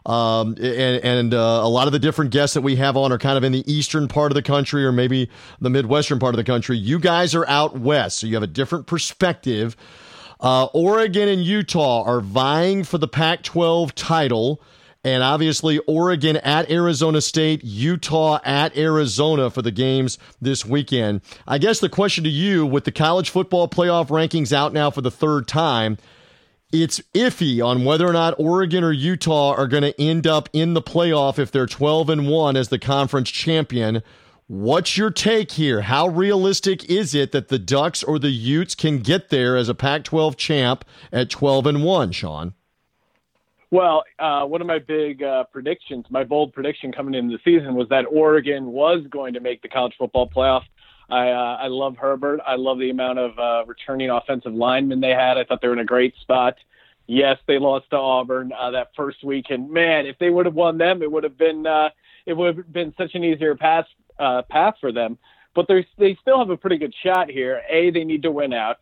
Um, 0.04 0.56
and, 0.60 1.04
and 1.04 1.34
uh, 1.34 1.60
a 1.62 1.68
lot 1.68 1.86
of 1.86 1.92
the 1.92 1.98
different 1.98 2.32
guests 2.32 2.54
that 2.54 2.62
we 2.62 2.76
have 2.76 2.96
on 2.96 3.12
are 3.12 3.18
kind 3.18 3.38
of 3.38 3.44
in 3.44 3.52
the 3.52 3.72
eastern 3.72 4.08
part 4.08 4.32
of 4.32 4.34
the 4.34 4.42
country 4.42 4.84
or 4.84 4.92
maybe 4.92 5.30
the 5.60 5.70
midwestern 5.70 6.18
part 6.18 6.34
of 6.34 6.38
the 6.38 6.44
country. 6.44 6.76
You 6.76 6.98
guys 6.98 7.34
are 7.34 7.46
out 7.46 7.78
west, 7.78 8.18
so 8.18 8.26
you 8.26 8.34
have 8.34 8.42
a 8.42 8.48
different 8.48 8.86
perspective. 8.86 9.76
Uh, 10.40 10.64
Oregon 10.74 11.28
and 11.28 11.44
Utah 11.44 12.02
are 12.02 12.20
vying 12.20 12.82
for 12.82 12.98
the 12.98 13.08
Pac 13.08 13.42
12 13.44 13.94
title. 13.94 14.60
And 15.04 15.22
obviously, 15.22 15.78
Oregon 15.80 16.36
at 16.36 16.70
Arizona 16.70 17.20
State, 17.20 17.64
Utah 17.64 18.38
at 18.44 18.76
Arizona 18.76 19.50
for 19.50 19.60
the 19.60 19.72
games 19.72 20.16
this 20.40 20.64
weekend. 20.64 21.22
I 21.46 21.58
guess 21.58 21.80
the 21.80 21.88
question 21.88 22.22
to 22.22 22.30
you, 22.30 22.64
with 22.64 22.84
the 22.84 22.92
college 22.92 23.30
football 23.30 23.66
playoff 23.66 24.08
rankings 24.08 24.52
out 24.52 24.72
now 24.72 24.92
for 24.92 25.00
the 25.00 25.10
third 25.10 25.48
time, 25.48 25.98
it's 26.73 27.01
iffy 27.15 27.65
on 27.65 27.85
whether 27.85 28.07
or 28.07 28.12
not 28.12 28.35
Oregon 28.39 28.82
or 28.82 28.93
Utah 28.93 29.55
are 29.55 29.69
going 29.69 29.82
to 29.82 30.01
end 30.01 30.27
up 30.27 30.49
in 30.53 30.74
the 30.74 30.82
playoff 30.82 31.39
if 31.39 31.51
they're 31.51 31.66
12 31.66 32.09
and 32.09 32.28
1 32.28 32.57
as 32.57 32.69
the 32.69 32.78
conference 32.78 33.31
champion. 33.31 34.03
What's 34.47 34.97
your 34.97 35.11
take 35.11 35.53
here? 35.53 35.82
How 35.82 36.09
realistic 36.09 36.85
is 36.90 37.15
it 37.15 37.32
that 37.32 37.49
the 37.49 37.59
Ducks 37.59 38.03
or 38.03 38.19
the 38.19 38.31
Utes 38.31 38.74
can 38.74 38.99
get 38.99 39.28
there 39.28 39.57
as 39.57 39.69
a 39.69 39.74
Pac-12 39.74 40.36
champ 40.36 40.85
at 41.12 41.31
12 41.31 41.66
and 41.66 41.85
one, 41.85 42.12
Sean? 42.12 42.55
Well, 43.70 44.05
uh, 44.19 44.44
one 44.44 44.61
of 44.61 44.66
my 44.66 44.78
big 44.78 45.23
uh, 45.23 45.44
predictions, 45.44 46.05
my 46.11 46.24
bold 46.24 46.53
prediction 46.53 46.93
coming 46.93 47.15
into 47.15 47.39
the 47.39 47.43
season 47.43 47.74
was 47.74 47.89
that 47.89 48.05
Oregon 48.11 48.66
was 48.66 49.07
going 49.09 49.32
to 49.32 49.40
make 49.40 49.62
the 49.62 49.69
college 49.69 49.94
football 49.99 50.28
playoff. 50.28 50.65
I 51.10 51.30
uh, 51.30 51.58
I 51.60 51.66
love 51.68 51.96
Herbert. 51.96 52.40
I 52.46 52.56
love 52.56 52.78
the 52.78 52.90
amount 52.90 53.18
of 53.18 53.38
uh, 53.38 53.64
returning 53.66 54.10
offensive 54.10 54.54
linemen 54.54 55.00
they 55.00 55.10
had. 55.10 55.38
I 55.38 55.44
thought 55.44 55.60
they 55.60 55.68
were 55.68 55.74
in 55.74 55.80
a 55.80 55.84
great 55.84 56.14
spot. 56.20 56.54
Yes, 57.06 57.38
they 57.46 57.58
lost 57.58 57.90
to 57.90 57.96
Auburn 57.96 58.52
uh, 58.58 58.70
that 58.70 58.90
first 58.96 59.24
week, 59.24 59.46
and 59.50 59.70
man, 59.70 60.06
if 60.06 60.18
they 60.18 60.30
would 60.30 60.46
have 60.46 60.54
won 60.54 60.78
them, 60.78 61.02
it 61.02 61.10
would 61.10 61.24
have 61.24 61.36
been 61.36 61.66
uh, 61.66 61.90
it 62.26 62.34
would 62.34 62.56
have 62.56 62.72
been 62.72 62.94
such 62.96 63.14
an 63.14 63.24
easier 63.24 63.54
pass 63.54 63.84
uh, 64.18 64.42
path 64.50 64.74
for 64.80 64.92
them. 64.92 65.18
But 65.54 65.66
they 65.68 65.86
they 65.98 66.16
still 66.20 66.38
have 66.38 66.50
a 66.50 66.56
pretty 66.56 66.78
good 66.78 66.94
shot 67.04 67.30
here. 67.30 67.62
A, 67.68 67.90
they 67.90 68.04
need 68.04 68.22
to 68.22 68.30
win 68.30 68.52
out 68.52 68.78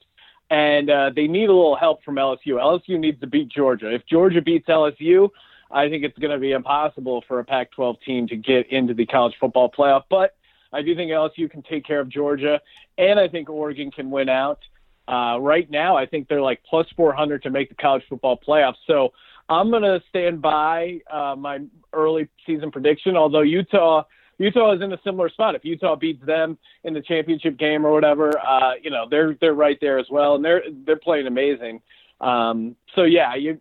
and 0.50 0.90
uh, 0.90 1.10
they 1.14 1.28
need 1.28 1.48
a 1.48 1.54
little 1.54 1.76
help 1.76 2.02
from 2.02 2.16
LSU. 2.16 2.54
LSU 2.54 2.98
needs 2.98 3.20
to 3.20 3.26
beat 3.26 3.48
Georgia. 3.48 3.94
If 3.94 4.04
Georgia 4.06 4.42
beats 4.42 4.66
LSU, 4.68 5.30
I 5.70 5.88
think 5.88 6.04
it's 6.04 6.18
going 6.18 6.32
to 6.32 6.38
be 6.38 6.52
impossible 6.52 7.22
for 7.28 7.38
a 7.38 7.44
Pac-12 7.44 8.02
team 8.04 8.26
to 8.28 8.36
get 8.36 8.70
into 8.70 8.92
the 8.92 9.06
college 9.06 9.34
football 9.38 9.70
playoff. 9.70 10.02
But 10.10 10.34
I 10.72 10.82
do 10.82 10.94
think 10.94 11.10
LSU 11.10 11.50
can 11.50 11.62
take 11.62 11.84
care 11.84 12.00
of 12.00 12.08
Georgia, 12.08 12.60
and 12.98 13.18
I 13.18 13.28
think 13.28 13.48
Oregon 13.48 13.90
can 13.90 14.10
win 14.10 14.28
out. 14.28 14.60
Uh, 15.08 15.38
right 15.40 15.68
now, 15.70 15.96
I 15.96 16.06
think 16.06 16.28
they're 16.28 16.40
like 16.40 16.62
plus 16.68 16.86
400 16.96 17.42
to 17.42 17.50
make 17.50 17.68
the 17.68 17.74
college 17.74 18.04
football 18.08 18.38
playoff. 18.38 18.74
So 18.86 19.12
I'm 19.48 19.70
going 19.70 19.82
to 19.82 20.00
stand 20.08 20.40
by 20.40 21.00
uh, 21.10 21.34
my 21.36 21.60
early 21.92 22.28
season 22.46 22.70
prediction. 22.70 23.16
Although 23.16 23.40
Utah 23.40 24.04
Utah 24.40 24.72
is 24.72 24.80
in 24.80 24.90
a 24.90 24.98
similar 25.04 25.28
spot. 25.28 25.54
If 25.54 25.66
Utah 25.66 25.96
beats 25.96 26.24
them 26.24 26.56
in 26.84 26.94
the 26.94 27.02
championship 27.02 27.58
game 27.58 27.84
or 27.84 27.92
whatever, 27.92 28.38
uh, 28.38 28.72
you 28.80 28.90
know 28.90 29.06
they're 29.08 29.36
they're 29.40 29.54
right 29.54 29.78
there 29.80 29.98
as 29.98 30.06
well, 30.10 30.34
and 30.34 30.44
they're 30.44 30.62
they're 30.86 30.96
playing 30.96 31.26
amazing. 31.26 31.82
Um, 32.22 32.74
so 32.94 33.02
yeah, 33.02 33.34
you, 33.34 33.60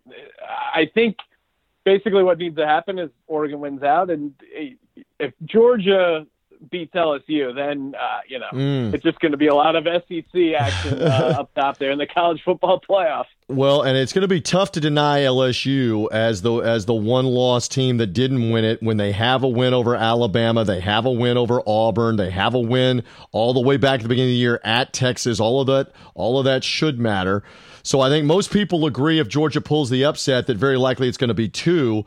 I 0.74 0.90
think 0.94 1.18
basically 1.84 2.22
what 2.22 2.38
needs 2.38 2.56
to 2.56 2.66
happen 2.66 2.98
is 2.98 3.10
Oregon 3.26 3.60
wins 3.60 3.82
out, 3.82 4.08
and 4.08 4.32
if 5.18 5.34
Georgia 5.44 6.26
beats 6.70 6.94
LSU, 6.94 7.54
then 7.54 7.94
uh, 7.98 8.20
you 8.28 8.38
know 8.38 8.48
mm. 8.52 8.92
it's 8.92 9.02
just 9.02 9.18
going 9.20 9.32
to 9.32 9.38
be 9.38 9.46
a 9.46 9.54
lot 9.54 9.76
of 9.76 9.84
SEC 9.84 10.54
action 10.58 11.02
uh, 11.02 11.34
up 11.38 11.54
top 11.54 11.78
there 11.78 11.90
in 11.90 11.98
the 11.98 12.06
college 12.06 12.42
football 12.44 12.80
playoff. 12.80 13.24
Well, 13.48 13.82
and 13.82 13.96
it's 13.96 14.12
going 14.12 14.22
to 14.22 14.28
be 14.28 14.40
tough 14.40 14.72
to 14.72 14.80
deny 14.80 15.20
LSU 15.20 16.08
as 16.12 16.42
the 16.42 16.56
as 16.58 16.86
the 16.86 16.94
one 16.94 17.26
loss 17.26 17.68
team 17.68 17.96
that 17.96 18.08
didn't 18.08 18.50
win 18.50 18.64
it 18.64 18.82
when 18.82 18.96
they 18.96 19.12
have 19.12 19.42
a 19.42 19.48
win 19.48 19.74
over 19.74 19.96
Alabama, 19.96 20.64
they 20.64 20.80
have 20.80 21.06
a 21.06 21.10
win 21.10 21.36
over 21.36 21.62
Auburn, 21.66 22.16
they 22.16 22.30
have 22.30 22.54
a 22.54 22.60
win 22.60 23.02
all 23.32 23.54
the 23.54 23.60
way 23.60 23.76
back 23.76 24.00
at 24.00 24.02
the 24.02 24.08
beginning 24.08 24.30
of 24.30 24.34
the 24.34 24.38
year 24.38 24.60
at 24.64 24.92
Texas. 24.92 25.40
All 25.40 25.60
of 25.60 25.66
that, 25.68 25.92
all 26.14 26.38
of 26.38 26.44
that 26.44 26.62
should 26.62 26.98
matter. 26.98 27.42
So 27.82 28.00
I 28.00 28.08
think 28.08 28.26
most 28.26 28.52
people 28.52 28.86
agree 28.86 29.18
if 29.18 29.28
Georgia 29.28 29.60
pulls 29.60 29.90
the 29.90 30.04
upset 30.04 30.46
that 30.46 30.56
very 30.56 30.76
likely 30.76 31.08
it's 31.08 31.16
going 31.16 31.28
to 31.28 31.34
be 31.34 31.48
two. 31.48 32.04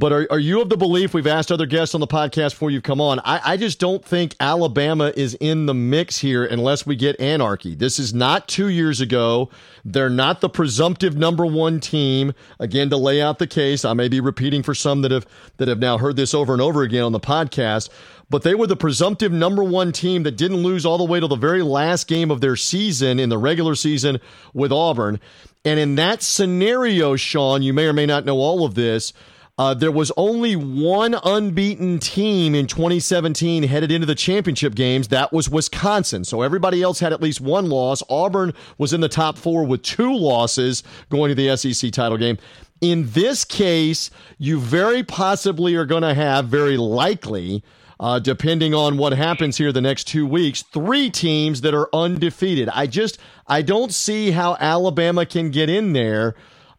But 0.00 0.14
are, 0.14 0.26
are 0.30 0.38
you 0.38 0.62
of 0.62 0.70
the 0.70 0.78
belief 0.78 1.12
we've 1.12 1.26
asked 1.26 1.52
other 1.52 1.66
guests 1.66 1.94
on 1.94 2.00
the 2.00 2.06
podcast 2.06 2.52
before 2.52 2.70
you've 2.70 2.82
come 2.82 3.02
on? 3.02 3.18
I, 3.18 3.40
I 3.44 3.56
just 3.58 3.78
don't 3.78 4.02
think 4.02 4.34
Alabama 4.40 5.12
is 5.14 5.34
in 5.40 5.66
the 5.66 5.74
mix 5.74 6.16
here 6.16 6.42
unless 6.42 6.86
we 6.86 6.96
get 6.96 7.20
anarchy. 7.20 7.74
This 7.74 7.98
is 7.98 8.14
not 8.14 8.48
two 8.48 8.68
years 8.68 9.02
ago. 9.02 9.50
They're 9.84 10.08
not 10.08 10.40
the 10.40 10.48
presumptive 10.48 11.18
number 11.18 11.44
one 11.44 11.80
team. 11.80 12.32
Again, 12.58 12.88
to 12.88 12.96
lay 12.96 13.20
out 13.20 13.38
the 13.38 13.46
case, 13.46 13.84
I 13.84 13.92
may 13.92 14.08
be 14.08 14.20
repeating 14.20 14.62
for 14.62 14.74
some 14.74 15.02
that 15.02 15.10
have 15.10 15.26
that 15.58 15.68
have 15.68 15.80
now 15.80 15.98
heard 15.98 16.16
this 16.16 16.32
over 16.32 16.54
and 16.54 16.62
over 16.62 16.82
again 16.82 17.04
on 17.04 17.12
the 17.12 17.20
podcast. 17.20 17.90
But 18.30 18.42
they 18.42 18.54
were 18.54 18.66
the 18.66 18.76
presumptive 18.76 19.32
number 19.32 19.62
one 19.62 19.92
team 19.92 20.22
that 20.22 20.38
didn't 20.38 20.62
lose 20.62 20.86
all 20.86 20.96
the 20.96 21.04
way 21.04 21.20
to 21.20 21.26
the 21.26 21.36
very 21.36 21.60
last 21.60 22.08
game 22.08 22.30
of 22.30 22.40
their 22.40 22.56
season 22.56 23.20
in 23.20 23.28
the 23.28 23.36
regular 23.36 23.74
season 23.74 24.18
with 24.54 24.72
Auburn. 24.72 25.20
And 25.62 25.78
in 25.78 25.96
that 25.96 26.22
scenario, 26.22 27.16
Sean, 27.16 27.60
you 27.60 27.74
may 27.74 27.84
or 27.84 27.92
may 27.92 28.06
not 28.06 28.24
know 28.24 28.38
all 28.38 28.64
of 28.64 28.74
this. 28.74 29.12
Uh, 29.58 29.74
there 29.74 29.92
was 29.92 30.10
only 30.16 30.56
one 30.56 31.14
unbeaten 31.22 31.98
team 31.98 32.54
in 32.54 32.66
2017 32.66 33.64
headed 33.64 33.90
into 33.90 34.06
the 34.06 34.14
championship 34.14 34.74
games. 34.74 35.08
That 35.08 35.32
was 35.32 35.50
Wisconsin. 35.50 36.24
So 36.24 36.42
everybody 36.42 36.82
else 36.82 37.00
had 37.00 37.12
at 37.12 37.20
least 37.20 37.40
one 37.40 37.68
loss. 37.68 38.02
Auburn 38.08 38.54
was 38.78 38.92
in 38.92 39.00
the 39.00 39.08
top 39.08 39.36
four 39.36 39.64
with 39.64 39.82
two 39.82 40.14
losses 40.16 40.82
going 41.10 41.28
to 41.28 41.34
the 41.34 41.56
SEC 41.56 41.92
title 41.92 42.16
game. 42.16 42.38
In 42.80 43.10
this 43.10 43.44
case, 43.44 44.10
you 44.38 44.58
very 44.58 45.02
possibly 45.02 45.74
are 45.74 45.84
going 45.84 46.02
to 46.02 46.14
have, 46.14 46.46
very 46.46 46.78
likely, 46.78 47.62
uh, 47.98 48.18
depending 48.18 48.72
on 48.72 48.96
what 48.96 49.12
happens 49.12 49.58
here 49.58 49.72
the 49.72 49.82
next 49.82 50.04
two 50.04 50.26
weeks, 50.26 50.62
three 50.62 51.10
teams 51.10 51.60
that 51.60 51.74
are 51.74 51.90
undefeated. 51.92 52.70
I 52.70 52.86
just, 52.86 53.18
I 53.46 53.60
don't 53.60 53.92
see 53.92 54.30
how 54.30 54.56
Alabama 54.58 55.26
can 55.26 55.50
get 55.50 55.68
in 55.68 55.92
there 55.92 56.34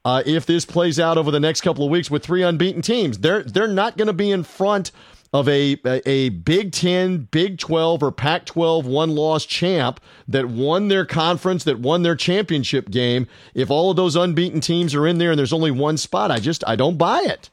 uh, 0.05 0.23
if 0.25 0.45
this 0.45 0.65
plays 0.65 0.99
out 0.99 1.17
over 1.17 1.31
the 1.31 1.39
next 1.39 1.61
couple 1.61 1.85
of 1.85 1.91
weeks 1.91 2.09
with 2.09 2.23
three 2.23 2.43
unbeaten 2.43 2.81
teams. 2.81 3.19
They're 3.19 3.43
they're 3.43 3.67
not 3.67 3.97
going 3.97 4.07
to 4.07 4.13
be 4.13 4.31
in 4.31 4.43
front 4.43 4.91
of 5.33 5.47
a, 5.47 5.77
a, 5.85 6.27
Big 6.29 6.73
Ten, 6.73 7.29
Big 7.31 7.57
Twelve, 7.57 8.03
or 8.03 8.11
Pac 8.11 8.45
twelve 8.45 8.85
one 8.85 9.15
loss 9.15 9.45
champ 9.45 10.01
that 10.27 10.47
won 10.47 10.89
their 10.89 11.05
conference, 11.05 11.63
that 11.63 11.79
won 11.79 12.03
their 12.03 12.15
championship 12.15 12.89
game. 12.89 13.27
If 13.53 13.69
all 13.69 13.91
of 13.91 13.95
those 13.95 14.15
unbeaten 14.15 14.59
teams 14.59 14.93
are 14.93 15.07
in 15.07 15.19
there 15.19 15.31
and 15.31 15.39
there's 15.39 15.53
only 15.53 15.71
one 15.71 15.97
spot, 15.97 16.31
I 16.31 16.39
just 16.39 16.63
I 16.67 16.75
don't 16.75 16.97
buy 16.97 17.21
it. 17.25 17.49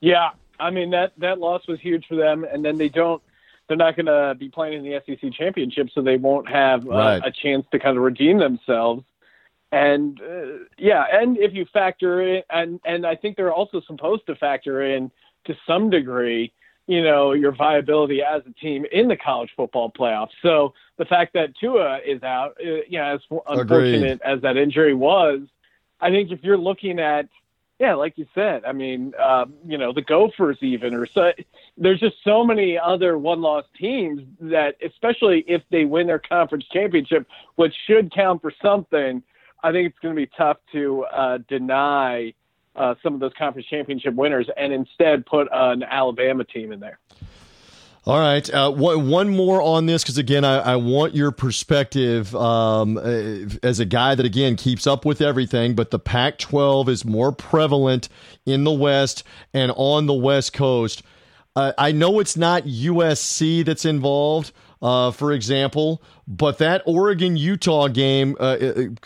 Yeah, 0.00 0.30
I 0.60 0.70
mean 0.70 0.90
that 0.90 1.12
that 1.18 1.38
loss 1.38 1.66
was 1.66 1.80
huge 1.80 2.06
for 2.06 2.14
them, 2.14 2.44
and 2.44 2.64
then 2.64 2.78
they 2.78 2.88
don't. 2.88 3.22
They're 3.68 3.76
not 3.76 3.96
going 3.96 4.06
to 4.06 4.36
be 4.38 4.48
playing 4.48 4.74
in 4.74 4.84
the 4.84 5.02
SEC 5.04 5.32
championship, 5.32 5.88
so 5.92 6.00
they 6.00 6.18
won't 6.18 6.48
have 6.48 6.86
uh, 6.86 6.90
right. 6.90 7.22
a 7.24 7.32
chance 7.32 7.66
to 7.72 7.80
kind 7.80 7.96
of 7.96 8.04
redeem 8.04 8.38
themselves. 8.38 9.02
And 9.76 10.20
uh, 10.22 10.64
yeah, 10.78 11.04
and 11.12 11.36
if 11.36 11.52
you 11.52 11.66
factor 11.70 12.22
in, 12.22 12.42
and 12.48 12.80
and 12.86 13.06
I 13.06 13.14
think 13.14 13.36
they're 13.36 13.52
also 13.52 13.82
supposed 13.86 14.24
to 14.26 14.34
factor 14.36 14.82
in 14.82 15.10
to 15.44 15.54
some 15.66 15.90
degree, 15.90 16.50
you 16.86 17.02
know, 17.02 17.32
your 17.32 17.52
viability 17.52 18.22
as 18.22 18.42
a 18.48 18.52
team 18.52 18.86
in 18.90 19.06
the 19.06 19.16
college 19.16 19.50
football 19.54 19.92
playoffs. 19.92 20.30
So 20.40 20.72
the 20.96 21.04
fact 21.04 21.34
that 21.34 21.54
Tua 21.60 21.98
is 22.06 22.22
out, 22.22 22.56
uh, 22.58 22.82
you 22.88 22.98
know, 22.98 23.16
as 23.16 23.20
unfortunate 23.46 24.20
Agreed. 24.20 24.20
as 24.24 24.40
that 24.40 24.56
injury 24.56 24.94
was, 24.94 25.40
I 26.00 26.08
think 26.08 26.30
if 26.30 26.42
you're 26.42 26.56
looking 26.56 26.98
at 26.98 27.28
yeah, 27.78 27.94
like 27.94 28.16
you 28.16 28.26
said, 28.34 28.64
I 28.64 28.72
mean, 28.72 29.12
um, 29.22 29.52
you 29.66 29.76
know, 29.76 29.92
the 29.92 30.00
Gophers 30.00 30.56
even, 30.62 30.94
or 30.94 31.06
so. 31.06 31.32
There's 31.76 32.00
just 32.00 32.16
so 32.24 32.42
many 32.42 32.78
other 32.78 33.18
one-loss 33.18 33.66
teams 33.78 34.22
that, 34.40 34.76
especially 34.82 35.44
if 35.46 35.60
they 35.70 35.84
win 35.84 36.06
their 36.06 36.18
conference 36.18 36.64
championship, 36.72 37.26
which 37.56 37.74
should 37.86 38.10
count 38.14 38.40
for 38.40 38.50
something, 38.62 39.22
I 39.62 39.72
think 39.72 39.88
it's 39.88 39.98
going 40.00 40.14
to 40.14 40.20
be 40.20 40.30
tough 40.36 40.58
to 40.72 41.04
uh, 41.04 41.38
deny 41.48 42.34
uh, 42.74 42.94
some 43.02 43.14
of 43.14 43.20
those 43.20 43.32
conference 43.38 43.66
championship 43.68 44.14
winners 44.14 44.48
and 44.56 44.72
instead 44.72 45.26
put 45.26 45.48
an 45.50 45.82
Alabama 45.82 46.44
team 46.44 46.72
in 46.72 46.80
there. 46.80 46.98
All 48.06 48.20
right. 48.20 48.48
Uh, 48.48 48.70
one, 48.70 49.08
one 49.08 49.28
more 49.28 49.60
on 49.60 49.86
this 49.86 50.04
because, 50.04 50.16
again, 50.16 50.44
I, 50.44 50.58
I, 50.58 50.76
want 50.76 51.16
your 51.16 51.32
perspective 51.32 52.36
um, 52.36 52.98
uh, 52.98 53.56
as 53.64 53.80
a 53.80 53.84
guy 53.84 54.14
that, 54.14 54.24
again, 54.24 54.54
keeps 54.54 54.86
up 54.86 55.04
with 55.04 55.20
everything, 55.20 55.74
but 55.74 55.90
the 55.90 55.98
Pac 55.98 56.38
12 56.38 56.88
is 56.88 57.04
more 57.04 57.32
prevalent 57.32 58.08
in 58.44 58.62
the 58.62 58.70
West 58.70 59.24
and 59.52 59.72
on 59.74 60.06
the 60.06 60.14
West 60.14 60.52
Coast. 60.52 61.02
Uh, 61.56 61.72
I 61.78 61.90
know 61.90 62.20
it's 62.20 62.36
not 62.36 62.62
USC 62.62 63.64
that's 63.64 63.84
involved, 63.84 64.52
uh, 64.82 65.10
for 65.10 65.32
example. 65.32 66.02
But 66.28 66.58
that 66.58 66.82
Oregon 66.86 67.36
Utah 67.36 67.88
game, 67.88 68.36
uh, 68.38 68.56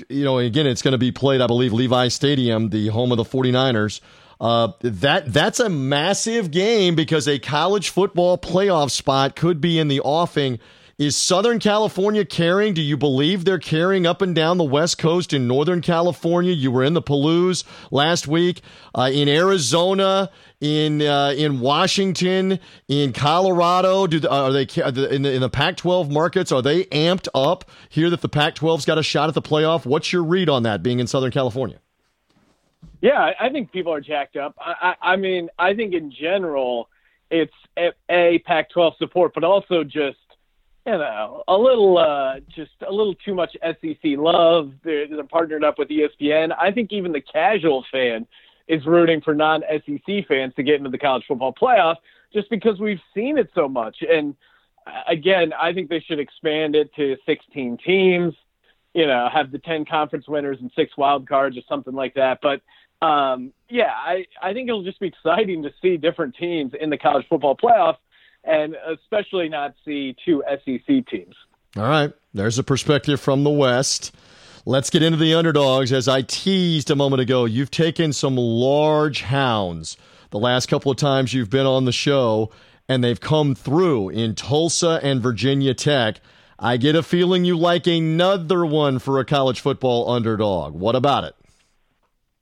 you 0.09 0.25
know, 0.25 0.39
again, 0.39 0.67
it's 0.67 0.83
going 0.83 0.93
to 0.93 0.99
be 0.99 1.13
played, 1.13 1.41
I 1.41 1.47
believe, 1.47 1.73
Levi 1.73 2.09
Stadium, 2.09 2.71
the 2.71 2.89
home 2.89 3.13
of 3.13 3.19
the 3.19 3.25
49ers. 3.25 4.01
Uh, 4.41 4.73
that 4.81 5.31
that's 5.31 5.61
a 5.61 5.69
massive 5.69 6.51
game 6.51 6.95
because 6.95 7.29
a 7.29 7.39
college 7.39 7.91
football 7.91 8.39
playoff 8.39 8.91
spot 8.91 9.37
could 9.37 9.61
be 9.61 9.79
in 9.79 9.89
the 9.89 10.01
offing. 10.01 10.59
Is 11.01 11.17
Southern 11.17 11.61
California 11.61 12.27
carrying? 12.27 12.75
Do 12.75 12.83
you 12.83 12.95
believe 12.95 13.47
they're 13.47 13.59
carrying 13.59 14.07
up 14.07 14.21
and 14.21 14.35
down 14.35 14.59
the 14.59 14.65
West 14.65 14.99
Coast 14.99 15.33
in 15.33 15.49
Northern 15.49 15.81
California? 15.81 16.53
You 16.53 16.71
were 16.71 16.85
in 16.85 16.93
the 16.93 17.01
Palouse 17.01 17.65
last 17.91 18.29
week, 18.29 18.61
uh, 18.95 19.11
in 19.11 19.27
Arizona, 19.27 20.31
in 20.61 21.01
uh, 21.01 21.33
in 21.35 21.61
Washington, 21.61 22.61
in 22.87 23.15
Colorado? 23.15 24.07
Do 24.09 24.21
uh, 24.29 24.49
are 24.49 24.53
they 24.53 24.67
in 25.11 25.23
the, 25.23 25.33
in 25.33 25.41
the 25.41 25.49
Pac-12 25.49 26.11
markets? 26.11 26.53
Are 26.53 26.61
they 26.61 26.85
amped 26.85 27.29
up 27.35 27.65
here 27.89 28.11
that 28.11 28.21
the 28.21 28.29
Pac-12's 28.29 28.85
got 28.85 28.99
a 28.99 29.03
shot 29.03 29.31
at 29.31 29.35
the 29.35 29.41
playoff? 29.41 29.87
What's 29.87 30.13
your 30.13 30.23
read 30.23 30.51
on 30.51 30.65
that? 30.65 30.83
Being 30.83 31.01
in 31.01 31.07
Southern 31.07 31.31
California. 31.31 31.79
Yeah, 33.01 33.33
I 33.41 33.49
think 33.49 33.73
people 33.73 33.95
are 33.95 34.03
jacked 34.03 34.37
up. 34.37 34.55
I, 34.61 34.75
I, 35.01 35.13
I 35.13 35.17
mean, 35.17 35.49
I 35.59 35.73
think 35.73 35.95
in 35.95 36.13
general, 36.13 36.91
it's 37.31 37.55
a, 37.79 37.93
a 38.11 38.41
Pac-12 38.41 38.99
support, 38.99 39.33
but 39.33 39.45
also 39.45 39.83
just 39.83 40.19
you 40.87 40.93
know 40.93 41.45
a 41.49 41.57
little 41.57 41.99
uh, 41.99 42.41
just 42.55 42.73
a 42.87 42.93
little 42.93 43.15
too 43.15 43.35
much 43.35 43.57
SEC 43.63 43.99
love. 44.17 44.73
They're, 44.83 45.07
they're 45.09 45.25
partnered 45.25 45.65
up 45.65 45.79
with 45.79 45.89
ESPN. 45.89 46.55
I 46.59 46.73
think 46.73 46.93
even 46.93 47.13
the 47.13 47.21
casual 47.21 47.85
fan 47.93 48.27
is 48.69 48.87
rooting 48.87 49.21
for 49.21 49.35
non-SEC 49.35 50.27
fans 50.29 50.55
to 50.55 50.63
get 50.63 50.77
into 50.77 50.91
the 50.91 50.99
college 50.99 51.25
football 51.27 51.53
playoff 51.53 51.97
just 52.33 52.49
because 52.51 52.79
we've 52.79 53.01
seen 53.15 53.37
it 53.37 53.51
so 53.55 53.69
much. 53.69 53.97
And 54.09 54.37
again, 55.09 55.53
I 55.61 55.73
think 55.73 55.91
they 55.91 56.01
should 56.01 56.21
expand 56.21 56.77
it 56.77 56.95
to 56.95 57.17
16 57.27 57.79
teams. 57.85 58.35
You 58.95 59.07
know, 59.07 59.29
have 59.33 59.53
the 59.53 59.59
10 59.59 59.85
conference 59.85 60.27
winners 60.27 60.59
and 60.61 60.71
six 60.75 60.97
wild 60.97 61.29
cards 61.29 61.57
or 61.57 61.63
something 61.69 61.95
like 61.95 62.15
that. 62.15 62.41
But 62.43 62.61
um, 63.07 63.53
yeah, 63.69 63.93
I, 63.95 64.27
I 64.43 64.53
think 64.53 64.69
it'll 64.69 64.83
just 64.83 65.01
be 65.01 65.07
exciting 65.07 65.63
to 65.63 65.71
see 65.81 65.97
different 65.97 66.35
teams 66.37 66.73
in 66.79 66.91
the 66.91 66.99
college 66.99 67.25
football 67.29 67.57
playoff, 67.57 67.97
and 68.45 68.77
especially 68.89 69.49
not 69.49 69.75
see 69.85 70.17
two 70.25 70.43
SEC 70.49 71.07
teams. 71.07 71.35
All 71.77 71.85
right, 71.85 72.13
there's 72.35 72.59
a 72.59 72.65
perspective 72.65 73.21
from 73.21 73.45
the 73.45 73.51
West. 73.51 74.15
Let's 74.67 74.91
get 74.91 75.03
into 75.03 75.19
the 75.19 75.35
underdogs. 75.35 75.93
As 75.93 76.09
I 76.09 76.23
teased 76.23 76.91
a 76.91 76.97
moment 76.97 77.23
ago, 77.23 77.45
you've 77.45 77.71
taken 77.71 78.13
some 78.13 78.37
large 78.37 79.23
hounds 79.23 79.97
the 80.31 80.39
last 80.39 80.67
couple 80.67 80.91
of 80.91 80.97
times 80.97 81.35
you've 81.35 81.51
been 81.51 81.67
on 81.67 81.85
the 81.85 81.93
show, 81.93 82.51
and 82.89 83.03
they've 83.03 83.21
come 83.21 83.55
through 83.55 84.11
in 84.11 84.35
Tulsa 84.35 85.01
and 85.03 85.21
Virginia 85.21 85.75
Tech. 85.75 86.21
I 86.59 86.77
get 86.77 86.95
a 86.95 87.03
feeling 87.03 87.45
you 87.45 87.57
like 87.57 87.87
another 87.87 88.67
one 88.67 88.99
for 88.99 89.19
a 89.19 89.25
college 89.25 89.61
football 89.61 90.11
underdog. 90.11 90.75
What 90.75 90.95
about 90.95 91.25
it? 91.25 91.35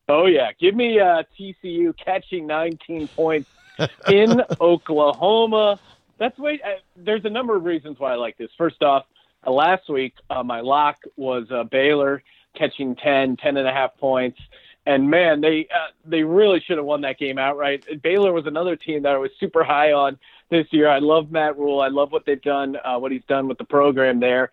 Oh 0.09 0.27
yeah, 0.27 0.51
give 0.59 0.75
me 0.75 0.99
uh, 0.99 1.23
TCU 1.39 1.95
catching 2.03 2.47
19 2.47 3.09
points 3.09 3.51
in 4.09 4.43
Oklahoma. 4.61 5.79
That's 6.19 6.39
way. 6.39 6.61
Uh, 6.65 6.81
there's 6.97 7.25
a 7.25 7.31
number 7.31 7.57
of 7.57 7.65
reasons 7.65 7.99
why 7.99 8.13
I 8.13 8.17
like 8.17 8.37
this. 8.37 8.51
First 8.59 8.83
off, 8.83 9.05
uh, 9.47 9.51
last 9.51 9.89
week 9.89 10.15
uh, 10.31 10.43
my 10.43 10.61
lock 10.61 10.97
was 11.17 11.47
uh, 11.51 11.65
Baylor 11.65 12.23
catching 12.57 12.97
10, 12.97 13.37
10 13.37 13.57
and 13.57 13.69
a 13.69 13.73
half 13.73 13.97
points. 13.99 14.39
And 14.87 15.11
man, 15.11 15.43
they 15.43 15.69
uh, 15.73 15.93
they 16.07 16.23
really 16.23 16.61
should 16.61 16.79
have 16.79 16.87
won 16.87 17.03
that 17.03 17.19
game 17.19 17.39
outright. 17.39 17.85
Baylor 18.03 18.33
was 18.33 18.47
another 18.47 18.75
team 18.75 19.03
that 19.03 19.13
I 19.13 19.19
was 19.19 19.31
super 19.39 19.63
high 19.63 19.93
on 19.93 20.19
this 20.51 20.67
year. 20.71 20.89
I 20.89 20.99
love 20.99 21.31
Matt 21.31 21.59
Rhule. 21.59 21.81
I 21.81 21.89
love 21.89 22.11
what 22.11 22.25
they've 22.25 22.41
done, 22.41 22.77
uh, 22.83 22.99
what 22.99 23.13
he's 23.13 23.25
done 23.29 23.49
with 23.49 23.59
the 23.59 23.65
program 23.65 24.19
there. 24.19 24.51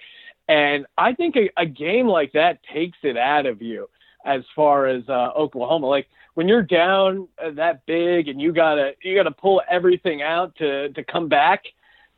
And 0.49 0.85
I 0.97 1.13
think 1.13 1.37
a, 1.37 1.49
a 1.57 1.65
game 1.65 2.07
like 2.07 2.33
that 2.33 2.59
takes 2.73 2.97
it 3.03 3.17
out 3.17 3.45
of 3.45 3.61
you 3.61 3.89
as 4.25 4.43
far 4.55 4.87
as 4.87 5.07
uh, 5.07 5.29
Oklahoma. 5.37 5.87
Like 5.87 6.07
when 6.35 6.47
you're 6.47 6.61
down 6.61 7.27
uh, 7.43 7.49
that 7.51 7.85
big 7.85 8.27
and 8.27 8.39
you 8.39 8.53
gotta 8.53 8.91
you 9.01 9.15
gotta 9.15 9.31
pull 9.31 9.61
everything 9.69 10.21
out 10.21 10.55
to 10.57 10.89
to 10.89 11.03
come 11.03 11.27
back, 11.27 11.63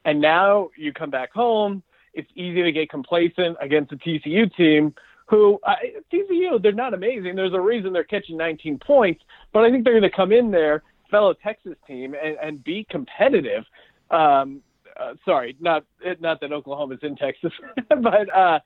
and 0.06 0.20
now 0.20 0.70
you 0.76 0.92
come 0.92 1.10
back 1.10 1.32
home. 1.32 1.82
It's 2.14 2.30
easy 2.36 2.64
to 2.64 2.72
get 2.72 2.90
complacent 2.90 3.58
against 3.62 3.92
a 3.94 3.98
TCU 3.98 4.54
team 4.56 4.94
who 5.28 5.60
uh, 5.64 5.76
TCU 6.12 6.62
they're 6.62 6.72
not 6.72 6.94
amazing. 6.94 7.36
There's 7.36 7.54
a 7.54 7.62
reason 7.62 7.94
they're 7.94 8.04
catching 8.04 8.38
19 8.38 8.80
points, 8.80 9.24
but 9.54 9.64
I 9.64 9.72
think 9.72 9.84
they're 9.84 9.94
going 9.94 10.10
to 10.10 10.16
come 10.16 10.32
in 10.32 10.52
there, 10.52 10.84
fellow 11.12 11.34
Texas 11.34 11.76
team, 11.86 12.16
and, 12.22 12.38
and 12.42 12.64
be 12.64 12.86
competitive. 12.90 13.64
Um, 14.10 14.62
uh, 15.00 15.14
sorry, 15.26 15.56
not 15.60 15.86
not 16.20 16.42
that 16.42 16.52
Oklahoma's 16.52 17.00
in 17.04 17.16
Texas, 17.16 17.52
but 17.90 18.36
uh, 18.36 18.60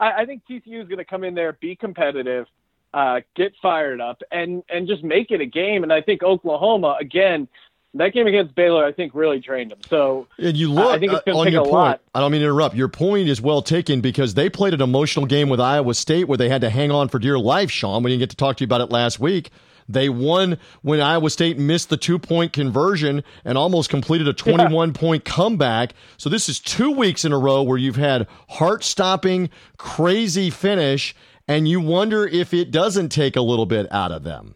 I, 0.00 0.12
I 0.12 0.26
think 0.26 0.42
TCU 0.48 0.82
is 0.82 0.88
going 0.88 0.98
to 0.98 1.04
come 1.04 1.24
in 1.24 1.34
there, 1.34 1.54
be 1.54 1.74
competitive, 1.74 2.46
uh, 2.94 3.20
get 3.36 3.52
fired 3.60 4.00
up, 4.00 4.22
and 4.30 4.62
and 4.68 4.86
just 4.86 5.02
make 5.02 5.30
it 5.30 5.40
a 5.40 5.46
game. 5.46 5.82
And 5.82 5.92
I 5.92 6.00
think 6.00 6.22
Oklahoma 6.22 6.96
again. 7.00 7.48
That 7.94 8.12
game 8.12 8.26
against 8.26 8.54
Baylor, 8.54 8.84
I 8.84 8.92
think, 8.92 9.14
really 9.14 9.40
trained 9.40 9.70
them. 9.70 9.78
So, 9.88 10.28
and 10.38 10.54
you 10.58 10.70
look 10.70 10.90
I 10.90 10.98
think 10.98 11.10
it's 11.10 11.22
uh, 11.26 11.36
on 11.36 11.50
your 11.50 11.62
point. 11.62 11.72
Lot. 11.72 12.00
I 12.14 12.20
don't 12.20 12.30
mean 12.30 12.42
to 12.42 12.46
interrupt. 12.46 12.74
Your 12.76 12.88
point 12.88 13.30
is 13.30 13.40
well 13.40 13.62
taken 13.62 14.02
because 14.02 14.34
they 14.34 14.50
played 14.50 14.74
an 14.74 14.82
emotional 14.82 15.24
game 15.24 15.48
with 15.48 15.58
Iowa 15.58 15.94
State 15.94 16.28
where 16.28 16.36
they 16.36 16.50
had 16.50 16.60
to 16.60 16.70
hang 16.70 16.90
on 16.90 17.08
for 17.08 17.18
dear 17.18 17.38
life. 17.38 17.70
Sean, 17.70 18.02
we 18.02 18.10
didn't 18.10 18.20
get 18.20 18.30
to 18.30 18.36
talk 18.36 18.58
to 18.58 18.62
you 18.62 18.66
about 18.66 18.82
it 18.82 18.90
last 18.90 19.18
week. 19.18 19.50
They 19.88 20.08
won 20.08 20.58
when 20.82 21.00
Iowa 21.00 21.30
State 21.30 21.58
missed 21.58 21.88
the 21.88 21.96
two 21.96 22.18
point 22.18 22.52
conversion 22.52 23.24
and 23.44 23.56
almost 23.56 23.88
completed 23.88 24.28
a 24.28 24.34
21 24.34 24.88
yeah. 24.88 25.00
point 25.00 25.24
comeback. 25.24 25.94
So 26.18 26.28
this 26.28 26.48
is 26.48 26.60
two 26.60 26.90
weeks 26.90 27.24
in 27.24 27.32
a 27.32 27.38
row 27.38 27.62
where 27.62 27.78
you've 27.78 27.96
had 27.96 28.28
heart 28.50 28.84
stopping, 28.84 29.48
crazy 29.78 30.50
finish 30.50 31.14
and 31.48 31.66
you 31.66 31.80
wonder 31.80 32.26
if 32.26 32.52
it 32.52 32.70
doesn't 32.70 33.08
take 33.08 33.34
a 33.34 33.40
little 33.40 33.66
bit 33.66 33.90
out 33.90 34.12
of 34.12 34.22
them. 34.22 34.54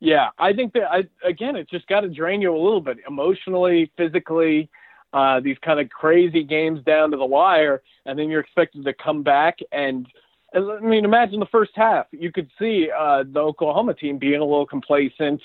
Yeah, 0.00 0.30
I 0.38 0.52
think 0.52 0.72
that 0.72 0.90
I, 0.90 1.08
again, 1.24 1.56
it's 1.56 1.70
just 1.70 1.86
got 1.88 2.00
to 2.00 2.08
drain 2.08 2.40
you 2.40 2.54
a 2.54 2.56
little 2.56 2.80
bit 2.80 2.98
emotionally, 3.06 3.92
physically. 3.96 4.70
Uh, 5.12 5.40
these 5.40 5.56
kind 5.62 5.80
of 5.80 5.88
crazy 5.88 6.44
games 6.44 6.82
down 6.84 7.10
to 7.10 7.16
the 7.16 7.24
wire, 7.24 7.82
and 8.04 8.18
then 8.18 8.28
you're 8.28 8.40
expected 8.40 8.84
to 8.84 8.92
come 8.94 9.22
back 9.22 9.58
and. 9.70 10.06
I 10.54 10.80
mean, 10.80 11.04
imagine 11.04 11.40
the 11.40 11.46
first 11.52 11.72
half. 11.74 12.06
You 12.10 12.32
could 12.32 12.48
see 12.58 12.88
uh, 12.90 13.24
the 13.30 13.38
Oklahoma 13.38 13.92
team 13.92 14.16
being 14.16 14.40
a 14.40 14.44
little 14.44 14.64
complacent. 14.64 15.42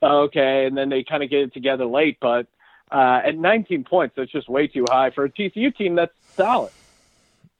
Okay, 0.00 0.66
and 0.66 0.76
then 0.76 0.88
they 0.90 1.02
kind 1.02 1.24
of 1.24 1.30
get 1.30 1.40
it 1.40 1.52
together 1.52 1.84
late. 1.86 2.18
But 2.20 2.46
uh, 2.92 3.20
at 3.24 3.36
19 3.36 3.82
points, 3.82 4.14
that's 4.16 4.30
just 4.30 4.48
way 4.48 4.68
too 4.68 4.86
high 4.88 5.10
for 5.10 5.24
a 5.24 5.28
TCU 5.28 5.74
team 5.74 5.96
that's 5.96 6.12
solid. 6.36 6.70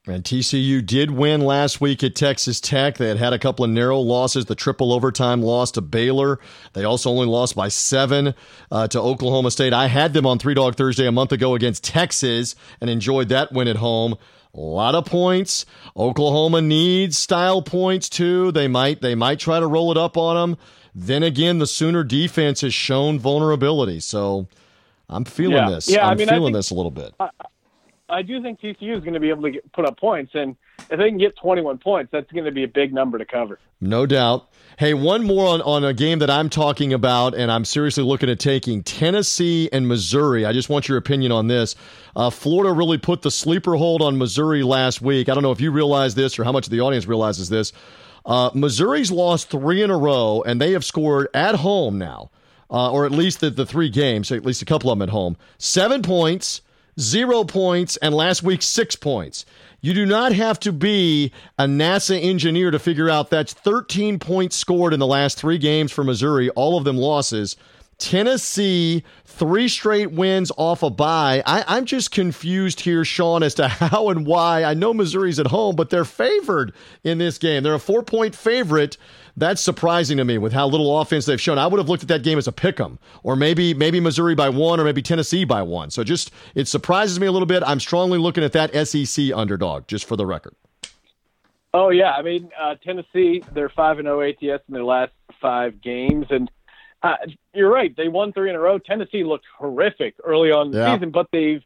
And 0.07 0.23
TCU 0.23 0.85
did 0.85 1.11
win 1.11 1.41
last 1.41 1.81
week 1.81 2.03
at 2.03 2.15
Texas 2.15 2.61
Tech. 2.61 2.97
They 2.97 3.07
had 3.07 3.17
had 3.17 3.33
a 3.33 3.39
couple 3.39 3.65
of 3.65 3.71
narrow 3.71 3.99
losses, 3.99 4.45
the 4.45 4.53
triple 4.53 4.93
overtime 4.93 5.41
loss 5.41 5.71
to 5.71 5.81
Baylor. 5.81 6.39
They 6.73 6.83
also 6.83 7.09
only 7.09 7.25
lost 7.25 7.55
by 7.55 7.69
seven 7.69 8.35
uh, 8.69 8.87
to 8.89 9.01
Oklahoma 9.01 9.49
State. 9.49 9.73
I 9.73 9.87
had 9.87 10.13
them 10.13 10.27
on 10.27 10.37
Three 10.37 10.53
Dog 10.53 10.75
Thursday 10.75 11.07
a 11.07 11.11
month 11.11 11.31
ago 11.31 11.55
against 11.55 11.83
Texas 11.83 12.55
and 12.79 12.89
enjoyed 12.89 13.29
that 13.29 13.51
win 13.51 13.67
at 13.67 13.77
home. 13.77 14.15
A 14.53 14.59
lot 14.59 14.93
of 14.93 15.05
points. 15.05 15.65
Oklahoma 15.97 16.61
needs 16.61 17.17
style 17.17 17.61
points 17.63 18.07
too. 18.07 18.51
They 18.51 18.67
might 18.67 19.01
they 19.01 19.15
might 19.15 19.39
try 19.39 19.59
to 19.59 19.67
roll 19.67 19.91
it 19.91 19.97
up 19.97 20.17
on 20.17 20.35
them. 20.35 20.59
Then 20.93 21.23
again, 21.23 21.57
the 21.57 21.67
Sooner 21.67 22.03
defense 22.03 22.61
has 22.61 22.73
shown 22.73 23.19
vulnerability. 23.19 23.99
So 23.99 24.47
I'm 25.09 25.25
feeling 25.25 25.57
yeah. 25.57 25.69
this. 25.69 25.89
Yeah, 25.89 26.05
I'm 26.05 26.11
I 26.11 26.15
mean, 26.15 26.27
feeling 26.27 26.43
think, 26.53 26.55
this 26.55 26.69
a 26.69 26.75
little 26.75 26.91
bit. 26.91 27.13
I, 27.19 27.29
I 28.07 28.21
do 28.21 28.41
think 28.41 28.59
TCU 28.59 28.95
is 28.95 29.03
going 29.03 29.15
to 29.15 29.19
be 29.19 29.29
able 29.29 29.43
to 29.43 29.51
get, 29.51 29.71
put 29.71 29.85
up 29.85 29.99
points, 29.99 30.31
and 30.35 30.55
if 30.91 30.99
they 30.99 31.09
can 31.09 31.17
get 31.17 31.35
21 31.37 31.79
points, 31.79 32.11
that's 32.11 32.31
going 32.31 32.45
to 32.45 32.51
be 32.51 32.63
a 32.63 32.67
big 32.67 32.93
number 32.93 33.17
to 33.17 33.25
cover. 33.25 33.59
No 33.81 34.05
doubt. 34.05 34.47
Hey, 34.77 34.93
one 34.93 35.23
more 35.23 35.47
on, 35.47 35.61
on 35.61 35.83
a 35.83 35.93
game 35.93 36.19
that 36.19 36.29
I'm 36.29 36.49
talking 36.49 36.93
about, 36.93 37.33
and 37.33 37.51
I'm 37.51 37.65
seriously 37.65 38.03
looking 38.03 38.29
at 38.29 38.39
taking 38.39 38.83
Tennessee 38.83 39.69
and 39.71 39.87
Missouri. 39.87 40.45
I 40.45 40.53
just 40.53 40.69
want 40.69 40.87
your 40.87 40.97
opinion 40.97 41.31
on 41.31 41.47
this. 41.47 41.75
Uh, 42.15 42.29
Florida 42.29 42.73
really 42.73 42.97
put 42.97 43.21
the 43.21 43.31
sleeper 43.31 43.75
hold 43.75 44.01
on 44.01 44.17
Missouri 44.17 44.63
last 44.63 45.01
week. 45.01 45.29
I 45.29 45.33
don't 45.33 45.43
know 45.43 45.51
if 45.51 45.61
you 45.61 45.71
realize 45.71 46.13
this 46.13 46.37
or 46.37 46.43
how 46.43 46.51
much 46.51 46.69
the 46.69 46.81
audience 46.81 47.07
realizes 47.07 47.49
this. 47.49 47.73
Uh, 48.25 48.49
Missouri's 48.53 49.11
lost 49.11 49.49
three 49.49 49.81
in 49.81 49.89
a 49.89 49.97
row, 49.97 50.43
and 50.45 50.59
they 50.59 50.73
have 50.73 50.85
scored 50.85 51.27
at 51.33 51.55
home 51.55 51.97
now, 51.97 52.29
uh, 52.69 52.91
or 52.91 53.05
at 53.05 53.11
least 53.11 53.39
the, 53.39 53.49
the 53.49 53.65
three 53.65 53.89
games, 53.89 54.31
at 54.31 54.45
least 54.45 54.61
a 54.61 54.65
couple 54.65 54.91
of 54.91 54.97
them 54.97 55.07
at 55.07 55.11
home. 55.11 55.37
Seven 55.57 56.01
points 56.01 56.61
zero 56.99 57.43
points, 57.43 57.97
and 57.97 58.13
last 58.13 58.43
week, 58.43 58.61
six 58.61 58.95
points. 58.95 59.45
You 59.81 59.93
do 59.93 60.05
not 60.05 60.31
have 60.31 60.59
to 60.61 60.71
be 60.71 61.31
a 61.59 61.65
NASA 61.65 62.19
engineer 62.21 62.71
to 62.71 62.79
figure 62.79 63.09
out 63.09 63.29
that's 63.29 63.53
13 63.53 64.17
points 64.17 64.55
scored 64.55 64.93
in 64.93 64.99
the 64.99 65.05
last 65.05 65.37
three 65.37 65.59
games 65.59 65.91
for 65.91 66.03
Missouri, 66.03 66.49
all 66.51 66.77
of 66.77 66.83
them 66.85 66.97
losses. 66.97 67.55
Tennessee, 67.97 69.03
three 69.25 69.67
straight 69.67 70.11
wins 70.11 70.51
off 70.57 70.83
a 70.83 70.89
bye. 70.89 71.41
I, 71.45 71.77
am 71.77 71.85
just 71.85 72.11
confused 72.11 72.81
here, 72.81 73.05
Sean, 73.05 73.41
as 73.41 73.55
to 73.55 73.67
how 73.69 74.09
and 74.09 74.25
why. 74.25 74.63
I 74.63 74.73
know 74.73 74.93
Missouri's 74.93 75.39
at 75.39 75.47
home, 75.47 75.75
but 75.75 75.89
they're 75.89 76.03
favored 76.03 76.73
in 77.03 77.19
this 77.19 77.37
game. 77.37 77.63
They're 77.63 77.73
a 77.73 77.79
four 77.79 78.03
point 78.03 78.35
favorite. 78.35 78.97
That's 79.37 79.61
surprising 79.61 80.17
to 80.17 80.25
me 80.25 80.37
with 80.37 80.53
how 80.53 80.67
little 80.67 80.99
offense 80.99 81.25
they've 81.25 81.41
shown. 81.41 81.57
I 81.57 81.67
would 81.67 81.77
have 81.77 81.89
looked 81.89 82.03
at 82.03 82.09
that 82.09 82.23
game 82.23 82.37
as 82.37 82.47
a 82.47 82.53
pick 82.53 82.79
'em, 82.79 82.99
or 83.21 83.35
maybe 83.35 83.73
maybe 83.73 83.99
Missouri 83.99 84.33
by 84.33 84.49
one, 84.49 84.79
or 84.79 84.85
maybe 84.85 85.01
Tennessee 85.01 85.43
by 85.43 85.61
one. 85.61 85.89
So 85.89 86.03
just 86.03 86.31
it 86.53 86.67
surprises 86.67 87.19
me 87.19 87.27
a 87.27 87.31
little 87.31 87.45
bit. 87.45 87.61
I'm 87.65 87.79
strongly 87.79 88.17
looking 88.17 88.43
at 88.43 88.53
that 88.53 88.73
SEC 88.87 89.33
underdog, 89.33 89.87
just 89.87 90.05
for 90.05 90.15
the 90.15 90.25
record. 90.25 90.55
Oh 91.73 91.89
yeah, 91.89 92.11
I 92.11 92.21
mean 92.21 92.49
uh, 92.57 92.75
Tennessee, 92.81 93.43
they're 93.53 93.69
five 93.69 93.99
and 93.99 94.05
zero 94.05 94.21
oh 94.21 94.29
ATS 94.29 94.63
in 94.67 94.73
their 94.73 94.85
last 94.85 95.11
five 95.41 95.81
games, 95.81 96.27
and 96.29 96.49
uh, 97.03 97.17
you're 97.53 97.69
right. 97.71 97.93
They 97.97 98.07
won 98.07 98.31
three 98.31 98.49
in 98.49 98.55
a 98.55 98.59
row. 98.59 98.79
Tennessee 98.79 99.25
looked 99.25 99.45
horrific 99.57 100.15
early 100.23 100.51
on 100.51 100.67
in 100.67 100.71
the 100.71 100.77
yeah. 100.77 100.95
season, 100.95 101.11
but 101.11 101.27
they've 101.33 101.61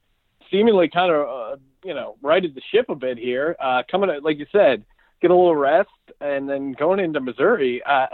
seemingly 0.50 0.90
kind 0.90 1.12
of 1.12 1.28
uh, 1.28 1.58
you 1.84 1.94
know 1.94 2.18
righted 2.24 2.56
the 2.56 2.62
ship 2.72 2.90
a 2.90 2.96
bit 2.96 3.20
here. 3.20 3.56
Uh, 3.60 3.84
coming, 3.90 4.10
like 4.24 4.40
you 4.40 4.48
said, 4.52 4.84
get 5.22 5.32
a 5.32 5.36
little 5.36 5.56
rest, 5.56 5.90
and 6.22 6.50
then 6.50 6.74
going 6.74 7.00
into 7.00 7.20
Missouri, 7.20 7.82
uh, 7.84 8.08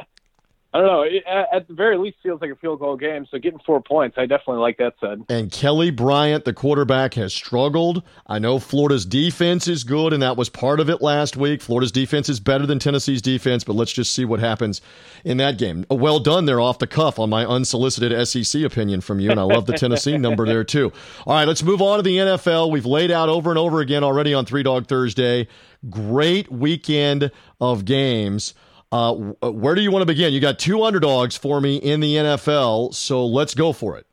I 0.75 0.79
don't 0.79 0.87
know. 0.87 1.05
at 1.53 1.69
the 1.69 1.73
very 1.73 1.97
least, 1.97 2.17
feels 2.21 2.41
like 2.41 2.51
a 2.51 2.55
field 2.57 2.81
goal 2.81 2.97
game. 2.97 3.25
So 3.31 3.37
getting 3.37 3.61
four 3.65 3.81
points, 3.81 4.17
I 4.17 4.25
definitely 4.25 4.57
like 4.57 4.77
that 4.79 4.95
side. 4.99 5.19
And 5.29 5.49
Kelly 5.49 5.89
Bryant, 5.89 6.43
the 6.43 6.51
quarterback, 6.51 7.13
has 7.13 7.33
struggled. 7.33 8.03
I 8.27 8.39
know 8.39 8.59
Florida's 8.59 9.05
defense 9.05 9.69
is 9.69 9.85
good, 9.85 10.11
and 10.11 10.21
that 10.21 10.35
was 10.35 10.49
part 10.49 10.81
of 10.81 10.89
it 10.89 11.01
last 11.01 11.37
week. 11.37 11.61
Florida's 11.61 11.93
defense 11.93 12.27
is 12.27 12.41
better 12.41 12.65
than 12.65 12.79
Tennessee's 12.79 13.21
defense, 13.21 13.63
but 13.63 13.77
let's 13.77 13.93
just 13.93 14.11
see 14.11 14.25
what 14.25 14.41
happens 14.41 14.81
in 15.23 15.37
that 15.37 15.57
game. 15.57 15.85
Oh, 15.89 15.95
well 15.95 16.19
done 16.19 16.43
there 16.43 16.59
off 16.59 16.79
the 16.79 16.87
cuff 16.87 17.19
on 17.19 17.29
my 17.29 17.45
unsolicited 17.45 18.27
SEC 18.27 18.61
opinion 18.63 18.99
from 18.99 19.21
you, 19.21 19.31
and 19.31 19.39
I 19.39 19.43
love 19.43 19.67
the 19.67 19.77
Tennessee 19.77 20.17
number 20.17 20.45
there 20.45 20.65
too. 20.65 20.91
All 21.25 21.35
right, 21.35 21.47
let's 21.47 21.63
move 21.63 21.81
on 21.81 21.99
to 21.99 22.03
the 22.03 22.17
NFL. 22.17 22.69
We've 22.69 22.85
laid 22.85 23.11
out 23.11 23.29
over 23.29 23.49
and 23.49 23.57
over 23.57 23.79
again 23.79 24.03
already 24.03 24.33
on 24.33 24.45
Three 24.45 24.63
Dog 24.63 24.87
Thursday. 24.87 25.47
Great 25.89 26.51
weekend 26.51 27.31
of 27.61 27.85
games. 27.85 28.53
Uh, 28.95 29.51
where 29.51 29.75
do 29.75 29.81
you 29.81 29.91
want 29.91 30.03
to 30.03 30.05
begin? 30.05 30.31
You 30.31 30.39
got 30.39 30.57
two 30.57 30.83
underdogs 30.83 31.35
for 31.35 31.59
me 31.59 31.75
in 31.75 31.99
the 31.99 32.15
NFL, 32.15 32.93
so 32.93 33.25
let's 33.25 33.53
go 33.53 33.73
for 33.73 33.97
it. 33.97 34.07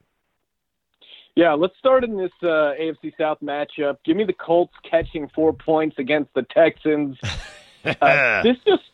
Yeah, 1.36 1.52
let's 1.52 1.78
start 1.78 2.02
in 2.02 2.16
this 2.16 2.32
uh, 2.42 2.74
AFC 2.80 3.16
South 3.16 3.38
matchup. 3.42 3.98
Give 4.04 4.16
me 4.16 4.24
the 4.24 4.32
Colts 4.32 4.74
catching 4.82 5.28
four 5.28 5.52
points 5.52 5.98
against 5.98 6.34
the 6.34 6.42
Texans. 6.42 7.18
Uh, 7.84 8.44
this 8.44 8.56
just 8.64 8.84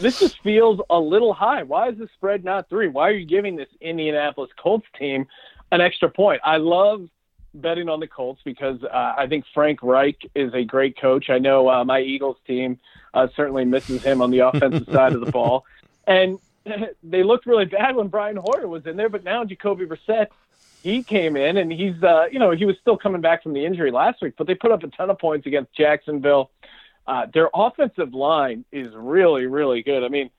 this 0.00 0.18
just 0.18 0.42
feels 0.42 0.80
a 0.90 0.98
little 0.98 1.32
high. 1.32 1.62
Why 1.62 1.90
is 1.90 1.98
the 1.98 2.08
spread 2.16 2.42
not 2.42 2.68
three? 2.68 2.88
Why 2.88 3.08
are 3.08 3.12
you 3.12 3.24
giving 3.24 3.54
this 3.54 3.68
Indianapolis 3.80 4.50
Colts 4.60 4.88
team 4.98 5.28
an 5.70 5.80
extra 5.80 6.10
point? 6.10 6.40
I 6.42 6.56
love 6.56 7.08
betting 7.54 7.88
on 7.88 8.00
the 8.00 8.06
Colts 8.06 8.40
because 8.44 8.82
uh, 8.84 9.14
I 9.16 9.26
think 9.26 9.44
Frank 9.54 9.82
Reich 9.82 10.30
is 10.34 10.52
a 10.54 10.64
great 10.64 10.98
coach. 10.98 11.30
I 11.30 11.38
know 11.38 11.68
uh, 11.70 11.84
my 11.84 12.00
Eagles 12.00 12.36
team 12.46 12.78
uh, 13.14 13.28
certainly 13.36 13.64
misses 13.64 14.02
him 14.02 14.20
on 14.20 14.30
the 14.30 14.38
offensive 14.48 14.88
side 14.92 15.12
of 15.12 15.24
the 15.24 15.30
ball, 15.30 15.64
and 16.06 16.38
they 17.02 17.22
looked 17.22 17.46
really 17.46 17.66
bad 17.66 17.96
when 17.96 18.08
Brian 18.08 18.36
Hoyer 18.36 18.68
was 18.68 18.86
in 18.86 18.96
there. 18.96 19.08
But 19.08 19.24
now 19.24 19.44
Jacoby 19.44 19.86
Brissett 19.86 20.28
he 20.84 21.02
came 21.02 21.34
in 21.34 21.56
and 21.56 21.72
he's 21.72 22.00
uh, 22.02 22.26
you 22.30 22.38
know 22.38 22.50
he 22.50 22.66
was 22.66 22.76
still 22.80 22.98
coming 22.98 23.22
back 23.22 23.42
from 23.42 23.54
the 23.54 23.64
injury 23.64 23.90
last 23.90 24.20
week, 24.20 24.34
but 24.36 24.46
they 24.46 24.54
put 24.54 24.70
up 24.70 24.82
a 24.82 24.88
ton 24.88 25.08
of 25.08 25.18
points 25.18 25.46
against 25.46 25.72
Jacksonville. 25.72 26.50
Uh, 27.06 27.26
their 27.32 27.48
offensive 27.54 28.12
line 28.12 28.66
is 28.70 28.92
really 28.94 29.46
really 29.46 29.82
good. 29.82 30.04
I 30.04 30.08
mean, 30.08 30.30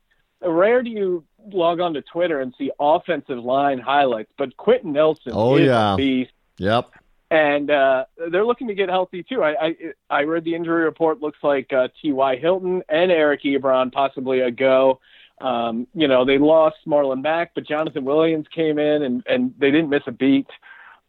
rare 0.42 0.84
do 0.84 0.92
you 0.92 1.24
log 1.52 1.80
on 1.80 1.96
to 1.96 2.04
Twitter 2.04 2.42
and 2.42 2.54
see 2.60 2.72
offensive 2.80 3.40
line 3.40 3.80
highlights, 3.80 4.32
but 4.38 4.56
Quenton 4.56 4.94
Nelson 4.94 5.32
oh, 5.34 5.56
is 5.56 5.66
yeah. 5.66 5.94
a 5.94 5.98
beast. 5.98 6.32
Yep. 6.60 6.92
And 7.32 7.72
uh, 7.72 8.06
they're 8.32 8.46
looking 8.46 8.68
to 8.68 8.76
get 8.76 8.88
healthy 8.88 9.24
too. 9.24 9.44
I, 9.44 9.56
I 9.60 9.76
I 10.10 10.22
read 10.24 10.44
the 10.44 10.54
injury 10.54 10.84
report. 10.84 11.22
Looks 11.22 11.40
like 11.42 11.74
uh, 11.74 11.88
T.Y. 12.02 12.38
Hilton 12.38 12.84
and 12.88 13.12
Eric 13.12 13.42
Ebron 13.44 13.92
possibly 13.92 14.42
a 14.42 14.52
go. 14.52 15.00
Um, 15.42 15.88
you 15.94 16.08
know, 16.08 16.24
they 16.24 16.38
lost 16.38 16.78
Marlon 16.88 17.22
Mack, 17.22 17.54
but 17.56 17.68
Jonathan 17.68 18.06
Williams 18.06 18.46
came 18.54 18.80
in 18.80 19.04
and, 19.04 19.24
and 19.28 19.54
they 19.58 19.72
didn't 19.72 19.90
miss 19.90 20.04
a 20.08 20.12
beat. 20.12 20.48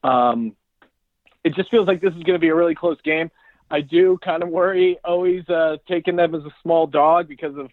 Um, 0.03 0.57
it 1.45 1.55
just 1.55 1.71
feels 1.71 1.87
like 1.87 2.01
this 2.01 2.15
is 2.15 2.23
going 2.25 2.35
to 2.35 2.41
be 2.41 2.49
a 2.49 2.55
really 2.55 2.75
close 2.75 3.01
game. 3.03 3.31
I 3.71 3.81
do 3.81 4.19
kind 4.25 4.43
of 4.43 4.49
worry 4.49 4.99
always 5.05 5.49
uh, 5.49 5.77
taking 5.89 6.17
them 6.17 6.35
as 6.35 6.43
a 6.45 6.55
small 6.63 6.87
dog 6.87 7.29
because 7.29 7.57
of 7.57 7.71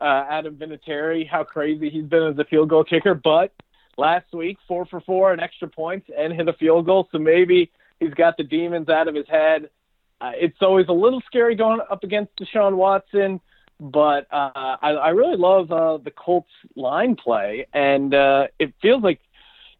uh, 0.00 0.26
Adam 0.28 0.56
Vinatieri, 0.56 1.28
how 1.28 1.44
crazy 1.44 1.88
he's 1.88 2.04
been 2.04 2.22
as 2.22 2.38
a 2.38 2.44
field 2.44 2.68
goal 2.68 2.84
kicker. 2.84 3.14
But 3.14 3.52
last 3.96 4.32
week, 4.32 4.58
four 4.66 4.84
for 4.86 5.00
four 5.00 5.32
and 5.32 5.40
extra 5.40 5.68
points 5.68 6.08
and 6.16 6.32
hit 6.32 6.48
a 6.48 6.52
field 6.54 6.86
goal. 6.86 7.08
So 7.12 7.18
maybe 7.18 7.70
he's 8.04 8.14
got 8.14 8.36
the 8.36 8.44
demons 8.44 8.88
out 8.88 9.08
of 9.08 9.14
his 9.14 9.28
head. 9.28 9.70
Uh, 10.20 10.32
it's 10.34 10.58
always 10.60 10.86
a 10.88 10.92
little 10.92 11.20
scary 11.26 11.54
going 11.54 11.80
up 11.90 12.04
against 12.04 12.36
Deshaun 12.36 12.76
Watson 12.76 13.40
but 13.80 14.26
uh, 14.32 14.76
I, 14.80 14.90
I 14.90 15.08
really 15.10 15.36
love 15.36 15.70
uh, 15.72 15.98
the 15.98 16.10
Colts 16.10 16.50
line 16.76 17.16
play, 17.16 17.66
and 17.72 18.14
uh, 18.14 18.46
it 18.58 18.72
feels 18.80 19.02
like, 19.02 19.20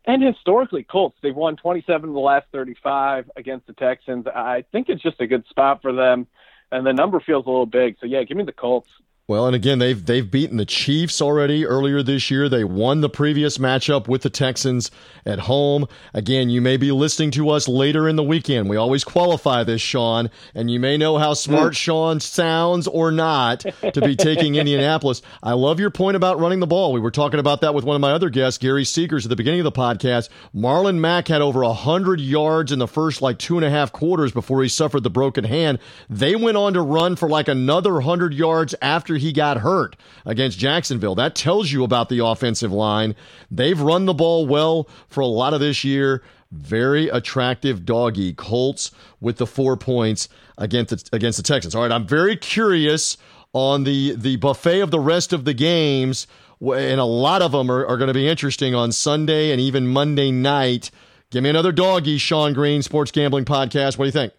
and 0.04 0.22
historically, 0.22 0.82
Colts 0.82 1.16
they've 1.22 1.34
won 1.34 1.56
27 1.56 2.08
of 2.08 2.14
the 2.14 2.20
last 2.20 2.46
35 2.52 3.30
against 3.36 3.66
the 3.66 3.72
Texans. 3.72 4.26
I 4.26 4.64
think 4.72 4.88
it's 4.88 5.02
just 5.02 5.20
a 5.20 5.26
good 5.26 5.46
spot 5.48 5.80
for 5.80 5.92
them, 5.92 6.26
and 6.72 6.84
the 6.86 6.92
number 6.92 7.20
feels 7.20 7.46
a 7.46 7.48
little 7.48 7.66
big. 7.66 7.96
So 8.00 8.06
yeah, 8.06 8.22
give 8.24 8.36
me 8.36 8.44
the 8.44 8.52
Colts. 8.52 8.90
Well, 9.26 9.46
and 9.46 9.56
again, 9.56 9.78
they've 9.78 10.04
they've 10.04 10.30
beaten 10.30 10.58
the 10.58 10.66
Chiefs 10.66 11.22
already 11.22 11.64
earlier 11.64 12.02
this 12.02 12.30
year. 12.30 12.46
They 12.46 12.62
won 12.62 13.00
the 13.00 13.08
previous 13.08 13.56
matchup 13.56 14.06
with 14.06 14.20
the 14.20 14.28
Texans 14.28 14.90
at 15.24 15.38
home. 15.38 15.88
Again, 16.12 16.50
you 16.50 16.60
may 16.60 16.76
be 16.76 16.92
listening 16.92 17.30
to 17.30 17.48
us 17.48 17.66
later 17.66 18.06
in 18.06 18.16
the 18.16 18.22
weekend. 18.22 18.68
We 18.68 18.76
always 18.76 19.02
qualify 19.02 19.64
this, 19.64 19.80
Sean, 19.80 20.28
and 20.54 20.70
you 20.70 20.78
may 20.78 20.98
know 20.98 21.16
how 21.16 21.32
smart 21.32 21.72
mm. 21.72 21.76
Sean 21.76 22.20
sounds 22.20 22.86
or 22.86 23.10
not 23.10 23.60
to 23.94 24.00
be 24.02 24.14
taking 24.14 24.54
Indianapolis. 24.56 25.22
I 25.42 25.54
love 25.54 25.80
your 25.80 25.88
point 25.88 26.16
about 26.16 26.38
running 26.38 26.60
the 26.60 26.66
ball. 26.66 26.92
We 26.92 27.00
were 27.00 27.10
talking 27.10 27.40
about 27.40 27.62
that 27.62 27.72
with 27.72 27.84
one 27.86 27.96
of 27.96 28.02
my 28.02 28.12
other 28.12 28.28
guests, 28.28 28.58
Gary 28.58 28.84
Seekers, 28.84 29.24
at 29.24 29.30
the 29.30 29.36
beginning 29.36 29.60
of 29.60 29.64
the 29.64 29.72
podcast. 29.72 30.28
Marlon 30.54 30.98
Mack 30.98 31.28
had 31.28 31.40
over 31.40 31.64
hundred 31.64 32.20
yards 32.20 32.72
in 32.72 32.78
the 32.78 32.86
first 32.86 33.22
like 33.22 33.38
two 33.38 33.56
and 33.56 33.64
a 33.64 33.70
half 33.70 33.90
quarters 33.90 34.32
before 34.32 34.62
he 34.62 34.68
suffered 34.68 35.02
the 35.02 35.08
broken 35.08 35.44
hand. 35.44 35.78
They 36.10 36.36
went 36.36 36.58
on 36.58 36.74
to 36.74 36.82
run 36.82 37.16
for 37.16 37.26
like 37.26 37.48
another 37.48 38.00
hundred 38.00 38.34
yards 38.34 38.74
after 38.82 39.13
after 39.14 39.24
he 39.24 39.32
got 39.32 39.58
hurt 39.58 39.96
against 40.26 40.58
Jacksonville. 40.58 41.14
That 41.14 41.34
tells 41.34 41.70
you 41.70 41.84
about 41.84 42.08
the 42.08 42.24
offensive 42.24 42.72
line. 42.72 43.14
They've 43.50 43.80
run 43.80 44.06
the 44.06 44.14
ball 44.14 44.46
well 44.46 44.88
for 45.08 45.20
a 45.20 45.26
lot 45.26 45.54
of 45.54 45.60
this 45.60 45.84
year. 45.84 46.22
Very 46.50 47.08
attractive 47.08 47.84
doggy. 47.84 48.32
Colts 48.32 48.90
with 49.20 49.36
the 49.36 49.46
four 49.46 49.76
points 49.76 50.28
against 50.58 50.90
the, 50.90 51.16
against 51.16 51.36
the 51.36 51.42
Texans. 51.42 51.74
All 51.74 51.82
right, 51.82 51.92
I'm 51.92 52.06
very 52.06 52.36
curious 52.36 53.16
on 53.52 53.84
the 53.84 54.14
the 54.16 54.36
buffet 54.36 54.80
of 54.80 54.90
the 54.90 55.00
rest 55.00 55.32
of 55.32 55.44
the 55.44 55.54
games, 55.54 56.26
and 56.60 57.00
a 57.00 57.04
lot 57.04 57.42
of 57.42 57.52
them 57.52 57.70
are, 57.70 57.86
are 57.86 57.96
going 57.96 58.08
to 58.08 58.14
be 58.14 58.28
interesting 58.28 58.74
on 58.74 58.92
Sunday 58.92 59.52
and 59.52 59.60
even 59.60 59.86
Monday 59.86 60.30
night. 60.30 60.90
Give 61.30 61.42
me 61.42 61.50
another 61.50 61.72
doggy, 61.72 62.18
Sean 62.18 62.52
Green, 62.52 62.82
Sports 62.82 63.10
Gambling 63.10 63.44
Podcast. 63.44 63.98
What 63.98 64.04
do 64.04 64.08
you 64.08 64.12
think? 64.12 64.32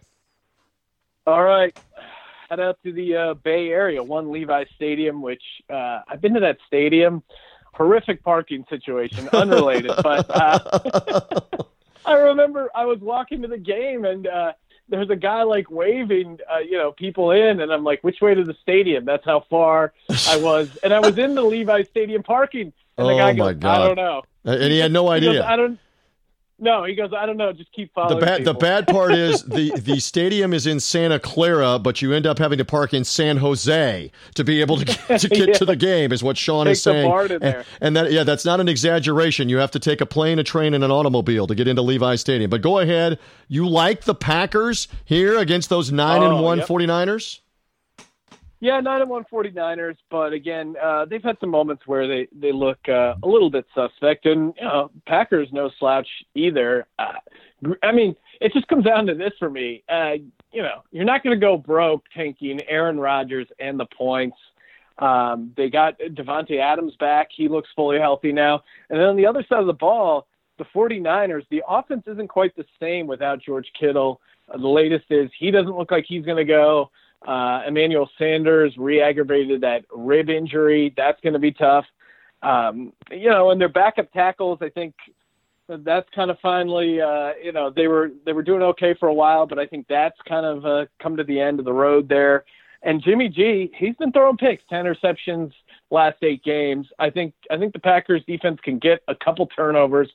All 1.26 1.42
right 1.42 1.76
head 2.48 2.60
out 2.60 2.78
to 2.84 2.92
the 2.92 3.16
uh, 3.16 3.34
Bay 3.34 3.68
Area, 3.68 4.02
one 4.02 4.30
Levi 4.30 4.64
Stadium, 4.74 5.22
which 5.22 5.42
uh, 5.70 6.00
I've 6.08 6.20
been 6.20 6.34
to 6.34 6.40
that 6.40 6.58
stadium. 6.66 7.22
Horrific 7.72 8.22
parking 8.22 8.64
situation, 8.70 9.28
unrelated, 9.32 9.92
but 10.02 10.26
uh, 10.30 11.40
I 12.06 12.14
remember 12.14 12.70
I 12.74 12.86
was 12.86 13.00
walking 13.00 13.42
to 13.42 13.48
the 13.48 13.58
game 13.58 14.06
and 14.06 14.26
uh, 14.26 14.52
there's 14.88 15.10
a 15.10 15.16
guy 15.16 15.42
like 15.42 15.70
waving, 15.70 16.38
uh, 16.50 16.58
you 16.58 16.78
know, 16.78 16.92
people 16.92 17.32
in, 17.32 17.60
and 17.60 17.72
I'm 17.72 17.84
like, 17.84 18.02
which 18.02 18.20
way 18.20 18.34
to 18.34 18.44
the 18.44 18.56
stadium? 18.62 19.04
That's 19.04 19.24
how 19.24 19.44
far 19.50 19.92
I 20.28 20.36
was, 20.42 20.76
and 20.82 20.92
I 20.94 21.00
was 21.00 21.18
in 21.18 21.34
the 21.34 21.42
Levi 21.42 21.82
Stadium 21.82 22.22
parking, 22.22 22.72
and 22.96 23.08
the 23.08 23.12
oh 23.12 23.18
guy 23.18 23.32
goes, 23.32 23.46
my 23.46 23.52
God. 23.54 23.80
I 23.80 23.86
don't 23.86 23.96
know, 23.96 24.22
and 24.44 24.72
he 24.72 24.78
had 24.78 24.92
no 24.92 25.08
idea. 25.08 25.34
Goes, 25.34 25.42
I 25.42 25.56
don't. 25.56 25.78
No, 26.58 26.84
he 26.84 26.94
goes. 26.94 27.10
I 27.14 27.26
don't 27.26 27.36
know. 27.36 27.52
Just 27.52 27.70
keep 27.72 27.92
following. 27.92 28.18
The 28.18 28.24
bad 28.24 28.38
people. 28.38 28.52
the 28.54 28.58
bad 28.58 28.86
part 28.86 29.12
is 29.14 29.42
the 29.42 29.72
the 29.78 30.00
stadium 30.00 30.54
is 30.54 30.66
in 30.66 30.80
Santa 30.80 31.20
Clara, 31.20 31.78
but 31.78 32.00
you 32.00 32.14
end 32.14 32.26
up 32.26 32.38
having 32.38 32.56
to 32.56 32.64
park 32.64 32.94
in 32.94 33.04
San 33.04 33.36
Jose 33.36 34.10
to 34.34 34.44
be 34.44 34.62
able 34.62 34.78
to 34.78 34.86
get, 34.86 35.20
to, 35.20 35.28
get 35.28 35.48
Yeah. 35.48 35.54
to 35.54 35.64
the 35.66 35.76
game. 35.76 36.12
Is 36.12 36.22
what 36.22 36.38
Sean 36.38 36.64
Take 36.64 36.72
is 36.72 36.82
saying. 36.82 37.12
And, 37.42 37.64
and 37.82 37.96
that 37.96 38.10
yeah, 38.10 38.24
that's 38.24 38.46
not 38.46 38.58
an 38.60 38.68
exaggeration. 38.68 39.50
You 39.50 39.58
have 39.58 39.70
to 39.72 39.78
take 39.78 40.00
a 40.00 40.06
plane, 40.06 40.38
a 40.38 40.44
train, 40.44 40.72
and 40.72 40.82
an 40.82 40.90
automobile 40.90 41.46
to 41.46 41.54
get 41.54 41.68
into 41.68 41.82
Levi 41.82 42.14
Stadium. 42.16 42.48
But 42.48 42.62
go 42.62 42.78
ahead. 42.78 43.18
You 43.48 43.68
like 43.68 44.04
the 44.04 44.14
Packers 44.14 44.88
here 45.04 45.36
against 45.38 45.68
those 45.68 45.92
nine 45.92 46.22
and 46.22 46.32
Oh, 46.32 46.42
one 46.42 46.58
yep. 46.58 46.68
49ers? 46.68 47.40
Yeah, 48.60 48.80
nine 48.80 49.02
and 49.02 49.10
one 49.10 49.24
49ers, 49.30 49.96
but 50.10 50.32
again, 50.32 50.76
uh, 50.82 51.04
they've 51.04 51.22
had 51.22 51.36
some 51.40 51.50
moments 51.50 51.82
where 51.86 52.08
they 52.08 52.26
they 52.38 52.52
look 52.52 52.78
uh, 52.88 53.14
a 53.22 53.28
little 53.28 53.50
bit 53.50 53.66
suspect, 53.74 54.24
and 54.24 54.54
you 54.56 54.64
know, 54.64 54.90
Packers 55.06 55.48
no 55.52 55.70
slouch 55.78 56.08
either. 56.34 56.86
Uh, 56.98 57.12
I 57.82 57.92
mean, 57.92 58.16
it 58.40 58.52
just 58.54 58.66
comes 58.68 58.84
down 58.84 59.06
to 59.06 59.14
this 59.14 59.32
for 59.38 59.50
me. 59.50 59.82
Uh, 59.88 60.14
you 60.52 60.62
know, 60.62 60.82
you're 60.90 61.04
not 61.04 61.22
going 61.22 61.38
to 61.38 61.40
go 61.40 61.58
broke 61.58 62.04
tanking 62.14 62.60
Aaron 62.66 62.98
Rodgers 62.98 63.46
and 63.58 63.78
the 63.78 63.86
points. 63.86 64.38
Um, 64.98 65.52
they 65.58 65.68
got 65.68 65.98
Davante 65.98 66.58
Adams 66.58 66.94
back; 66.98 67.28
he 67.36 67.48
looks 67.48 67.68
fully 67.76 67.98
healthy 67.98 68.32
now. 68.32 68.62
And 68.88 68.98
then 68.98 69.08
on 69.08 69.16
the 69.16 69.26
other 69.26 69.44
side 69.46 69.60
of 69.60 69.66
the 69.66 69.74
ball, 69.74 70.28
the 70.56 70.64
49ers, 70.74 71.44
the 71.50 71.62
offense 71.68 72.04
isn't 72.06 72.28
quite 72.28 72.56
the 72.56 72.64
same 72.80 73.06
without 73.06 73.42
George 73.42 73.70
Kittle. 73.78 74.20
Uh, 74.48 74.56
the 74.56 74.68
latest 74.68 75.04
is 75.10 75.30
he 75.38 75.50
doesn't 75.50 75.76
look 75.76 75.90
like 75.90 76.06
he's 76.08 76.24
going 76.24 76.38
to 76.38 76.44
go. 76.44 76.90
Uh, 77.26 77.62
Emmanuel 77.66 78.08
Sanders 78.18 78.74
re-aggravated 78.76 79.60
that 79.62 79.84
rib 79.94 80.28
injury. 80.28 80.92
That's 80.96 81.20
going 81.20 81.32
to 81.32 81.38
be 81.38 81.52
tough. 81.52 81.84
Um, 82.42 82.92
you 83.10 83.30
know, 83.30 83.50
and 83.50 83.60
their 83.60 83.68
backup 83.68 84.12
tackles, 84.12 84.58
I 84.60 84.68
think 84.68 84.94
that's 85.68 86.08
kind 86.14 86.30
of 86.30 86.38
finally, 86.40 87.00
uh, 87.00 87.32
you 87.42 87.52
know, 87.52 87.70
they 87.74 87.88
were 87.88 88.10
they 88.24 88.32
were 88.32 88.42
doing 88.42 88.62
okay 88.62 88.94
for 88.98 89.08
a 89.08 89.14
while, 89.14 89.46
but 89.46 89.58
I 89.58 89.66
think 89.66 89.86
that's 89.88 90.16
kind 90.28 90.46
of 90.46 90.64
uh, 90.64 90.86
come 91.02 91.16
to 91.16 91.24
the 91.24 91.40
end 91.40 91.58
of 91.58 91.64
the 91.64 91.72
road 91.72 92.08
there. 92.08 92.44
And 92.82 93.02
Jimmy 93.02 93.28
G, 93.28 93.72
he's 93.76 93.96
been 93.96 94.12
throwing 94.12 94.36
picks, 94.36 94.62
ten 94.68 94.84
interceptions 94.84 95.52
last 95.90 96.18
eight 96.22 96.44
games. 96.44 96.86
I 96.98 97.10
think 97.10 97.34
I 97.50 97.56
think 97.56 97.72
the 97.72 97.80
Packers 97.80 98.22
defense 98.26 98.60
can 98.62 98.78
get 98.78 99.02
a 99.08 99.14
couple 99.14 99.46
turnovers, 99.46 100.10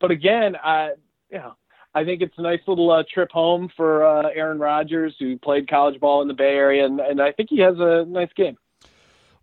but 0.00 0.10
again, 0.10 0.56
I 0.64 0.92
you 1.30 1.38
know 1.38 1.54
I 1.94 2.04
think 2.04 2.22
it's 2.22 2.34
a 2.38 2.42
nice 2.42 2.60
little 2.66 2.90
uh, 2.90 3.02
trip 3.12 3.30
home 3.32 3.70
for 3.76 4.06
uh, 4.06 4.28
Aaron 4.34 4.58
Rodgers, 4.58 5.14
who 5.18 5.38
played 5.38 5.68
college 5.68 5.98
ball 6.00 6.22
in 6.22 6.28
the 6.28 6.34
Bay 6.34 6.54
Area, 6.54 6.84
and, 6.84 7.00
and 7.00 7.20
I 7.20 7.32
think 7.32 7.48
he 7.50 7.60
has 7.60 7.76
a 7.78 8.04
nice 8.06 8.32
game. 8.36 8.56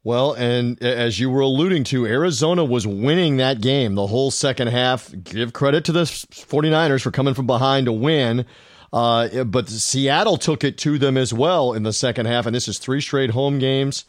Well, 0.03 0.33
and 0.33 0.81
as 0.83 1.19
you 1.19 1.31
were 1.31 1.41
alluding 1.41 1.83
to, 1.85 2.05
Arizona 2.05 2.63
was 2.63 2.85
winning 2.85 3.37
that 3.37 3.59
game 3.59 3.95
the 3.95 4.05
whole 4.05 4.29
second 4.29 4.67
half. 4.67 5.11
Give 5.23 5.51
credit 5.51 5.83
to 5.85 5.91
the 5.91 6.03
49ers 6.03 7.01
for 7.01 7.09
coming 7.09 7.33
from 7.33 7.47
behind 7.47 7.87
to 7.87 7.91
win. 7.91 8.45
Uh, 8.93 9.43
but 9.43 9.67
Seattle 9.67 10.37
took 10.37 10.63
it 10.63 10.77
to 10.77 10.99
them 10.99 11.17
as 11.17 11.33
well 11.33 11.73
in 11.73 11.81
the 11.81 11.91
second 11.91 12.27
half, 12.27 12.45
and 12.45 12.55
this 12.55 12.67
is 12.67 12.77
three 12.77 13.01
straight 13.01 13.31
home 13.31 13.57
games. 13.57 14.05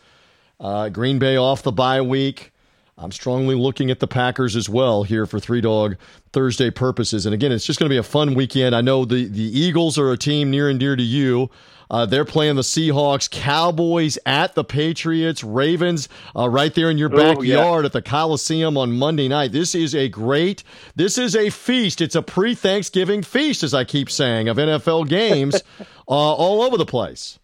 Uh, 0.61 0.91
Green 0.91 1.19
Bay 1.19 1.37
off 1.37 1.63
the 1.63 1.73
bye 1.73 2.03
week. 2.03 2.53
I'm 2.99 3.13
strongly 3.13 3.55
looking 3.55 3.91
at 3.91 4.01
the 4.01 4.07
Packers 4.07 4.57
as 4.57 4.71
well 4.71 5.03
here 5.03 5.27
for 5.27 5.39
three 5.39 5.61
dog 5.61 5.97
Thursday 6.33 6.71
purposes. 6.71 7.27
And 7.27 7.35
again, 7.35 7.53
it's 7.53 7.67
just 7.67 7.79
going 7.79 7.89
to 7.89 7.93
be 7.93 7.99
a 7.99 8.03
fun 8.03 8.35
weekend. 8.35 8.75
I 8.75 8.81
know 8.81 9.05
the, 9.05 9.27
the 9.27 9.43
Eagles 9.43 9.99
are 9.99 10.13
a 10.13 10.17
team 10.17 10.51
near 10.51 10.71
and 10.71 10.81
dear 10.81 10.97
to 10.97 11.03
you. 11.03 11.51
Uh, 11.91 12.07
they're 12.07 12.25
playing 12.25 12.57
the 12.57 12.63
Seahawks, 12.63 13.31
Cowboys 13.31 14.19
at 14.27 14.55
the 14.55 14.65
Patriots, 14.65 15.45
Ravens 15.45 16.09
uh, 16.35 16.49
right 16.49 16.75
there 16.75 16.91
in 16.91 16.99
your 16.99 17.11
backyard 17.11 17.47
yeah. 17.47 17.87
at 17.87 17.93
the 17.93 18.03
Coliseum 18.03 18.77
on 18.77 18.99
Monday 18.99 19.29
night. 19.29 19.53
This 19.53 19.75
is 19.75 19.95
a 19.95 20.09
great, 20.09 20.65
this 20.97 21.17
is 21.17 21.37
a 21.37 21.51
feast. 21.51 22.01
It's 22.01 22.17
a 22.17 22.23
pre 22.23 22.55
Thanksgiving 22.55 23.23
feast, 23.23 23.63
as 23.63 23.73
I 23.73 23.85
keep 23.85 24.11
saying, 24.11 24.49
of 24.49 24.57
NFL 24.57 25.09
games 25.09 25.55
uh, 25.81 25.85
all 26.09 26.63
over 26.63 26.77
the 26.77 26.87
place. 26.87 27.39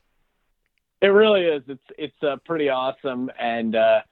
It 1.03 1.09
really 1.09 1.43
is. 1.43 1.63
It's 1.67 1.83
it's 1.99 2.23
uh, 2.23 2.37
pretty 2.45 2.69
awesome, 2.69 3.29
and 3.37 3.75
uh, 3.75 4.03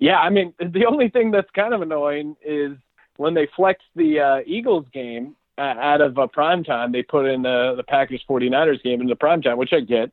yeah, 0.00 0.18
I 0.18 0.30
mean 0.30 0.52
the 0.58 0.86
only 0.86 1.08
thing 1.08 1.30
that's 1.30 1.50
kind 1.54 1.72
of 1.72 1.82
annoying 1.82 2.36
is 2.44 2.76
when 3.16 3.34
they 3.34 3.46
flex 3.54 3.80
the 3.94 4.18
uh, 4.18 4.38
Eagles 4.44 4.86
game 4.92 5.36
uh, 5.58 5.60
out 5.60 6.00
of 6.00 6.18
uh, 6.18 6.26
prime 6.26 6.64
time. 6.64 6.90
They 6.90 7.02
put 7.02 7.26
in 7.26 7.42
the 7.42 7.74
the 7.76 7.84
Packers 7.84 8.24
49ers 8.28 8.82
game 8.82 9.00
into 9.00 9.14
prime 9.14 9.42
time, 9.42 9.58
which 9.58 9.72
I 9.72 9.80
get. 9.80 10.10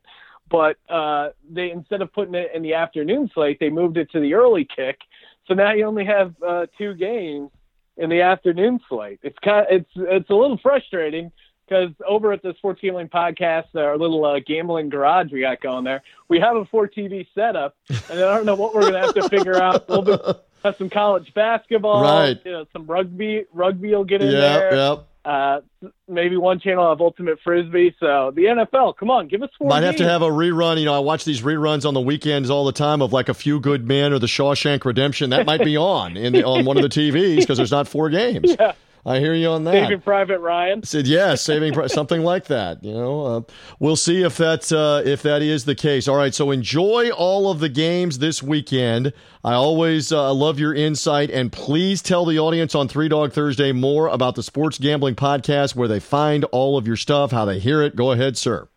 But 0.50 0.76
uh, 0.88 1.30
they 1.50 1.70
instead 1.72 2.02
of 2.02 2.12
putting 2.12 2.34
it 2.34 2.50
in 2.54 2.62
the 2.62 2.74
afternoon 2.74 3.30
slate, 3.34 3.58
they 3.58 3.70
moved 3.70 3.96
it 3.96 4.10
to 4.12 4.20
the 4.20 4.34
early 4.34 4.66
kick. 4.74 4.98
So 5.46 5.54
now 5.54 5.72
you 5.72 5.86
only 5.86 6.04
have 6.04 6.34
uh, 6.46 6.66
two 6.76 6.94
games 6.94 7.50
in 7.96 8.10
the 8.10 8.20
afternoon 8.20 8.80
slate. 8.88 9.20
It's 9.22 9.38
kind 9.40 9.66
of, 9.66 9.66
it's 9.70 9.90
it's 9.96 10.30
a 10.30 10.34
little 10.34 10.58
frustrating 10.62 11.32
because 11.68 11.90
over 12.06 12.32
at 12.32 12.42
the 12.42 12.54
Sports 12.58 12.80
Gambling 12.80 13.08
Podcast, 13.08 13.74
our 13.74 13.98
little 13.98 14.24
uh, 14.24 14.40
gambling 14.46 14.88
garage 14.88 15.30
we 15.32 15.40
got 15.40 15.60
going 15.60 15.84
there, 15.84 16.02
we 16.28 16.40
have 16.40 16.56
a 16.56 16.64
four 16.66 16.88
TV 16.88 17.26
setup, 17.34 17.76
and 17.88 17.98
I 18.12 18.36
don't 18.36 18.46
know 18.46 18.54
what 18.54 18.74
we're 18.74 18.82
gonna 18.82 19.00
have 19.00 19.14
to 19.14 19.28
figure 19.28 19.60
out. 19.60 19.88
We'll 19.88 20.02
be, 20.02 20.16
have 20.64 20.76
some 20.76 20.90
college 20.90 21.32
basketball, 21.34 22.02
right? 22.02 22.38
You 22.44 22.52
know, 22.52 22.66
some 22.72 22.86
rugby. 22.86 23.44
Rugby 23.52 23.90
will 23.90 24.04
get 24.04 24.22
in 24.22 24.30
yep, 24.30 24.40
there. 24.40 24.74
Yep. 24.74 25.04
Uh, 25.24 25.60
maybe 26.08 26.38
one 26.38 26.58
channel 26.58 26.90
of 26.90 27.02
Ultimate 27.02 27.38
Frisbee. 27.44 27.94
So 28.00 28.32
the 28.34 28.44
NFL, 28.44 28.96
come 28.96 29.10
on, 29.10 29.28
give 29.28 29.42
us 29.42 29.50
four. 29.58 29.68
Might 29.68 29.80
games. 29.80 29.86
have 29.86 29.96
to 29.96 30.08
have 30.08 30.22
a 30.22 30.28
rerun. 30.28 30.78
You 30.78 30.86
know, 30.86 30.94
I 30.94 31.00
watch 31.00 31.24
these 31.24 31.42
reruns 31.42 31.86
on 31.86 31.92
the 31.92 32.00
weekends 32.00 32.48
all 32.48 32.64
the 32.64 32.72
time 32.72 33.02
of 33.02 33.12
like 33.12 33.28
a 33.28 33.34
Few 33.34 33.60
Good 33.60 33.86
Men 33.86 34.12
or 34.12 34.18
the 34.18 34.26
Shawshank 34.26 34.84
Redemption. 34.84 35.30
That 35.30 35.44
might 35.44 35.62
be 35.62 35.76
on 35.76 36.16
in 36.16 36.32
the, 36.32 36.44
on 36.44 36.64
one 36.64 36.76
of 36.76 36.82
the 36.82 36.88
TVs 36.88 37.40
because 37.40 37.58
there's 37.58 37.70
not 37.70 37.86
four 37.88 38.08
games. 38.08 38.56
Yeah. 38.58 38.72
I 39.08 39.20
hear 39.20 39.32
you 39.32 39.48
on 39.48 39.64
that. 39.64 39.72
Saving 39.72 40.02
Private 40.02 40.38
Ryan. 40.40 40.82
Said 40.82 41.06
yes, 41.06 41.30
yeah, 41.30 41.34
saving 41.36 41.88
something 41.88 42.22
like 42.22 42.44
that. 42.48 42.84
You 42.84 42.92
know, 42.92 43.22
uh, 43.22 43.40
we'll 43.78 43.96
see 43.96 44.22
if 44.22 44.36
that 44.36 44.70
uh, 44.70 45.08
if 45.08 45.22
that 45.22 45.40
is 45.40 45.64
the 45.64 45.74
case. 45.74 46.06
All 46.08 46.16
right, 46.16 46.34
so 46.34 46.50
enjoy 46.50 47.08
all 47.10 47.50
of 47.50 47.58
the 47.58 47.70
games 47.70 48.18
this 48.18 48.42
weekend. 48.42 49.14
I 49.42 49.54
always 49.54 50.12
uh, 50.12 50.34
love 50.34 50.58
your 50.58 50.74
insight, 50.74 51.30
and 51.30 51.50
please 51.50 52.02
tell 52.02 52.26
the 52.26 52.38
audience 52.38 52.74
on 52.74 52.86
Three 52.86 53.08
Dog 53.08 53.32
Thursday 53.32 53.72
more 53.72 54.08
about 54.08 54.34
the 54.34 54.42
Sports 54.42 54.76
Gambling 54.76 55.14
Podcast, 55.14 55.74
where 55.74 55.88
they 55.88 56.00
find 56.00 56.44
all 56.44 56.76
of 56.76 56.86
your 56.86 56.96
stuff, 56.96 57.30
how 57.30 57.46
they 57.46 57.58
hear 57.58 57.80
it. 57.80 57.96
Go 57.96 58.12
ahead, 58.12 58.36
sir. 58.36 58.68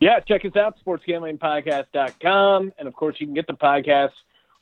Yeah, 0.00 0.18
check 0.18 0.44
us 0.44 0.56
out, 0.56 0.74
sportsgamblingpodcast.com. 0.84 2.72
And 2.76 2.88
of 2.88 2.94
course, 2.94 3.16
you 3.20 3.26
can 3.26 3.34
get 3.34 3.46
the 3.46 3.54
podcast 3.54 4.10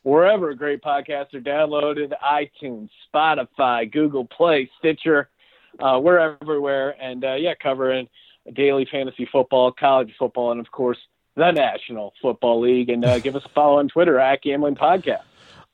wherever 0.04 0.54
great 0.54 0.82
podcasts 0.82 1.34
are 1.34 1.40
downloaded 1.40 2.12
iTunes, 2.22 2.88
Spotify, 3.12 3.90
Google 3.90 4.26
Play, 4.26 4.70
Stitcher. 4.78 5.28
Uh, 5.80 5.98
we're 6.00 6.36
everywhere. 6.40 6.94
And 7.02 7.24
uh, 7.24 7.34
yeah, 7.34 7.54
covering 7.60 8.08
daily 8.52 8.86
fantasy 8.88 9.28
football, 9.32 9.72
college 9.72 10.14
football, 10.16 10.52
and 10.52 10.60
of 10.60 10.70
course, 10.70 10.98
the 11.34 11.50
National 11.50 12.12
Football 12.22 12.60
League. 12.60 12.90
And 12.90 13.04
uh, 13.04 13.18
give 13.18 13.34
us 13.34 13.44
a 13.44 13.48
follow 13.48 13.78
on 13.80 13.88
Twitter 13.88 14.20
at 14.20 14.42
Gambling 14.42 14.76
Podcast. 14.76 15.22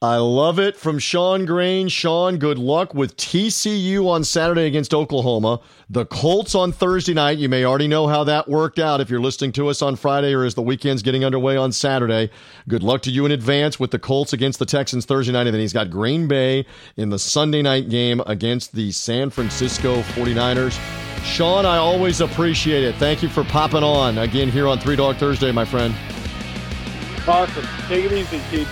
I 0.02 0.16
love 0.16 0.58
it 0.58 0.78
from 0.78 0.98
Sean 0.98 1.44
Green. 1.44 1.88
Sean, 1.88 2.38
good 2.38 2.58
luck 2.58 2.94
with 2.94 3.18
TCU 3.18 4.08
on 4.08 4.24
Saturday 4.24 4.64
against 4.64 4.94
Oklahoma. 4.94 5.60
The 5.90 6.06
Colts 6.06 6.54
on 6.54 6.72
Thursday 6.72 7.12
night. 7.12 7.36
You 7.36 7.50
may 7.50 7.66
already 7.66 7.86
know 7.86 8.06
how 8.06 8.24
that 8.24 8.48
worked 8.48 8.78
out 8.78 9.02
if 9.02 9.10
you're 9.10 9.20
listening 9.20 9.52
to 9.52 9.68
us 9.68 9.82
on 9.82 9.96
Friday 9.96 10.32
or 10.32 10.44
as 10.44 10.54
the 10.54 10.62
weekend's 10.62 11.02
getting 11.02 11.22
underway 11.22 11.58
on 11.58 11.70
Saturday. 11.70 12.30
Good 12.66 12.82
luck 12.82 13.02
to 13.02 13.10
you 13.10 13.26
in 13.26 13.32
advance 13.32 13.78
with 13.78 13.90
the 13.90 13.98
Colts 13.98 14.32
against 14.32 14.58
the 14.58 14.64
Texans 14.64 15.04
Thursday 15.04 15.34
night. 15.34 15.46
And 15.46 15.52
then 15.52 15.60
he's 15.60 15.74
got 15.74 15.90
Green 15.90 16.26
Bay 16.26 16.64
in 16.96 17.10
the 17.10 17.18
Sunday 17.18 17.60
night 17.60 17.90
game 17.90 18.22
against 18.26 18.72
the 18.72 18.92
San 18.92 19.28
Francisco 19.28 20.00
49ers. 20.00 20.80
Sean, 21.24 21.66
I 21.66 21.76
always 21.76 22.22
appreciate 22.22 22.84
it. 22.84 22.94
Thank 22.94 23.22
you 23.22 23.28
for 23.28 23.44
popping 23.44 23.84
on 23.84 24.16
again 24.16 24.48
here 24.48 24.66
on 24.66 24.78
Three 24.78 24.96
Dog 24.96 25.16
Thursday, 25.16 25.52
my 25.52 25.66
friend. 25.66 25.94
Awesome. 27.28 27.66
Take 27.86 28.06
it 28.06 28.12
easy, 28.12 28.40
Keith. 28.50 28.68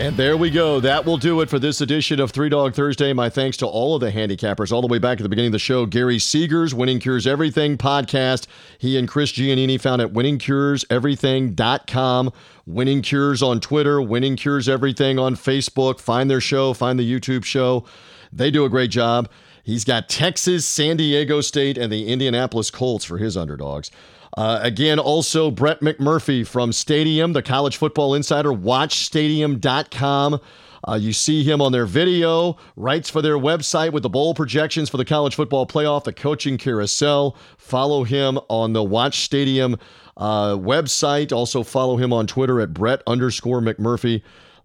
And 0.00 0.16
there 0.16 0.36
we 0.38 0.48
go. 0.48 0.80
That 0.80 1.04
will 1.04 1.18
do 1.18 1.42
it 1.42 1.50
for 1.50 1.58
this 1.58 1.82
edition 1.82 2.20
of 2.20 2.30
Three 2.30 2.48
Dog 2.48 2.72
Thursday. 2.72 3.12
My 3.12 3.28
thanks 3.28 3.58
to 3.58 3.66
all 3.66 3.94
of 3.94 4.00
the 4.00 4.10
handicappers 4.10 4.72
all 4.72 4.80
the 4.80 4.86
way 4.86 4.98
back 4.98 5.20
at 5.20 5.22
the 5.22 5.28
beginning 5.28 5.50
of 5.50 5.52
the 5.52 5.58
show. 5.58 5.84
Gary 5.84 6.16
Seegers, 6.16 6.72
Winning 6.72 7.00
Cures 7.00 7.26
Everything 7.26 7.76
podcast. 7.76 8.46
He 8.78 8.96
and 8.96 9.06
Chris 9.06 9.32
Giannini 9.32 9.78
found 9.78 10.00
at 10.00 10.14
winningcureseverything.com. 10.14 12.32
Winning 12.64 13.02
Cures 13.02 13.42
on 13.42 13.60
Twitter, 13.60 14.00
Winning 14.00 14.36
Cures 14.36 14.70
Everything 14.70 15.18
on 15.18 15.36
Facebook. 15.36 16.00
Find 16.00 16.30
their 16.30 16.40
show, 16.40 16.72
find 16.72 16.98
the 16.98 17.20
YouTube 17.20 17.44
show. 17.44 17.84
They 18.32 18.50
do 18.50 18.64
a 18.64 18.70
great 18.70 18.90
job. 18.90 19.28
He's 19.62 19.84
got 19.84 20.08
Texas, 20.08 20.64
San 20.64 20.96
Diego 20.96 21.42
State, 21.42 21.76
and 21.76 21.92
the 21.92 22.08
Indianapolis 22.08 22.70
Colts 22.70 23.04
for 23.04 23.18
his 23.18 23.36
underdogs. 23.36 23.90
Uh, 24.36 24.60
again, 24.62 24.98
also 24.98 25.50
Brett 25.50 25.80
McMurphy 25.80 26.46
from 26.46 26.72
Stadium, 26.72 27.32
the 27.32 27.42
college 27.42 27.76
football 27.76 28.14
insider, 28.14 28.50
watchstadium.com. 28.50 30.40
Uh, 30.88 30.94
you 30.94 31.12
see 31.12 31.42
him 31.44 31.60
on 31.60 31.72
their 31.72 31.84
video, 31.84 32.56
writes 32.76 33.10
for 33.10 33.20
their 33.20 33.36
website 33.36 33.92
with 33.92 34.02
the 34.02 34.08
bowl 34.08 34.34
projections 34.34 34.88
for 34.88 34.96
the 34.96 35.04
college 35.04 35.34
football 35.34 35.66
playoff, 35.66 36.04
the 36.04 36.12
coaching 36.12 36.56
carousel. 36.56 37.36
Follow 37.58 38.04
him 38.04 38.38
on 38.48 38.72
the 38.72 38.82
Watch 38.82 39.20
Stadium 39.20 39.76
uh, 40.16 40.54
website. 40.54 41.32
Also 41.32 41.62
follow 41.62 41.96
him 41.96 42.12
on 42.12 42.26
Twitter 42.26 42.60
at 42.60 42.72
Brett 42.72 43.02
underscore 43.06 43.60
McMurphy. 43.60 44.22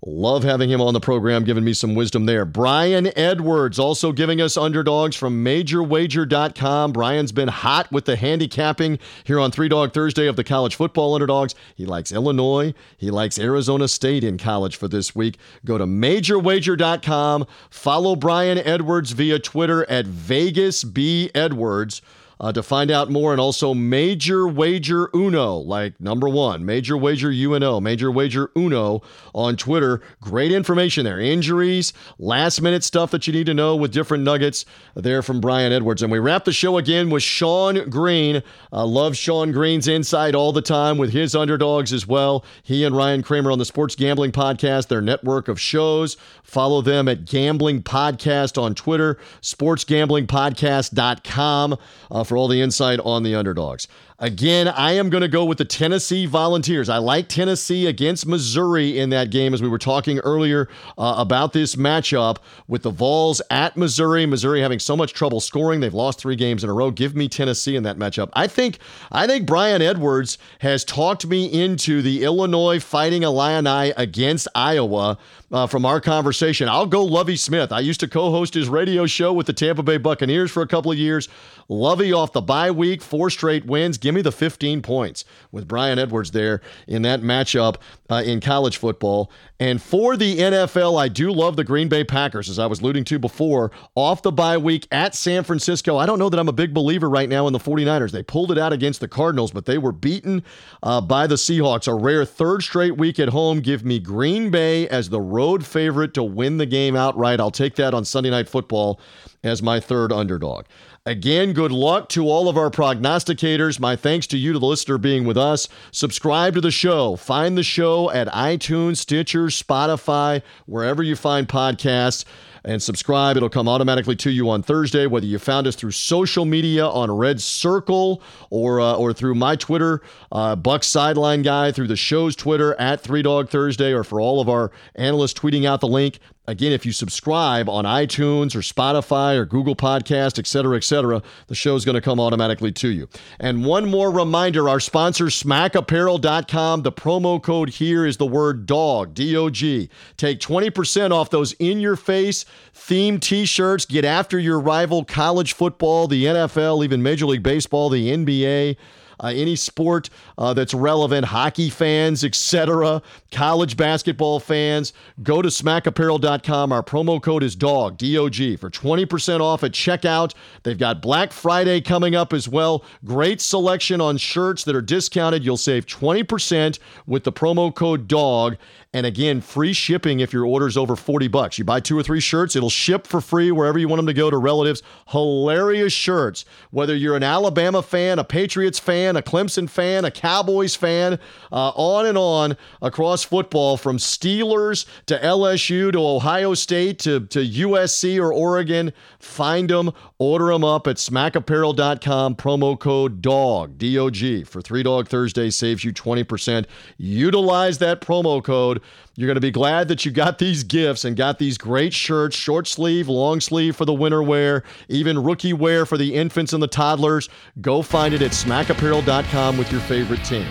Love 0.07 0.44
having 0.44 0.69
him 0.69 0.82
on 0.82 0.94
the 0.94 0.99
program, 0.99 1.44
giving 1.44 1.64
me 1.64 1.73
some 1.73 1.95
wisdom 1.95 2.27
there. 2.27 2.45
Brian 2.45 3.10
Edwards 3.18 3.80
also 3.80 4.11
giving 4.11 4.40
us 4.40 4.56
underdogs 4.56 5.15
from 5.15 5.44
MajorWager.com. 5.44 6.91
Brian's 6.91 7.32
been 7.32 7.48
hot 7.48 7.91
with 7.91 8.06
the 8.06 8.15
handicapping 8.15 8.99
here 9.23 9.40
on 9.40 9.49
Three 9.49 9.68
Dog 9.68 9.94
Thursday 9.94 10.27
of 10.27 10.36
the 10.36 10.44
college 10.44 10.76
football 10.76 11.15
underdogs. 11.15 11.56
He 11.73 11.88
likes 11.88 12.11
Illinois. 12.11 12.76
He 12.95 13.10
likes 13.10 13.40
Arizona 13.40 13.88
State 13.88 14.23
in 14.23 14.38
college 14.38 14.76
for 14.76 14.88
this 14.88 15.15
week. 15.15 15.40
Go 15.65 15.80
to 15.80 15.88
MajorWager.com. 15.88 17.48
Follow 17.72 18.15
Brian 18.15 18.60
Edwards 18.60 19.10
via 19.11 19.40
Twitter 19.40 19.90
at 19.90 20.06
VegasBEdwards 20.06 22.02
uh, 22.40 22.52
to 22.52 22.62
find 22.62 22.91
out 22.91 23.10
more 23.10 23.32
and 23.32 23.40
also 23.40 23.74
Major 23.74 24.48
Wager 24.48 25.10
Uno, 25.16 25.56
like 25.56 25.99
number 25.99 26.28
one, 26.28 26.66
Major 26.66 26.98
Wager 26.98 27.32
UNO, 27.32 27.80
Major 27.80 28.12
Wager 28.12 28.52
Uno 28.56 29.02
on 29.34 29.56
Twitter. 29.56 30.02
Great 30.22 30.52
information 30.52 31.06
there. 31.06 31.20
Injuries, 31.20 31.94
last 32.20 32.62
minute 32.62 32.84
stuff 32.84 33.12
that 33.12 33.28
you 33.28 33.34
need 33.34 33.45
to 33.45 33.53
know 33.53 33.76
with 33.76 33.91
different 33.91 34.24
nuggets 34.24 34.66
there 34.95 35.22
from 35.22 35.40
Brian 35.40 35.72
Edwards. 35.72 36.02
And 36.02 36.12
we 36.12 36.20
wrap 36.20 36.45
the 36.45 36.53
show 36.53 36.78
again 36.78 37.10
with 37.10 37.24
Sean 37.24 37.90
Green. 37.90 38.44
Uh, 38.72 38.86
love 38.86 39.16
Sean 39.16 39.52
Green's 39.52 39.88
insight 39.88 40.36
all 40.36 40.52
the 40.52 40.62
time 40.62 40.98
with 40.98 41.12
his 41.12 41.36
underdogs 41.36 41.94
as 41.94 42.06
well. 42.06 42.44
He 42.64 42.84
and 42.84 42.95
Ryan 42.95 43.24
Kramer 43.24 43.52
on 43.52 43.60
the 43.60 43.66
Sports 43.66 43.95
Gambling 43.95 44.34
Podcast, 44.34 44.88
their 44.88 45.02
network 45.02 45.48
of 45.48 45.60
shows. 45.60 46.18
Follow 46.44 46.82
them 46.82 47.07
at 47.07 47.26
Gambling 47.26 47.84
Podcast 47.84 48.62
on 48.62 48.76
Twitter, 48.76 49.18
sportsgamblingpodcast.com. 49.41 51.78
Uh, 52.12 52.24
for 52.26 52.38
all 52.38 52.47
the 52.47 52.61
insight 52.61 52.99
on 53.02 53.23
the 53.23 53.35
underdogs. 53.35 53.88
Again, 54.18 54.69
I 54.69 54.93
am 54.93 55.10
going 55.10 55.23
to 55.23 55.27
go 55.27 55.43
with 55.43 55.57
the 55.57 55.65
Tennessee 55.65 56.26
Volunteers. 56.26 56.88
I 56.88 56.99
like 56.99 57.27
Tennessee 57.27 57.85
against 57.85 58.26
Missouri 58.26 58.97
in 58.97 59.10
that 59.10 59.30
game, 59.30 59.53
as 59.53 59.61
we 59.61 59.68
were 59.68 59.77
talking 59.77 60.19
earlier 60.19 60.69
uh, 60.97 61.15
about 61.18 61.52
this 61.52 61.76
matchup 61.76 62.38
with 62.69 62.84
the 62.84 62.91
Vols 62.91 63.41
at 63.49 63.76
Missouri. 63.76 64.26
Missouri 64.26 64.61
having 64.61 64.80
so 64.80 64.95
much 64.95 65.14
trouble 65.14 65.41
scoring; 65.41 65.81
they've 65.81 65.93
lost 65.93 66.19
three 66.19 66.38
games 66.38 66.64
in 66.64 66.69
a 66.69 66.73
row. 66.73 66.91
Give 66.91 67.14
me 67.14 67.27
Tennessee 67.27 67.76
in 67.76 67.84
that 67.84 67.97
matchup. 67.97 68.30
I 68.31 68.47
think 68.47 68.80
I 69.11 69.27
think 69.27 69.45
Brian 69.45 69.81
Edwards 69.81 70.38
has 70.60 70.85
talked 70.85 71.27
me 71.27 71.47
into 71.47 72.02
the 72.02 72.23
Illinois 72.23 72.80
Fighting 72.80 73.23
Illini 73.23 73.91
against 73.97 74.47
Iowa. 74.56 75.18
Uh, 75.51 75.67
from 75.67 75.85
our 75.85 76.01
conversation, 76.01 76.67
I'll 76.67 76.88
go 76.88 77.03
Lovie 77.03 77.35
Smith. 77.35 77.72
I 77.72 77.80
used 77.80 77.99
to 77.99 78.07
co-host 78.07 78.55
his 78.55 78.67
radio 78.67 79.05
show 79.05 79.31
with 79.31 79.45
the 79.45 79.53
Tampa 79.53 79.84
Bay 79.84 79.97
Buccaneers 79.97 80.49
for 80.49 80.63
a 80.63 80.67
couple 80.67 80.91
of 80.91 80.97
years. 80.97 81.30
Lovie 81.69 82.13
off 82.13 82.34
the 82.34 82.41
bye 82.41 82.72
week, 82.72 83.01
four 83.01 83.30
straight 83.30 83.65
wins 83.65 83.97
give 83.97 84.15
me 84.15 84.22
the 84.22 84.31
15 84.31 84.81
points 84.81 85.23
with 85.51 85.67
Brian 85.67 85.99
Edwards 85.99 86.31
there 86.31 86.61
in 86.88 87.03
that 87.03 87.22
matchup 87.22 87.77
uh, 88.09 88.23
in 88.26 88.41
college 88.41 88.77
football. 88.77 89.31
And 89.60 89.82
for 89.82 90.18
the 90.18 90.38
NFL, 90.38 90.99
I 90.99 91.07
do 91.07 91.32
love 91.32 91.56
the 91.56 91.64
Green 91.64 91.88
Bay 91.88 92.03
Packers, 92.03 92.49
as 92.49 92.60
I 92.60 92.65
was 92.65 92.82
alluding 92.82 93.06
to 93.06 93.19
before, 93.19 93.72
off 93.95 94.22
the 94.22 94.32
bye 94.32 94.57
week 94.57 94.86
at 94.91 95.15
San 95.15 95.44
Francisco. 95.44 95.98
I 95.98 96.06
don't 96.06 96.19
know 96.19 96.30
that 96.30 96.38
I'm 96.38 96.49
a 96.49 96.53
big 96.53 96.73
believer 96.73 97.10
right 97.10 97.30
now 97.30 97.48
in 97.48 97.53
the 97.53 97.60
49ers. 97.60 98.11
They 98.11 98.23
pulled 98.23 98.52
it 98.52 98.57
out 98.57 98.73
against 98.73 98.99
the 98.99 99.07
Cardinals, 99.07 99.52
but 99.52 99.65
they 99.65 99.77
were 99.77 99.94
beaten 99.94 100.44
uh, 100.84 100.99
by 100.99 101.26
the 101.26 101.36
Seahawks. 101.36 101.88
A 101.88 101.94
rare 101.94 102.26
third 102.26 102.64
straight 102.64 102.98
week 102.98 103.18
at 103.18 103.30
home. 103.30 103.61
Give 103.61 103.86
me 103.86 103.98
Green 103.98 104.49
Bay 104.49 104.90
as 104.90 105.07
the 105.10 105.22
road 105.22 105.65
favorite 105.65 106.14
to 106.15 106.23
win 106.23 106.57
the 106.57 106.65
game 106.65 106.98
outright. 106.98 107.40
I'll 107.40 107.52
take 107.52 107.76
that 107.76 107.94
on 107.94 108.03
Sunday 108.03 108.32
Night 108.32 108.49
Football 108.49 108.99
as 109.44 109.61
my 109.61 109.80
third 109.80 110.11
underdog. 110.11 110.65
Again, 111.07 111.53
good 111.53 111.72
luck 111.72 112.10
to 112.10 112.27
all 112.27 112.49
of 112.49 112.57
our 112.57 112.72
prognosticators. 112.72 113.80
My 113.80 113.95
thanks 113.95 114.26
to 114.26 114.38
you, 114.40 114.53
to 114.53 114.60
the 114.60 114.65
listener, 114.65 114.98
being 114.98 115.23
with 115.23 115.38
us. 115.38 115.68
Subscribe 115.91 116.56
to 116.56 116.61
the 116.61 116.72
show. 116.72 117.15
Find 117.15 117.56
the 117.56 117.61
show 117.61 118.10
at 118.10 118.27
iTunes, 118.30 118.98
Stitcher, 118.98 119.45
Spotify, 119.49 120.41
wherever 120.65 121.03
you 121.03 121.15
find 121.15 121.48
podcasts 121.48 122.26
and 122.64 122.82
subscribe. 122.82 123.38
It'll 123.38 123.49
come 123.49 123.69
automatically 123.69 124.15
to 124.15 124.32
you 124.32 124.49
on 124.49 124.64
Thursday, 124.64 125.06
whether 125.06 125.27
you 125.27 125.38
found 125.38 125.68
us 125.68 125.76
through 125.76 125.91
social 125.91 126.44
media 126.44 126.88
on 126.88 127.11
Red 127.11 127.40
Circle 127.40 128.23
or 128.49 128.82
uh, 128.82 128.95
or 128.95 129.14
through 129.14 129.36
my 129.36 129.56
Twitter, 129.56 130.02
uh, 130.32 130.56
Buck 130.56 130.84
Sideline 130.84 131.44
Guy, 131.44 131.72
through 131.72 131.88
the 131.88 131.95
show's 131.95 132.36
Twitter 132.36 132.73
at 132.80 132.99
Three 132.99 133.22
Dog 133.22 133.49
Thursday, 133.49 133.94
or 133.94 134.03
for 134.03 134.19
all 134.19 134.41
of 134.41 134.49
our 134.49 134.72
analysts 134.95 135.40
tweeting 135.40 135.65
out 135.65 135.82
the 135.82 135.88
link. 135.88 136.18
Again, 136.47 136.72
if 136.72 136.85
you 136.85 136.91
subscribe 136.91 137.67
on 137.67 137.85
iTunes 137.85 138.55
or 138.55 138.59
Spotify 138.59 139.35
or 139.35 139.45
Google 139.45 139.76
Podcast, 139.76 140.38
et 140.38 140.45
cetera, 140.45 140.77
et 140.77 140.84
cetera, 140.84 141.23
the 141.47 141.55
show 141.55 141.76
is 141.76 141.85
going 141.85 141.95
to 141.95 142.01
come 142.01 142.19
automatically 142.19 142.72
to 142.73 142.89
you. 142.89 143.09
And 143.39 143.65
one 143.65 143.89
more 143.89 144.11
reminder 144.11 144.69
our 144.69 144.80
sponsor, 144.80 145.26
smackapparel.com. 145.26 146.84
The 146.84 146.91
promo 146.91 147.41
code 147.41 147.69
here 147.69 148.05
is 148.05 148.17
the 148.17 148.27
word 148.27 148.65
dog, 148.65 149.13
D 149.15 149.35
O 149.35 149.49
G. 149.49 149.89
Take 150.17 150.39
20% 150.39 151.11
off 151.11 151.31
those 151.31 151.53
in 151.53 151.80
your 151.80 151.95
face 151.95 152.45
themed 152.76 153.22
t 153.22 153.45
shirts. 153.45 153.85
Get 153.85 154.05
after 154.05 154.38
your 154.38 154.59
rival 154.59 155.03
college 155.03 155.53
football, 155.53 156.07
the 156.07 156.26
NFL, 156.26 156.84
even 156.84 157.01
Major 157.01 157.26
League 157.26 157.43
Baseball, 157.43 157.89
the 157.89 158.09
NBA 158.09 158.77
uh, 159.19 159.27
any 159.27 159.55
sport 159.55 160.09
uh, 160.38 160.53
that's 160.53 160.74
relevant, 160.74 161.26
hockey 161.26 161.70
fans, 161.70 162.24
etc., 162.24 163.02
college 163.32 163.78
basketball 163.78 164.40
fans, 164.40 164.94
go 165.24 165.41
to 165.41 165.49
smackapparel.com. 165.49 166.72
Our 166.72 166.84
promo 166.84 167.22
code 167.22 167.44
is 167.44 167.56
DOG, 167.56 167.98
D 167.98 168.18
O 168.18 168.30
G, 168.30 168.56
for 168.56 168.70
20% 168.70 169.41
off 169.41 169.64
at 169.64 169.72
checkout. 169.72 170.34
They've 170.64 170.78
got 170.78 171.02
Black 171.02 171.32
Friday 171.32 171.82
coming 171.82 172.16
up 172.16 172.34
as 172.34 172.48
well. 172.48 172.84
Great 173.03 173.41
selection 173.41 174.02
on 174.02 174.18
shirts 174.18 174.64
that 174.66 174.76
are 174.76 174.82
discounted. 174.82 175.44
You'll 175.44 175.57
save 175.57 175.86
20% 175.86 176.80
with 177.06 177.24
the 177.24 177.32
promo 177.32 177.74
code 177.74 178.07
DOG. 178.07 178.57
And 178.95 179.06
again, 179.06 179.41
free 179.41 179.74
shipping 179.74 180.22
if 180.22 180.32
your 180.32 180.45
order 180.45 180.68
is 180.68 180.78
over 180.78 180.95
40 180.95 181.28
bucks. 181.28 181.57
You 181.57 181.66
buy 181.66 181.82
two 181.82 181.99
or 181.99 182.03
three 182.03 182.22
shirts, 182.22 182.56
it'll 182.56 182.70
ship 182.70 183.06
for 183.06 183.20
free 183.20 183.52
wherever 183.52 183.78
you 183.78 183.90
want 183.90 183.99
them 183.99 184.06
to 184.07 184.14
go 184.14 184.30
to 184.30 184.38
relatives. 184.38 184.82
Hilarious 185.10 185.91
shirts. 185.91 186.45
Whether 186.72 186.95
you're 186.95 187.18
an 187.18 187.24
Alabama 187.24 187.82
fan, 187.82 188.20
a 188.20 188.24
Patriots 188.24 188.80
fan, 188.80 189.18
a 189.18 189.22
Clemson 189.22 189.70
fan, 189.70 190.06
a 190.06 190.12
Cowboys 190.26 190.73
fan, 190.73 191.19
uh, 191.52 191.69
on 191.76 192.07
and 192.07 192.18
on 192.18 192.57
across 192.81 193.23
football 193.23 193.77
from 193.77 193.99
Steelers 193.99 194.88
to 195.06 195.19
LSU 195.19 195.91
to 195.91 195.99
Ohio 195.99 196.56
State 196.56 196.97
to, 196.97 197.27
to 197.27 197.47
USC 197.47 198.19
or 198.19 198.34
Oregon. 198.34 198.91
Find 199.26 199.69
them, 199.69 199.91
order 200.18 200.45
them 200.47 200.64
up 200.64 200.88
at 200.88 200.95
smackapparel.com. 200.95 202.35
Promo 202.35 202.80
code 202.80 203.22
DOG, 203.22 203.77
D 203.77 203.97
O 203.99 204.10
G, 204.10 204.43
for 204.43 204.61
Three 204.61 204.84
Dog 204.84 205.10
Thursday 205.10 205.49
saves 205.49 205.84
you 205.84 205.91
20%. 205.91 206.65
Utilize 206.97 207.80
that 207.80 207.99
promo 207.99 208.41
code. 208.41 208.81
You're 209.15 209.27
going 209.27 209.35
to 209.35 209.41
be 209.41 209.52
glad 209.52 209.89
that 209.89 210.06
you 210.06 210.11
got 210.11 210.38
these 210.38 210.64
gifts 210.64 211.03
and 211.03 211.18
got 211.18 211.39
these 211.39 211.57
great 211.57 211.93
shirts, 211.93 212.38
short 212.38 212.68
sleeve, 212.68 213.10
long 213.10 213.41
sleeve 213.41 213.76
for 213.76 213.84
the 213.84 213.93
winter 213.93 214.23
wear, 214.23 214.64
even 214.88 215.22
rookie 215.22 215.53
wear 215.53 215.85
for 215.85 215.97
the 215.97 216.14
infants 216.14 216.53
and 216.53 216.64
the 216.64 216.68
toddlers. 216.68 217.27
Go 217.60 217.81
find 217.81 218.14
it 218.14 218.22
at 218.22 218.31
smackapparel.com 218.31 219.57
with 219.57 219.72
your 219.72 219.81
favorite 219.81 220.23
team. 220.23 220.47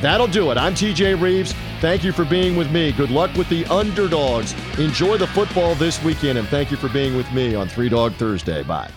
That'll 0.00 0.26
do 0.26 0.50
it. 0.50 0.58
I'm 0.58 0.74
TJ 0.74 1.20
Rives. 1.20 1.52
Thank 1.80 2.04
you 2.04 2.12
for 2.12 2.24
being 2.24 2.56
with 2.56 2.70
me. 2.70 2.92
Good 2.92 3.10
luck 3.10 3.34
with 3.34 3.48
the 3.48 3.64
underdogs. 3.66 4.54
Enjoy 4.78 5.16
the 5.16 5.26
football 5.28 5.74
this 5.74 6.02
weekend, 6.02 6.38
and 6.38 6.48
thank 6.48 6.70
you 6.70 6.76
for 6.76 6.88
being 6.88 7.16
with 7.16 7.30
me 7.32 7.54
on 7.54 7.68
Three 7.68 7.88
Dog 7.88 8.14
Thursday. 8.14 8.62
Bye. 8.62 8.90